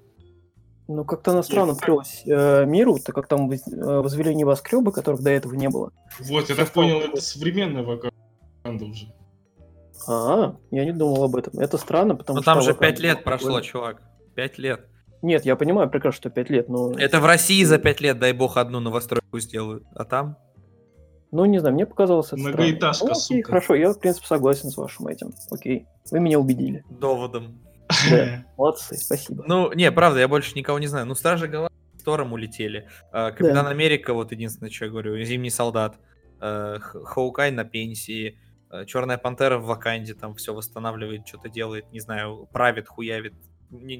Ну, 0.88 1.06
как-то 1.06 1.32
она 1.32 1.44
странно 1.44 1.74
открылась 1.74 2.24
э, 2.26 2.66
миру, 2.66 3.00
так 3.00 3.16
как 3.16 3.28
там 3.28 3.48
воз- 3.50 3.68
э, 3.68 4.00
возвели 4.00 4.34
небоскребы, 4.36 4.92
которых 4.92 5.22
до 5.22 5.30
этого 5.30 5.54
не 5.54 5.70
было. 5.70 5.92
Вот, 6.20 6.50
я 6.50 6.56
так 6.56 6.72
понял, 6.72 7.00
это 7.00 7.22
современная 7.22 7.84
Ваканда 7.84 8.86
уже. 8.86 9.14
А, 10.08 10.56
я 10.72 10.86
не 10.86 10.94
думал 10.94 11.24
об 11.24 11.36
этом. 11.36 11.60
Это 11.60 11.78
странно, 11.78 12.16
потому 12.16 12.38
Ну 12.38 12.42
что... 12.42 12.54
там 12.54 12.62
же 12.62 12.74
пять 12.74 13.00
лет 13.00 13.24
прошло, 13.24 13.62
чувак. 13.62 14.02
Пять 14.36 14.58
лет. 14.58 14.88
Нет, 15.22 15.46
я 15.46 15.56
понимаю 15.56 15.90
прекрасно, 15.90 16.18
что 16.18 16.30
пять 16.30 16.50
лет, 16.50 16.68
но... 16.70 16.94
Это 16.98 17.20
в 17.20 17.26
России 17.26 17.64
за 17.64 17.78
пять 17.78 18.02
лет, 18.02 18.18
дай 18.20 18.34
бог, 18.34 18.58
одну 18.58 18.80
новостройку 18.80 19.40
сделают. 19.40 19.84
А 19.96 20.04
там? 20.04 20.38
Ну, 21.32 21.46
не 21.46 21.60
знаю, 21.60 21.76
мне 21.76 21.86
показалось 21.86 22.28
это 22.28 22.38
странно. 22.38 22.58
Многоэтажка, 22.58 23.06
Ну, 23.06 23.12
окей, 23.12 23.22
сука. 23.38 23.48
хорошо, 23.50 23.76
я, 23.76 23.92
в 23.94 24.00
принципе, 24.00 24.28
согласен 24.28 24.70
с 24.70 24.78
вашим 24.78 25.08
этим. 25.08 25.32
Окей, 25.50 25.86
вы 26.12 26.20
меня 26.20 26.40
убедили. 26.40 26.84
Доводом. 26.90 27.62
Да. 28.10 28.44
Молодцы, 28.58 28.98
спасибо. 28.98 29.44
Ну, 29.48 29.72
не, 29.74 29.92
правда, 29.92 30.20
я 30.20 30.28
больше 30.28 30.56
никого 30.56 30.80
не 30.80 30.88
знаю. 30.88 31.06
Ну, 31.06 31.16
Стражи 31.16 31.48
Галактики 31.48 32.04
Тором 32.04 32.34
улетели. 32.34 32.88
А, 33.12 33.32
Капитан 33.32 33.68
Америка, 33.68 34.14
вот 34.14 34.32
единственное, 34.32 34.72
что 34.72 34.86
я 34.86 34.92
говорю, 34.92 35.24
Зимний 35.24 35.50
Солдат. 35.52 35.98
А, 36.40 36.80
Хоукай 36.80 37.52
на 37.52 37.64
пенсии. 37.64 38.38
А, 38.70 38.86
Черная 38.86 39.18
Пантера 39.18 39.58
в 39.58 39.66
Ваканде 39.68 40.16
там 40.16 40.36
все 40.36 40.54
восстанавливает, 40.54 41.28
что-то 41.28 41.48
делает, 41.48 41.92
не 41.94 42.00
знаю, 42.00 42.50
правит, 42.52 42.88
хуявит, 42.90 43.34
не- 43.70 43.98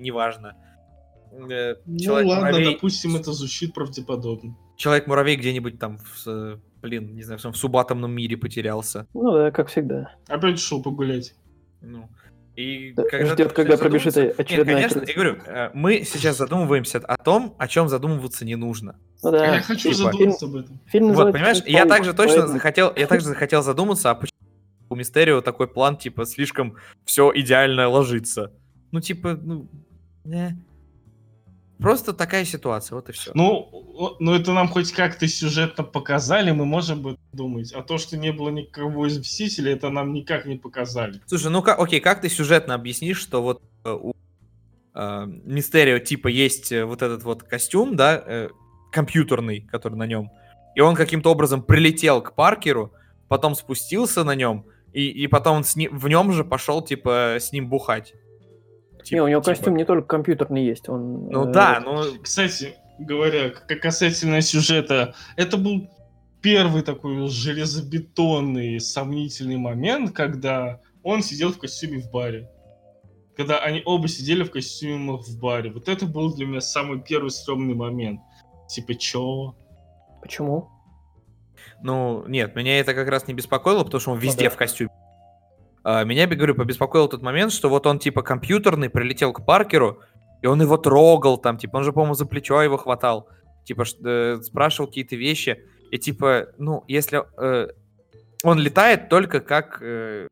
Э, 1.32 1.76
Ну 1.86 2.14
ладно, 2.14 2.26
Человек-муравей- 2.26 2.74
допустим, 2.74 3.16
это 3.16 3.32
звучит 3.32 3.74
правдеподобно. 3.74 4.56
Человек-муравей 4.76 5.36
где-нибудь 5.38 5.80
там, 5.80 5.98
в, 5.98 6.60
блин, 6.82 7.16
не 7.16 7.24
знаю, 7.24 7.38
в, 7.38 7.42
своем 7.42 7.54
субатомном 7.54 8.12
мире 8.12 8.38
потерялся. 8.38 9.08
Ну 9.14 9.32
да, 9.32 9.52
как 9.52 9.68
всегда. 9.70 10.14
Опять 10.28 10.56
ушел 10.56 10.82
погулять. 10.82 11.34
Ну, 11.82 12.10
и 12.56 12.92
Да, 12.94 13.04
когда 13.04 13.34
ждет, 13.34 13.54
когда 13.54 13.78
пробежит 13.78 14.14
задумываться- 14.14 14.42
очередная 14.42 14.76
Нет, 14.76 14.92
конечно, 14.94 15.10
я 15.10 15.16
говорю, 15.16 15.38
э, 15.46 15.70
мы 15.74 16.04
сейчас 16.04 16.38
задумываемся 16.38 16.98
о 17.00 17.18
том, 17.18 17.56
о 17.58 17.68
чем 17.68 17.88
задумываться 17.88 18.44
не 18.46 18.56
нужно. 18.56 18.98
Ну 19.24 19.32
да, 19.32 19.56
я 19.56 19.62
хочу 19.62 19.92
типа, 19.94 19.96
задуматься 20.12 20.46
об 20.46 20.56
этом. 20.56 20.80
Фильм 20.88 21.14
Вот, 21.14 21.32
понимаешь, 21.32 21.62
«Фильм 21.62 21.76
я 21.76 21.80
Паук», 21.86 21.90
также 21.96 22.14
точно 22.14 22.36
поэтому- 22.36 22.54
захотел, 22.54 22.94
я 22.96 23.08
также 23.08 23.28
захотел 23.28 23.64
задуматься, 23.64 24.10
а 24.12 24.16
почему 24.16 24.38
у 24.90 24.96
Мистерио 24.96 25.40
такой 25.42 25.68
план, 25.68 25.96
типа, 25.96 26.26
слишком 26.26 26.76
все 27.06 27.32
идеально 27.34 27.88
ложится. 27.88 28.52
Ну, 28.92 29.00
типа, 29.00 29.40
ну, 29.42 29.70
не. 30.26 30.58
Просто 31.82 32.14
такая 32.14 32.46
ситуация, 32.46 32.96
вот 32.96 33.10
и 33.10 33.12
все. 33.12 33.32
Ну, 33.34 34.16
ну 34.20 34.36
это 34.36 34.54
нам 34.54 34.68
хоть 34.68 34.92
как-то 34.92 35.28
сюжетно 35.28 35.84
показали, 35.84 36.52
мы 36.52 36.66
можем 36.66 37.00
этом 37.00 37.18
думать. 37.34 37.74
А 37.74 37.82
то, 37.82 37.98
что 37.98 38.18
не 38.18 38.32
было 38.32 38.50
никого 38.50 39.08
из 39.08 39.18
Мстителей, 39.18 39.74
это 39.74 39.90
нам 39.90 40.14
никак 40.14 40.46
не 40.46 40.58
показали. 40.58 41.20
Слушай, 41.26 41.52
ну 41.52 41.64
как, 41.64 41.80
окей, 41.80 42.00
как 42.00 42.22
ты 42.22 42.30
сюжетно 42.30 42.76
объяснишь, 42.76 43.18
что 43.18 43.42
вот 43.42 43.64
э, 43.84 43.92
у 43.92 44.14
э, 44.94 45.26
Мистерио 45.26 45.98
типа 45.98 46.28
есть 46.28 46.72
э, 46.72 46.86
вот 46.86 47.02
этот 47.02 47.24
вот 47.24 47.44
костюм, 47.44 47.96
да, 47.96 48.22
э, 48.24 48.50
компьютерный, 48.92 49.62
который 49.62 49.96
на 49.96 50.06
нем, 50.06 50.32
и 50.76 50.82
он 50.82 50.96
каким-то 50.96 51.32
образом 51.32 51.64
прилетел 51.64 52.22
к 52.22 52.36
Паркеру, 52.36 52.94
потом 53.28 53.56
спустился 53.56 54.24
на 54.24 54.36
нем, 54.36 54.66
и, 54.94 55.08
и 55.10 55.28
потом 55.28 55.58
он 55.58 55.64
с 55.64 55.76
ним, 55.76 55.98
в 55.98 56.08
нем 56.08 56.32
же 56.32 56.44
пошел 56.44 56.82
типа 56.84 57.38
с 57.40 57.52
ним 57.52 57.70
бухать. 57.70 58.14
Не, 59.10 59.22
у 59.22 59.28
него 59.28 59.42
Типа- 59.42 59.56
костюм 59.56 59.76
не 59.76 59.86
только 59.86 60.08
компьютерный 60.08 60.66
есть, 60.66 60.90
он... 60.90 61.28
Ну 61.30 61.50
э, 61.50 61.52
да, 61.52 61.82
ну 61.84 62.04
Кстати, 62.22 62.76
говоря, 63.00 63.50
как 63.50 63.82
касательно 63.82 64.42
сюжета, 64.42 65.16
это 65.36 65.58
был 65.58 65.90
первый 66.42 66.82
такой 66.82 67.28
железобетонный 67.30 68.80
сомнительный 68.80 69.58
момент, 69.58 70.12
когда 70.12 70.80
он 71.04 71.24
сидел 71.24 71.52
в 71.52 71.60
костюме 71.60 72.00
в 72.00 72.12
баре. 72.12 72.50
Когда 73.38 73.60
они 73.60 73.82
оба 73.86 74.08
сидели 74.08 74.44
в 74.44 74.52
костюмах 74.52 75.26
в 75.26 75.40
баре. 75.40 75.72
Вот 75.72 75.88
это 75.88 76.06
был 76.06 76.34
для 76.36 76.46
меня 76.46 76.62
самый 76.62 77.02
первый 77.02 77.32
стрёмный 77.32 77.74
момент. 77.74 78.20
Типа, 78.68 78.94
чё? 78.96 79.56
Почему? 80.22 80.70
Ну, 81.82 82.26
нет, 82.28 82.56
меня 82.56 82.80
это 82.80 82.94
как 82.94 83.08
раз 83.08 83.28
не 83.28 83.34
беспокоило, 83.34 83.84
потому 83.84 84.00
что 84.00 84.12
он 84.12 84.20
везде 84.20 84.46
да. 84.46 84.50
в 84.52 84.58
костюме. 84.58 84.91
А, 85.84 86.04
меня, 86.04 86.28
говорю, 86.28 86.56
побеспокоил 86.56 87.08
тот 87.08 87.22
момент, 87.22 87.52
что 87.52 87.70
вот 87.70 87.88
он 87.88 88.00
типа 88.00 88.22
компьютерный 88.22 88.90
прилетел 88.90 89.34
к 89.34 89.46
Паркеру, 89.46 90.02
и 90.42 90.48
он 90.48 90.62
его 90.62 90.78
трогал 90.78 91.38
там, 91.38 91.58
типа, 91.58 91.78
он 91.78 91.84
же, 91.84 91.94
по-моему, 91.94 92.14
за 92.14 92.26
плечо 92.26 92.62
его 92.62 92.78
хватал, 92.78 93.30
типа, 93.64 93.86
э, 94.04 94.40
спрашивал 94.42 94.88
какие-то 94.88 95.16
вещи, 95.16 95.64
и 95.92 95.98
типа, 95.98 96.48
ну, 96.58 96.84
если 96.88 97.24
э, 97.38 97.68
он 98.44 98.60
летает 98.60 99.10
только 99.10 99.40
как, 99.40 99.80
э, 99.82 100.28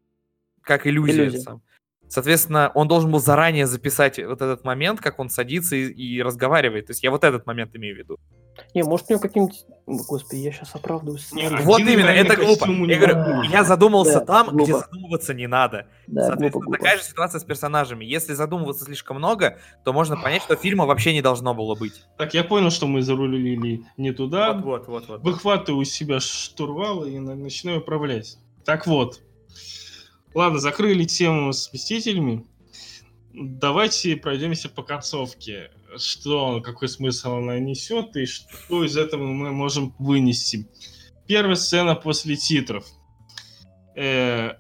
как 0.62 0.88
иллюзия. 0.88 1.24
Иллюзия. 1.24 1.40
сам. 1.40 1.62
Соответственно, 2.10 2.72
он 2.74 2.88
должен 2.88 3.12
был 3.12 3.20
заранее 3.20 3.68
записать 3.68 4.18
вот 4.18 4.42
этот 4.42 4.64
момент, 4.66 5.00
как 5.00 5.20
он 5.20 5.30
садится 5.30 5.76
и, 5.76 5.86
и 5.92 6.22
разговаривает. 6.22 6.88
То 6.88 6.92
есть 6.92 7.04
я 7.04 7.12
вот 7.12 7.24
этот 7.24 7.46
момент 7.46 7.76
имею 7.76 7.96
в 7.96 8.00
виду. 8.00 8.18
Не, 8.74 8.84
может, 8.84 9.06
у 9.10 9.14
него 9.14 9.22
каким-нибудь... 9.22 9.64
Господи, 9.86 10.42
я 10.42 10.52
сейчас 10.52 10.76
оправдываюсь. 10.76 11.32
Не, 11.32 11.48
Вот 11.64 11.80
именно, 11.80 12.10
это 12.10 12.36
глупо. 12.36 12.66
Я 12.68 12.98
говорю, 13.00 13.42
я 13.44 13.64
задумался 13.64 14.20
Да, 14.20 14.26
там, 14.26 14.56
где 14.58 14.72
глупо. 14.74 14.88
задумываться 14.92 15.34
не 15.34 15.48
надо. 15.48 15.88
Да, 16.08 16.24
Соответственно, 16.26 16.50
глупо, 16.52 16.66
глупо. 16.66 16.78
такая 16.80 16.98
же 16.98 17.04
ситуация 17.04 17.40
с 17.40 17.44
персонажами. 17.44 18.04
Если 18.06 18.34
задумываться 18.34 18.84
слишком 18.86 19.18
много, 19.18 19.60
то 19.86 19.94
можно 19.94 20.18
понять, 20.18 20.42
что 20.42 20.56
фильма 20.58 20.86
вообще 20.86 21.14
не 21.14 21.22
должно 21.22 21.54
было 21.54 21.76
быть. 21.76 22.04
Так, 22.18 22.34
я 22.34 22.44
понял, 22.44 22.70
что 22.70 22.88
мы 22.88 23.02
зарулили 23.02 23.84
не 23.98 24.12
туда. 24.12 24.52
Вот, 24.54 24.88
вот, 24.88 24.88
вот, 24.88 25.08
вот. 25.08 25.22
Выхватываю 25.24 25.82
у 25.82 25.86
себя 25.86 26.20
штурвал 26.20 27.06
и 27.06 27.18
на- 27.18 27.36
начинаю 27.36 27.80
управлять. 27.80 28.38
Так 28.66 28.88
вот. 28.88 29.22
Ладно, 30.34 30.60
закрыли 30.60 31.06
тему 31.06 31.54
с 31.54 31.72
Мстителями. 31.74 32.46
Давайте 33.34 34.16
пройдемся 34.16 34.70
по 34.70 34.84
концовке. 34.84 35.72
Что, 35.98 36.62
какой 36.62 36.88
смысл 36.88 37.36
она 37.38 37.58
несет 37.58 38.16
и 38.16 38.26
что 38.26 38.84
из 38.84 38.96
этого 38.96 39.24
мы 39.24 39.52
можем 39.52 39.96
вынести. 39.98 40.70
Первая 41.26 41.56
сцена 41.56 41.96
после 41.96 42.36
титров. 42.36 42.86
Э, 43.96 44.54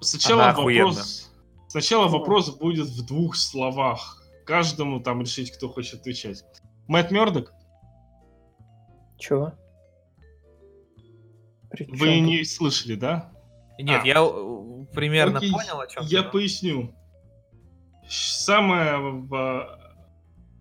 сначала 0.00 0.50
Она 0.50 0.60
вопрос... 0.60 1.26
Сначала 1.68 2.08
вопрос 2.08 2.50
будет 2.56 2.88
в 2.88 3.06
двух 3.06 3.36
словах. 3.36 4.20
Каждому 4.44 4.98
там 4.98 5.20
решить, 5.20 5.52
кто 5.52 5.68
хочет 5.68 6.00
отвечать. 6.00 6.42
Мэтт 6.88 7.12
Мёрдок? 7.12 7.52
Чего? 9.16 9.52
Вы 11.88 12.18
не 12.18 12.42
слышали, 12.42 12.96
да? 12.96 13.32
Нет, 13.78 14.00
А. 14.02 14.06
я 14.06 14.20
примерно 14.94 15.38
Окей, 15.38 15.52
понял, 15.52 15.80
о 15.80 15.86
чем 15.86 16.04
Я 16.06 16.22
поясню. 16.22 16.94
Самая 18.08 18.98
в- 18.98 19.78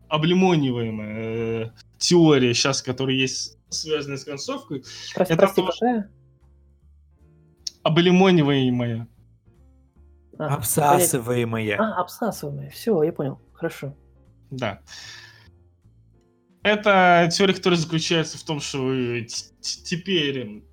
облимониваемая 0.08 1.66
э, 1.66 1.72
теория 1.98 2.54
сейчас, 2.54 2.82
которая 2.82 3.16
есть, 3.16 3.58
связанная 3.70 4.18
с 4.18 4.24
концовкой? 4.24 4.84
Прости, 5.14 5.34
это 5.34 5.42
прости, 5.44 5.62
то- 5.62 5.68
какая? 5.68 6.12
облимониваемая. 7.84 9.08
А, 10.38 10.56
Обсасываемая. 10.56 11.78
А, 11.80 12.02
обсасываемая. 12.02 12.70
Все, 12.70 13.02
я 13.04 13.12
понял. 13.12 13.42
Хорошо. 13.54 13.96
Да. 14.52 14.80
Это 16.64 17.30
теория, 17.32 17.54
которая 17.54 17.80
заключается 17.80 18.38
в 18.38 18.44
том, 18.44 18.60
что 18.60 18.94
э, 18.94 19.26
теперь 19.62 20.64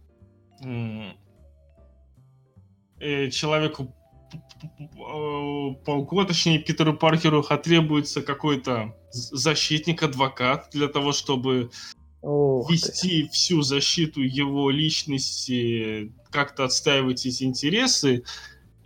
э, 3.00 3.30
человеку 3.30 3.94
э, 4.32 5.74
пауку, 5.84 6.20
а 6.20 6.24
точнее 6.24 6.58
Питеру 6.58 6.94
Паркеру 6.96 7.42
требуется 7.42 8.22
какой-то 8.22 8.94
з- 9.10 9.36
защитник, 9.36 10.02
адвокат 10.02 10.68
для 10.72 10.88
того, 10.88 11.12
чтобы 11.12 11.70
ты. 12.22 12.66
вести 12.68 13.28
всю 13.28 13.62
защиту 13.62 14.20
его 14.22 14.70
личности, 14.70 16.12
как-то 16.30 16.64
отстаивать 16.64 17.24
эти 17.26 17.44
интересы. 17.44 18.24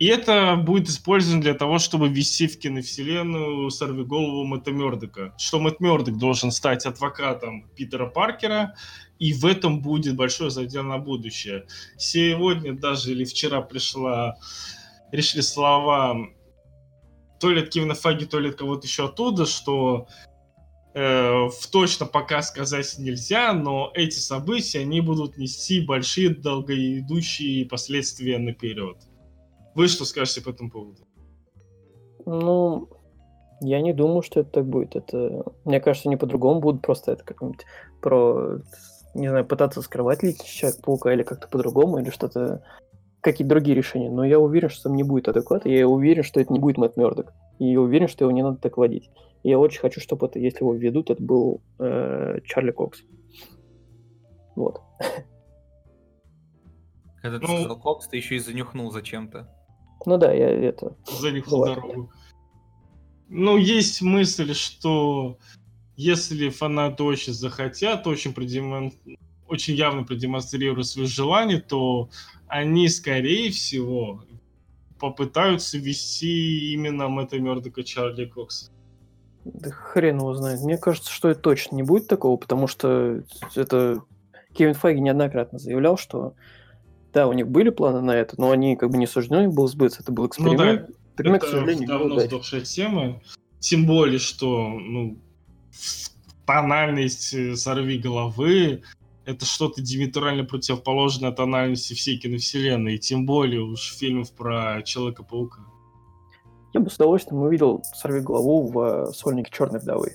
И 0.01 0.07
это 0.07 0.55
будет 0.55 0.89
использовано 0.89 1.43
для 1.43 1.53
того, 1.53 1.77
чтобы 1.77 2.09
ввести 2.09 2.47
в 2.47 2.57
киновселенную 2.57 3.69
сорвиголову 3.69 4.45
Мэтта 4.45 4.71
Мёрдока. 4.71 5.35
Что 5.37 5.59
Мэтт 5.59 5.79
Мёрдок 5.79 6.17
должен 6.17 6.49
стать 6.49 6.87
адвокатом 6.87 7.69
Питера 7.75 8.07
Паркера, 8.07 8.73
и 9.19 9.31
в 9.31 9.45
этом 9.45 9.83
будет 9.83 10.15
большой 10.15 10.49
задел 10.49 10.81
на 10.81 10.97
будущее. 10.97 11.67
Сегодня 11.99 12.73
даже 12.73 13.11
или 13.11 13.25
вчера 13.25 13.61
пришла, 13.61 14.37
решили 15.11 15.41
слова 15.41 16.17
то 17.39 17.51
ли 17.51 17.61
от 17.61 17.69
Кевина 17.69 17.93
Фаги, 17.93 18.25
то 18.25 18.39
ли 18.39 18.49
от 18.49 18.55
кого-то 18.55 18.87
еще 18.87 19.05
оттуда, 19.05 19.45
что 19.45 20.07
э, 20.95 21.47
в 21.47 21.67
точно 21.71 22.07
пока 22.07 22.41
сказать 22.41 22.95
нельзя, 22.97 23.53
но 23.53 23.91
эти 23.93 24.17
события, 24.17 24.79
они 24.79 24.99
будут 24.99 25.37
нести 25.37 25.79
большие 25.79 26.29
долгоидущие 26.29 27.67
последствия 27.67 28.39
наперед. 28.39 28.97
Вы 29.75 29.87
что 29.87 30.05
скажете 30.05 30.41
по 30.41 30.49
этому 30.49 30.69
поводу? 30.69 31.07
Ну, 32.25 32.89
я 33.61 33.81
не 33.81 33.93
думаю, 33.93 34.21
что 34.21 34.41
это 34.41 34.51
так 34.51 34.65
будет. 34.67 34.95
Это, 34.95 35.43
мне 35.65 35.79
кажется, 35.79 36.09
не 36.09 36.17
по-другому 36.17 36.59
будут 36.59 36.81
просто 36.81 37.13
это 37.13 37.23
как-нибудь 37.23 37.65
про, 38.01 38.59
не 39.13 39.29
знаю, 39.29 39.45
пытаться 39.45 39.81
скрывать 39.81 40.23
личность 40.23 40.51
Человека-паука 40.51 41.13
или 41.13 41.23
как-то 41.23 41.47
по-другому, 41.47 41.99
или 41.99 42.09
что-то, 42.09 42.63
какие-то 43.21 43.49
другие 43.49 43.75
решения. 43.75 44.09
Но 44.09 44.23
я 44.25 44.39
уверен, 44.39 44.69
что 44.69 44.83
там 44.83 44.95
не 44.95 45.03
будет 45.03 45.27
адеквата, 45.27 45.69
я 45.69 45.87
уверен, 45.87 46.23
что 46.23 46.39
это 46.39 46.51
не 46.51 46.59
будет 46.59 46.77
Мэтт 46.77 46.97
Мёрдок. 46.97 47.33
И 47.59 47.71
я 47.71 47.79
уверен, 47.79 48.07
что 48.07 48.25
его 48.25 48.31
не 48.31 48.41
надо 48.43 48.57
так 48.57 48.77
водить. 48.77 49.09
И 49.43 49.49
я 49.49 49.59
очень 49.59 49.79
хочу, 49.79 49.99
чтобы 50.01 50.27
это, 50.27 50.39
если 50.39 50.59
его 50.59 50.73
введут, 50.73 51.09
это 51.09 51.21
был 51.21 51.61
э, 51.79 52.39
Чарли 52.43 52.71
Кокс. 52.71 53.01
Вот. 54.55 54.81
Когда 57.21 57.39
ты 57.39 57.45
Ну- 57.47 57.57
сказал 57.59 57.79
Кокс, 57.79 58.07
ты 58.07 58.17
еще 58.17 58.35
и 58.35 58.39
занюхнул 58.39 58.91
зачем-то. 58.91 59.47
Ну 60.05 60.17
да, 60.17 60.31
я 60.33 60.49
это... 60.49 60.95
За 61.19 61.31
них 61.31 61.47
Бывает. 61.47 61.75
дорогу. 61.75 62.11
Ну, 63.29 63.57
есть 63.57 64.01
мысль, 64.01 64.53
что 64.53 65.37
если 65.95 66.49
фанаты 66.49 67.03
очень 67.03 67.33
захотят, 67.33 68.07
очень, 68.07 68.31
продемон- 68.31 68.93
очень 69.47 69.75
явно 69.75 70.03
продемонстрируют 70.03 70.87
свое 70.87 71.07
желание, 71.07 71.61
то 71.61 72.09
они, 72.47 72.89
скорее 72.89 73.51
всего, 73.51 74.23
попытаются 74.99 75.77
ввести 75.77 76.73
именно 76.73 77.07
Мэтта 77.07 77.39
Мёрдока 77.39 77.83
Чарли 77.83 78.25
Кокса. 78.25 78.71
Да 79.45 79.71
хрен 79.71 80.17
его 80.17 80.33
знает. 80.33 80.61
Мне 80.61 80.77
кажется, 80.77 81.11
что 81.11 81.29
это 81.29 81.41
точно 81.41 81.75
не 81.75 81.83
будет 81.83 82.07
такого, 82.07 82.37
потому 82.37 82.67
что 82.67 83.23
это 83.55 84.03
Кевин 84.53 84.73
Файги 84.73 84.99
неоднократно 84.99 85.57
заявлял, 85.57 85.97
что 85.97 86.35
да, 87.13 87.27
у 87.27 87.33
них 87.33 87.47
были 87.47 87.69
планы 87.69 88.01
на 88.01 88.11
это, 88.11 88.39
но 88.39 88.51
они 88.51 88.75
как 88.75 88.89
бы 88.89 88.97
не 88.97 89.07
суждено 89.07 89.43
им 89.43 89.51
было 89.51 89.67
сбыться. 89.67 90.01
Это 90.01 90.11
был 90.11 90.23
Ну 90.23 90.29
да, 90.29 90.75
эксперимент. 90.75 90.89
Эксперимент, 90.89 91.43
к 91.43 91.45
Это 91.45 91.51
сожалению, 91.51 91.87
давно 91.87 92.19
сдохшая 92.19 92.61
тема. 92.61 93.21
Тем 93.59 93.85
более, 93.85 94.19
что 94.19 94.69
ну, 94.69 95.17
тональность 96.45 97.33
э, 97.33 97.55
«Сорви 97.55 97.97
головы»— 97.99 98.83
это 99.25 99.45
что-то 99.45 99.81
диаметрально 99.81 100.45
противоположное 100.45 101.31
тональности 101.31 101.93
всей 101.93 102.17
киновселенной. 102.17 102.95
И 102.95 102.99
тем 102.99 103.25
более 103.25 103.61
уж 103.61 103.95
фильмов 103.97 104.31
про 104.31 104.81
Человека-паука. 104.83 105.61
Я 106.73 106.79
бы 106.79 106.89
с 106.89 106.95
удовольствием 106.95 107.41
увидел 107.41 107.83
«Сорви 107.93 108.21
голову» 108.21 108.67
в 108.67 108.79
э, 108.79 109.13
сольнике 109.13 109.51
«Черной 109.53 109.79
вдовы». 109.79 110.13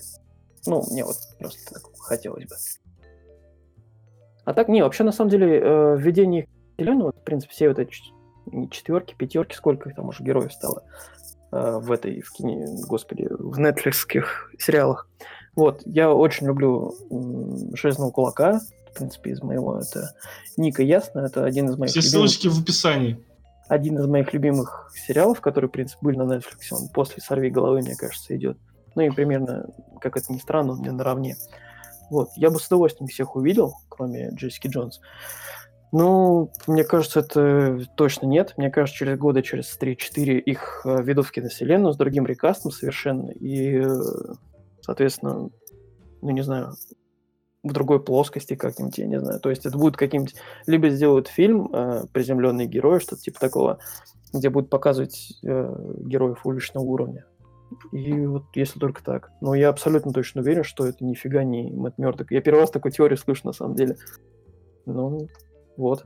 Ну, 0.65 0.83
мне 0.91 1.05
вот 1.05 1.15
просто 1.39 1.73
так 1.73 1.83
хотелось 1.99 2.45
бы. 2.45 2.55
А 4.43 4.53
так, 4.53 4.67
не, 4.67 4.81
вообще, 4.81 5.03
на 5.03 5.11
самом 5.11 5.29
деле, 5.29 5.59
э, 5.61 5.97
введение 5.97 6.47
вселенную, 6.77 7.07
вот, 7.07 7.17
в 7.17 7.23
принципе, 7.23 7.53
все 7.53 7.67
вот 7.69 7.79
эти 7.79 7.93
четверки, 8.71 9.15
пятерки, 9.17 9.55
сколько 9.55 9.89
их 9.89 9.95
там 9.95 10.07
уже 10.09 10.23
героев 10.23 10.53
стало 10.53 10.83
э, 11.51 11.79
в 11.81 11.91
этой, 11.91 12.21
в 12.21 12.31
кине, 12.31 12.65
господи, 12.87 13.27
в 13.29 13.59
нетфликсских 13.59 14.51
сериалах. 14.59 15.09
Вот, 15.55 15.81
я 15.85 16.13
очень 16.13 16.47
люблю 16.47 16.93
м, 17.09 17.75
«Железного 17.75 18.11
кулака», 18.11 18.61
в 18.91 18.97
принципе, 18.97 19.31
из 19.31 19.41
моего, 19.41 19.79
это 19.79 20.11
Ника 20.55 20.81
Ясно, 20.83 21.19
это 21.19 21.43
один 21.45 21.69
из 21.69 21.77
моих 21.77 21.91
Все 21.91 21.99
любимых 21.99 22.29
ссылочки 22.29 22.47
в 22.47 22.61
описании. 22.61 23.23
один 23.67 23.99
из 23.99 24.07
моих 24.07 24.33
любимых 24.33 24.91
сериалов, 24.95 25.41
которые, 25.41 25.69
в 25.69 25.71
принципе, 25.71 25.99
были 26.01 26.17
на 26.17 26.23
Netflix, 26.23 26.71
он 26.71 26.87
после 26.89 27.21
«Сорви 27.21 27.49
головы», 27.49 27.81
мне 27.81 27.95
кажется, 27.95 28.35
идет. 28.35 28.57
Ну 28.95 29.01
и 29.03 29.09
примерно, 29.09 29.67
как 29.99 30.17
это 30.17 30.31
ни 30.31 30.37
странно, 30.37 30.73
он 30.73 30.79
мне 30.79 30.91
наравне. 30.91 31.35
Вот, 32.09 32.29
я 32.35 32.49
бы 32.49 32.59
с 32.59 32.67
удовольствием 32.67 33.07
всех 33.07 33.35
увидел, 33.35 33.73
кроме 33.89 34.29
Джессики 34.29 34.67
Джонс. 34.67 35.01
Ну, 35.91 36.51
мне 36.67 36.83
кажется, 36.83 37.21
это 37.21 37.85
точно 37.95 38.25
нет. 38.25 38.53
Мне 38.57 38.69
кажется, 38.69 38.97
через 38.97 39.17
года, 39.17 39.41
через 39.41 39.77
3-4 39.79 40.39
их 40.39 40.81
э, 40.85 41.01
ведут 41.01 41.27
в 41.27 41.31
киновселенную 41.31 41.93
с 41.93 41.97
другим 41.97 42.25
рекастом 42.25 42.71
совершенно. 42.71 43.31
И, 43.31 43.79
э, 43.79 43.87
соответственно, 44.81 45.49
ну, 46.21 46.29
не 46.31 46.41
знаю, 46.41 46.73
в 47.63 47.71
другой 47.71 48.03
плоскости 48.03 48.55
как-нибудь, 48.55 48.97
я 48.97 49.07
не 49.07 49.19
знаю. 49.19 49.39
То 49.39 49.49
есть 49.49 49.65
это 49.65 49.77
будет 49.77 49.97
каким-нибудь... 49.97 50.35
Либо 50.65 50.89
сделают 50.89 51.27
фильм 51.27 51.69
э, 51.73 52.03
«Приземленные 52.11 52.67
герои», 52.67 52.99
что-то 52.99 53.21
типа 53.21 53.39
такого, 53.39 53.79
где 54.33 54.49
будут 54.49 54.69
показывать 54.69 55.39
э, 55.43 55.75
героев 55.99 56.45
уличного 56.45 56.83
уровня. 56.83 57.25
И 57.91 58.25
вот 58.25 58.43
если 58.55 58.79
только 58.79 59.03
так. 59.03 59.31
Но 59.41 59.53
я 59.53 59.69
абсолютно 59.69 60.13
точно 60.13 60.41
уверен, 60.41 60.63
что 60.63 60.85
это 60.85 61.03
нифига 61.03 61.43
не 61.43 61.71
Мэтт 61.71 61.97
Мёрдок. 61.97 62.31
Я 62.31 62.41
первый 62.41 62.59
раз 62.59 62.71
такую 62.71 62.91
теорию 62.91 63.17
слышу, 63.17 63.41
на 63.45 63.53
самом 63.53 63.75
деле. 63.75 63.97
Ну, 64.85 65.27
вот. 65.77 66.05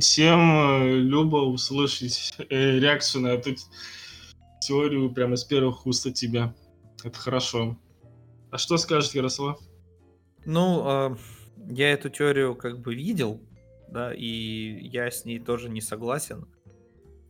Всем 0.00 0.82
э, 0.82 0.98
любо 0.98 1.36
услышать 1.36 2.34
э, 2.50 2.78
реакцию 2.78 3.22
на 3.22 3.28
эту 3.28 3.54
теорию 4.60 5.12
прямо 5.12 5.34
из 5.34 5.44
первых 5.44 5.86
уст 5.86 6.06
от 6.06 6.14
тебя. 6.14 6.54
Это 7.02 7.18
хорошо. 7.18 7.78
А 8.50 8.58
что 8.58 8.76
скажет 8.78 9.14
Ярослав? 9.14 9.58
Ну, 10.44 10.84
э, 10.86 11.16
я 11.68 11.92
эту 11.92 12.10
теорию 12.10 12.54
как 12.54 12.80
бы 12.80 12.94
видел, 12.94 13.40
да, 13.88 14.12
и 14.12 14.78
я 14.88 15.10
с 15.10 15.24
ней 15.24 15.38
тоже 15.38 15.68
не 15.68 15.80
согласен. 15.80 16.46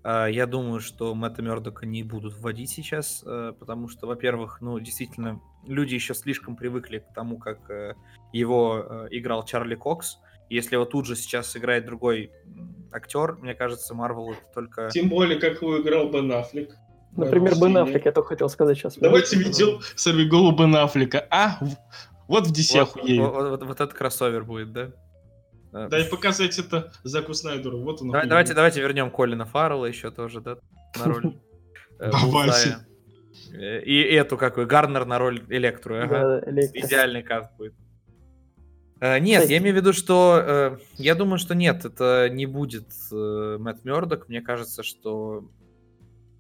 Э, 0.03 0.27
я 0.31 0.47
думаю, 0.47 0.81
что 0.81 1.15
Мэтта 1.15 1.43
Мёрдока 1.43 1.85
не 1.85 2.03
будут 2.03 2.39
вводить 2.39 2.71
сейчас, 2.71 3.23
э, 3.27 3.53
потому 3.59 3.89
что, 3.89 4.07
во-первых, 4.07 4.63
ну, 4.63 4.79
действительно, 4.81 5.41
люди 5.67 5.95
еще 5.95 6.15
слишком 6.15 6.57
привыкли 6.57 6.99
к 6.99 7.13
тому, 7.15 7.39
как 7.39 7.71
э, 7.71 7.95
его 8.33 8.79
э, 8.79 9.09
играл 9.11 9.45
Чарли 9.45 9.75
Кокс, 9.75 10.19
если 10.49 10.75
его 10.75 10.85
тут 10.85 11.07
же 11.07 11.17
сейчас 11.17 11.57
играет 11.57 11.87
другой 11.87 12.31
актер, 12.93 13.37
мне 13.41 13.55
кажется, 13.55 13.95
Марвел 13.95 14.33
это 14.33 14.41
только... 14.55 14.89
Тем 14.91 15.09
более, 15.09 15.39
как 15.39 15.61
его 15.63 15.81
играл 15.81 16.11
Бен 16.11 16.33
Аффлек. 16.33 16.75
Например, 17.17 17.55
Бен 17.61 17.77
Аффлек, 17.77 18.05
я 18.07 18.13
только 18.13 18.31
хотел 18.31 18.49
сказать 18.49 18.79
сейчас. 18.79 18.97
Давайте 18.97 19.37
видел 19.37 19.81
сорви 19.95 20.27
голову 20.27 20.57
Бен 20.57 20.77
Аффлека. 20.77 21.27
А, 21.31 21.59
вот 22.29 22.47
в 22.47 22.53
DC 22.53 22.81
вот, 22.81 22.95
вот, 22.97 23.51
вот, 23.51 23.63
вот 23.63 23.81
этот 23.81 23.95
кроссовер 23.95 24.45
будет, 24.45 24.73
да? 24.73 24.93
Да, 25.73 25.99
и 25.99 26.09
показать 26.09 26.59
это 26.59 26.93
Заку 27.05 27.35
Снайдеру. 27.35 27.83
Вот 27.83 28.01
он. 28.01 28.11
Давай, 28.11 28.27
давайте, 28.27 28.55
давайте 28.55 28.81
вернем 28.81 29.11
Колина 29.11 29.45
Фаррелла 29.45 29.87
еще 29.87 30.11
тоже, 30.11 30.41
да, 30.41 30.57
на 30.97 31.05
роль 31.05 31.37
э, 31.99 32.11
Бабаси. 32.33 32.77
И 33.53 34.15
эту 34.15 34.39
какую, 34.39 34.67
Гарнер 34.67 35.05
на 35.05 35.19
роль 35.19 35.45
Электру. 35.51 35.97
Идеальный 35.97 37.23
каст 37.23 37.51
будет. 37.59 37.75
Э, 39.01 39.19
нет, 39.19 39.41
Кстати. 39.43 39.53
я 39.53 39.59
имею 39.59 39.75
в 39.75 39.79
виду, 39.79 39.93
что 39.93 40.43
э, 40.43 40.79
я 40.95 41.15
думаю, 41.15 41.39
что 41.39 41.55
нет, 41.55 41.85
это 41.85 42.29
не 42.31 42.47
будет 42.47 42.89
э, 43.13 43.57
Мэтт 43.59 43.85
Мёрдок. 43.85 44.29
Мне 44.29 44.41
кажется, 44.41 44.83
что 44.83 45.51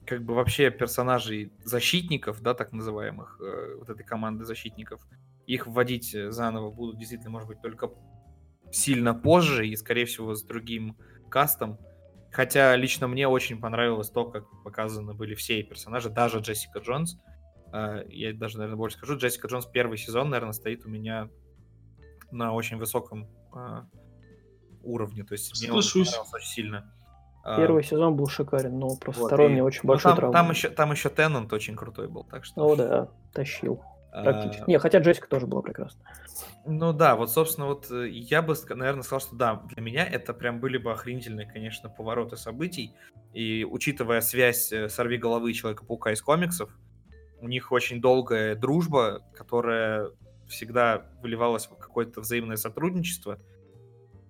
как 0.07 0.25
бы 0.25 0.35
вообще 0.35 0.71
персонажей 0.71 1.53
защитников, 1.65 2.41
да, 2.41 2.55
так 2.55 2.73
называемых, 2.73 3.41
вот 3.79 3.91
этой 3.91 4.05
команды 4.05 4.45
защитников, 4.45 5.05
их 5.49 5.67
вводить 5.67 6.17
заново 6.29 6.71
будут 6.71 6.97
действительно, 6.97 7.31
может 7.31 7.49
быть, 7.49 7.61
только 7.61 7.91
сильно 8.71 9.15
позже 9.15 9.67
и, 9.67 9.75
скорее 9.75 10.05
всего, 10.05 10.37
с 10.37 10.45
другим 10.45 10.97
кастом. 11.29 11.79
Хотя 12.31 12.77
лично 12.77 13.09
мне 13.09 13.27
очень 13.27 13.61
понравилось 13.61 14.11
то, 14.11 14.27
как 14.27 14.45
показаны 14.63 15.13
были 15.13 15.35
все 15.35 15.61
персонажи, 15.65 16.09
даже 16.09 16.39
Джессика 16.39 16.79
Джонс. 16.79 17.19
Я 17.73 18.33
даже, 18.33 18.59
наверное, 18.59 18.79
больше 18.79 18.99
скажу, 18.99 19.17
Джессика 19.17 19.49
Джонс 19.49 19.67
первый 19.67 19.99
сезон, 19.99 20.31
наверное, 20.31 20.53
стоит 20.53 20.87
у 20.87 20.89
меня 20.89 21.31
на 22.31 22.53
очень 22.53 22.77
высоком 22.77 23.29
э, 23.55 23.83
уровне. 24.83 25.25
То 25.25 25.33
есть 25.33 25.61
мне 25.61 25.71
он 25.71 25.79
очень 25.79 26.05
сильно. 26.43 26.93
А, 27.45 27.57
Первый 27.59 27.83
а, 27.83 27.85
сезон 27.85 28.17
был 28.17 28.27
шикарен, 28.27 28.77
но 28.77 28.97
просто 28.97 29.23
вот, 29.23 29.29
второй 29.29 29.49
и... 29.49 29.53
мне 29.53 29.63
очень 29.63 29.83
ну, 29.85 29.91
большой 29.91 30.17
там, 30.17 30.33
там 30.33 30.51
еще 30.51 30.69
Там 30.69 30.91
еще 30.91 31.09
Теннант 31.11 31.53
очень 31.53 31.77
крутой 31.77 32.09
был, 32.09 32.25
так 32.25 32.45
что... 32.45 32.67
О, 32.67 32.75
да, 32.75 33.09
тащил. 33.33 33.83
Практически. 34.11 34.63
А... 34.63 34.65
Не, 34.67 34.79
хотя 34.79 34.99
Джессика 34.99 35.29
тоже 35.29 35.47
была 35.47 35.63
прекрасна. 35.63 36.01
Ну 36.65 36.93
да, 36.93 37.15
вот, 37.15 37.31
собственно, 37.31 37.69
вот 37.69 37.89
э, 37.91 38.09
я 38.09 38.43
бы, 38.43 38.57
наверное, 38.71 39.03
сказал, 39.03 39.21
что 39.21 39.37
да, 39.37 39.63
для 39.69 39.81
меня 39.81 40.05
это 40.05 40.35
прям 40.35 40.59
были 40.59 40.79
бы 40.79 40.91
охренительные, 40.91 41.47
конечно, 41.47 41.89
повороты 41.89 42.37
событий. 42.37 42.95
И 43.33 43.65
учитывая 43.65 44.23
связь 44.23 44.73
э, 44.73 44.89
Сорви 44.89 45.17
головы 45.17 45.53
Человека-паука 45.53 46.13
из 46.13 46.23
комиксов, 46.23 46.77
у 47.41 47.47
них 47.47 47.71
очень 47.71 48.01
долгая 48.01 48.57
дружба, 48.57 49.23
которая 49.37 50.11
всегда 50.49 51.07
выливалось 51.21 51.67
в 51.67 51.77
какое-то 51.77 52.21
взаимное 52.21 52.57
сотрудничество, 52.57 53.39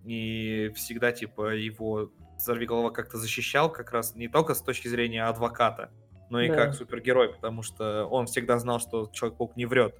и 0.04 0.70
всегда, 0.74 1.12
типа, 1.12 1.54
его 1.54 2.10
Сорвиголова 2.38 2.90
как-то 2.90 3.18
защищал 3.18 3.72
как 3.72 3.90
раз 3.90 4.14
не 4.14 4.28
только 4.28 4.54
с 4.54 4.62
точки 4.62 4.88
зрения 4.88 5.24
адвоката, 5.24 5.90
но 6.30 6.40
и 6.40 6.48
да. 6.48 6.54
как 6.54 6.74
супергерой, 6.74 7.32
потому 7.32 7.62
что 7.62 8.06
он 8.06 8.26
всегда 8.26 8.58
знал, 8.58 8.78
что 8.78 9.10
Человек-паук 9.12 9.56
не 9.56 9.66
врет. 9.66 9.96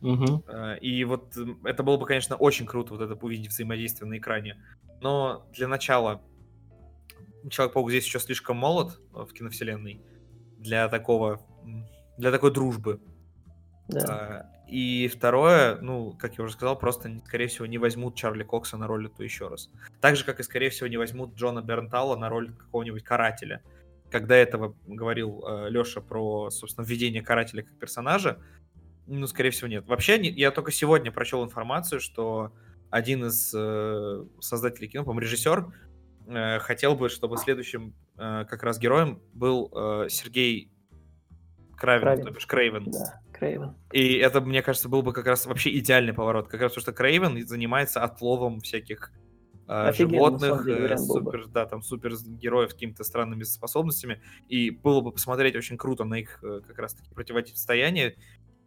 Угу. 0.00 0.44
И 0.80 1.04
вот 1.04 1.36
это 1.64 1.82
было 1.82 1.96
бы, 1.96 2.06
конечно, 2.06 2.36
очень 2.36 2.66
круто 2.66 2.94
вот 2.94 3.02
это 3.02 3.14
увидеть 3.14 3.48
взаимодействие 3.48 4.08
на 4.08 4.18
экране. 4.18 4.62
Но 5.00 5.46
для 5.52 5.68
начала 5.68 6.22
Человек-паук 7.50 7.90
здесь 7.90 8.04
еще 8.04 8.18
слишком 8.18 8.56
молод 8.56 9.00
э, 9.14 9.20
в 9.22 9.32
киновселенной 9.32 10.02
для 10.58 10.88
такого, 10.88 11.40
для 12.16 12.32
такой 12.32 12.52
дружбы. 12.52 13.00
Да. 13.86 14.50
И 14.68 15.08
второе, 15.08 15.78
ну, 15.80 16.12
как 16.18 16.36
я 16.36 16.44
уже 16.44 16.52
сказал, 16.52 16.78
просто, 16.78 17.10
скорее 17.26 17.46
всего, 17.46 17.64
не 17.64 17.78
возьмут 17.78 18.16
Чарли 18.16 18.44
Кокса 18.44 18.76
на 18.76 18.86
роль 18.86 19.06
эту 19.06 19.22
еще 19.22 19.48
раз. 19.48 19.70
Так 20.02 20.16
же, 20.16 20.24
как 20.24 20.40
и, 20.40 20.42
скорее 20.42 20.68
всего, 20.68 20.88
не 20.88 20.98
возьмут 20.98 21.34
Джона 21.36 21.62
Бернтала 21.62 22.16
на 22.16 22.28
роль 22.28 22.52
какого-нибудь 22.52 23.02
карателя. 23.02 23.62
Когда 24.10 24.36
этого 24.36 24.74
говорил 24.86 25.42
э, 25.46 25.70
Леша 25.70 26.02
про, 26.02 26.50
собственно, 26.50 26.84
введение 26.84 27.22
карателя 27.22 27.62
как 27.62 27.78
персонажа, 27.78 28.38
ну, 29.06 29.26
скорее 29.26 29.50
всего, 29.50 29.68
нет. 29.68 29.86
Вообще, 29.86 30.18
не, 30.18 30.28
я 30.30 30.50
только 30.50 30.70
сегодня 30.70 31.10
прочел 31.10 31.42
информацию, 31.42 31.98
что 31.98 32.52
один 32.90 33.24
из 33.24 33.52
э, 33.54 34.24
создателей 34.40 34.88
кино, 34.88 35.04
по-моему, 35.04 35.20
режиссер, 35.20 35.66
э, 36.26 36.58
хотел 36.58 36.94
бы, 36.94 37.08
чтобы 37.08 37.38
следующим 37.38 37.94
э, 38.18 38.44
как 38.44 38.62
раз 38.62 38.78
героем 38.78 39.22
был 39.32 39.72
э, 39.74 40.08
Сергей 40.10 40.70
Кравин, 41.74 42.02
Кравин. 42.02 42.24
то 42.26 42.30
бишь 42.32 42.46
Крейвен. 42.46 42.90
Да. 42.90 43.20
Крейвен. 43.38 43.74
И 43.92 44.16
это, 44.16 44.40
мне 44.40 44.62
кажется, 44.62 44.88
был 44.88 45.02
бы 45.02 45.12
как 45.12 45.26
раз 45.26 45.46
вообще 45.46 45.76
идеальный 45.78 46.12
поворот. 46.12 46.48
Как 46.48 46.60
раз 46.60 46.72
потому 46.72 46.82
что 46.82 46.92
Крейвен 46.92 47.46
занимается 47.46 48.02
отловом 48.02 48.60
всяких 48.60 49.12
э, 49.68 49.92
животных, 49.92 50.64
деле, 50.64 50.94
э, 50.94 50.96
супер, 50.98 51.46
да, 51.48 51.66
там 51.66 51.82
супергероев 51.82 52.70
с 52.70 52.74
какими-то 52.74 53.04
странными 53.04 53.44
способностями. 53.44 54.20
И 54.48 54.70
было 54.70 55.00
бы 55.00 55.12
посмотреть 55.12 55.56
очень 55.56 55.76
круто 55.76 56.04
на 56.04 56.14
их 56.14 56.42
э, 56.42 56.60
как 56.66 56.78
раз-таки 56.78 57.10
противостояние. 57.14 58.16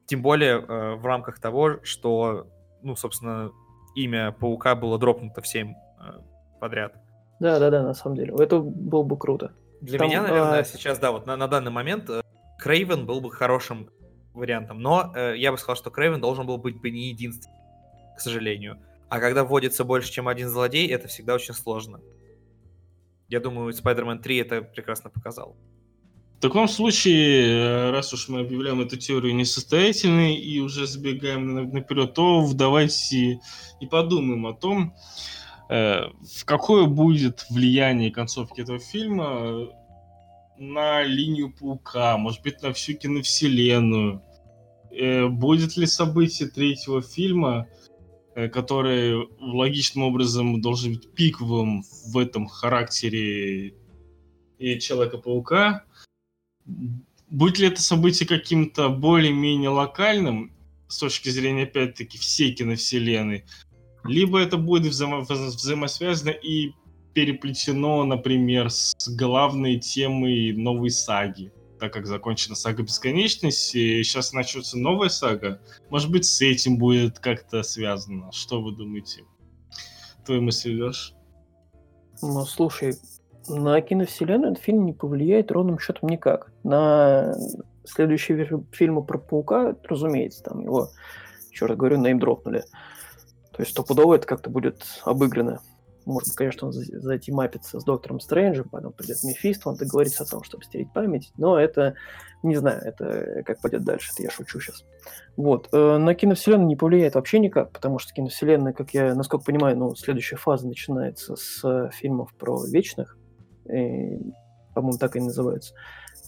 Тем 0.06 0.22
более 0.22 0.60
э, 0.60 0.96
в 0.96 1.06
рамках 1.06 1.40
того, 1.40 1.80
что, 1.84 2.48
ну, 2.82 2.96
собственно, 2.96 3.52
имя 3.96 4.32
Паука 4.32 4.76
было 4.76 4.98
дропнуто 4.98 5.42
всем 5.42 5.76
э, 6.00 6.20
подряд. 6.60 6.96
Да, 7.40 7.60
да, 7.60 7.70
да, 7.72 7.84
на 7.84 7.94
самом 7.94 8.16
деле. 8.18 8.34
Это 8.40 8.60
было 8.60 9.04
бы 9.04 9.18
круто. 9.18 9.54
Для 9.82 9.98
Там, 9.98 10.10
меня, 10.10 10.22
наверное, 10.22 10.60
а... 10.60 10.64
сейчас, 10.64 11.00
да, 11.00 11.12
вот 11.12 11.26
на, 11.26 11.36
на 11.36 11.48
данный 11.48 11.72
момент 11.72 12.10
э, 12.10 12.22
Крейвен 12.60 13.06
был 13.06 13.20
бы 13.20 13.32
хорошим 13.32 13.90
вариантом. 14.34 14.82
Но 14.82 15.12
э, 15.16 15.36
я 15.38 15.52
бы 15.52 15.58
сказал, 15.58 15.76
что 15.76 15.92
Крейвен 15.92 16.22
должен 16.22 16.46
был 16.46 16.58
быть 16.58 16.80
бы 16.80 16.90
не 16.90 17.10
единственным, 17.10 17.58
к 18.16 18.20
сожалению. 18.20 18.80
А 19.10 19.20
когда 19.20 19.44
вводится 19.44 19.84
больше, 19.84 20.12
чем 20.12 20.28
один 20.28 20.50
злодей, 20.50 20.88
это 20.88 21.08
всегда 21.08 21.36
очень 21.36 21.54
сложно. 21.54 22.00
Я 23.28 23.40
думаю, 23.40 23.74
Spider-Man 23.74 24.20
3 24.20 24.38
это 24.38 24.62
прекрасно 24.62 25.10
показал. 25.10 25.56
В 26.38 26.42
таком 26.42 26.68
случае, 26.68 27.46
э, 27.46 27.92
раз 27.92 28.14
уж 28.14 28.30
мы 28.30 28.40
объявляем 28.40 28.82
эту 28.82 28.98
теорию 28.98 29.36
несостоятельной 29.36 30.36
и 30.36 30.60
уже 30.60 30.88
забегаем 30.88 31.70
наперед, 31.72 32.14
то 32.14 32.50
давайте 32.54 33.40
и 33.80 33.86
подумаем 33.86 34.48
о 34.48 34.54
том, 34.54 34.96
э, 35.70 36.06
в 36.08 36.46
какое 36.46 36.88
будет 36.88 37.46
влияние 37.50 38.12
концовки 38.12 38.62
этого 38.62 38.80
фильма 38.80 39.68
на 40.62 41.02
линию 41.02 41.52
паука, 41.52 42.18
может 42.18 42.44
быть, 42.44 42.62
на 42.62 42.72
всю 42.72 42.94
киновселенную. 42.94 44.22
Э, 44.92 45.28
будет 45.28 45.76
ли 45.76 45.88
событие 45.88 46.48
третьего 46.50 47.02
фильма, 47.02 47.68
э, 48.36 48.48
который 48.48 49.28
логичным 49.40 50.04
образом 50.04 50.62
должен 50.62 50.94
быть 50.94 51.12
пиковым 51.14 51.84
в 52.06 52.18
этом 52.18 52.46
характере 52.46 53.74
и 54.60 54.80
Человека-паука, 54.80 55.84
будет 57.32 57.58
ли 57.58 57.68
это 57.68 57.82
событие 57.82 58.30
каким-то 58.30 58.90
более-менее 58.90 59.70
локальным 59.70 60.54
с 60.88 61.00
точки 61.00 61.30
зрения, 61.30 61.64
опять-таки, 61.64 62.20
всей 62.20 62.54
киновселенной, 62.54 63.46
либо 64.04 64.38
это 64.38 64.58
будет 64.58 64.94
взаимо- 64.94 65.22
взаимосвязано 65.22 66.30
и 66.30 66.74
переплетено, 67.14 68.04
например, 68.04 68.70
с 68.70 68.96
главной 69.10 69.80
темой 69.80 70.54
новой 70.54 70.90
саги. 70.90 71.52
Так 71.80 71.94
как 71.94 72.06
закончена 72.06 72.56
сага 72.56 72.84
Бесконечности, 72.84 74.04
сейчас 74.04 74.34
начнется 74.34 74.78
новая 74.78 75.10
сага. 75.10 75.60
Может 75.90 76.12
быть, 76.12 76.26
с 76.26 76.42
этим 76.42 76.78
будет 76.78 77.20
как-то 77.20 77.64
связано. 77.64 78.32
Что 78.32 78.62
вы 78.62 78.76
думаете? 78.76 79.24
Твои 80.26 80.40
мысли, 80.40 80.74
Леш? 80.74 81.16
Ну, 82.22 82.46
слушай, 82.46 82.94
на 83.48 83.82
киновселенную 83.82 84.52
этот 84.52 84.64
фильм 84.64 84.86
не 84.86 84.94
повлияет 84.94 85.52
ровным 85.52 85.80
счетом 85.80 86.10
никак. 86.10 86.52
На 86.64 87.36
следующие 87.84 88.64
фильмы 88.72 89.04
про 89.04 89.18
Паука, 89.18 89.76
разумеется, 89.84 90.44
там 90.44 90.62
его 90.62 90.92
черт 91.52 91.76
говорю, 91.76 91.98
неймдропнули. 91.98 92.64
То 93.52 93.62
есть 93.62 93.72
стопудово 93.72 94.16
это 94.16 94.28
как-то 94.28 94.50
будет 94.50 94.84
обыграно. 95.04 95.62
Может, 96.06 96.34
конечно, 96.36 96.68
он 96.68 96.74
затимапится 96.74 97.80
с 97.80 97.84
Доктором 97.84 98.20
Стрэнджем, 98.20 98.70
потом 98.70 98.92
придет 98.94 99.24
Мефисто, 99.24 99.70
он 99.70 99.76
договорится 99.76 100.24
о 100.24 100.26
том, 100.26 100.44
чтобы 100.44 100.64
стереть 100.64 100.92
память, 100.92 101.32
но 101.38 101.60
это, 101.60 101.96
не 102.42 102.56
знаю, 102.56 102.82
это 102.82 103.44
как 103.44 103.62
пойдет 103.62 103.84
дальше, 103.84 104.12
это 104.14 104.24
я 104.24 104.30
шучу 104.32 104.60
сейчас. 104.60 104.84
Вот. 105.38 105.70
Э, 105.72 105.98
на 105.98 106.16
киновселенную 106.16 106.68
не 106.68 106.76
повлияет 106.76 107.16
вообще 107.16 107.40
никак, 107.40 107.72
потому 107.72 108.00
что 108.00 108.14
киновселенная, 108.14 108.74
как 108.74 108.94
я, 108.94 109.14
насколько 109.14 109.46
понимаю, 109.46 109.78
ну, 109.78 109.96
следующая 109.96 110.38
фаза 110.38 110.68
начинается 110.68 111.36
с 111.36 111.90
фильмов 111.94 112.34
про 112.36 112.66
вечных, 112.66 113.18
и, 113.66 114.18
по-моему, 114.74 114.98
так 114.98 115.16
и 115.16 115.20
называется. 115.20 115.76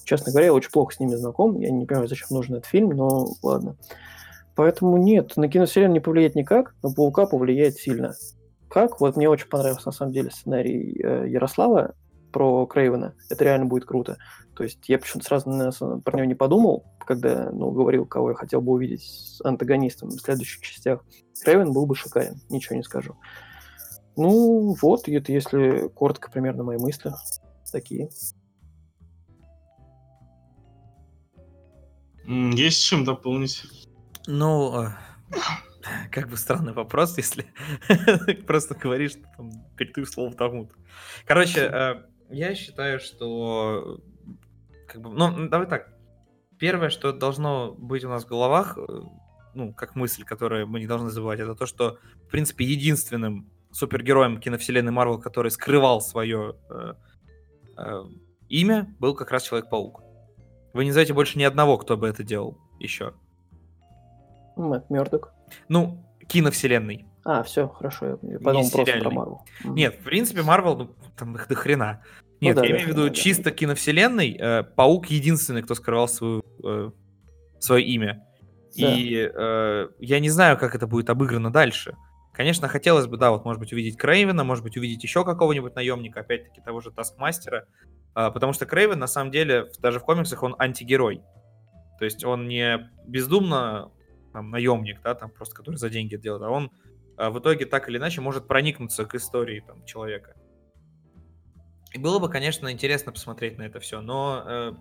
Честно 0.06 0.32
говоря, 0.32 0.48
я 0.48 0.54
очень 0.54 0.72
плохо 0.72 0.94
с 0.94 1.00
ними 1.00 1.16
знаком, 1.16 1.60
я 1.60 1.72
не 1.72 1.86
понимаю, 1.86 2.08
зачем 2.08 2.28
нужен 2.30 2.56
этот 2.56 2.68
фильм, 2.68 2.90
но 2.90 3.28
ладно. 3.42 3.76
Поэтому 4.56 4.98
нет, 4.98 5.36
на 5.36 5.48
киновселенную 5.48 5.94
не 5.94 6.00
повлияет 6.00 6.36
никак, 6.36 6.76
но 6.84 6.94
Паука 6.94 7.26
повлияет 7.26 7.78
сильно 7.78 8.14
как. 8.74 9.00
Вот 9.00 9.16
мне 9.16 9.30
очень 9.30 9.48
понравился, 9.48 9.88
на 9.88 9.92
самом 9.92 10.14
деле, 10.14 10.32
сценарий 10.32 11.00
э, 11.00 11.30
Ярослава 11.30 11.94
про 12.32 12.66
Крейвена. 12.66 13.14
Это 13.30 13.44
реально 13.44 13.68
будет 13.68 13.86
круто. 13.86 14.18
То 14.56 14.64
есть 14.64 14.90
я 14.90 14.98
почему-то 14.98 15.28
сразу 15.28 15.50
на, 15.50 15.72
про 16.00 16.18
него 16.18 16.26
не 16.26 16.34
подумал, 16.34 16.84
когда 17.06 17.52
ну, 17.52 17.70
говорил, 17.70 18.08
кого 18.08 18.32
я 18.32 18.36
хотел 18.36 18.62
бы 18.62 18.72
увидеть 18.72 19.04
с 19.04 19.42
антагонистом 19.46 20.10
в 20.10 20.20
следующих 20.20 20.62
частях. 20.62 21.06
Крейвен 21.44 21.72
был 21.72 21.86
бы 21.86 21.96
шикарен, 21.96 22.42
ничего 22.50 22.76
не 22.76 22.84
скажу. 22.84 23.16
Ну, 24.16 24.76
вот, 24.82 25.08
это 25.08 25.32
если 25.32 25.88
коротко 25.90 26.32
примерно 26.32 26.64
мои 26.64 26.78
мысли 26.78 27.12
такие. 27.72 28.10
Есть 32.26 32.84
чем 32.84 33.04
дополнить? 33.04 33.64
Ну, 34.26 34.74
а, 34.74 34.98
как 36.12 36.30
бы 36.30 36.38
странный 36.38 36.74
вопрос, 36.74 37.18
если 37.18 37.46
просто 38.48 38.76
говоришь, 38.76 39.12
что 39.12 39.24
там 39.38 39.52
передаю 39.78 40.06
слово 40.06 40.34
тому 40.34 40.72
Короче, 41.26 41.62
э, 41.62 42.04
я 42.30 42.56
считаю, 42.56 43.00
что 43.00 44.00
как 44.88 45.02
бы, 45.02 45.10
ну, 45.10 45.50
давай 45.50 45.68
так. 45.68 45.94
Первое, 46.60 46.90
что 46.90 47.12
должно 47.12 47.74
быть 47.74 48.04
у 48.04 48.10
нас 48.10 48.26
в 48.26 48.28
головах, 48.28 48.78
э, 48.78 49.02
ну, 49.54 49.74
как 49.74 49.96
мысль, 49.96 50.24
которую 50.24 50.68
мы 50.68 50.80
не 50.80 50.88
должны 50.88 51.10
забывать, 51.10 51.40
это 51.40 51.56
то, 51.56 51.66
что, 51.66 51.98
в 52.28 52.32
принципе, 52.32 52.66
единственным 52.66 53.50
супергероем 53.72 54.40
киновселенной 54.40 54.92
Марвел, 54.92 55.20
который 55.20 55.52
скрывал 55.52 56.00
свое 56.00 56.56
э, 56.70 56.94
э, 57.78 58.04
имя, 58.50 58.96
был 59.00 59.16
как 59.16 59.32
раз 59.32 59.44
Человек-паук. 59.44 60.04
Вы 60.74 60.86
не 60.86 60.92
знаете 60.92 61.14
больше 61.14 61.38
ни 61.38 61.44
одного, 61.44 61.78
кто 61.78 61.98
бы 61.98 62.08
это 62.08 62.24
делал 62.24 62.58
еще. 62.80 63.14
Мэтт 64.56 64.90
Мёрдок. 64.90 65.33
Ну, 65.68 66.06
киновселенной. 66.28 67.06
А, 67.26 67.44
все, 67.44 67.68
хорошо, 67.70 68.20
я 68.22 68.40
подумал 68.40 68.70
просто 68.70 69.00
про 69.00 69.10
Марвел. 69.10 69.42
Нет, 69.64 69.96
в 70.00 70.04
принципе, 70.04 70.42
Марвел, 70.42 70.76
ну, 70.76 70.96
там 71.18 71.36
их 71.36 71.48
до 71.48 71.56
хрена. 71.56 72.02
Ну 72.42 72.48
Нет, 72.48 72.56
ну, 72.58 72.62
да, 72.62 72.68
я 72.68 72.74
имею 72.74 72.88
в 72.88 72.90
виду 72.90 73.08
да, 73.08 73.14
чисто 73.14 73.46
да. 73.46 73.52
киновселенной. 73.52 74.38
Э, 74.38 74.64
Паук 74.64 75.06
единственный, 75.08 75.62
кто 75.62 75.76
скрывал 75.76 76.10
свою, 76.10 76.44
э, 76.66 76.92
свое 77.60 77.86
имя. 77.86 78.26
Да. 78.78 78.94
И 78.94 79.32
э, 79.34 79.88
я 80.00 80.20
не 80.20 80.30
знаю, 80.30 80.58
как 80.58 80.76
это 80.76 80.86
будет 80.86 81.10
обыграно 81.10 81.52
дальше. 81.52 81.96
Конечно, 82.34 82.68
хотелось 82.68 83.08
бы, 83.08 83.16
да, 83.16 83.32
вот, 83.32 83.46
может 83.46 83.60
быть, 83.60 83.72
увидеть 83.72 83.96
Крейвена, 83.96 84.44
может 84.44 84.64
быть, 84.64 84.76
увидеть 84.76 85.04
еще 85.04 85.24
какого-нибудь 85.24 85.76
наемника, 85.76 86.22
опять-таки, 86.22 86.60
того 86.62 86.82
же 86.82 86.92
Таскмастера. 86.92 87.68
Э, 88.16 88.32
потому 88.32 88.52
что 88.52 88.66
Крейвен, 88.66 89.00
на 89.00 89.08
самом 89.08 89.32
деле, 89.32 89.70
даже 89.80 90.00
в 90.00 90.04
комиксах, 90.04 90.44
он 90.44 90.56
антигерой. 90.60 91.22
То 92.00 92.06
есть 92.06 92.26
он 92.26 92.50
не 92.50 92.90
бездумно 93.06 93.92
там, 94.34 94.50
наемник, 94.50 95.02
да, 95.02 95.16
там 95.16 95.30
просто, 95.30 95.56
который 95.56 95.76
за 95.78 95.90
деньги 95.90 96.18
делает, 96.18 96.44
а 96.44 96.50
он 96.50 96.72
а, 97.16 97.30
в 97.30 97.40
итоге 97.40 97.66
так 97.66 97.88
или 97.88 97.98
иначе 97.98 98.22
может 98.22 98.48
проникнуться 98.48 99.06
к 99.06 99.16
истории 99.16 99.64
там, 99.66 99.86
человека. 99.86 100.36
И 101.94 102.00
было 102.00 102.20
бы, 102.20 102.30
конечно, 102.30 102.72
интересно 102.72 103.12
посмотреть 103.12 103.58
на 103.58 103.64
это 103.64 103.80
все, 103.80 104.02
но, 104.02 104.44
э, 104.46 104.74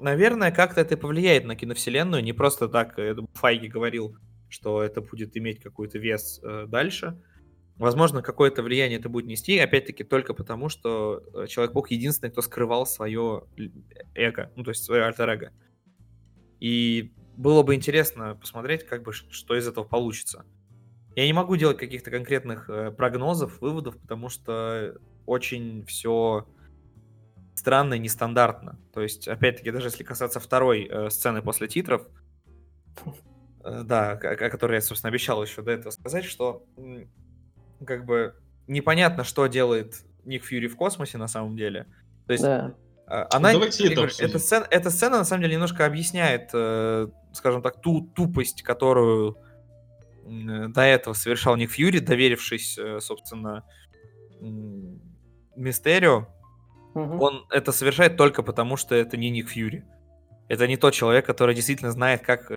наверное, 0.00 0.52
как-то 0.52 0.80
это 0.80 0.96
повлияет 0.96 1.44
на 1.44 1.56
киновселенную, 1.56 2.22
не 2.22 2.32
просто 2.32 2.68
так, 2.68 2.96
я 2.98 3.14
думаю, 3.14 3.30
Файги 3.34 3.66
говорил, 3.66 4.16
что 4.48 4.82
это 4.82 5.00
будет 5.00 5.36
иметь 5.36 5.60
какой-то 5.60 5.98
вес 5.98 6.40
э, 6.42 6.66
дальше. 6.68 7.20
Возможно, 7.76 8.22
какое-то 8.22 8.62
влияние 8.62 8.98
это 8.98 9.08
будет 9.08 9.26
нести, 9.26 9.58
опять-таки, 9.58 10.04
только 10.04 10.34
потому, 10.34 10.68
что 10.68 11.22
э, 11.34 11.46
Человек-паук 11.48 11.90
единственный, 11.90 12.30
кто 12.30 12.42
скрывал 12.42 12.86
свое 12.86 13.44
эго, 14.14 14.52
ну, 14.54 14.62
то 14.62 14.70
есть 14.70 14.84
свое 14.84 15.04
альтер-эго. 15.04 15.52
И 16.60 17.12
было 17.38 17.62
бы 17.62 17.76
интересно 17.76 18.34
посмотреть, 18.34 18.84
как 18.84 19.04
бы, 19.04 19.12
что 19.12 19.56
из 19.56 19.66
этого 19.66 19.84
получится. 19.84 20.44
Я 21.14 21.24
не 21.24 21.32
могу 21.32 21.56
делать 21.56 21.78
каких-то 21.78 22.10
конкретных 22.10 22.68
э, 22.68 22.90
прогнозов, 22.90 23.60
выводов, 23.60 23.96
потому 23.96 24.28
что 24.28 24.96
очень 25.24 25.86
все 25.86 26.48
странно 27.54 27.94
и 27.94 27.98
нестандартно. 28.00 28.78
То 28.92 29.02
есть, 29.02 29.28
опять-таки, 29.28 29.70
даже 29.70 29.86
если 29.86 30.02
касаться 30.02 30.40
второй 30.40 30.88
э, 30.90 31.10
сцены 31.10 31.40
после 31.40 31.68
титров, 31.68 32.08
э, 33.64 33.82
да, 33.84 34.12
о, 34.12 34.14
о 34.14 34.50
которой 34.50 34.74
я, 34.74 34.80
собственно, 34.80 35.10
обещал 35.10 35.40
еще 35.40 35.62
до 35.62 35.70
этого 35.70 35.92
сказать, 35.92 36.24
что 36.24 36.66
как 37.86 38.04
бы 38.04 38.34
непонятно, 38.66 39.22
что 39.22 39.46
делает 39.46 40.04
Ник 40.24 40.44
Фьюри 40.44 40.66
в 40.66 40.76
космосе 40.76 41.18
на 41.18 41.28
самом 41.28 41.56
деле. 41.56 41.86
То 42.26 42.32
есть 42.32 42.44
да. 42.44 42.74
А, 43.08 43.26
она, 43.30 43.52
Давайте 43.52 43.86
это 43.86 43.94
говорю, 43.94 44.12
эта, 44.18 44.38
сцена, 44.38 44.66
эта 44.70 44.90
сцена 44.90 45.18
на 45.18 45.24
самом 45.24 45.42
деле 45.42 45.54
немножко 45.54 45.86
объясняет, 45.86 46.50
э, 46.52 47.08
скажем 47.38 47.62
так, 47.62 47.80
ту 47.80 48.02
тупость, 48.14 48.62
которую 48.62 49.38
э, 50.24 50.68
до 50.68 50.82
этого 50.82 51.14
совершал 51.14 51.56
Ник 51.56 51.70
Фьюри, 51.70 52.00
доверившись, 52.00 52.78
э, 52.78 53.00
собственно, 53.00 53.64
Мистерио. 55.56 56.28
Угу. 56.94 57.18
Он 57.18 57.46
это 57.50 57.72
совершает 57.72 58.16
только 58.16 58.42
потому, 58.42 58.76
что 58.76 58.94
это 58.94 59.16
не 59.16 59.30
Ник 59.30 59.48
Фьюри. 59.48 59.84
Это 60.48 60.66
не 60.66 60.76
тот 60.76 60.94
человек, 60.94 61.26
который 61.26 61.54
действительно 61.54 61.90
знает, 61.90 62.22
как 62.22 62.52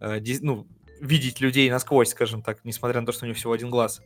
э, 0.00 0.20
ну, 0.42 0.66
видеть 1.00 1.40
людей 1.40 1.70
насквозь, 1.70 2.10
скажем 2.10 2.42
так, 2.42 2.64
несмотря 2.64 3.00
на 3.00 3.06
то, 3.06 3.12
что 3.12 3.24
у 3.24 3.28
него 3.28 3.36
всего 3.36 3.52
один 3.52 3.70
глаз. 3.70 4.00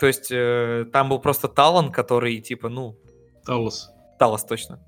То 0.00 0.06
есть 0.06 0.30
э, 0.30 0.86
там 0.92 1.08
был 1.08 1.18
просто 1.18 1.48
Талан, 1.48 1.92
который 1.92 2.40
типа, 2.40 2.68
ну... 2.68 2.96
Талос. 3.44 3.90
Талос, 4.18 4.44
точно. 4.44 4.80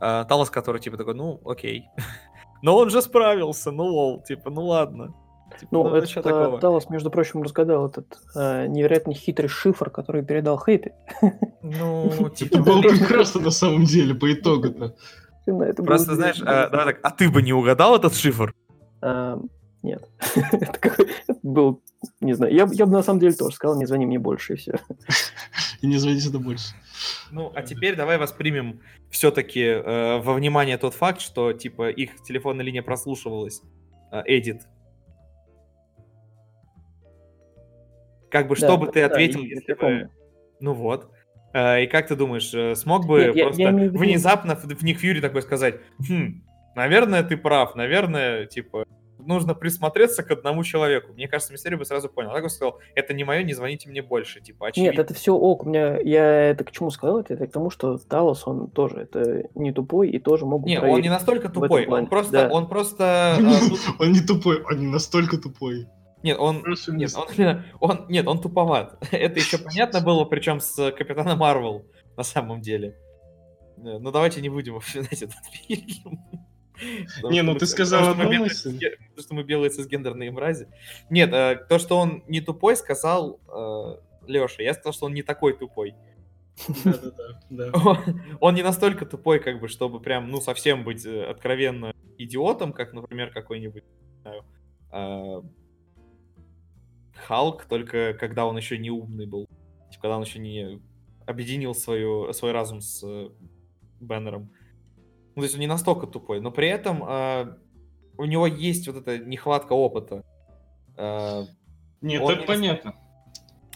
Uh, 0.00 0.26
Талос, 0.26 0.50
который 0.50 0.80
типа 0.80 0.98
такой, 0.98 1.14
ну, 1.14 1.40
окей. 1.46 1.88
Но 2.64 2.78
он 2.78 2.88
же 2.88 3.02
справился, 3.02 3.70
ну, 3.72 3.84
лол, 3.84 4.22
типа, 4.22 4.48
ну 4.48 4.64
ладно. 4.64 5.12
Типа, 5.60 5.68
ну, 5.70 5.84
ну, 5.84 5.96
это 5.96 6.22
такого? 6.22 6.58
Талос, 6.58 6.88
между 6.88 7.10
прочим, 7.10 7.42
разгадал 7.42 7.88
этот 7.88 8.06
э, 8.34 8.68
невероятно 8.68 9.12
хитрый 9.12 9.50
шифр, 9.50 9.90
который 9.90 10.24
передал 10.24 10.56
Хэппи. 10.56 10.94
Ну, 11.60 12.30
типа... 12.34 12.54
Это 12.54 12.62
было 12.62 12.80
прекрасно 12.80 13.42
на 13.42 13.50
самом 13.50 13.84
деле, 13.84 14.14
по 14.14 14.32
итогу-то. 14.32 14.96
Просто, 15.76 16.14
знаешь, 16.14 16.40
а, 16.40 16.70
давай 16.70 16.86
так, 16.86 17.00
а 17.02 17.10
ты 17.10 17.28
бы 17.28 17.42
не 17.42 17.52
угадал 17.52 17.96
этот 17.96 18.14
шифр? 18.14 18.54
Нет. 19.82 20.02
это 20.34 21.38
был, 21.42 21.82
не 22.22 22.32
знаю, 22.32 22.54
я, 22.54 22.66
я 22.72 22.86
бы 22.86 22.92
на 22.92 23.02
самом 23.02 23.20
деле 23.20 23.34
тоже 23.34 23.56
сказал, 23.56 23.76
не 23.76 23.84
звони 23.84 24.06
мне 24.06 24.18
больше, 24.18 24.54
и 24.54 24.56
все. 24.56 24.80
И 25.82 25.86
не 25.86 25.98
звони 25.98 26.18
сюда 26.18 26.38
больше. 26.38 26.68
Ну, 27.30 27.52
а 27.54 27.62
теперь 27.62 27.96
давай 27.96 28.18
воспримем 28.18 28.80
все-таки 29.10 29.62
э, 29.62 30.18
во 30.18 30.34
внимание 30.34 30.78
тот 30.78 30.94
факт, 30.94 31.20
что, 31.20 31.52
типа, 31.52 31.90
их 31.90 32.22
телефонная 32.22 32.64
линия 32.64 32.82
прослушивалась. 32.82 33.62
Э, 34.12 34.22
Эдит. 34.26 34.62
Как 38.30 38.48
бы, 38.48 38.56
да, 38.56 38.66
что 38.66 38.76
бы 38.76 38.86
ты 38.88 39.00
да, 39.00 39.06
ответил, 39.06 39.42
если 39.42 39.74
бы... 39.74 40.10
Ну 40.60 40.74
вот. 40.74 41.10
Э, 41.52 41.84
и 41.84 41.86
как 41.86 42.08
ты 42.08 42.16
думаешь, 42.16 42.52
э, 42.52 42.74
смог 42.74 43.06
бы 43.06 43.32
Нет, 43.34 43.44
просто 43.46 43.62
я, 43.62 43.70
я 43.70 43.90
внезапно 43.90 44.56
в, 44.56 44.64
в 44.64 44.82
Ник 44.82 44.98
Фьюри 44.98 45.20
такой 45.20 45.42
сказать, 45.42 45.76
хм, 45.98 46.42
наверное, 46.74 47.22
ты 47.22 47.36
прав, 47.36 47.76
наверное, 47.76 48.46
типа, 48.46 48.86
нужно 49.26 49.54
присмотреться 49.54 50.22
к 50.22 50.30
одному 50.30 50.64
человеку. 50.64 51.12
Мне 51.12 51.28
кажется, 51.28 51.52
Мистерио 51.52 51.78
бы 51.78 51.84
сразу 51.84 52.08
понял. 52.08 52.30
Так 52.32 52.44
он 52.44 52.50
сказал, 52.50 52.80
это 52.94 53.14
не 53.14 53.24
мое, 53.24 53.42
не 53.42 53.54
звоните 53.54 53.88
мне 53.88 54.02
больше. 54.02 54.40
Типа, 54.40 54.68
очевидно. 54.68 54.90
Нет, 54.92 55.00
это 55.00 55.14
все 55.14 55.34
ок. 55.34 55.64
У 55.64 55.68
меня, 55.68 55.98
я 56.00 56.50
это 56.50 56.64
к 56.64 56.70
чему 56.70 56.90
сказал? 56.90 57.20
Это, 57.20 57.34
это 57.34 57.46
к 57.46 57.52
тому, 57.52 57.70
что 57.70 57.98
Талос, 57.98 58.46
он 58.46 58.70
тоже 58.70 59.00
это 59.00 59.48
не 59.54 59.72
тупой 59.72 60.10
и 60.10 60.18
тоже 60.18 60.46
мог 60.46 60.64
Нет, 60.64 60.82
он 60.82 61.00
не 61.00 61.08
настолько 61.08 61.48
тупой. 61.48 61.86
Он 61.86 62.06
просто... 62.06 62.32
Да. 62.32 62.48
Он 62.50 62.68
просто... 62.68 63.04
А, 63.44 64.02
он 64.02 64.12
не 64.12 64.20
тупой, 64.20 64.62
он 64.62 64.78
не 64.78 64.86
настолько 64.86 65.36
тупой. 65.36 65.86
Нет, 66.24 66.38
он, 66.38 66.64
нет, 66.88 67.12
он, 67.14 67.62
он, 67.80 68.06
нет, 68.08 68.26
он 68.26 68.40
туповат. 68.40 68.96
Это 69.12 69.38
еще 69.38 69.58
понятно 69.58 70.00
было, 70.00 70.24
причем 70.24 70.58
с 70.60 70.90
Капитаном 70.92 71.38
Марвел 71.38 71.84
на 72.16 72.22
самом 72.22 72.62
деле. 72.62 72.96
Э, 73.76 73.98
ну 73.98 74.10
давайте 74.10 74.40
не 74.40 74.48
будем 74.48 74.76
обсуждать 74.76 75.22
этот 75.22 75.44
фильм. 75.52 76.18
Не, 77.22 77.42
ну 77.42 77.54
ты 77.54 77.66
сказал 77.66 78.10
одну 78.10 78.32
мысль. 78.32 78.78
То, 79.14 79.22
что 79.22 79.34
мы 79.34 79.44
белые 79.44 79.70
цисгендерные 79.70 80.30
мрази. 80.30 80.68
Нет, 81.10 81.32
э, 81.32 81.64
то, 81.68 81.78
что 81.78 81.98
он 81.98 82.24
не 82.26 82.40
тупой, 82.40 82.76
сказал 82.76 83.40
э, 83.48 83.96
Леша. 84.26 84.62
Я 84.62 84.74
сказал, 84.74 84.92
что 84.92 85.06
он 85.06 85.14
не 85.14 85.22
такой 85.22 85.56
тупой. 85.56 85.94
Он 88.40 88.54
не 88.54 88.62
настолько 88.62 89.06
тупой, 89.06 89.40
как 89.40 89.58
бы, 89.58 89.66
чтобы 89.66 89.98
прям, 89.98 90.30
ну, 90.30 90.40
совсем 90.40 90.84
быть 90.84 91.04
э, 91.04 91.24
откровенно 91.24 91.92
идиотом, 92.16 92.72
как, 92.72 92.92
например, 92.92 93.32
какой-нибудь, 93.32 93.82
Халк, 97.26 97.64
только 97.64 98.14
когда 98.14 98.46
он 98.46 98.56
еще 98.56 98.78
не 98.78 98.90
умный 98.90 99.26
был. 99.26 99.48
Типа, 99.90 100.02
когда 100.02 100.16
он 100.16 100.22
еще 100.22 100.38
не 100.38 100.80
объединил 101.26 101.74
свою, 101.74 102.32
свой 102.32 102.52
разум 102.52 102.80
с 102.80 103.04
Беннером. 104.00 104.50
Ну, 105.34 105.40
то 105.40 105.42
есть 105.42 105.54
он 105.54 105.60
не 105.60 105.66
настолько 105.66 106.06
тупой, 106.06 106.40
но 106.40 106.50
при 106.50 106.68
этом 106.68 107.04
э, 107.04 107.56
у 108.16 108.24
него 108.24 108.46
есть 108.46 108.86
вот 108.86 108.96
эта 108.96 109.18
нехватка 109.18 109.72
опыта. 109.72 110.24
Э, 110.96 111.44
Нет, 112.00 112.22
это 112.22 112.40
не 112.40 112.46
понятно. 112.46 112.94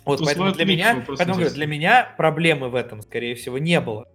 Вот, 0.04 0.20
поэтому 0.24 0.52
для 0.52 0.64
меня, 0.64 1.04
поэтому 1.06 1.34
говорю, 1.34 1.50
для 1.54 1.66
меня 1.66 2.14
проблемы 2.16 2.70
в 2.70 2.74
этом, 2.74 3.02
скорее 3.02 3.34
всего, 3.34 3.58
не 3.58 3.80
было 3.80 4.06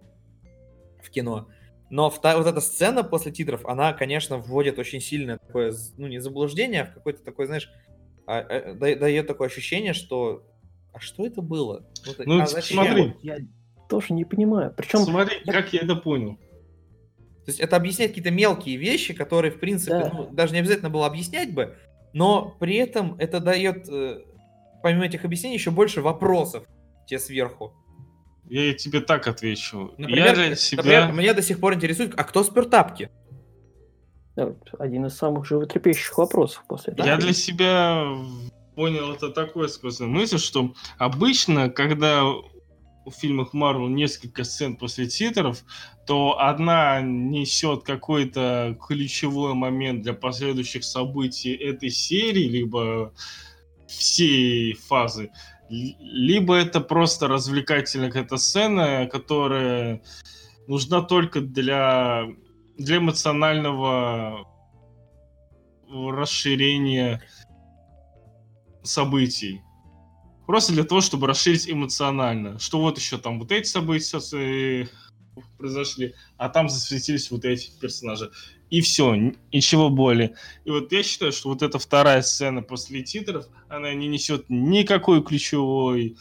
в 1.02 1.10
кино. 1.10 1.48
Но 1.90 2.08
вта- 2.08 2.36
вот 2.36 2.46
эта 2.46 2.60
сцена 2.60 3.04
после 3.04 3.30
титров, 3.30 3.64
она, 3.66 3.92
конечно, 3.92 4.38
вводит 4.38 4.78
очень 4.78 5.00
сильное 5.00 5.38
такое, 5.38 5.72
ну, 5.96 6.08
не 6.08 6.18
заблуждение, 6.18 6.82
а 6.82 6.86
в 6.86 6.94
какой-то 6.94 7.22
такой, 7.22 7.46
знаешь, 7.46 7.70
а, 8.26 8.38
а, 8.38 8.74
дает 8.74 9.26
такое 9.26 9.48
ощущение, 9.48 9.92
что 9.92 10.42
а 10.92 11.00
что 11.00 11.26
это 11.26 11.42
было? 11.42 11.84
Ну, 12.06 12.12
ну 12.24 12.40
а 12.42 12.46
смотри. 12.46 13.14
Я 13.22 13.38
тоже 13.88 14.14
не 14.14 14.24
понимаю. 14.24 14.72
Причем... 14.76 15.00
Смотри, 15.00 15.40
как 15.44 15.72
я 15.72 15.80
это 15.80 15.96
понял. 15.96 16.38
То 17.44 17.50
есть 17.50 17.60
это 17.60 17.76
объясняет 17.76 18.12
какие-то 18.12 18.30
мелкие 18.30 18.76
вещи, 18.76 19.12
которые, 19.12 19.52
в 19.52 19.60
принципе, 19.60 19.98
да. 19.98 20.10
ну, 20.12 20.28
даже 20.30 20.54
не 20.54 20.60
обязательно 20.60 20.90
было 20.90 21.06
объяснять 21.06 21.52
бы, 21.52 21.76
но 22.12 22.56
при 22.58 22.76
этом 22.76 23.16
это 23.18 23.40
дает 23.40 23.88
э, 23.88 24.22
помимо 24.84 25.06
этих 25.06 25.24
объяснений, 25.24 25.56
еще 25.56 25.70
больше 25.70 26.02
вопросов 26.02 26.64
тебе 27.06 27.18
сверху. 27.18 27.72
Я 28.50 28.74
тебе 28.74 29.00
так 29.00 29.26
отвечу. 29.26 29.94
Например, 29.96 30.26
я 30.26 30.34
для 30.34 30.56
себя... 30.56 30.82
например, 30.82 31.12
меня 31.12 31.32
до 31.32 31.40
сих 31.40 31.58
пор 31.58 31.72
интересует, 31.72 32.12
а 32.18 32.24
кто 32.24 32.44
спер 32.44 32.66
тапки? 32.66 33.08
Один 34.78 35.06
из 35.06 35.16
самых 35.16 35.46
животрепещущих 35.46 36.18
вопросов 36.18 36.64
после 36.68 36.92
этого. 36.92 37.06
Я 37.06 37.16
для 37.16 37.32
себя 37.32 38.04
понял 38.74 39.14
это 39.14 39.30
такой 39.30 39.70
сквозной 39.70 40.08
мысль, 40.08 40.38
что 40.38 40.74
обычно, 40.98 41.70
когда 41.70 42.22
в 43.04 43.10
фильмах 43.10 43.52
Марвел 43.52 43.88
несколько 43.88 44.44
сцен 44.44 44.76
после 44.76 45.06
титров, 45.06 45.64
то 46.06 46.40
одна 46.40 47.00
несет 47.00 47.84
какой-то 47.84 48.76
ключевой 48.86 49.54
момент 49.54 50.02
для 50.02 50.14
последующих 50.14 50.84
событий 50.84 51.54
этой 51.54 51.90
серии, 51.90 52.48
либо 52.48 53.12
всей 53.86 54.74
фазы, 54.74 55.30
либо 55.68 56.54
это 56.54 56.80
просто 56.80 57.28
развлекательная 57.28 58.08
какая-то 58.08 58.36
сцена, 58.36 59.06
которая 59.10 60.02
нужна 60.66 61.02
только 61.02 61.40
для, 61.40 62.26
для 62.78 62.98
эмоционального 62.98 64.46
расширения 65.88 67.22
событий. 68.82 69.62
Просто 70.46 70.72
для 70.72 70.84
того, 70.84 71.00
чтобы 71.00 71.26
расширить 71.26 71.68
эмоционально. 71.68 72.58
Что 72.58 72.80
вот 72.80 72.98
еще 72.98 73.18
там 73.18 73.38
вот 73.38 73.52
эти 73.52 73.66
события 73.66 74.88
произошли, 75.58 76.14
а 76.36 76.48
там 76.48 76.68
засветились 76.68 77.30
вот 77.30 77.44
эти 77.44 77.70
персонажи 77.80 78.30
и 78.70 78.80
все, 78.80 79.14
ничего 79.52 79.88
более. 79.88 80.34
И 80.64 80.70
вот 80.70 80.90
я 80.90 81.02
считаю, 81.02 81.32
что 81.32 81.48
вот 81.48 81.62
эта 81.62 81.78
вторая 81.78 82.22
сцена 82.22 82.62
после 82.62 83.02
титров, 83.02 83.46
она 83.68 83.92
не 83.94 84.08
несет 84.08 84.46
никакой 84.48 85.22
ключевой 85.22 86.16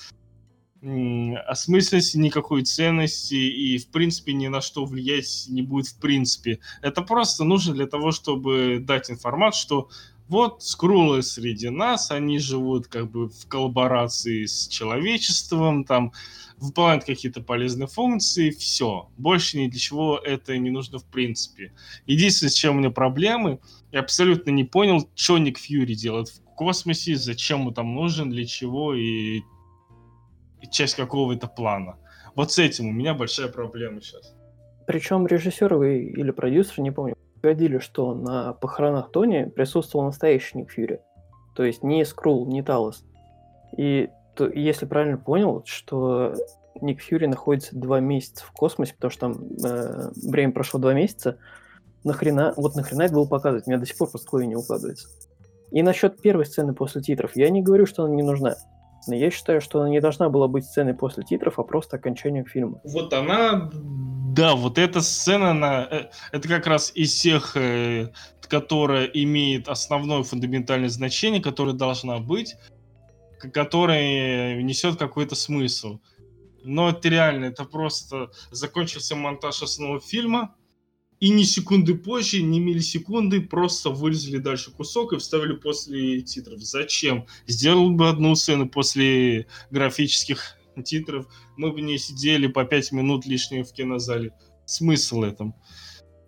осмысленности, 1.47 2.17
никакой 2.17 2.63
ценности 2.63 3.35
и, 3.35 3.77
в 3.77 3.87
принципе, 3.87 4.33
ни 4.33 4.47
на 4.47 4.59
что 4.59 4.85
влиять 4.85 5.45
не 5.47 5.61
будет 5.61 5.87
в 5.87 5.99
принципе. 5.99 6.59
Это 6.81 7.01
просто 7.01 7.43
нужно 7.43 7.73
для 7.73 7.87
того, 7.87 8.11
чтобы 8.11 8.79
дать 8.79 9.09
информацию, 9.09 9.61
что 9.61 9.89
вот 10.27 10.63
скрулы 10.63 11.21
среди 11.21 11.69
нас, 11.69 12.11
они 12.11 12.39
живут 12.39 12.87
как 12.87 13.11
бы 13.11 13.29
в 13.29 13.47
коллаборации 13.47 14.45
с 14.45 14.67
человечеством, 14.67 15.83
там 15.83 16.11
выполняет 16.57 17.03
какие-то 17.03 17.41
полезные 17.41 17.87
функции, 17.87 18.51
все. 18.51 19.09
Больше 19.17 19.57
ни 19.57 19.67
для 19.67 19.79
чего 19.79 20.17
это 20.17 20.57
не 20.57 20.69
нужно 20.69 20.99
в 20.99 21.05
принципе. 21.05 21.73
Единственное, 22.05 22.51
с 22.51 22.55
чем 22.55 22.75
у 22.75 22.79
меня 22.79 22.89
проблемы, 22.89 23.59
я 23.91 23.99
абсолютно 23.99 24.51
не 24.51 24.63
понял, 24.63 25.09
что 25.15 25.37
Ник 25.37 25.57
Фьюри 25.57 25.93
делает 25.93 26.29
в 26.29 26.41
космосе, 26.55 27.15
зачем 27.15 27.67
он 27.67 27.73
там 27.73 27.93
нужен, 27.93 28.29
для 28.29 28.45
чего 28.45 28.93
и, 28.93 29.39
и 29.39 30.67
часть 30.71 30.95
какого 30.95 31.33
это 31.33 31.47
плана. 31.47 31.97
Вот 32.35 32.51
с 32.51 32.59
этим 32.59 32.87
у 32.87 32.91
меня 32.91 33.13
большая 33.13 33.49
проблема 33.49 34.01
сейчас. 34.01 34.33
Причем 34.87 35.27
режиссер 35.27 35.81
или 35.83 36.31
продюсер, 36.31 36.81
не 36.81 36.91
помню, 36.91 37.15
подтвердили, 37.43 37.77
что 37.79 38.13
на 38.15 38.53
похоронах 38.53 39.11
Тони 39.11 39.43
присутствовал 39.43 40.05
настоящий 40.05 40.57
Ник 40.57 40.71
Фьюри. 40.71 41.01
То 41.55 41.63
есть 41.63 41.83
не 41.83 42.05
Скрул, 42.05 42.47
не 42.47 42.63
Талос. 42.63 43.03
И 43.77 44.09
то, 44.35 44.47
если 44.47 44.85
правильно 44.85 45.17
понял, 45.17 45.61
что 45.65 46.33
Ник 46.79 47.01
Фьюри 47.01 47.25
находится 47.25 47.77
два 47.77 47.99
месяца 47.99 48.45
в 48.45 48.51
космосе, 48.53 48.93
потому 48.95 49.11
что 49.11 49.19
там 49.19 49.33
э, 49.61 50.11
время 50.25 50.53
прошло 50.53 50.79
два 50.79 50.93
месяца, 50.93 51.37
нахрена, 52.05 52.53
вот 52.55 52.75
нахрена 52.75 53.03
это 53.03 53.13
было 53.13 53.25
показывать, 53.25 53.67
мне 53.67 53.77
до 53.77 53.85
сих 53.85 53.97
пор 53.97 54.09
просто 54.09 54.37
в 54.37 54.45
не 54.45 54.55
укладывается. 54.55 55.09
И 55.71 55.83
насчет 55.83 56.21
первой 56.21 56.45
сцены 56.45 56.73
после 56.73 57.01
титров, 57.01 57.35
я 57.35 57.49
не 57.49 57.61
говорю, 57.61 57.85
что 57.85 58.05
она 58.05 58.15
не 58.15 58.23
нужна. 58.23 58.55
Но 59.05 59.15
я 59.15 59.29
считаю, 59.31 59.59
что 59.59 59.81
она 59.81 59.89
не 59.89 59.99
должна 59.99 60.29
была 60.29 60.47
быть 60.47 60.63
сценой 60.63 60.93
после 60.93 61.23
титров, 61.23 61.59
а 61.59 61.63
просто 61.63 61.97
окончанием 61.97 62.45
фильма. 62.45 62.79
Вот 62.85 63.11
она, 63.11 63.69
да, 64.33 64.55
вот 64.55 64.79
эта 64.79 65.01
сцена, 65.01 65.51
она, 65.51 65.87
э, 65.91 66.09
это 66.31 66.47
как 66.47 66.65
раз 66.65 66.91
из 66.95 67.13
всех, 67.13 67.55
э, 67.55 68.11
которая 68.41 69.05
имеет 69.05 69.67
основное 69.67 70.23
фундаментальное 70.23 70.89
значение, 70.89 71.41
которое 71.41 71.73
должна 71.73 72.17
быть, 72.17 72.55
который 73.39 74.63
несет 74.63 74.97
какой-то 74.97 75.35
смысл. 75.35 75.99
Но 76.63 76.89
это 76.89 77.09
реально, 77.09 77.45
это 77.45 77.63
просто 77.65 78.31
закончился 78.49 79.15
монтаж 79.15 79.61
основного 79.61 79.99
фильма, 79.99 80.55
и 81.19 81.29
ни 81.29 81.43
секунды 81.43 81.93
позже, 81.93 82.41
ни 82.41 82.59
миллисекунды 82.59 83.39
просто 83.39 83.91
вырезали 83.91 84.39
дальше 84.39 84.71
кусок 84.71 85.13
и 85.13 85.17
вставили 85.17 85.53
после 85.53 86.21
титров. 86.21 86.59
Зачем? 86.59 87.27
Сделал 87.45 87.91
бы 87.91 88.09
одну 88.09 88.35
сцену 88.35 88.67
после 88.67 89.45
графических 89.69 90.57
титров, 90.81 91.27
мы 91.57 91.71
бы 91.71 91.81
не 91.81 91.97
сидели 91.97 92.47
по 92.47 92.63
пять 92.63 92.91
минут 92.91 93.25
лишние 93.25 93.63
в 93.63 93.71
кинозале. 93.71 94.33
Смысл 94.65 95.23
этом? 95.23 95.55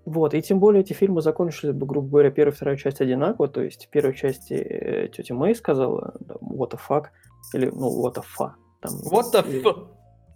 Вот, 0.05 0.35
и 0.35 0.41
тем 0.41 0.59
более 0.59 0.81
эти 0.81 0.93
фильмы 0.93 1.21
закончились 1.21 1.73
бы, 1.73 1.87
грубо 1.87 2.07
говоря, 2.07 2.29
первая 2.29 2.53
и 2.53 2.55
вторая 2.55 2.77
часть 2.77 3.01
одинаково, 3.01 3.47
то 3.47 3.61
есть 3.61 3.87
в 3.87 3.89
первой 3.89 4.15
части 4.15 4.53
э, 4.53 5.07
тетя 5.07 5.33
Мэй 5.33 5.55
сказала 5.55 6.13
what 6.41 6.71
the 6.71 6.79
fuck, 6.87 7.05
или, 7.53 7.71
ну, 7.73 8.05
what 8.05 8.13
the 8.15 8.23
fuck. 8.23 8.51
Там, 8.81 8.93
what 9.11 9.33
the 9.33 9.63
fuck. 9.63 9.87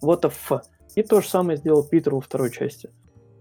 What 0.02 0.22
the 0.24 0.34
fuck. 0.50 0.62
И 0.96 1.04
то 1.04 1.22
же 1.22 1.28
самое 1.28 1.58
сделал 1.58 1.84
Питер 1.84 2.16
во 2.16 2.22
второй 2.22 2.52
части. 2.52 2.90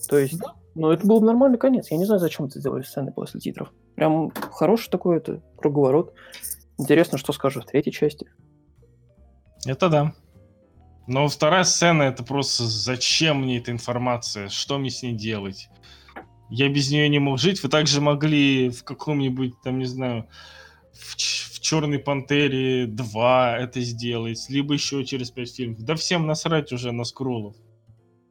То 0.09 0.19
есть, 0.19 0.39
да? 0.39 0.55
ну, 0.75 0.91
это 0.91 1.07
был 1.07 1.21
бы 1.21 1.27
нормальный 1.27 1.59
конец. 1.59 1.91
Я 1.91 1.97
не 1.97 2.05
знаю, 2.05 2.21
зачем 2.21 2.47
это 2.47 2.61
сделали 2.61 2.83
сцены 2.83 3.11
после 3.11 3.41
титров. 3.41 3.73
Прям 3.95 4.31
хороший 4.53 4.91
такой 4.91 5.17
это 5.17 5.43
круговорот. 5.57 6.13
Интересно, 6.79 7.17
что 7.17 7.33
скажут 7.33 7.65
в 7.65 7.67
третьей 7.69 7.93
части. 7.93 8.31
Это 9.67 9.89
да. 9.89 10.15
Но 11.09 11.27
вторая 11.27 11.65
сцена 11.65 12.03
это 12.03 12.23
просто 12.23 12.65
зачем 12.65 13.41
мне 13.41 13.57
эта 13.59 13.73
информация, 13.73 14.51
что 14.51 14.79
мне 14.79 14.91
с 14.91 15.03
ней 15.03 15.15
делать? 15.15 15.71
Я 16.51 16.69
без 16.69 16.91
нее 16.91 17.09
не 17.09 17.19
мог 17.19 17.39
жить. 17.39 17.63
Вы 17.63 17.71
также 17.71 18.03
могли 18.03 18.69
в 18.69 18.85
каком-нибудь, 18.85 19.55
там, 19.65 19.79
не 19.79 19.87
знаю, 19.87 20.29
в, 20.93 21.15
в 21.17 21.61
Черной 21.61 21.99
Пантере 21.99 22.87
2 22.87 23.59
это 23.59 23.81
сделать, 23.81 24.45
либо 24.51 24.75
еще 24.75 25.03
через 25.07 25.31
5 25.31 25.57
фильмов. 25.57 25.81
Да 25.81 25.95
всем 25.95 26.27
насрать 26.27 26.73
уже 26.73 26.93
на 26.93 27.05
скроллов. 27.05 27.57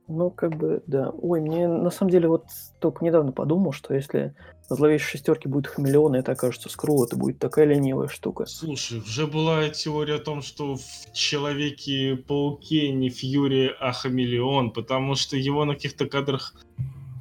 Ну, 0.07 0.29
как 0.29 0.55
бы, 0.55 0.83
да. 0.85 1.09
Ой, 1.09 1.41
мне 1.41 1.67
на 1.67 1.89
самом 1.89 2.11
деле 2.11 2.27
вот 2.27 2.45
только 2.79 3.03
недавно 3.03 3.31
подумал, 3.31 3.71
что 3.71 3.95
если 3.95 4.35
зловещей 4.75 5.11
шестерке 5.11 5.49
будет 5.49 5.67
хамелеон, 5.67 6.15
это 6.15 6.33
окажется 6.33 6.69
скрул, 6.69 7.03
это 7.03 7.15
будет 7.15 7.39
такая 7.39 7.65
ленивая 7.65 8.07
штука. 8.07 8.45
Слушай, 8.45 8.99
уже 8.99 9.27
была 9.27 9.69
теория 9.69 10.15
о 10.15 10.19
том, 10.19 10.41
что 10.41 10.75
в 10.75 11.13
Человеке-пауке 11.13 12.91
не 12.91 13.09
Фьюри, 13.09 13.73
а 13.79 13.91
хамелеон, 13.91 14.71
потому 14.71 15.15
что 15.15 15.37
его 15.37 15.65
на 15.65 15.75
каких-то 15.75 16.05
кадрах 16.07 16.53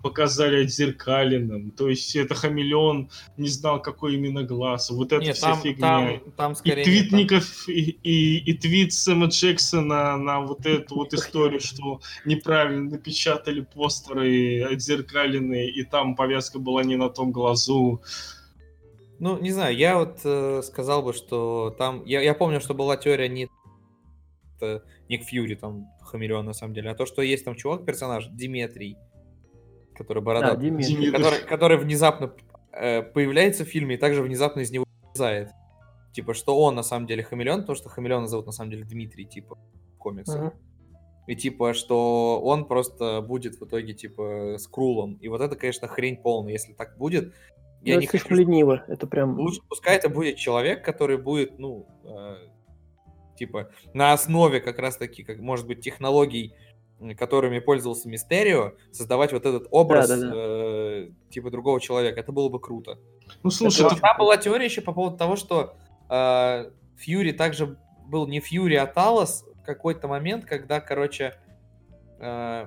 показали 0.07 0.63
отзеркаленным. 0.63 1.73
То 1.73 1.89
есть 1.89 2.15
это 2.15 2.37
хамелеон 2.37 3.11
не 3.37 3.49
знал, 3.49 3.83
какой 3.83 4.15
именно 4.15 4.45
глаз. 4.45 4.91
Вот 4.91 5.13
это 5.13 5.25
Нет, 5.25 5.37
вся 5.37 5.49
там, 5.49 5.61
фигня. 5.61 6.21
Там, 6.21 6.33
там 6.37 6.55
скорее 6.55 6.83
и 6.83 6.85
твит 6.85 7.13
Ников, 7.13 7.69
и, 7.69 7.91
и, 8.05 8.39
и 8.39 8.55
твит 8.55 8.93
Сэма 8.93 9.27
Джексона 9.27 10.17
на 10.17 10.41
вот 10.43 10.65
эту 10.65 10.95
вот 10.95 11.13
историю, 11.13 11.59
что 11.59 12.01
неправильно 12.25 12.91
напечатали 12.91 13.63
постеры 13.63 14.63
отзеркаленные, 14.63 15.71
и 15.71 15.83
там 15.83 16.15
повязка 16.15 16.61
была 16.61 16.85
не 16.85 16.95
на 16.95 17.09
том 17.09 17.33
глазу. 17.33 18.01
Ну, 19.19 19.41
не 19.41 19.51
знаю, 19.51 19.77
я 19.77 19.99
вот 19.99 20.21
э, 20.23 20.63
сказал 20.63 21.03
бы, 21.03 21.15
что 21.15 21.75
там... 21.77 22.05
Я, 22.05 22.21
я 22.21 22.35
помню, 22.35 22.61
что 22.61 22.75
была 22.75 22.97
теория 22.97 23.29
не 23.29 23.49
это, 24.57 24.85
Ник 25.09 25.25
Фьюри, 25.25 25.57
там, 25.57 25.89
Хамелеон, 26.03 26.47
на 26.47 26.53
самом 26.53 26.75
деле, 26.75 26.91
а 26.91 26.95
то, 26.95 27.07
что 27.07 27.23
есть 27.23 27.45
там 27.45 27.57
чувак, 27.57 27.85
персонаж, 27.85 28.29
Диметрий, 28.31 28.97
который 29.97 30.23
бородатый, 30.23 30.71
да, 30.71 31.19
который, 31.19 31.41
который 31.47 31.79
внезапно 31.79 32.33
э, 32.73 33.03
появляется 33.03 33.65
в 33.65 33.69
фильме 33.69 33.97
и 33.97 33.99
также 33.99 34.23
внезапно 34.23 34.61
из 34.61 34.71
него 34.71 34.85
зает. 35.15 35.51
Типа, 36.13 36.35
что 36.35 36.59
он 36.61 36.75
на 36.75 36.83
самом 36.83 37.07
деле 37.07 37.23
хамелеон, 37.23 37.61
потому 37.61 37.77
что 37.77 37.89
хамелеона 37.89 38.27
зовут 38.27 38.47
на 38.47 38.53
самом 38.53 38.71
деле 38.71 38.85
Дмитрий, 38.85 39.27
типа, 39.27 39.59
в 39.95 39.99
комиксах. 39.99 40.41
Мгм. 40.41 40.53
И 41.27 41.35
типа, 41.35 41.75
что 41.75 42.41
он 42.41 42.67
просто 42.67 43.21
будет 43.21 43.61
в 43.61 43.65
итоге, 43.65 43.93
типа, 43.93 44.57
с 44.59 44.67
Крулом. 44.69 45.15
И 45.15 45.29
вот 45.29 45.41
это, 45.41 45.57
конечно, 45.57 45.89
хрень 45.89 46.17
полная. 46.17 46.53
Если 46.53 46.73
так 46.73 46.97
будет, 46.97 47.35
я 47.83 47.95
Ну, 47.95 48.01
не 48.01 48.07
это 48.07 48.13
хочу, 48.13 48.27
слишком 48.27 48.39
лениво. 48.39 48.85
Это 48.89 49.07
прям... 49.07 49.39
Лучше 49.39 49.61
пускай 49.69 49.97
это 49.97 50.09
будет 50.09 50.37
человек, 50.37 50.85
который 50.85 51.19
будет, 51.19 51.59
ну, 51.59 51.87
э, 52.05 52.37
типа, 53.37 53.71
на 53.93 54.13
основе 54.13 54.61
как 54.61 54.79
раз-таки, 54.79 55.25
как, 55.25 55.39
может 55.39 55.67
быть, 55.67 55.81
технологий, 55.81 56.55
которыми 57.17 57.59
пользовался 57.59 58.09
Мистерио, 58.09 58.73
создавать 58.93 59.33
вот 59.33 59.45
этот 59.45 59.67
образ, 59.71 60.09
Да-да-да. 60.09 60.33
э, 60.35 61.09
типа, 61.31 61.51
другого 61.51 61.81
человека. 61.81 62.21
Это 62.21 62.33
было 62.33 62.49
бы 62.49 62.59
круто. 62.61 62.99
Ну, 63.43 63.51
слушай, 63.51 63.85
Это 63.85 63.95
это- 63.95 64.01
Там 64.03 64.17
была 64.19 64.37
теория 64.37 64.65
еще 64.65 64.81
по 64.81 64.93
поводу 64.93 65.17
того, 65.17 65.37
что 65.37 65.77
э, 66.09 66.71
Фьюри 66.97 67.33
также 67.33 67.77
был 68.07 68.27
не 68.27 68.41
Фьюри, 68.41 68.77
а 68.77 68.87
Талос 68.87 69.45
в 69.61 69.63
какой-то 69.65 70.09
момент, 70.09 70.45
когда, 70.47 70.81
короче, 70.81 71.35
э, 72.21 72.67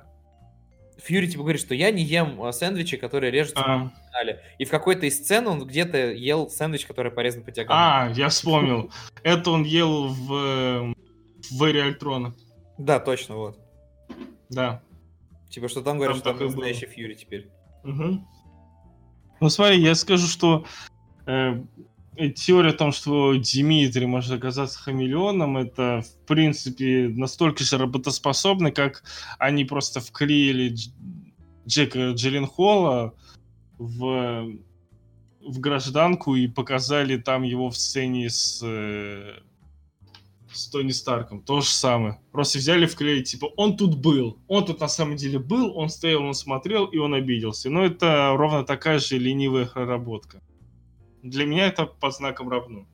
Фьюри 0.98 1.26
типа 1.28 1.42
говорит, 1.42 1.60
что 1.60 1.74
я 1.74 1.90
не 1.90 2.02
ем 2.02 2.42
э, 2.44 2.52
сэндвичи, 2.52 2.98
которые 2.98 3.30
режутся 3.32 3.62
а, 3.64 3.78
в 3.78 3.90
финале. 4.10 4.42
И 4.58 4.64
в 4.66 4.70
какой-то 4.70 5.06
из 5.06 5.16
сцен 5.16 5.46
он 5.48 5.66
где-то 5.66 6.12
ел 6.12 6.50
сэндвич, 6.50 6.86
который 6.86 7.10
порезан 7.10 7.42
по 7.42 7.50
диагонали. 7.50 8.10
а, 8.10 8.14
я 8.14 8.28
вспомнил. 8.28 8.92
Это 9.22 9.50
он 9.50 9.64
ел 9.64 10.08
в, 10.08 10.32
э, 10.34 10.94
в 11.52 11.62
Эре 11.64 11.84
Альтрона. 11.84 12.34
Да, 12.76 13.00
точно, 13.00 13.36
вот. 13.36 13.58
Да. 14.48 14.82
Типа, 15.48 15.68
что 15.68 15.82
там 15.82 15.96
говорят, 15.98 16.16
Там 16.16 16.20
что 16.20 16.30
там 16.30 16.38
было. 16.38 16.46
настоящий 16.56 16.86
Фьюри 16.86 17.14
теперь. 17.14 17.50
Мгм. 17.84 18.26
Ну 19.40 19.48
смотри, 19.48 19.80
я 19.80 19.94
скажу, 19.94 20.26
что 20.26 20.64
э, 21.26 21.62
э, 22.16 22.28
теория 22.30 22.70
о 22.70 22.74
том, 22.74 22.92
что 22.92 23.34
Дмитрий 23.34 24.06
может 24.06 24.32
оказаться 24.32 24.78
хамелеоном, 24.78 25.56
это 25.56 26.02
в 26.02 26.26
принципе 26.26 27.08
настолько 27.08 27.64
же 27.64 27.78
работоспособно, 27.78 28.70
как 28.70 29.02
они 29.38 29.64
просто 29.64 30.00
вклеили 30.00 30.72
Дж- 30.74 30.92
Джека 31.66 32.12
Джилленхола 32.12 33.14
в, 33.78 34.52
в 35.40 35.58
гражданку 35.60 36.34
и 36.36 36.46
показали 36.46 37.16
там 37.16 37.42
его 37.42 37.70
в 37.70 37.76
сцене 37.76 38.28
с, 38.28 38.60
э, 38.62 39.38
с 40.52 40.68
Тони 40.68 40.90
Старком. 40.90 41.42
То 41.42 41.60
же 41.60 41.68
самое. 41.68 42.20
Просто 42.32 42.58
взяли, 42.58 42.86
вклеили, 42.86 43.22
типа, 43.22 43.46
он 43.56 43.76
тут 43.76 44.00
был. 44.00 44.38
Он 44.48 44.64
тут 44.64 44.80
на 44.80 44.88
самом 44.88 45.16
деле 45.16 45.38
был, 45.38 45.76
он 45.76 45.88
стоял, 45.88 46.22
он 46.22 46.34
смотрел, 46.34 46.86
и 46.86 46.98
он 46.98 47.14
обиделся. 47.14 47.70
Но 47.70 47.84
это 47.84 48.34
ровно 48.36 48.64
такая 48.64 48.98
же 48.98 49.18
ленивая 49.18 49.66
проработка. 49.66 50.42
Для 51.22 51.46
меня 51.46 51.66
это 51.66 51.86
под 51.86 52.14
знаком 52.14 52.48
равно. 52.48 52.86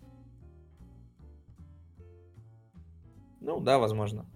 Ну, 3.40 3.60
да, 3.60 3.78
возможно. 3.78 4.26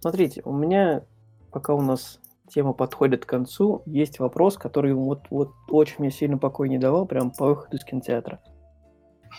Смотрите, 0.00 0.42
у 0.44 0.52
меня, 0.52 1.04
пока 1.52 1.74
у 1.74 1.80
нас 1.80 2.20
тема 2.48 2.72
подходит 2.72 3.24
к 3.24 3.28
концу, 3.28 3.82
есть 3.86 4.18
вопрос, 4.18 4.56
который 4.56 4.94
вот, 4.94 5.26
вот 5.30 5.52
очень 5.68 5.96
мне 5.98 6.10
сильно 6.10 6.38
покой 6.38 6.68
не 6.68 6.78
давал, 6.78 7.06
прям 7.06 7.30
по 7.30 7.46
выходу 7.46 7.76
из 7.76 7.84
кинотеатра. 7.84 8.40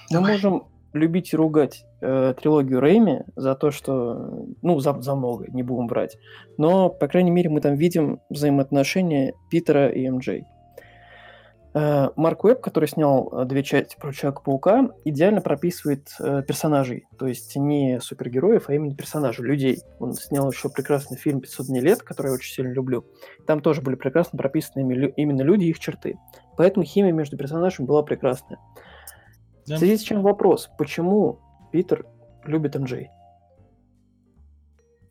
Мы 0.10 0.18
Давай. 0.18 0.34
можем 0.34 0.64
любить 0.94 1.34
и 1.34 1.38
ругать 1.38 1.86
э, 2.02 2.34
трилогию 2.40 2.80
Рэйми 2.80 3.22
за 3.36 3.56
то, 3.56 3.72
что... 3.72 4.46
Ну, 4.62 4.80
за, 4.80 5.00
за 5.02 5.16
много, 5.16 5.48
не 5.50 5.64
будем 5.64 5.88
брать. 5.88 6.18
Но, 6.58 6.90
по 6.90 7.08
крайней 7.08 7.32
мере, 7.32 7.50
мы 7.50 7.62
там 7.62 7.76
видим 7.76 8.20
взаимоотношения 8.30 9.34
Питера 9.50 9.90
и 9.90 10.10
МД. 10.10 10.46
Э, 11.74 12.10
Марк 12.16 12.44
Уэбб, 12.44 12.62
который 12.62 12.90
снял 12.90 13.30
э, 13.32 13.46
две 13.46 13.64
части 13.64 13.96
про 14.00 14.12
Человека-паука, 14.12 14.90
идеально 15.06 15.42
прописывает 15.42 16.10
э, 16.20 16.42
персонажей. 16.48 17.08
То 17.18 17.28
есть 17.28 17.56
не 17.56 18.00
супергероев, 18.02 18.70
а 18.70 18.74
именно 18.74 18.96
персонажей, 18.96 19.46
людей. 19.46 19.82
Он 20.00 20.14
снял 20.14 20.50
еще 20.52 20.70
прекрасный 20.70 21.18
фильм 21.18 21.40
«500 21.40 21.66
дней 21.68 21.82
лет», 21.82 22.02
который 22.02 22.28
я 22.28 22.34
очень 22.34 22.54
сильно 22.54 22.72
люблю. 22.72 23.06
Там 23.46 23.62
тоже 23.62 23.82
были 23.82 23.96
прекрасно 23.96 24.38
прописаны 24.38 25.12
именно 25.16 25.42
люди 25.42 25.66
и 25.66 25.70
их 25.70 25.80
черты. 25.80 26.18
Поэтому 26.58 26.86
химия 26.86 27.12
между 27.12 27.38
персонажами 27.38 27.86
была 27.86 28.02
прекрасная. 28.02 28.60
Да. 29.70 29.76
В 29.76 29.80
связи 29.80 29.98
с 29.98 30.02
чем 30.02 30.22
вопрос, 30.24 30.70
почему 30.78 31.40
Питер 31.72 32.06
любит 32.46 32.76
МД? 32.76 33.08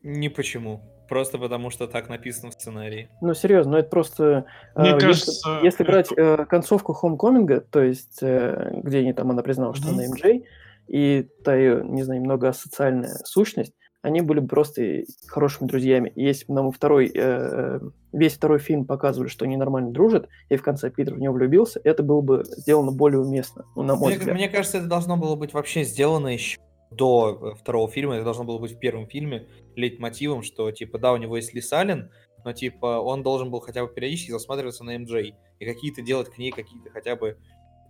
Не 0.02 0.28
почему. 0.28 0.82
Просто 1.08 1.38
потому, 1.38 1.70
что 1.70 1.86
так 1.86 2.08
написано 2.10 2.50
в 2.50 2.54
сценарии. 2.54 3.08
Ну, 3.22 3.32
серьезно, 3.32 3.72
ну 3.72 3.78
это 3.78 3.88
просто... 3.88 4.44
Мне 4.74 4.90
э, 4.90 4.94
если- 4.94 5.06
кажется, 5.06 5.60
Если, 5.62 5.84
брать 5.84 6.12
это- 6.12 6.42
э, 6.42 6.44
концовку 6.46 6.92
Хомкоминга, 6.92 7.60
то 7.62 7.82
есть 7.82 8.18
э, 8.22 8.80
где 8.82 8.98
они 8.98 9.14
там, 9.14 9.30
она 9.30 9.42
признала, 9.42 9.74
что 9.74 9.88
Мгм. 9.88 9.94
она 10.00 10.08
МД, 10.08 10.44
и 10.88 11.28
та 11.44 11.54
ее, 11.56 11.82
не 11.82 12.02
знаю, 12.02 12.20
немного 12.20 12.48
асоциальная 12.48 13.14
сущность, 13.24 13.72
они 14.02 14.20
были 14.20 14.40
бы 14.40 14.48
просто 14.48 15.02
хорошими 15.26 15.66
друзьями. 15.66 16.12
И 16.14 16.24
если 16.24 16.46
бы 16.46 16.54
нам 16.54 16.70
второй, 16.70 17.10
э, 17.14 17.80
весь 18.12 18.34
второй 18.34 18.58
фильм 18.58 18.84
показывали, 18.84 19.28
что 19.28 19.44
они 19.44 19.56
нормально 19.56 19.90
дружат, 19.90 20.28
и 20.48 20.56
в 20.56 20.62
конце 20.62 20.90
Питер 20.90 21.14
в 21.14 21.20
него 21.20 21.34
влюбился, 21.34 21.80
это 21.82 22.02
было 22.02 22.20
бы 22.20 22.44
сделано 22.44 22.92
более 22.92 23.20
уместно, 23.20 23.64
ну, 23.74 23.82
на 23.82 23.96
мой 23.96 24.10
Мне, 24.10 24.18
взгляд. 24.18 24.36
мне 24.36 24.48
кажется, 24.48 24.78
это 24.78 24.86
должно 24.86 25.16
было 25.16 25.34
быть 25.34 25.52
вообще 25.52 25.82
сделано 25.84 26.28
еще 26.28 26.58
до 26.90 27.52
э, 27.54 27.58
второго 27.58 27.90
фильма. 27.90 28.14
Это 28.14 28.24
должно 28.24 28.44
было 28.44 28.58
быть 28.58 28.72
в 28.72 28.78
первом 28.78 29.08
фильме 29.08 29.46
лейтмотивом, 29.76 30.42
что, 30.42 30.70
типа, 30.70 30.98
да, 30.98 31.12
у 31.12 31.16
него 31.16 31.36
есть 31.36 31.52
Лис 31.52 31.72
Аллен, 31.72 32.10
но, 32.44 32.52
типа, 32.52 33.00
он 33.00 33.22
должен 33.22 33.50
был 33.50 33.60
хотя 33.60 33.84
бы 33.84 33.92
периодически 33.92 34.30
засматриваться 34.30 34.84
на 34.84 34.96
МД 34.96 35.10
и 35.58 35.64
какие-то 35.64 36.02
делать 36.02 36.30
к 36.30 36.38
ней 36.38 36.52
какие-то 36.52 36.90
хотя 36.90 37.16
бы 37.16 37.36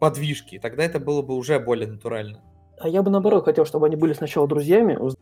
подвижки. 0.01 0.59
Тогда 0.59 0.85
это 0.85 0.99
было 0.99 1.23
бы 1.23 1.35
уже 1.35 1.59
более 1.59 1.87
натурально. 1.87 2.43
А 2.81 2.89
я 2.89 3.03
бы 3.03 3.11
наоборот 3.11 3.45
хотел, 3.45 3.67
чтобы 3.67 3.87
они 3.87 3.97
были 3.97 4.13
сначала 4.15 4.47
друзьями, 4.49 4.97
уз- 4.97 5.17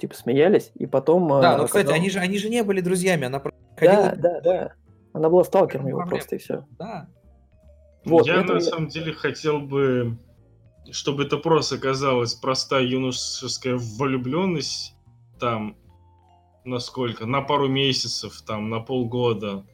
типа 0.00 0.14
смеялись, 0.14 0.70
и 0.74 0.86
потом... 0.86 1.28
Да, 1.28 1.54
э, 1.54 1.56
но, 1.58 1.66
кстати, 1.66 1.84
когда- 1.86 1.96
они 1.96 2.10
же, 2.10 2.18
они 2.18 2.38
же 2.38 2.48
не 2.48 2.62
были 2.64 2.80
друзьями, 2.80 3.26
она 3.26 3.38
просто 3.38 3.60
Да, 3.80 3.86
ходила- 4.10 4.16
да, 4.16 4.40
да. 4.40 4.72
Она 5.12 5.28
была 5.28 5.44
сталкером 5.44 5.86
его 5.88 6.04
просто, 6.06 6.36
и 6.36 6.38
все. 6.38 6.64
Да. 6.78 7.08
Вот, 8.04 8.26
я 8.26 8.40
это 8.40 8.54
на 8.54 8.60
самом 8.60 8.88
деле 8.88 9.12
хотел 9.12 9.60
бы, 9.60 10.16
чтобы 10.90 11.24
это 11.24 11.36
просто 11.36 11.74
оказалась 11.76 12.34
простая 12.34 12.82
юношеская 12.84 13.76
влюбленность, 13.76 14.94
там, 15.38 15.76
на 16.64 16.78
сколько? 16.78 17.26
На 17.26 17.42
пару 17.42 17.68
месяцев, 17.68 18.42
там, 18.46 18.68
на 18.70 18.80
полгода. 18.80 19.64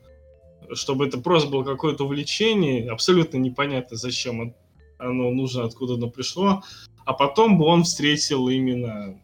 Чтобы 0.72 1.06
это 1.06 1.20
просто 1.20 1.48
было 1.50 1.62
какое-то 1.62 2.04
увлечение, 2.04 2.90
абсолютно 2.90 3.36
непонятно, 3.38 3.96
зачем 3.96 4.40
он- 4.40 4.54
оно 4.98 5.30
нужно, 5.30 5.64
откуда 5.64 5.94
оно 5.94 6.08
пришло. 6.10 6.62
А 7.04 7.12
потом 7.12 7.58
бы 7.58 7.66
он 7.66 7.84
встретил 7.84 8.48
именно 8.48 9.20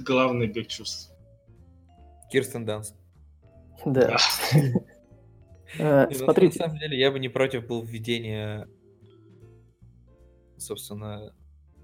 главный 0.00 0.46
бег 0.46 0.68
чувств. 0.68 1.12
Кирстен 2.30 2.64
Данст. 2.64 2.94
Да. 3.84 4.16
Э, 5.76 6.06
ну, 6.08 6.14
Смотрите, 6.16 6.60
На 6.60 6.66
самом 6.66 6.78
деле, 6.78 6.96
я 6.96 7.10
бы 7.10 7.18
не 7.18 7.28
против 7.28 7.66
был 7.66 7.82
введения, 7.82 8.68
собственно, 10.56 11.34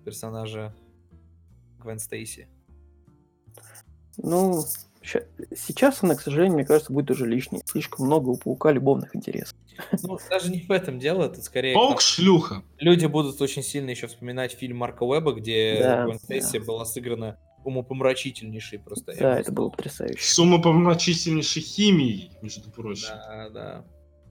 персонажа 0.05 0.73
Гвен 1.81 1.99
Стейси. 1.99 2.47
ну, 4.17 4.63
сейчас 5.03 6.05
она, 6.05 6.15
к 6.15 6.21
сожалению, 6.21 6.55
мне 6.55 6.65
кажется, 6.65 6.93
будет 6.93 7.11
уже 7.11 7.27
лишней. 7.27 7.63
Слишком 7.65 8.07
много 8.07 8.29
у 8.29 8.37
паука 8.37 8.71
любовных 8.71 9.17
интересов. 9.17 9.57
Ну, 10.03 10.19
даже 10.29 10.53
не 10.53 10.61
в 10.61 10.71
этом 10.71 10.99
дело, 10.99 11.25
это 11.25 11.43
скорее... 11.43 11.73
к 11.73 11.75
тому, 11.75 11.89
Паук 11.89 12.01
шлюха. 12.01 12.63
Люди 12.79 13.07
будут 13.07 13.41
очень 13.41 13.63
сильно 13.63 13.91
еще 13.91 14.07
вспоминать 14.07 14.53
фильм 14.53 14.77
Марка 14.77 15.05
Уэбба, 15.05 15.33
где 15.33 15.79
Да, 15.81 16.05
Гвен 16.05 16.19
Стейси 16.19 16.59
была 16.59 16.85
сыграна 16.85 17.39
умопомрачительнейшей 17.65 18.79
просто. 18.79 19.15
Да, 19.19 19.39
это 19.39 19.53
было 19.53 19.69
потрясающе. 19.69 20.23
С 20.23 20.39
умопомрачительнейшей 20.39 21.63
химией, 21.63 22.33
между 22.43 22.71
прочим. 22.71 23.09
Да, 23.11 23.49
да. 23.51 23.85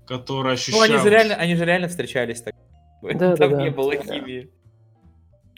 Которая 0.07 0.53
Ну, 0.53 0.55
ощущалась. 0.55 0.89
они 0.89 0.99
же 0.99 1.09
реально, 1.09 1.35
они 1.35 1.55
же 1.55 1.65
реально 1.65 1.87
встречались 1.87 2.41
так. 2.41 2.55
Да, 3.01 3.35
Там 3.35 3.51
да, 3.51 3.61
не 3.63 3.69
да. 3.69 3.75
было 3.75 3.93
Да. 3.95 4.01
химии. 4.03 4.49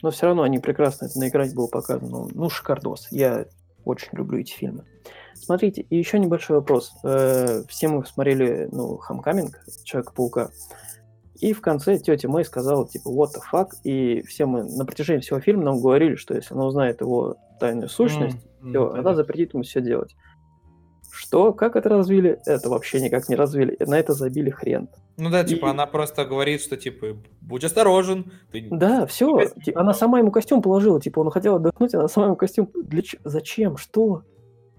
Но 0.02 0.10
все 0.10 0.26
равно 0.26 0.42
они 0.42 0.58
прекрасно 0.58 1.06
это 1.06 1.18
на 1.18 1.28
экране 1.28 1.54
было 1.54 1.68
показано. 1.68 2.08
Ну, 2.08 2.28
ну, 2.32 2.50
шикардос. 2.50 3.08
Я 3.10 3.46
очень 3.84 4.08
люблю 4.12 4.38
эти 4.40 4.52
фильмы. 4.52 4.84
Смотрите, 5.34 5.82
и 5.82 5.96
еще 5.96 6.18
небольшой 6.18 6.56
вопрос. 6.58 6.92
Э, 7.04 7.62
Все 7.68 7.88
мы 7.88 8.04
смотрели, 8.04 8.68
ну, 8.70 8.96
Хамкаминг, 8.98 9.58
Человека-паука. 9.84 10.50
И 11.42 11.52
в 11.52 11.60
конце 11.60 11.98
тетя 11.98 12.28
Мэй 12.28 12.44
сказала, 12.44 12.86
типа, 12.86 13.08
what 13.08 13.30
the 13.34 13.40
fuck, 13.52 13.70
и 13.82 14.22
все 14.22 14.46
мы 14.46 14.62
на 14.62 14.84
протяжении 14.84 15.20
всего 15.22 15.40
фильма 15.40 15.64
нам 15.64 15.80
говорили, 15.80 16.14
что 16.14 16.34
если 16.34 16.54
она 16.54 16.64
узнает 16.66 17.00
его 17.00 17.36
тайную 17.58 17.88
сущность, 17.88 18.36
м, 18.60 18.70
все, 18.70 18.82
она 18.84 18.90
понятно. 18.90 19.14
запретит 19.16 19.54
ему 19.54 19.64
все 19.64 19.80
делать. 19.80 20.14
Что? 21.10 21.52
Как 21.52 21.76
это 21.76 21.88
развили? 21.88 22.38
Это 22.46 22.70
вообще 22.70 23.00
никак 23.00 23.28
не 23.28 23.34
развили. 23.36 23.76
На 23.84 23.98
это 23.98 24.12
забили 24.14 24.50
хрен. 24.50 24.88
Ну 25.18 25.30
да, 25.30 25.44
типа 25.44 25.66
И- 25.66 25.70
она 25.70 25.86
просто 25.86 26.24
говорит, 26.24 26.60
что 26.62 26.76
типа 26.76 27.16
будь 27.40 27.64
осторожен. 27.64 28.32
Ты... 28.50 28.68
Да, 28.70 29.04
все. 29.06 29.36
костюм 29.36 29.74
Она 29.76 29.92
сама 29.94 30.20
ему 30.20 30.30
костюм 30.30 30.62
положила. 30.62 31.00
Типа, 31.00 31.20
он 31.20 31.30
хотел 31.30 31.56
отдохнуть, 31.56 31.94
она 31.94 32.08
сама 32.08 32.26
ему 32.26 32.36
костюм. 32.36 32.70
Для 32.74 33.02
Зачем? 33.24 33.76
Что? 33.76 34.22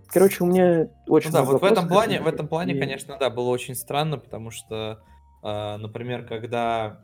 Короче, 0.08 0.44
у 0.44 0.48
меня 0.48 0.88
очень 1.08 1.30
Ну 1.30 1.34
да, 1.34 1.42
много 1.42 1.54
вот 1.54 1.62
в 1.62 1.66
этом 1.66 1.88
плане, 1.88 2.22
в 2.22 2.28
этом 2.28 2.48
плане, 2.48 2.74
И- 2.74 2.80
конечно, 2.80 3.16
да, 3.20 3.30
было 3.30 3.50
очень 3.50 3.76
странно, 3.76 4.18
потому 4.18 4.50
что, 4.50 5.02
например, 5.44 6.26
когда 6.26 7.02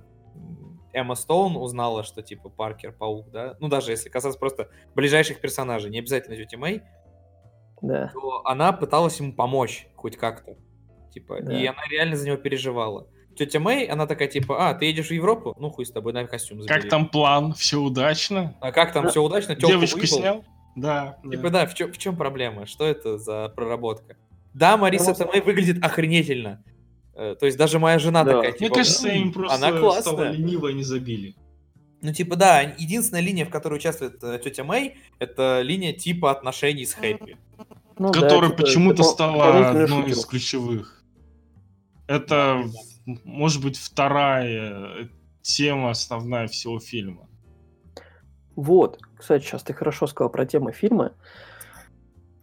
Эмма 0.94 1.16
Стоун 1.16 1.56
узнала, 1.57 2.03
что 2.03 2.22
типа 2.24 2.49
Паркер 2.49 2.91
паук, 2.94 3.30
да, 3.32 3.56
ну 3.60 3.68
даже 3.68 3.91
если 3.91 4.10
касаться 4.10 4.40
просто 4.40 4.70
ближайших 4.95 5.40
персонажей, 5.41 5.91
не 5.91 5.99
обязательно 5.99 6.36
тети 6.36 6.56
Мэй, 6.56 6.82
Да. 7.82 8.10
то 8.14 8.41
она 8.45 8.72
пыталась 8.74 9.20
ему 9.20 9.34
помочь 9.34 9.88
хоть 9.95 10.18
как-то. 10.18 10.56
Типа, 11.14 11.41
Да. 11.41 11.53
и 11.60 11.66
она 11.66 11.82
реально 11.90 12.16
за 12.16 12.26
него 12.28 12.38
переживала. 12.38 13.07
Тетя 13.36 13.60
Мэй, 13.60 13.86
она 13.86 14.06
такая, 14.06 14.28
типа, 14.28 14.70
а, 14.70 14.74
ты 14.74 14.86
едешь 14.86 15.07
в 15.07 15.11
Европу? 15.14 15.56
Ну, 15.57 15.70
хуй 15.70 15.86
с 15.86 15.91
тобой, 15.91 16.11
на 16.14 16.26
костюм 16.26 16.61
забери. 16.61 16.82
Как 16.82 16.90
там 16.90 17.07
план? 17.07 17.53
Все 17.53 17.78
удачно? 17.80 18.56
А 18.60 18.72
как 18.72 18.91
там 18.91 19.03
Да. 19.06 19.10
все 19.10 19.24
удачно? 19.24 19.56
Тёлку 19.56 19.68
Девочку 19.76 19.99
выебал? 19.99 20.18
снял? 20.18 20.44
Да. 20.76 21.18
Типа, 21.24 21.44
да. 21.44 21.49
да, 21.49 21.66
в 21.68 21.74
чем, 21.74 21.91
в 21.94 21.98
чем 21.98 22.16
проблема? 22.18 22.66
Что 22.66 22.86
это 22.86 23.18
за 23.18 23.49
проработка? 23.56 24.18
Да, 24.53 24.76
Мариса 24.78 25.14
Томей 25.14 25.41
выглядит 25.41 25.84
охренительно. 25.84 26.64
Э, 27.22 27.36
То 27.38 27.46
есть 27.48 27.58
даже 27.58 27.80
моя 27.80 28.00
жена 28.00 28.24
Да. 28.24 28.32
такая, 28.38 28.52
Мне 28.52 28.60
типа, 28.60 28.76
кажется, 28.76 29.10
«М, 29.10 29.22
им 29.24 29.34
просто 29.34 29.56
она 29.58 29.68
стало 29.68 29.80
классная. 29.82 30.32
лениво, 30.32 30.68
и 30.70 30.74
не 30.74 30.84
забили. 30.84 31.36
Ну, 32.02 32.14
типа, 32.14 32.38
да, 32.38 32.62
единственная 32.62 33.22
линия, 33.22 33.46
в 33.46 33.50
которой 33.50 33.74
участвует 33.76 34.24
э, 34.24 34.40
тетя 34.41 34.64
Мэй, 34.64 34.96
это 35.20 35.60
линия 35.62 35.91
типа 35.91 36.32
отношений 36.32 36.86
с 36.86 36.94
Хэппи. 36.94 37.36
Ну, 37.98 38.12
да, 38.12 38.22
которая 38.22 38.52
типа, 38.52 38.64
почему-то 38.64 39.04
допол- 39.04 39.12
стала 39.12 39.68
одной 39.70 39.88
шутер. 39.88 40.10
из 40.12 40.26
ключевых. 40.26 41.04
Это, 42.08 42.64
может 43.26 43.62
быть, 43.62 43.78
вторая 43.78 45.10
тема 45.41 45.90
основная 45.90 46.48
всего 46.48 46.80
фильма. 46.80 47.28
Вот, 48.56 49.00
кстати, 49.18 49.44
сейчас 49.44 49.64
ты 49.64 49.74
хорошо 49.74 50.08
сказал 50.08 50.30
про 50.30 50.46
тему 50.46 50.72
фильма. 50.72 51.12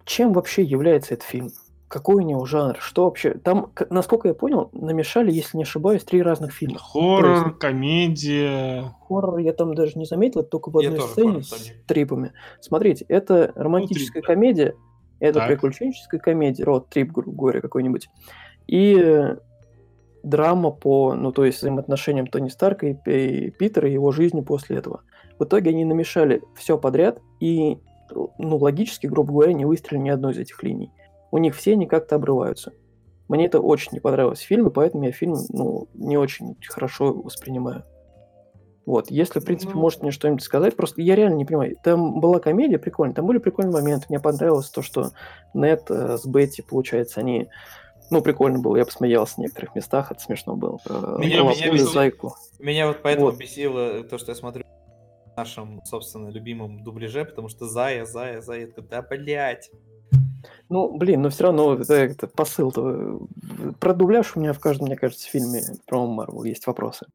Чем 0.05 0.33
вообще 0.35 0.63
является 0.63 1.15
этот 1.15 1.27
фильм? 1.27 1.51
Какой 1.89 2.17
у 2.17 2.21
него 2.21 2.45
жанр? 2.47 2.79
Что 2.81 3.05
вообще? 3.05 3.35
Там, 3.35 3.71
насколько 3.91 4.27
я 4.29 4.35
понял, 4.35 4.71
намешали, 4.73 5.31
если 5.31 5.57
не 5.57 5.63
ошибаюсь, 5.63 6.03
три 6.03 6.21
разных 6.21 6.53
фильма. 6.53 6.79
Хоррор, 6.81 7.57
комедия. 7.57 8.93
Хоррор 9.07 9.39
я 9.39 9.53
там 9.53 9.75
даже 9.75 9.97
не 9.97 10.05
заметил, 10.05 10.41
это 10.41 10.51
только 10.51 10.71
в 10.71 10.81
Я 10.81 10.89
одной 10.89 11.01
тоже 11.01 11.13
сцене 11.13 11.43
с 11.43 11.73
трипами. 11.87 12.33
Смотрите, 12.61 13.05
это 13.09 13.53
романтическая 13.55 14.21
трип, 14.23 14.27
да. 14.27 14.35
комедия, 14.35 14.75
это 15.21 15.39
Так. 15.39 15.49
приключенческая 15.49 16.19
комедия, 16.21 16.65
род 16.65 16.89
трип, 16.89 17.13
грубо 17.13 17.37
говоря, 17.39 17.61
какой-нибудь. 17.61 18.09
И 18.67 19.25
драма 20.25 20.73
по, 20.73 21.15
ну, 21.15 21.31
то 21.31 21.45
есть 21.45 21.59
взаимоотношениям 21.59 22.27
Тони 22.27 22.49
Старка 22.49 22.89
и, 22.89 22.95
Пи- 22.95 23.51
Питера 23.57 23.89
и 23.89 23.93
его 23.93 24.11
жизни 24.11 24.41
после 24.41 24.77
этого. 24.79 25.03
В 25.39 25.45
итоге 25.45 25.71
они 25.71 25.85
намешали 25.85 26.43
все 26.57 26.79
подряд 26.79 27.21
и, 27.39 27.79
ну, 28.39 28.57
логически, 28.57 29.07
грубо 29.07 29.33
говоря, 29.33 29.53
не 29.53 29.65
выстрелили 29.65 30.03
ни 30.03 30.09
одной 30.11 30.33
из 30.33 30.39
этих 30.39 30.63
линий. 30.65 30.91
У 31.31 31.39
них 31.39 31.55
все 31.57 31.73
они 31.73 31.87
как-то 31.87 32.17
обрываются. 32.17 32.73
Мне 33.29 33.47
это 33.47 33.61
очень 33.61 33.91
не 33.93 34.01
понравилось 34.01 34.41
в 34.41 34.47
фильме, 34.47 34.71
поэтому 34.71 35.05
я 35.05 35.13
фильм, 35.13 35.37
ну, 35.49 35.89
не 35.95 36.17
очень 36.17 36.57
хорошо 36.69 37.13
воспринимаю. 37.13 37.85
Вот, 38.85 39.11
если, 39.11 39.41
в 39.41 39.45
принципе, 39.45 39.73
Ну. 39.75 39.81
может 39.81 40.03
мне 40.03 40.13
что-нибудь 40.13 40.45
сказать, 40.45 40.77
просто 40.77 41.03
я 41.03 41.17
реально 41.17 41.35
не 41.35 41.45
понимаю. 41.45 41.75
Там 41.83 42.21
была 42.21 42.39
комедия 42.39 42.79
прикольная, 42.79 43.17
там 43.17 43.27
были 43.27 43.39
прикольные 43.39 43.73
моменты. 43.73 44.07
Мне 44.09 44.21
понравилось 44.21 44.71
то, 44.71 44.81
что 44.81 45.11
Нет 45.55 45.91
э, 45.91 46.17
с 46.17 46.25
Бетти, 46.25 46.63
получается, 46.63 47.19
они... 47.21 47.49
Ну, 48.13 48.23
прикольно 48.23 48.61
было, 48.61 48.77
я 48.77 48.85
посмеялся 48.85 49.35
в 49.35 49.39
некоторых 49.39 49.75
местах, 49.75 50.13
это 50.13 50.21
смешно 50.21 50.55
было. 50.55 50.79
Про 50.85 51.19
Меня- 51.19 51.43
Лапулю, 51.43 51.61
меня 51.65 51.73
бесило- 51.73 51.93
Зайку. 51.93 52.35
Меня 52.61 52.87
вот 52.87 53.03
поэтому 53.03 53.27
Вот. 53.27 53.39
бесило 53.39 54.05
то, 54.05 54.19
что 54.19 54.31
я 54.31 54.37
смотрю 54.37 54.63
в 54.63 55.37
нашем, 55.37 55.85
собственно, 55.85 56.29
любимом 56.29 56.85
дубляже, 56.85 57.25
потому 57.25 57.49
что 57.49 57.67
Зая, 57.67 58.05
Зая, 58.05 58.41
Зая, 58.41 58.71
да, 58.89 59.03
блядь. 59.03 59.69
Ну, 60.69 60.97
блин, 60.97 61.23
но 61.23 61.31
все 61.31 61.45
равно 61.45 61.75
это, 61.75 61.95
это 61.95 62.27
посыл-то... 62.27 63.21
э, 63.59 63.73
Про 63.79 63.95
дубляж 63.95 64.33
у 64.35 64.41
меня 64.41 64.53
в 64.53 64.61
каждом, 64.61 64.87
мне 64.87 64.97
кажется, 64.97 65.29
фильме 65.29 65.63
про 65.87 66.07
Марвел 66.07 66.45
есть 66.45 66.67
вопросы. 66.67 67.07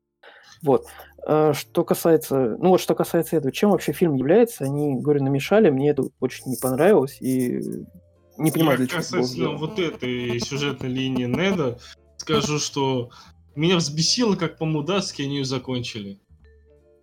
Вот. 0.61 0.85
А 1.25 1.53
Что 1.53 1.83
касается... 1.83 2.57
Ну, 2.59 2.69
вот 2.69 2.81
что 2.81 2.95
касается 2.95 3.35
этого, 3.35 3.51
чем 3.51 3.71
вообще 3.71 3.93
фильм 3.93 4.15
является, 4.15 4.63
они, 4.63 4.95
говорю, 4.95 5.23
намешали, 5.23 5.69
мне 5.69 5.89
это 5.89 6.03
очень 6.19 6.51
не 6.51 6.57
понравилось, 6.57 7.17
и 7.21 7.61
не 8.37 8.51
понимаю, 8.51 8.77
для 8.77 8.87
чего 8.87 8.99
касательно 8.99 9.51
вот 9.51 9.79
этой 9.79 10.39
сюжетной 10.39 10.89
линии 10.89 11.25
Неда 11.25 11.77
скажу, 12.17 12.59
что 12.59 13.09
меня 13.55 13.77
взбесило, 13.77 14.35
как 14.35 14.57
по-мудацки 14.57 15.21
они 15.21 15.37
ее 15.37 15.45
закончили. 15.45 16.19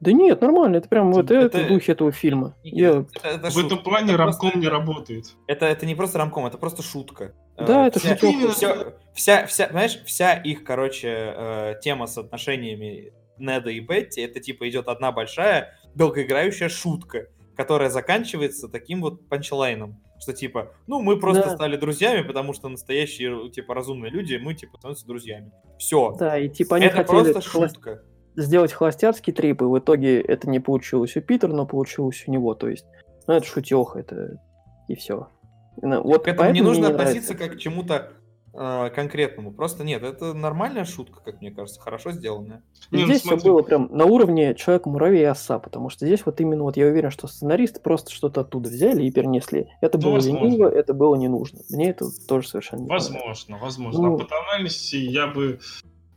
Да 0.00 0.12
нет, 0.12 0.40
нормально, 0.40 0.76
это 0.76 0.88
прям 0.88 1.12
вот 1.12 1.30
Это- 1.30 1.66
духе 1.68 1.92
этого 1.92 2.12
фильма. 2.12 2.54
Игорь, 2.62 2.80
Я... 2.80 2.88
это, 3.14 3.28
это 3.28 3.50
В 3.50 3.52
шутка. 3.52 3.66
этом 3.66 3.78
плане 3.82 4.08
Это 4.10 4.16
рамком 4.18 4.40
просто- 4.50 4.58
не 4.58 4.68
работает. 4.68 5.24
Это, 5.48 5.66
это 5.66 5.86
не 5.86 5.94
просто 5.96 6.18
рамком, 6.18 6.46
это 6.46 6.56
просто 6.58 6.82
шутка. 6.82 7.34
Да, 7.56 7.84
Э, 7.84 7.88
это 7.88 7.98
вся, 7.98 8.16
шутёха. 8.16 8.52
всё- 8.52 8.92
вся, 9.14 9.46
вся, 9.46 9.66
понимаешь, 9.66 9.98
вся 10.06 10.34
их, 10.34 10.62
короче, 10.62 11.08
э, 11.36 11.74
тема 11.82 12.06
с 12.06 12.16
отношениями 12.16 13.12
Неда 13.38 13.70
и 13.70 13.80
Бетти, 13.80 14.20
это 14.20 14.38
типа 14.40 14.68
идет 14.68 14.86
одна 14.88 15.10
большая 15.12 15.76
долгоиграющая 15.96 16.68
шутка, 16.68 17.26
которая 17.56 17.90
заканчивается 17.90 18.68
таким 18.68 19.00
вот 19.00 19.28
панчлайном, 19.28 20.00
что 20.20 20.32
типа, 20.32 20.72
ну 20.86 21.00
мы 21.02 21.18
просто 21.18 21.44
Да. 21.48 21.54
стали 21.56 21.76
друзьями, 21.76 22.22
потому 22.22 22.52
что 22.52 22.68
настоящие 22.68 23.50
типа 23.50 23.74
разумные 23.74 24.10
люди, 24.12 24.36
мы 24.36 24.54
типа 24.54 24.78
становимся 24.78 25.06
друзьями. 25.06 25.50
Все. 25.78 26.14
Да, 26.18 26.38
и 26.38 26.48
типа 26.48 26.76
они 26.76 26.86
Это 26.86 26.98
хотели 26.98 27.32
просто 27.32 27.40
шутка. 27.40 28.02
Сделать 28.43 28.73
холостяцкий 28.73 29.32
трип, 29.32 29.62
и 29.62 29.65
в 29.65 29.78
итоге 29.78 30.20
это 30.20 30.48
не 30.48 30.60
получилось 30.60 31.16
у 31.16 31.20
Питера, 31.20 31.52
но 31.52 31.66
получилось 31.66 32.24
у 32.27 32.31
него. 32.31 32.55
То 32.55 32.69
есть, 32.69 32.86
ну, 33.27 33.35
это 33.35 33.47
шутеха, 33.47 33.98
это 34.01 34.40
и 34.89 34.94
все. 34.94 35.28
Вот 35.81 36.24
К 36.24 36.28
этому 36.28 36.51
не 36.51 36.60
нужно 36.60 36.89
относиться 36.89 37.35
нравится. 37.35 37.48
как 37.51 37.56
к 37.56 37.60
чему-то 37.60 38.12
э, 38.52 38.90
конкретному. 38.94 39.52
Просто 39.52 39.85
нет, 39.85 40.02
это 40.02 40.35
нормальная 40.35 40.85
шутка, 40.85 41.20
как 41.24 41.40
мне 41.40 41.52
кажется, 41.52 41.81
хорошо 41.81 42.10
сделанная. 42.10 42.62
Не, 42.90 43.01
ну 43.02 43.05
здесь 43.06 43.20
все 43.20 43.28
смотри. 43.31 43.48
было 43.51 43.62
прям 43.62 43.89
на 43.93 44.05
уровне 44.06 44.55
человека-муравей 44.56 45.20
и 45.20 45.24
оса, 45.24 45.59
потому 45.60 45.89
что 45.90 46.05
здесь 46.06 46.27
вот 46.27 46.40
именно 46.40 46.65
вот 46.65 46.77
я 46.77 46.86
уверен, 46.86 47.10
что 47.10 47.28
сценаристы 47.28 47.78
просто 47.81 48.10
что-то 48.10 48.40
оттуда 48.40 48.69
взяли 48.69 49.05
и 49.05 49.10
перенесли. 49.12 49.69
Это 49.81 49.98
Ну, 49.98 50.05
было 50.05 50.12
возможно. 50.15 50.44
лениво, 50.44 50.69
это 50.69 50.94
было 50.94 51.15
не 51.15 51.28
нужно. 51.28 51.60
Мне 51.70 51.90
это 51.90 52.06
тоже 52.27 52.48
совершенно 52.48 52.81
не. 52.81 52.89
Возможно, 52.89 53.59
возможно. 53.59 54.02
Ну. 54.09 54.15
А 54.15 54.19
по 54.19 54.24
тональности 54.24 54.97
я 54.97 55.28
бы 55.28 55.60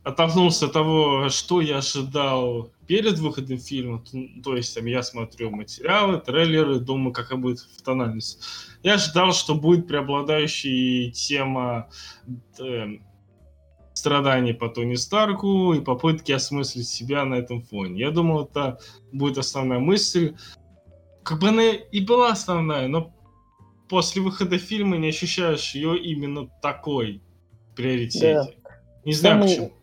оттолкнулся 0.04 0.66
от 0.66 0.72
того, 0.72 1.28
что 1.28 1.60
я 1.60 1.78
ожидал 1.78 2.72
перед 2.86 3.18
выходом 3.18 3.58
фильма. 3.58 4.02
То 4.42 4.56
есть 4.56 4.74
там 4.74 4.86
я 4.86 5.02
смотрю 5.02 5.50
материалы, 5.50 6.18
трейлеры, 6.18 6.80
думаю, 6.80 7.12
какая 7.12 7.38
будет 7.38 7.60
в 7.60 7.82
тональность. 7.82 8.42
Я 8.82 8.94
ожидал, 8.94 9.32
что 9.32 9.54
будет 9.54 9.86
преобладающей 9.86 11.12
тема 11.12 11.88
э, 12.58 12.98
страданий 13.94 14.54
по 14.54 14.68
Тони 14.68 14.96
Старку 14.96 15.72
и 15.72 15.80
попытки 15.80 16.32
осмыслить 16.32 16.88
себя 16.88 17.24
на 17.24 17.34
этом 17.34 17.62
фоне. 17.62 18.00
Я 18.00 18.10
думал, 18.10 18.44
это 18.44 18.78
будет 19.12 19.38
основная 19.38 19.78
мысль. 19.78 20.34
Как 21.22 21.38
бы 21.38 21.48
она 21.48 21.70
и 21.70 22.00
была 22.04 22.32
основная, 22.32 22.88
но 22.88 23.14
после 23.88 24.20
выхода 24.22 24.58
фильма 24.58 24.96
не 24.96 25.08
ощущаешь 25.08 25.74
ее 25.76 25.96
именно 25.96 26.48
такой 26.60 27.22
приоритете. 27.76 28.56
Не 29.04 29.12
знаю 29.12 29.34
Самый 29.36 29.48
почему. 29.48 29.81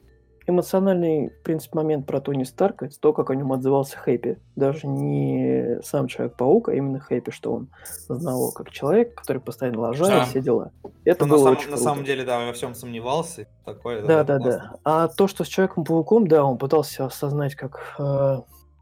Эмоциональный, 0.50 1.30
в 1.30 1.44
принципе, 1.44 1.78
момент 1.78 2.06
про 2.06 2.20
Тони 2.22 2.44
Старка, 2.44 2.88
это 2.88 3.00
то, 3.00 3.14
как 3.14 3.30
о 3.30 3.36
нем 3.36 3.52
отзывался 3.54 3.98
Хэппи. 3.98 4.38
Даже 4.56 4.88
не 4.88 5.80
сам 5.84 6.08
Человек-паук, 6.08 6.70
а 6.70 6.74
именно 6.74 7.00
Хэппи, 7.00 7.32
что 7.32 7.54
он 7.54 7.70
знал 8.08 8.52
как 8.52 8.70
человек, 8.72 9.16
который 9.16 9.42
постоянно 9.42 9.80
лажает, 9.82 10.14
Да. 10.14 10.26
все 10.26 10.42
дела. 10.42 10.72
Это 11.06 11.26
Ну, 11.26 11.32
на, 11.32 11.36
было 11.38 11.44
самом, 11.46 11.58
очень 11.58 11.70
на 11.70 11.76
круто. 11.78 11.84
самом 11.84 12.04
деле, 12.04 12.24
да, 12.26 12.46
во 12.46 12.54
всем 12.54 12.76
сомневался. 12.76 13.48
Такое, 13.66 14.02
Да, 14.06 14.24
да, 14.24 14.38
классно. 14.40 14.72
да. 14.74 14.80
А 14.84 15.08
то, 15.08 15.28
что 15.28 15.44
с 15.44 15.48
Человеком-пауком, 15.48 16.28
да, 16.28 16.44
он 16.44 16.58
пытался 16.58 17.06
осознать, 17.06 17.56
как 17.56 17.96
э, 18.00 18.38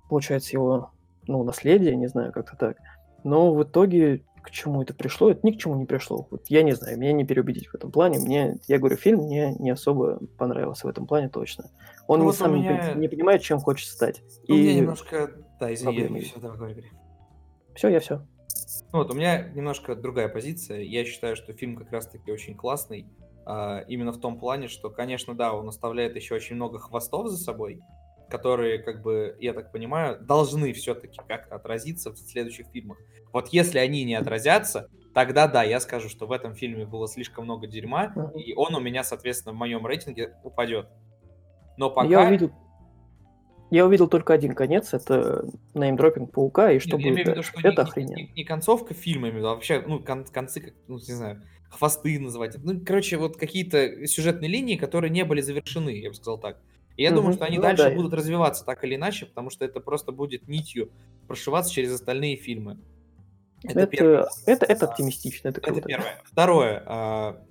получается 0.09 0.55
его, 0.55 0.91
ну, 1.27 1.43
наследие, 1.43 1.95
не 1.95 2.07
знаю, 2.07 2.31
как-то 2.31 2.55
так. 2.57 2.77
Но 3.23 3.53
в 3.53 3.63
итоге 3.63 4.23
к 4.47 4.51
чему 4.51 4.81
это 4.81 4.93
пришло? 4.93 5.29
Это 5.31 5.45
ни 5.45 5.51
к 5.51 5.57
чему 5.57 5.75
не 5.75 5.85
пришло. 5.85 6.27
Вот 6.31 6.45
я 6.49 6.63
не 6.63 6.73
знаю, 6.73 6.97
меня 6.97 7.13
не 7.13 7.25
переубедить 7.25 7.67
в 7.67 7.75
этом 7.75 7.91
плане. 7.91 8.19
Мне, 8.19 8.57
я 8.67 8.79
говорю, 8.79 8.95
фильм 8.97 9.23
мне 9.25 9.53
не 9.59 9.69
особо 9.71 10.19
понравился 10.37 10.87
в 10.87 10.89
этом 10.89 11.05
плане 11.05 11.29
точно. 11.29 11.69
Он 12.07 12.19
Ну 12.19 12.25
не 12.25 12.27
вот 12.27 12.35
сам 12.35 12.55
меня- 12.55 12.93
не 12.95 13.07
понимает, 13.07 13.41
чем 13.41 13.59
хочет 13.59 13.89
стать. 13.89 14.21
Ну, 14.47 14.55
у 14.55 14.57
меня 14.57 14.71
И 14.71 14.75
немножко... 14.75 15.31
Да, 15.59 15.73
извини, 15.73 16.19
я 16.19 16.21
все, 16.25 16.39
давай, 16.39 16.57
говори, 16.57 16.73
говори. 16.73 16.89
все, 17.75 17.87
я 17.89 17.99
все. 17.99 18.25
Ну 18.93 18.99
Вот, 18.99 19.11
у 19.11 19.15
меня 19.15 19.49
немножко 19.49 19.95
другая 19.95 20.29
позиция. 20.29 20.81
Я 20.81 21.03
считаю, 21.05 21.35
что 21.35 21.53
фильм 21.53 21.75
как 21.75 21.91
раз-таки 21.91 22.31
очень 22.31 22.55
классный. 22.55 23.05
а, 23.45 23.79
именно 23.87 24.11
в 24.11 24.19
том 24.19 24.39
плане, 24.39 24.67
что, 24.67 24.89
конечно, 24.89 25.33
да, 25.33 25.53
он 25.53 25.67
оставляет 25.69 26.15
еще 26.17 26.35
очень 26.35 26.55
много 26.57 26.79
хвостов 26.79 27.27
за 27.29 27.37
собой, 27.37 27.79
которые, 28.29 28.79
как 28.79 29.01
бы, 29.01 29.35
я 29.39 29.53
так 29.53 29.71
понимаю, 29.71 30.19
должны 30.19 30.73
все-таки 30.73 31.19
как-то 31.27 31.55
отразиться 31.55 32.11
в 32.11 32.17
следующих 32.17 32.67
фильмах. 32.67 32.97
Вот 33.33 33.49
если 33.49 33.79
они 33.79 34.03
не 34.03 34.15
отразятся, 34.15 34.89
тогда 35.13 35.47
да, 35.47 35.63
я 35.63 35.79
скажу, 35.79 36.09
что 36.09 36.27
в 36.27 36.31
этом 36.31 36.53
фильме 36.55 36.85
было 36.85 37.07
слишком 37.07 37.45
много 37.45 37.67
дерьма, 37.67 38.13
и 38.35 38.53
он 38.53 38.75
у 38.75 38.79
меня, 38.79 39.03
соответственно, 39.03 39.53
в 39.53 39.57
моем 39.57 39.85
рейтинге 39.85 40.35
упадет. 40.43 40.87
Но 41.77 41.89
пока... 41.89 42.07
Я 42.07 42.27
увидел. 42.27 42.51
Я 43.69 43.85
увидел 43.85 44.07
только 44.07 44.33
один 44.33 44.55
конец, 44.55 44.93
это 44.93 45.45
неймдропинг 45.73 46.31
паука, 46.31 46.71
и 46.71 46.79
что 46.79 46.95
Нет, 46.95 47.05
я 47.05 47.11
будет 47.11 47.19
виду, 47.19 47.35
дальше. 47.35 47.53
не- 47.55 47.69
Это 47.69 47.81
не, 47.81 47.87
охрененно. 47.89 48.15
не- 48.15 48.31
не 48.33 48.43
концовка 48.45 48.93
фильма, 48.93 49.27
именно, 49.27 49.51
а 49.51 49.55
вообще, 49.55 49.83
ну, 49.85 49.99
кон- 49.99 50.23
концы, 50.23 50.61
как, 50.61 50.73
ну, 50.87 50.95
не 50.95 51.13
знаю, 51.13 51.43
хвосты 51.69 52.17
называть. 52.17 52.55
Ну, 52.63 52.79
короче, 52.85 53.17
вот 53.17 53.35
какие-то 53.35 54.07
сюжетные 54.07 54.49
линии, 54.49 54.77
которые 54.77 55.11
не 55.11 55.25
были 55.25 55.41
завершены, 55.41 55.89
я 55.89 56.09
бы 56.09 56.15
сказал 56.15 56.39
так. 56.39 56.61
И 56.97 57.03
я 57.03 57.11
думаю, 57.11 57.33
что 57.33 57.45
они 57.45 57.57
ну, 57.57 57.63
дальше 57.63 57.83
да. 57.83 57.95
будут 57.95 58.13
развиваться 58.13 58.65
так 58.65 58.83
или 58.83 58.95
иначе, 58.95 59.27
потому 59.27 59.51
что 59.51 59.63
это 59.63 59.79
просто 59.79 60.11
будет 60.11 60.47
нитью 60.47 60.91
прошиваться 61.27 61.71
через 61.71 61.93
остальные 61.93 62.37
фильмы. 62.37 62.79
Это, 63.63 63.81
это, 63.81 63.87
первое. 63.87 64.27
это, 64.47 64.65
это 64.65 64.85
оптимистично, 64.87 65.49
это 65.49 65.61
круто. 65.61 65.79
Это 65.79 65.87
первое. 65.87 66.21
Второе. 66.25 66.83
А, 66.87 67.43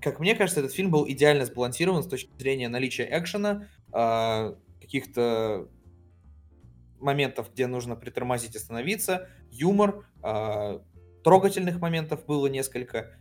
как 0.00 0.20
мне 0.20 0.34
кажется, 0.34 0.60
этот 0.60 0.72
фильм 0.72 0.90
был 0.90 1.06
идеально 1.06 1.44
сбалансирован 1.44 2.02
с 2.02 2.06
точки 2.06 2.30
зрения 2.38 2.68
наличия 2.68 3.06
экшена, 3.10 3.68
а, 3.92 4.56
каких-то 4.80 5.68
моментов, 6.98 7.50
где 7.52 7.66
нужно 7.66 7.96
притормозить, 7.96 8.56
остановиться, 8.56 9.28
юмор, 9.50 10.06
а, 10.22 10.82
трогательных 11.22 11.78
моментов 11.78 12.24
было 12.24 12.46
несколько. 12.46 13.14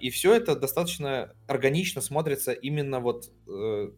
И 0.00 0.10
все 0.10 0.34
это 0.34 0.54
достаточно 0.56 1.34
органично 1.46 2.02
смотрится 2.02 2.52
именно 2.52 3.00
вот 3.00 3.32
э, 3.48 3.92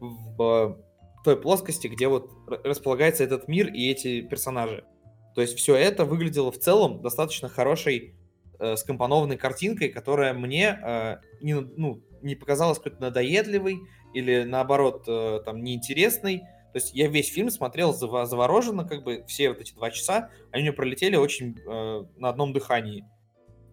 в 0.00 0.78
той 1.24 1.40
плоскости, 1.40 1.86
где 1.86 2.08
вот 2.08 2.30
располагается 2.64 3.24
этот 3.24 3.48
мир 3.48 3.68
и 3.72 3.90
эти 3.90 4.22
персонажи. 4.22 4.84
То 5.34 5.42
есть 5.42 5.56
все 5.56 5.76
это 5.76 6.04
выглядело 6.04 6.50
в 6.50 6.58
целом 6.58 7.02
достаточно 7.02 7.48
хорошей 7.48 8.14
э, 8.58 8.76
скомпонованной 8.76 9.36
картинкой, 9.36 9.90
которая 9.90 10.32
мне 10.34 10.78
э, 10.82 11.16
не, 11.40 11.54
ну, 11.54 12.02
не 12.22 12.34
показалась 12.34 12.78
какой-то 12.78 13.00
надоедливой 13.00 13.78
или 14.14 14.42
наоборот 14.42 15.04
э, 15.06 15.40
там 15.44 15.62
неинтересной. 15.62 16.38
То 16.72 16.76
есть 16.76 16.94
я 16.94 17.08
весь 17.08 17.32
фильм 17.32 17.50
смотрел 17.50 17.92
завороженно, 17.92 18.84
как 18.84 19.02
бы 19.02 19.24
все 19.26 19.48
вот 19.48 19.60
эти 19.60 19.74
два 19.74 19.90
часа, 19.90 20.30
они 20.52 20.62
мне 20.62 20.72
пролетели 20.72 21.16
очень 21.16 21.56
э, 21.58 22.04
на 22.16 22.28
одном 22.28 22.52
дыхании. 22.52 23.04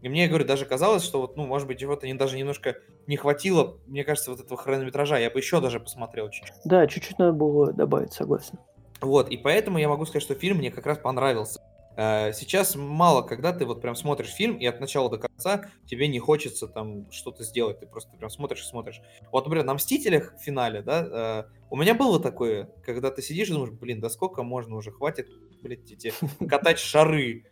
И 0.08 0.10
мне, 0.10 0.24
я 0.24 0.30
говорю, 0.30 0.46
даже 0.46 0.64
казалось, 0.64 1.04
что 1.04 1.20
вот, 1.20 1.36
ну, 1.36 1.46
может 1.46 1.68
быть, 1.68 1.80
чего-то 1.80 2.08
даже 2.16 2.38
немножко 2.38 2.78
не 3.08 3.18
хватило, 3.18 3.78
мне 3.88 4.06
кажется, 4.06 4.32
вот 4.32 4.40
этого 4.40 4.58
хронометража. 4.58 5.20
Я 5.20 5.30
бы 5.30 5.40
еще 5.40 5.60
даже 5.60 5.82
посмотрел 5.82 6.30
чуть-чуть. 6.30 6.56
Да, 6.64 6.88
чуть-чуть 6.88 7.20
надо 7.20 7.34
было 7.34 7.74
добавить, 7.74 8.14
согласен. 8.14 8.58
Вот, 9.02 9.30
и 9.30 9.36
поэтому 9.36 9.80
я 9.80 9.90
могу 9.90 10.06
сказать, 10.06 10.24
что 10.24 10.34
фильм 10.34 10.60
мне 10.60 10.72
как 10.72 10.86
раз 10.86 10.98
понравился. 10.98 11.60
Э, 11.98 12.32
сейчас 12.32 12.78
мало, 12.78 13.22
когда 13.22 13.52
ты 13.52 13.66
вот 13.66 13.82
прям 13.82 13.96
смотришь 13.96 14.30
фильм, 14.30 14.56
и 14.56 14.66
от 14.66 14.80
начала 14.80 15.10
до 15.10 15.18
конца 15.18 15.66
тебе 15.86 16.08
не 16.08 16.20
хочется 16.20 16.68
там 16.68 17.12
что-то 17.12 17.44
сделать, 17.44 17.82
ты 17.82 17.86
просто 17.86 18.16
прям 18.16 18.30
смотришь 18.30 18.62
и 18.62 18.66
смотришь. 18.66 19.02
Вот, 19.34 19.44
например, 19.44 19.66
на 19.66 19.74
«Мстителях» 19.74 20.36
в 20.36 20.42
финале, 20.42 20.82
да, 20.84 21.48
э, 21.50 21.54
у 21.70 21.76
меня 21.76 21.96
было 21.96 22.22
такое, 22.22 22.70
когда 22.86 23.12
ты 23.12 23.22
сидишь 23.22 23.50
и 23.50 23.52
думаешь, 23.52 23.74
блин, 23.74 24.00
да 24.00 24.10
сколько 24.10 24.44
можно 24.44 24.78
уже, 24.78 24.90
хватит, 24.92 25.28
блядь, 25.62 25.92
эти 25.92 26.14
катать 26.48 26.80
шары 26.80 27.44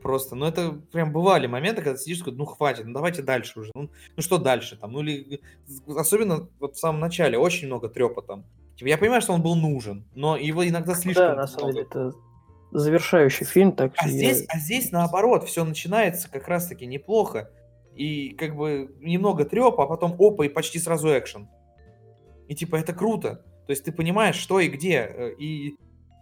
просто. 0.00 0.34
Ну, 0.34 0.46
это 0.46 0.72
прям 0.92 1.12
бывали 1.12 1.46
моменты, 1.46 1.82
когда 1.82 1.98
сидишь 1.98 2.18
такой, 2.18 2.34
ну, 2.34 2.44
хватит, 2.44 2.86
ну, 2.86 2.92
давайте 2.92 3.22
дальше 3.22 3.60
уже. 3.60 3.70
Ну, 3.74 3.90
ну 4.16 4.22
что 4.22 4.38
дальше 4.38 4.76
там? 4.76 4.92
Ну, 4.92 5.00
или 5.00 5.40
особенно 5.86 6.48
вот 6.58 6.76
в 6.76 6.78
самом 6.78 7.00
начале 7.00 7.38
очень 7.38 7.66
много 7.66 7.88
трепа 7.88 8.22
там. 8.22 8.44
Типа, 8.76 8.88
я 8.88 8.98
понимаю, 8.98 9.22
что 9.22 9.32
он 9.32 9.42
был 9.42 9.54
нужен, 9.56 10.04
но 10.14 10.36
его 10.36 10.66
иногда 10.66 10.94
слишком 10.94 11.26
Да, 11.26 11.34
на 11.34 11.46
самом 11.46 11.72
деле, 11.72 11.82
это 11.82 12.12
завершающий 12.72 13.44
фильм, 13.44 13.72
так 13.72 13.92
а 13.96 14.08
здесь, 14.08 14.44
а 14.48 14.58
здесь 14.58 14.92
наоборот, 14.92 15.44
все 15.44 15.64
начинается 15.64 16.30
как 16.30 16.48
раз-таки 16.48 16.86
неплохо. 16.86 17.50
И 17.94 18.30
как 18.30 18.56
бы 18.56 18.94
немного 19.00 19.44
трепа, 19.44 19.84
а 19.84 19.86
потом 19.86 20.16
опа, 20.18 20.46
и 20.46 20.48
почти 20.48 20.78
сразу 20.78 21.08
экшен. 21.08 21.48
И 22.48 22.54
типа 22.54 22.76
это 22.76 22.92
круто. 22.92 23.44
То 23.66 23.72
есть 23.72 23.84
ты 23.84 23.92
понимаешь, 23.92 24.36
что 24.36 24.60
и 24.60 24.68
где. 24.68 24.96
Э, 24.96 25.34
и 25.38 25.76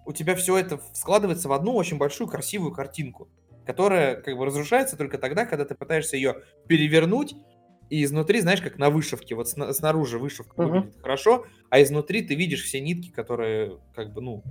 у 0.05 0.13
тебя 0.13 0.35
все 0.35 0.57
это 0.57 0.81
складывается 0.95 1.49
в 1.49 1.53
одну 1.53 1.75
очень 1.75 1.99
большую 1.99 2.29
красивую 2.29 2.73
картинку, 2.73 3.29
которая 3.69 4.17
как 4.17 4.35
бы 4.35 4.47
разрушается 4.47 4.97
только 4.97 5.19
тогда, 5.19 5.45
когда 5.45 5.67
ты 5.67 5.75
пытаешься 5.75 6.17
ее 6.17 6.37
перевернуть, 6.69 7.35
и 7.91 8.03
изнутри, 8.03 8.41
знаешь, 8.41 8.63
как 8.63 8.79
на 8.79 8.89
вышивке, 8.89 9.35
вот 9.35 9.47
снаружи 9.47 10.19
вышивка 10.19 10.55
uh-huh. 10.57 10.67
выглядит 10.67 11.03
хорошо, 11.03 11.45
а 11.69 11.83
изнутри 11.83 12.23
ты 12.23 12.35
видишь 12.35 12.65
все 12.65 12.81
нитки, 12.81 13.11
которые 13.11 13.79
как 13.95 14.15
бы, 14.15 14.23
ну, 14.23 14.43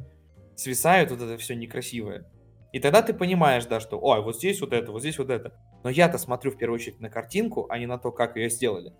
свисают, 0.56 1.10
вот 1.10 1.19
это 1.19 1.35
все 1.39 1.56
некрасивое. 1.56 2.30
И 2.73 2.80
тогда 2.80 3.02
ты 3.02 3.15
понимаешь, 3.15 3.65
да, 3.65 3.80
что, 3.80 3.99
ой, 3.99 4.22
вот 4.22 4.35
здесь 4.35 4.61
вот 4.61 4.72
это, 4.72 4.91
вот 4.91 5.02
здесь 5.02 5.18
вот 5.18 5.31
это. 5.31 5.52
Но 5.84 5.89
я-то 5.89 6.19
смотрю 6.19 6.52
в 6.52 6.57
первую 6.57 6.76
очередь 6.76 6.99
на 6.99 7.10
картинку, 7.10 7.65
а 7.72 7.80
не 7.80 7.88
на 7.88 7.98
то, 7.98 8.11
как 8.11 8.38
ее 8.38 8.52
сделали. 8.52 8.94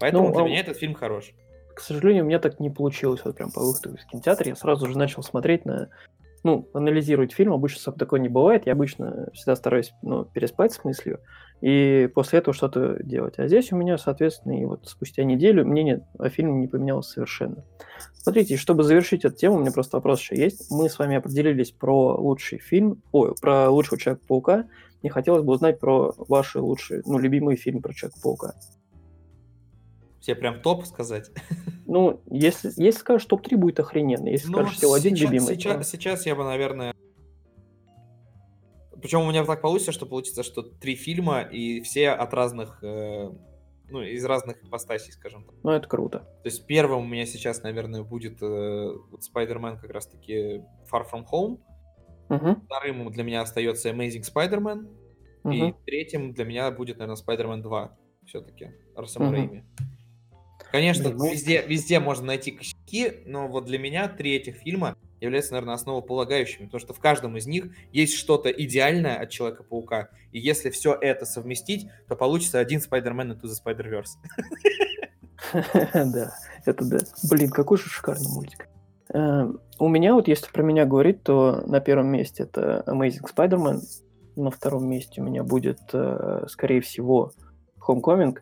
Поэтому 0.00 0.28
ну, 0.28 0.34
для 0.34 0.42
а... 0.42 0.44
меня 0.44 0.60
этот 0.60 0.76
фильм 0.76 0.92
хорош. 0.92 1.32
К 1.74 1.80
сожалению, 1.80 2.24
у 2.24 2.26
меня 2.26 2.38
так 2.38 2.60
не 2.60 2.68
получилось 2.68 3.22
вот 3.24 3.36
прям 3.36 3.50
по 3.52 3.60
выходу 3.60 3.94
из 3.94 4.04
кинотеатра. 4.04 4.48
Я 4.48 4.56
сразу 4.56 4.86
же 4.86 4.98
начал 4.98 5.22
смотреть 5.22 5.64
на 5.64 5.88
ну, 6.42 6.68
анализировать 6.74 7.32
фильм. 7.32 7.52
Обычно 7.52 7.80
сам 7.80 7.94
такое 7.94 8.20
не 8.20 8.28
бывает. 8.28 8.66
Я 8.66 8.72
обычно 8.72 9.28
всегда 9.32 9.56
стараюсь 9.56 9.92
ну, 10.02 10.24
переспать 10.24 10.72
с 10.72 10.84
мыслью 10.84 11.20
и 11.62 12.10
после 12.12 12.40
этого 12.40 12.52
что-то 12.52 13.00
делать. 13.04 13.38
А 13.38 13.46
здесь 13.46 13.72
у 13.72 13.76
меня, 13.76 13.96
соответственно, 13.96 14.60
и 14.60 14.64
вот 14.64 14.88
спустя 14.88 15.22
неделю 15.22 15.64
мнение 15.64 16.04
о 16.18 16.28
фильме 16.28 16.54
не 16.54 16.66
поменялось 16.66 17.06
совершенно. 17.06 17.64
Смотрите, 18.14 18.56
чтобы 18.56 18.82
завершить 18.82 19.24
эту 19.24 19.36
тему, 19.36 19.56
у 19.56 19.58
меня 19.60 19.70
просто 19.70 19.96
вопрос 19.96 20.20
еще 20.20 20.36
есть. 20.36 20.70
Мы 20.72 20.88
с 20.88 20.98
вами 20.98 21.16
определились 21.16 21.70
про 21.70 22.16
лучший 22.16 22.58
фильм, 22.58 23.00
ой, 23.12 23.34
про 23.40 23.70
лучшего 23.70 23.96
Человека-паука. 23.96 24.66
Мне 25.02 25.10
хотелось 25.10 25.44
бы 25.44 25.52
узнать 25.52 25.78
про 25.78 26.12
ваши 26.16 26.58
лучшие, 26.58 27.02
ну, 27.06 27.18
любимые 27.18 27.56
фильмы 27.56 27.80
про 27.80 27.94
Человека-паука. 27.94 28.54
Все 30.22 30.36
прям 30.36 30.62
топ 30.62 30.86
сказать? 30.86 31.30
Ну, 31.84 32.22
если, 32.30 32.68
если 32.76 33.00
скажешь 33.00 33.26
топ-3, 33.26 33.56
будет 33.56 33.80
охрененно. 33.80 34.28
Если 34.28 34.48
ну, 34.48 34.60
скажешь 34.60 34.76
всего 34.78 34.94
один 34.94 35.14
любимый. 35.14 35.56
Сейчас, 35.56 35.76
то... 35.76 35.84
сейчас 35.84 36.24
я 36.24 36.34
бы, 36.34 36.44
наверное, 36.44 36.94
причем 39.02 39.22
у 39.22 39.28
меня 39.28 39.44
так 39.44 39.60
получится, 39.60 39.90
что 39.90 40.06
получится, 40.06 40.44
что 40.44 40.62
три 40.62 40.94
фильма 40.94 41.42
и 41.42 41.80
все 41.80 42.10
от 42.10 42.32
разных, 42.32 42.78
э, 42.84 43.32
ну, 43.90 44.00
из 44.00 44.24
разных 44.24 44.62
ипостасей, 44.62 45.12
скажем 45.12 45.44
так. 45.44 45.56
Ну, 45.64 45.72
это 45.72 45.88
круто. 45.88 46.20
То 46.20 46.48
есть 46.48 46.66
первым 46.66 47.00
у 47.00 47.08
меня 47.08 47.26
сейчас, 47.26 47.64
наверное, 47.64 48.04
будет 48.04 48.40
э, 48.40 48.94
Spider-Man 49.34 49.80
как 49.80 49.90
раз-таки 49.90 50.62
Far 50.90 51.04
From 51.12 51.24
Home. 51.32 51.58
Угу. 52.28 52.62
Вторым 52.66 53.10
для 53.10 53.24
меня 53.24 53.42
остается 53.42 53.90
Amazing 53.90 54.22
Spider-Man. 54.22 54.88
Угу. 55.42 55.52
И 55.52 55.74
третьим 55.84 56.32
для 56.32 56.44
меня 56.44 56.70
будет, 56.70 56.98
наверное, 56.98 57.20
Spider-Man 57.20 57.60
2 57.60 57.98
все-таки. 58.26 58.70
Арсен 58.94 59.22
угу. 59.22 59.32
Рейми. 59.32 59.64
Конечно, 60.72 61.10
ну... 61.10 61.30
везде, 61.30 61.62
везде 61.66 62.00
можно 62.00 62.28
найти 62.28 62.52
косяки, 62.52 63.22
но 63.26 63.46
вот 63.46 63.66
для 63.66 63.78
меня 63.78 64.08
три 64.08 64.34
этих 64.34 64.56
фильма 64.56 64.96
являются, 65.20 65.52
наверное, 65.52 65.74
основополагающими, 65.74 66.64
потому 66.64 66.80
что 66.80 66.94
в 66.94 66.98
каждом 66.98 67.36
из 67.36 67.46
них 67.46 67.66
есть 67.92 68.14
что-то 68.14 68.50
идеальное 68.50 69.16
от 69.16 69.28
Человека-паука, 69.28 70.08
и 70.32 70.40
если 70.40 70.70
все 70.70 70.96
это 70.98 71.26
совместить, 71.26 71.88
то 72.08 72.16
получится 72.16 72.58
один 72.58 72.80
Spider-Man 72.80 73.38
Into 73.38 73.42
the 73.42 73.54
Spider-Verse. 73.64 74.16
Да, 75.92 76.34
это 76.64 76.84
да. 76.84 76.98
Блин, 77.28 77.50
какой 77.50 77.76
же 77.76 77.90
шикарный 77.90 78.28
мультик. 78.28 78.68
Эм, 79.10 79.60
у 79.78 79.88
меня 79.88 80.14
вот, 80.14 80.28
если 80.28 80.50
про 80.50 80.62
меня 80.62 80.86
говорить, 80.86 81.22
то 81.22 81.62
на 81.66 81.80
первом 81.80 82.06
месте 82.06 82.44
это 82.44 82.82
Amazing 82.86 83.26
Spider-Man, 83.34 83.80
на 84.36 84.50
втором 84.50 84.88
месте 84.88 85.20
у 85.20 85.24
меня 85.24 85.42
будет, 85.42 85.80
э, 85.92 86.46
скорее 86.48 86.80
всего, 86.80 87.32
Homecoming, 87.86 88.38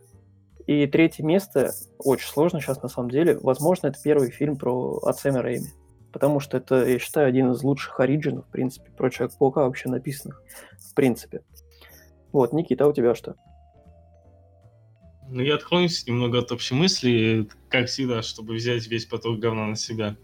и 0.70 0.86
третье 0.86 1.24
место, 1.24 1.72
очень 1.98 2.28
сложно 2.28 2.60
сейчас 2.60 2.80
на 2.80 2.88
самом 2.88 3.10
деле, 3.10 3.36
возможно, 3.42 3.88
это 3.88 3.98
первый 4.00 4.30
фильм 4.30 4.54
про 4.54 4.98
от 4.98 5.18
Сэма 5.18 5.42
Рэйми. 5.42 5.66
Потому 6.12 6.38
что 6.38 6.58
это, 6.58 6.86
я 6.86 7.00
считаю, 7.00 7.28
один 7.28 7.50
из 7.50 7.64
лучших 7.64 7.98
оригинов, 7.98 8.46
в 8.46 8.50
принципе, 8.50 8.92
про 8.92 9.10
Человека-паука 9.10 9.64
вообще 9.64 9.88
написанных, 9.88 10.40
в 10.78 10.94
принципе. 10.94 11.42
Вот, 12.30 12.52
Никита, 12.52 12.84
а 12.84 12.88
у 12.88 12.92
тебя 12.92 13.16
что? 13.16 13.34
Ну, 15.28 15.42
я 15.42 15.56
отклонюсь 15.56 16.06
немного 16.06 16.38
от 16.38 16.52
общей 16.52 16.74
мысли, 16.74 17.48
как 17.68 17.88
всегда, 17.88 18.22
чтобы 18.22 18.54
взять 18.54 18.86
весь 18.86 19.06
поток 19.06 19.40
говна 19.40 19.66
на 19.66 19.76
себя. 19.76 20.16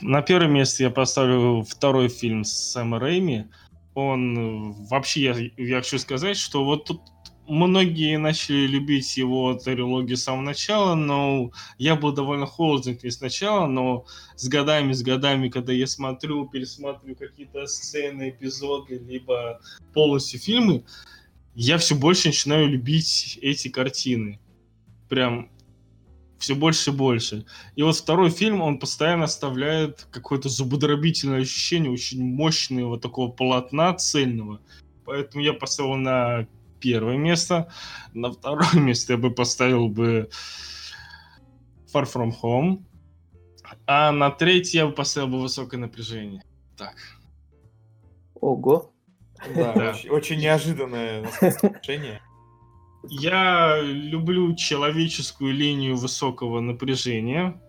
На 0.00 0.22
первое 0.22 0.48
место 0.48 0.84
я 0.84 0.90
поставлю 0.90 1.62
второй 1.62 2.08
фильм 2.08 2.44
с 2.44 2.52
Сэма 2.52 3.00
Рэйми. 3.00 3.46
Он 3.94 4.72
вообще, 4.86 5.22
я, 5.22 5.34
я 5.56 5.78
хочу 5.78 5.98
сказать, 5.98 6.36
что 6.36 6.64
вот 6.64 6.84
тут 6.84 7.00
многие 7.48 8.18
начали 8.18 8.66
любить 8.66 9.16
его 9.16 9.54
трилогию 9.54 10.16
с 10.16 10.24
самого 10.24 10.42
начала, 10.42 10.94
но 10.94 11.50
я 11.78 11.96
был 11.96 12.12
довольно 12.12 12.46
холоден 12.46 12.96
к 12.96 13.02
ней 13.02 13.10
сначала, 13.10 13.66
но 13.66 14.04
с 14.36 14.46
годами, 14.48 14.92
с 14.92 15.02
годами, 15.02 15.48
когда 15.48 15.72
я 15.72 15.86
смотрю, 15.86 16.46
пересматриваю 16.46 17.16
какие-то 17.16 17.66
сцены, 17.66 18.30
эпизоды, 18.30 18.98
либо 18.98 19.60
полностью 19.94 20.38
фильмы, 20.38 20.84
я 21.54 21.78
все 21.78 21.94
больше 21.94 22.28
начинаю 22.28 22.68
любить 22.68 23.38
эти 23.42 23.68
картины. 23.68 24.38
Прям 25.08 25.50
все 26.38 26.54
больше 26.54 26.90
и 26.90 26.94
больше. 26.94 27.46
И 27.74 27.82
вот 27.82 27.96
второй 27.96 28.30
фильм, 28.30 28.60
он 28.60 28.78
постоянно 28.78 29.24
оставляет 29.24 30.06
какое-то 30.10 30.48
зубодробительное 30.48 31.40
ощущение 31.40 31.90
очень 31.90 32.22
мощного 32.22 33.00
такого 33.00 33.30
полотна 33.30 33.94
цельного. 33.94 34.60
Поэтому 35.04 35.42
я 35.42 35.52
поставил 35.52 35.96
на 35.96 36.46
первое 36.80 37.16
место. 37.16 37.70
На 38.14 38.30
второе 38.30 38.72
место 38.74 39.14
я 39.14 39.18
бы 39.18 39.30
поставил 39.30 39.88
бы 39.88 40.30
Far 41.92 42.12
From 42.12 42.32
Home. 42.42 42.84
А 43.86 44.12
на 44.12 44.30
третье 44.30 44.80
я 44.80 44.86
бы 44.86 44.92
поставил 44.92 45.28
бы 45.28 45.40
высокое 45.40 45.80
напряжение. 45.80 46.42
Так. 46.76 46.94
Ого. 48.34 48.92
Да, 49.54 49.72
да. 49.72 49.90
Очень, 49.90 50.10
очень 50.10 50.38
неожиданное 50.38 51.22
решение. 51.42 52.20
Я 53.04 53.80
люблю 53.80 54.54
человеческую 54.54 55.54
линию 55.54 55.96
высокого 55.96 56.60
напряжения. 56.60 57.60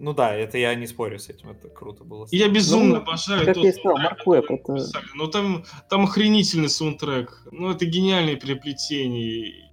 Ну 0.00 0.14
да, 0.14 0.32
это 0.34 0.58
я 0.58 0.74
не 0.76 0.86
спорю 0.86 1.18
с 1.18 1.28
этим, 1.28 1.50
это 1.50 1.68
круто 1.68 2.04
было. 2.04 2.26
Я 2.30 2.48
безумно 2.48 2.96
Ну, 2.96 3.02
обожаю 3.02 3.44
как 3.44 3.56
тот 3.56 3.64
я 3.64 3.72
сказал, 3.72 3.96
саундтрек, 3.96 4.10
Марк 4.10 4.26
Уэбб, 4.26 4.46
который 4.46 4.82
это-. 4.82 5.02
Ну 5.14 5.26
там, 5.26 5.64
там 5.90 6.04
охренительный 6.04 6.68
саундтрек. 6.68 7.48
Ну 7.50 7.70
это 7.70 7.84
гениальное 7.84 8.36
переплетение. 8.36 9.72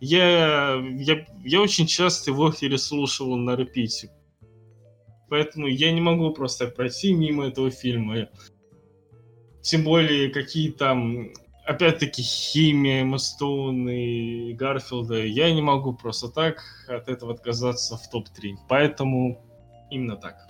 Я, 0.00 0.76
я, 0.98 1.26
я 1.44 1.60
очень 1.60 1.86
часто 1.86 2.30
его 2.30 2.52
переслушивал 2.52 3.36
на 3.36 3.56
репите. 3.56 4.10
Поэтому 5.28 5.66
я 5.66 5.90
не 5.90 6.00
могу 6.00 6.32
просто 6.32 6.68
пройти 6.68 7.12
мимо 7.12 7.48
этого 7.48 7.70
фильма. 7.70 8.28
Тем 9.62 9.82
более, 9.82 10.28
какие 10.30 10.70
там, 10.70 11.32
опять-таки, 11.64 12.22
химия, 12.22 13.02
Эмма 13.02 13.18
Стоун 13.18 13.88
и 13.88 14.52
Гарфилда. 14.52 15.24
Я 15.24 15.52
не 15.52 15.62
могу 15.62 15.92
просто 15.92 16.28
так 16.28 16.62
от 16.86 17.08
этого 17.08 17.34
отказаться 17.34 17.96
в 17.96 18.08
топ-3. 18.10 18.54
Поэтому 18.68 19.45
именно 19.90 20.16
так. 20.16 20.46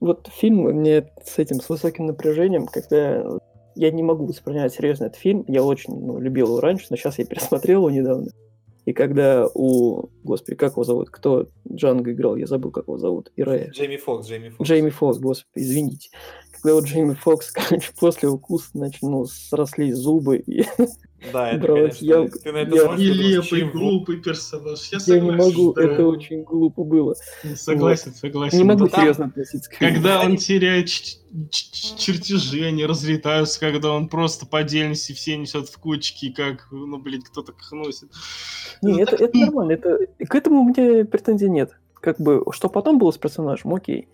Вот 0.00 0.28
фильм 0.32 0.62
мне 0.62 1.10
с 1.24 1.38
этим, 1.38 1.60
с 1.60 1.68
высоким 1.68 2.06
напряжением, 2.06 2.66
когда 2.66 3.24
я 3.74 3.90
не 3.90 4.02
могу 4.02 4.26
воспринимать 4.26 4.72
серьезно 4.72 5.04
этот 5.04 5.18
фильм, 5.18 5.44
я 5.48 5.62
очень 5.62 5.94
ну, 5.94 6.18
любил 6.18 6.46
его 6.46 6.60
раньше, 6.60 6.86
но 6.90 6.96
сейчас 6.96 7.18
я 7.18 7.24
пересмотрел 7.24 7.80
его 7.80 7.90
недавно. 7.90 8.30
И 8.86 8.92
когда 8.92 9.48
у... 9.52 10.08
Господи, 10.22 10.56
как 10.56 10.72
его 10.72 10.84
зовут? 10.84 11.10
Кто 11.10 11.48
Джанго 11.70 12.12
играл? 12.12 12.36
Я 12.36 12.46
забыл, 12.46 12.70
как 12.70 12.84
его 12.84 12.98
зовут. 12.98 13.32
Ирея. 13.34 13.70
Джейми 13.70 13.96
Фокс, 13.96 14.28
Джейми 14.28 14.50
Фокс. 14.50 14.68
Джейми 14.68 14.90
Фокс, 14.90 15.18
господи, 15.18 15.64
извините. 15.64 16.10
Когда 16.52 16.76
у 16.76 16.82
Джейми 16.82 17.14
Фокс, 17.14 17.50
короче, 17.50 17.90
после 17.98 18.28
укуса, 18.28 18.68
значит, 18.74 19.02
ну, 19.02 19.24
срослись 19.26 19.94
зубы, 19.94 20.38
и 20.38 20.64
Да, 21.32 21.50
это, 21.50 21.60
Брось, 21.66 21.98
конечно, 21.98 22.04
я- 22.04 22.28
ты 22.28 22.52
на 22.52 22.56
это 22.58 22.76
я- 22.76 22.82
смотришь, 22.82 23.08
думаешь, 23.08 23.52
Нелепый, 23.52 23.70
глупый 23.70 24.16
персонаж. 24.18 24.80
Я, 24.92 24.96
я 24.96 25.00
согласен, 25.00 25.24
не 25.24 25.30
могу, 25.36 25.72
да. 25.72 25.82
это 25.82 26.06
очень 26.06 26.42
глупо 26.42 26.84
было. 26.84 27.14
Согласен, 27.56 28.14
согласен. 28.14 28.58
Не 28.58 28.64
могу 28.64 28.84
Но 28.84 28.88
там, 28.88 29.00
серьезно 29.00 29.24
относиться 29.26 29.70
к. 29.70 29.78
Когда 29.78 30.22
он 30.22 30.36
теряет 30.36 30.88
чертежи, 31.50 32.64
они 32.64 32.86
разлетаются, 32.86 33.60
когда 33.60 33.92
он 33.92 34.08
просто 34.08 34.46
по 34.46 34.58
отдельности 34.58 35.12
все 35.12 35.36
несет 35.36 35.68
в 35.68 35.78
кучки, 35.78 36.30
как, 36.32 36.68
ну, 36.70 36.98
блин, 36.98 37.22
кто-то 37.22 37.52
их 37.52 37.72
носит. 37.72 38.08
Не, 38.82 38.92
Ну, 38.92 38.98
это, 39.00 39.12
так, 39.12 39.20
это 39.20 39.38
нормально, 39.38 39.72
это, 39.72 39.98
к 40.28 40.34
этому 40.34 40.60
у 40.60 40.64
меня 40.68 41.04
претензий 41.04 41.48
нет. 41.48 41.72
Как 41.94 42.20
бы, 42.20 42.44
что 42.52 42.68
потом 42.68 42.98
было 42.98 43.10
с 43.10 43.18
персонажем, 43.18 43.74
окей. 43.74 44.08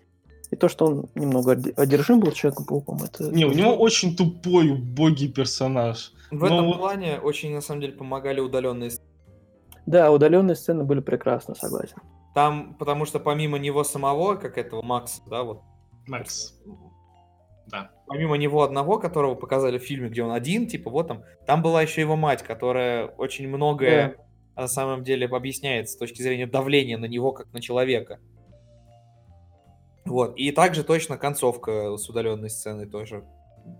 И 0.51 0.55
то, 0.55 0.69
что 0.69 0.85
он 0.85 1.05
немного 1.15 1.59
одержим 1.75 2.19
был 2.19 2.31
Человеком-пауком, 2.31 2.99
это... 3.03 3.23
Не, 3.23 3.45
у 3.45 3.53
него 3.53 3.73
очень 3.75 4.15
тупой, 4.15 4.69
убогий 4.69 5.27
персонаж. 5.27 6.11
В 6.37 6.39
Ну 6.39 6.45
этом 6.45 6.65
вот- 6.65 6.77
плане 6.77 7.19
очень, 7.19 7.53
на 7.53 7.61
самом 7.61 7.81
деле, 7.81 7.93
помогали 7.93 8.39
удаленные 8.39 8.91
Да, 9.85 10.11
удаленные 10.11 10.55
сцены 10.55 10.83
были 10.83 10.99
прекрасны, 11.01 11.55
согласен. 11.55 11.97
Там, 12.33 12.75
потому 12.75 13.05
что 13.05 13.19
помимо 13.19 13.59
него 13.59 13.83
самого, 13.83 14.35
как 14.35 14.57
этого 14.57 14.81
Макса, 14.81 15.21
да, 15.29 15.43
вот, 15.43 15.61
Макс. 16.07 16.59
Да. 17.67 17.91
помимо 18.07 18.35
него 18.35 18.61
одного, 18.61 18.99
которого 18.99 19.35
показали 19.35 19.77
в 19.77 19.83
фильме, 19.83 20.09
где 20.09 20.21
он 20.23 20.31
один, 20.31 20.67
типа 20.67 20.89
вот 20.89 21.07
там, 21.07 21.23
там 21.47 21.61
была 21.61 21.81
еще 21.81 22.01
его 22.01 22.15
мать, 22.15 22.43
которая 22.43 23.07
очень 23.07 23.47
многое 23.47 24.17
на 24.55 24.67
самом 24.67 25.03
деле 25.03 25.27
объясняет 25.27 25.89
с 25.89 25.95
точки 25.95 26.21
зрения 26.21 26.45
давления 26.45 26.97
на 26.97 27.05
него, 27.05 27.31
как 27.31 27.51
на 27.53 27.61
человека. 27.61 28.19
Вот, 30.05 30.35
и 30.35 30.51
также 30.51 30.83
точно 30.83 31.17
концовка 31.17 31.95
с 31.97 32.09
удаленной 32.09 32.49
сценой 32.49 32.85
тоже, 32.87 33.23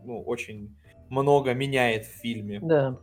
ну, 0.05 0.21
очень 0.23 0.75
много 1.13 1.53
меняет 1.53 2.05
в 2.05 2.19
фильме. 2.21 2.59
Да. 2.61 2.97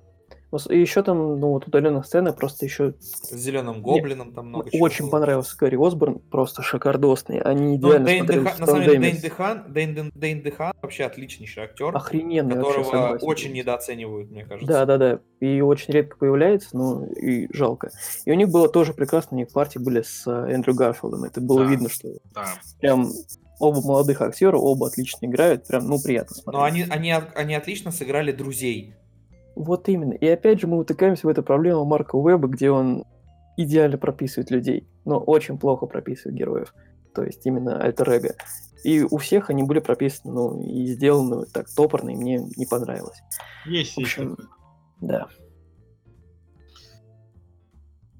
Вот 0.51 0.69
И 0.69 0.81
еще 0.81 1.05
там, 1.05 1.39
ну, 1.39 1.51
вот 1.51 1.69
удаленных 1.69 2.05
сцены 2.07 2.33
просто 2.33 2.65
еще 2.65 2.95
С 2.99 3.31
зеленым 3.33 3.83
гоблином 3.83 4.33
там 4.35 4.49
много 4.49 4.69
чего 4.69 4.83
очень 4.85 5.05
было. 5.05 5.13
понравился 5.13 5.57
Гарри 5.57 5.77
Осборн, 5.81 6.19
просто 6.19 6.61
шикардосный. 6.63 7.41
Они 7.41 7.79
Ну, 7.79 7.91
идеально 7.91 8.07
Дэйн 8.07 8.19
смотрелись 8.27 8.43
Деха- 8.49 8.57
в 8.57 8.59
на 8.59 8.67
самом 8.67 8.83
деле. 8.83 8.99
Дэйн 8.99 9.17
Дехан, 9.19 9.65
Дэйн, 9.73 9.95
Дэйн- 9.95 10.11
Дэйн 10.13 10.43
Дехан 10.43 10.73
вообще 10.83 11.05
отличнейший 11.05 11.63
актер, 11.63 11.97
Охрененный 11.97 12.57
вообще, 12.57 12.79
которого 12.83 12.91
согласен. 13.05 13.29
очень 13.29 13.53
недооценивают, 13.53 14.31
мне 14.33 14.45
кажется. 14.45 14.67
Да, 14.67 14.85
да, 14.87 14.99
да. 14.99 15.21
И 15.39 15.61
очень 15.61 15.95
редко 15.95 16.17
появляется, 16.17 16.77
ну 16.77 17.07
и 17.07 17.47
жалко. 17.55 17.91
И 18.25 18.33
у 18.33 18.35
них 18.35 18.49
было 18.49 18.69
тоже 18.69 18.93
прекрасно, 18.93 19.37
у 19.37 19.39
них 19.39 19.53
партии 19.53 19.79
были 19.79 20.03
с 20.03 20.27
э, 20.27 20.53
Эндрю 20.53 20.75
Гарфилдом. 20.75 21.23
Это 21.23 21.41
было 21.41 21.63
Да. 21.65 21.71
видно, 21.71 21.89
что 21.89 22.09
Да. 22.35 22.47
прям 22.81 23.09
оба 23.61 23.81
молодых 23.81 24.21
актера, 24.21 24.57
оба 24.57 24.89
отлично 24.89 25.27
играют, 25.27 25.67
прям, 25.67 25.87
ну, 25.87 26.01
приятно 26.03 26.35
смотреть. 26.35 26.61
Но 26.61 26.65
они, 26.65 26.83
они, 26.89 27.15
они 27.35 27.55
отлично 27.55 27.93
сыграли 27.93 28.33
друзей. 28.33 28.95
Вот 29.55 29.89
именно. 29.89 30.15
И 30.15 30.27
опять 30.27 30.61
же 30.61 30.67
мы 30.67 30.79
утыкаемся 30.79 31.27
в 31.27 31.31
эту 31.31 31.43
проблему 31.43 31.85
Марка 31.85 32.17
Уэба, 32.17 32.49
где 32.49 32.71
он 32.71 33.05
идеально 33.57 33.99
прописывает 33.99 34.51
людей, 34.51 34.89
но 35.05 35.19
очень 35.19 35.59
плохо 35.59 35.87
прописывает 35.87 36.37
героев. 36.37 36.75
То 37.15 37.23
есть 37.23 37.45
именно 37.45 37.83
альтер 37.83 38.35
И 38.85 39.03
у 39.03 39.19
всех 39.19 39.51
они 39.51 39.63
были 39.63 39.81
прописаны, 39.81 40.33
ну, 40.33 40.63
и 40.63 40.87
сделаны 40.87 41.47
так 41.47 41.69
топорно, 41.69 42.11
и 42.11 42.17
мне 42.17 42.39
не 42.57 42.67
понравилось. 42.67 43.19
Есть, 43.67 43.97
В 43.97 44.01
общем, 44.01 44.37
такое. 44.37 44.49
Да. 45.01 45.29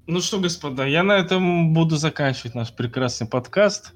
Ну 0.07 0.19
что, 0.19 0.39
господа, 0.39 0.85
я 0.85 1.03
на 1.03 1.13
этом 1.13 1.73
буду 1.73 1.95
заканчивать 1.95 2.53
наш 2.53 2.73
прекрасный 2.73 3.27
подкаст, 3.27 3.93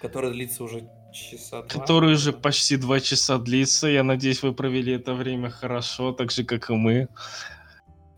который 0.00 0.32
длится 0.32 0.64
уже 0.64 0.88
часа 1.12 1.62
два. 1.62 1.68
который 1.68 2.14
уже 2.14 2.32
почти 2.32 2.76
два 2.76 3.00
часа 3.00 3.38
длится. 3.38 3.88
Я 3.88 4.02
надеюсь, 4.02 4.42
вы 4.42 4.52
провели 4.52 4.94
это 4.94 5.14
время 5.14 5.50
хорошо, 5.50 6.12
так 6.12 6.30
же, 6.30 6.44
как 6.44 6.70
и 6.70 6.74
мы. 6.74 7.08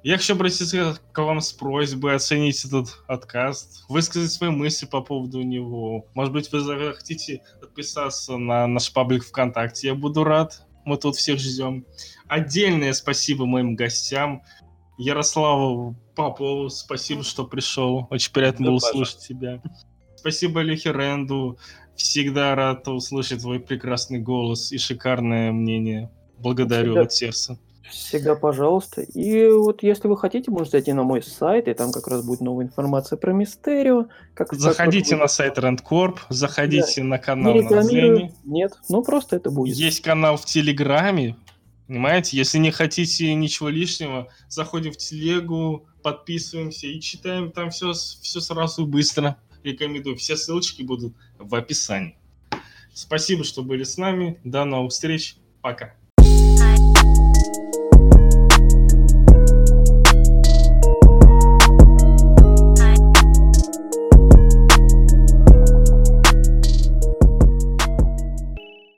Я 0.05 0.17
хочу 0.17 0.35
обратиться 0.35 0.99
к 1.13 1.23
вам 1.23 1.41
с 1.41 1.53
просьбой 1.53 2.17
оценить 2.17 2.65
этот 2.65 2.89
откаст, 3.07 3.85
высказать 3.89 4.33
свои 4.33 4.51
мысли 4.51 4.85
по 4.87 5.01
поводу 5.01 5.43
него. 5.43 6.07
Может 6.15 6.33
быть, 6.33 6.51
вы 6.51 6.61
захотите 6.61 7.43
подписаться 7.61 8.37
на 8.37 8.67
наш 8.67 8.93
паблик 8.93 9.25
ВКонтакте. 9.25 9.89
Я 9.89 9.95
буду 9.95 10.25
рад. 10.25 10.67
Мы 10.85 10.97
тут 10.97 11.15
всех 11.15 11.39
ждем. 11.39 11.87
Отдельное 12.27 12.93
спасибо 12.93 13.47
моим 13.47 13.77
гостям. 13.77 14.43
Ярославу 14.99 15.97
Попову, 16.17 16.69
спасибо, 16.69 17.23
что 17.23 17.45
пришел. 17.45 18.09
Очень 18.11 18.33
приятно 18.33 18.67
Да, 18.67 18.71
было 18.73 18.79
слушать 18.81 19.21
тебя. 19.21 19.63
Спасибо 20.23 20.61
Лехе 20.61 20.93
Ренду. 20.93 21.59
Всегда 21.97 22.55
рад 22.55 22.87
услышать 22.87 23.41
твой 23.41 23.59
прекрасный 23.59 24.21
голос 24.21 24.71
и 24.71 24.79
шикарное 24.79 25.51
мнение. 25.51 26.13
Благодарю 26.39 26.93
Всегда. 26.93 27.01
от 27.03 27.13
сердца. 27.13 27.59
Всегда 27.91 28.37
пожалуйста. 28.37 29.03
И 29.03 29.49
вот 29.49 29.83
если 29.83 30.07
вы 30.07 30.17
хотите, 30.17 30.53
можете 30.53 30.77
зайти 30.79 30.93
на 30.93 31.03
мой 31.03 31.25
сайт, 31.25 31.67
и 31.67 31.75
там 31.75 31.91
как 31.91 32.07
раз 32.07 32.25
будет 32.25 32.41
новая 32.41 32.67
информация 32.67 33.17
про 33.17 33.33
Мистерио. 33.33 34.05
Как, 34.35 34.51
как 34.51 34.61
Заходите 34.61 35.11
только 35.11 35.23
на 35.23 35.29
сайт 35.29 35.59
Randcorp, 35.59 36.19
заходите 36.29 37.03
на 37.03 37.17
будет- 37.17 37.27
канал 37.27 37.55
Не 37.55 37.63
на 37.63 38.31
нет, 38.45 38.75
ну 38.89 39.03
просто 39.03 39.35
это 39.35 39.51
будет. 39.51 39.75
Есть 39.75 40.03
канал 40.03 40.37
в 40.37 40.45
Телеграме, 40.45 41.35
понимаете? 41.89 42.37
Если 42.37 42.59
не 42.59 42.71
хотите 42.71 43.35
ничего 43.35 43.71
лишнего, 43.71 44.29
заходим 44.49 44.93
в 44.93 44.99
Телегу, 44.99 45.85
подписываемся 46.05 46.87
и 46.87 47.01
читаем 47.01 47.51
там 47.51 47.71
все, 47.71 47.93
все 47.93 48.41
сразу 48.41 48.87
быстро. 48.87 49.37
Рекомендую. 49.63 50.17
Все 50.17 50.37
ссылочки 50.37 50.83
будут 50.83 51.15
в 51.39 51.55
описании. 51.55 52.17
Спасибо, 52.95 53.45
что 53.45 53.63
были 53.63 53.85
с 53.85 53.97
нами. 53.97 54.39
До 54.45 54.65
новых 54.65 54.93
встреч. 54.93 55.37
Пока. 55.61 55.95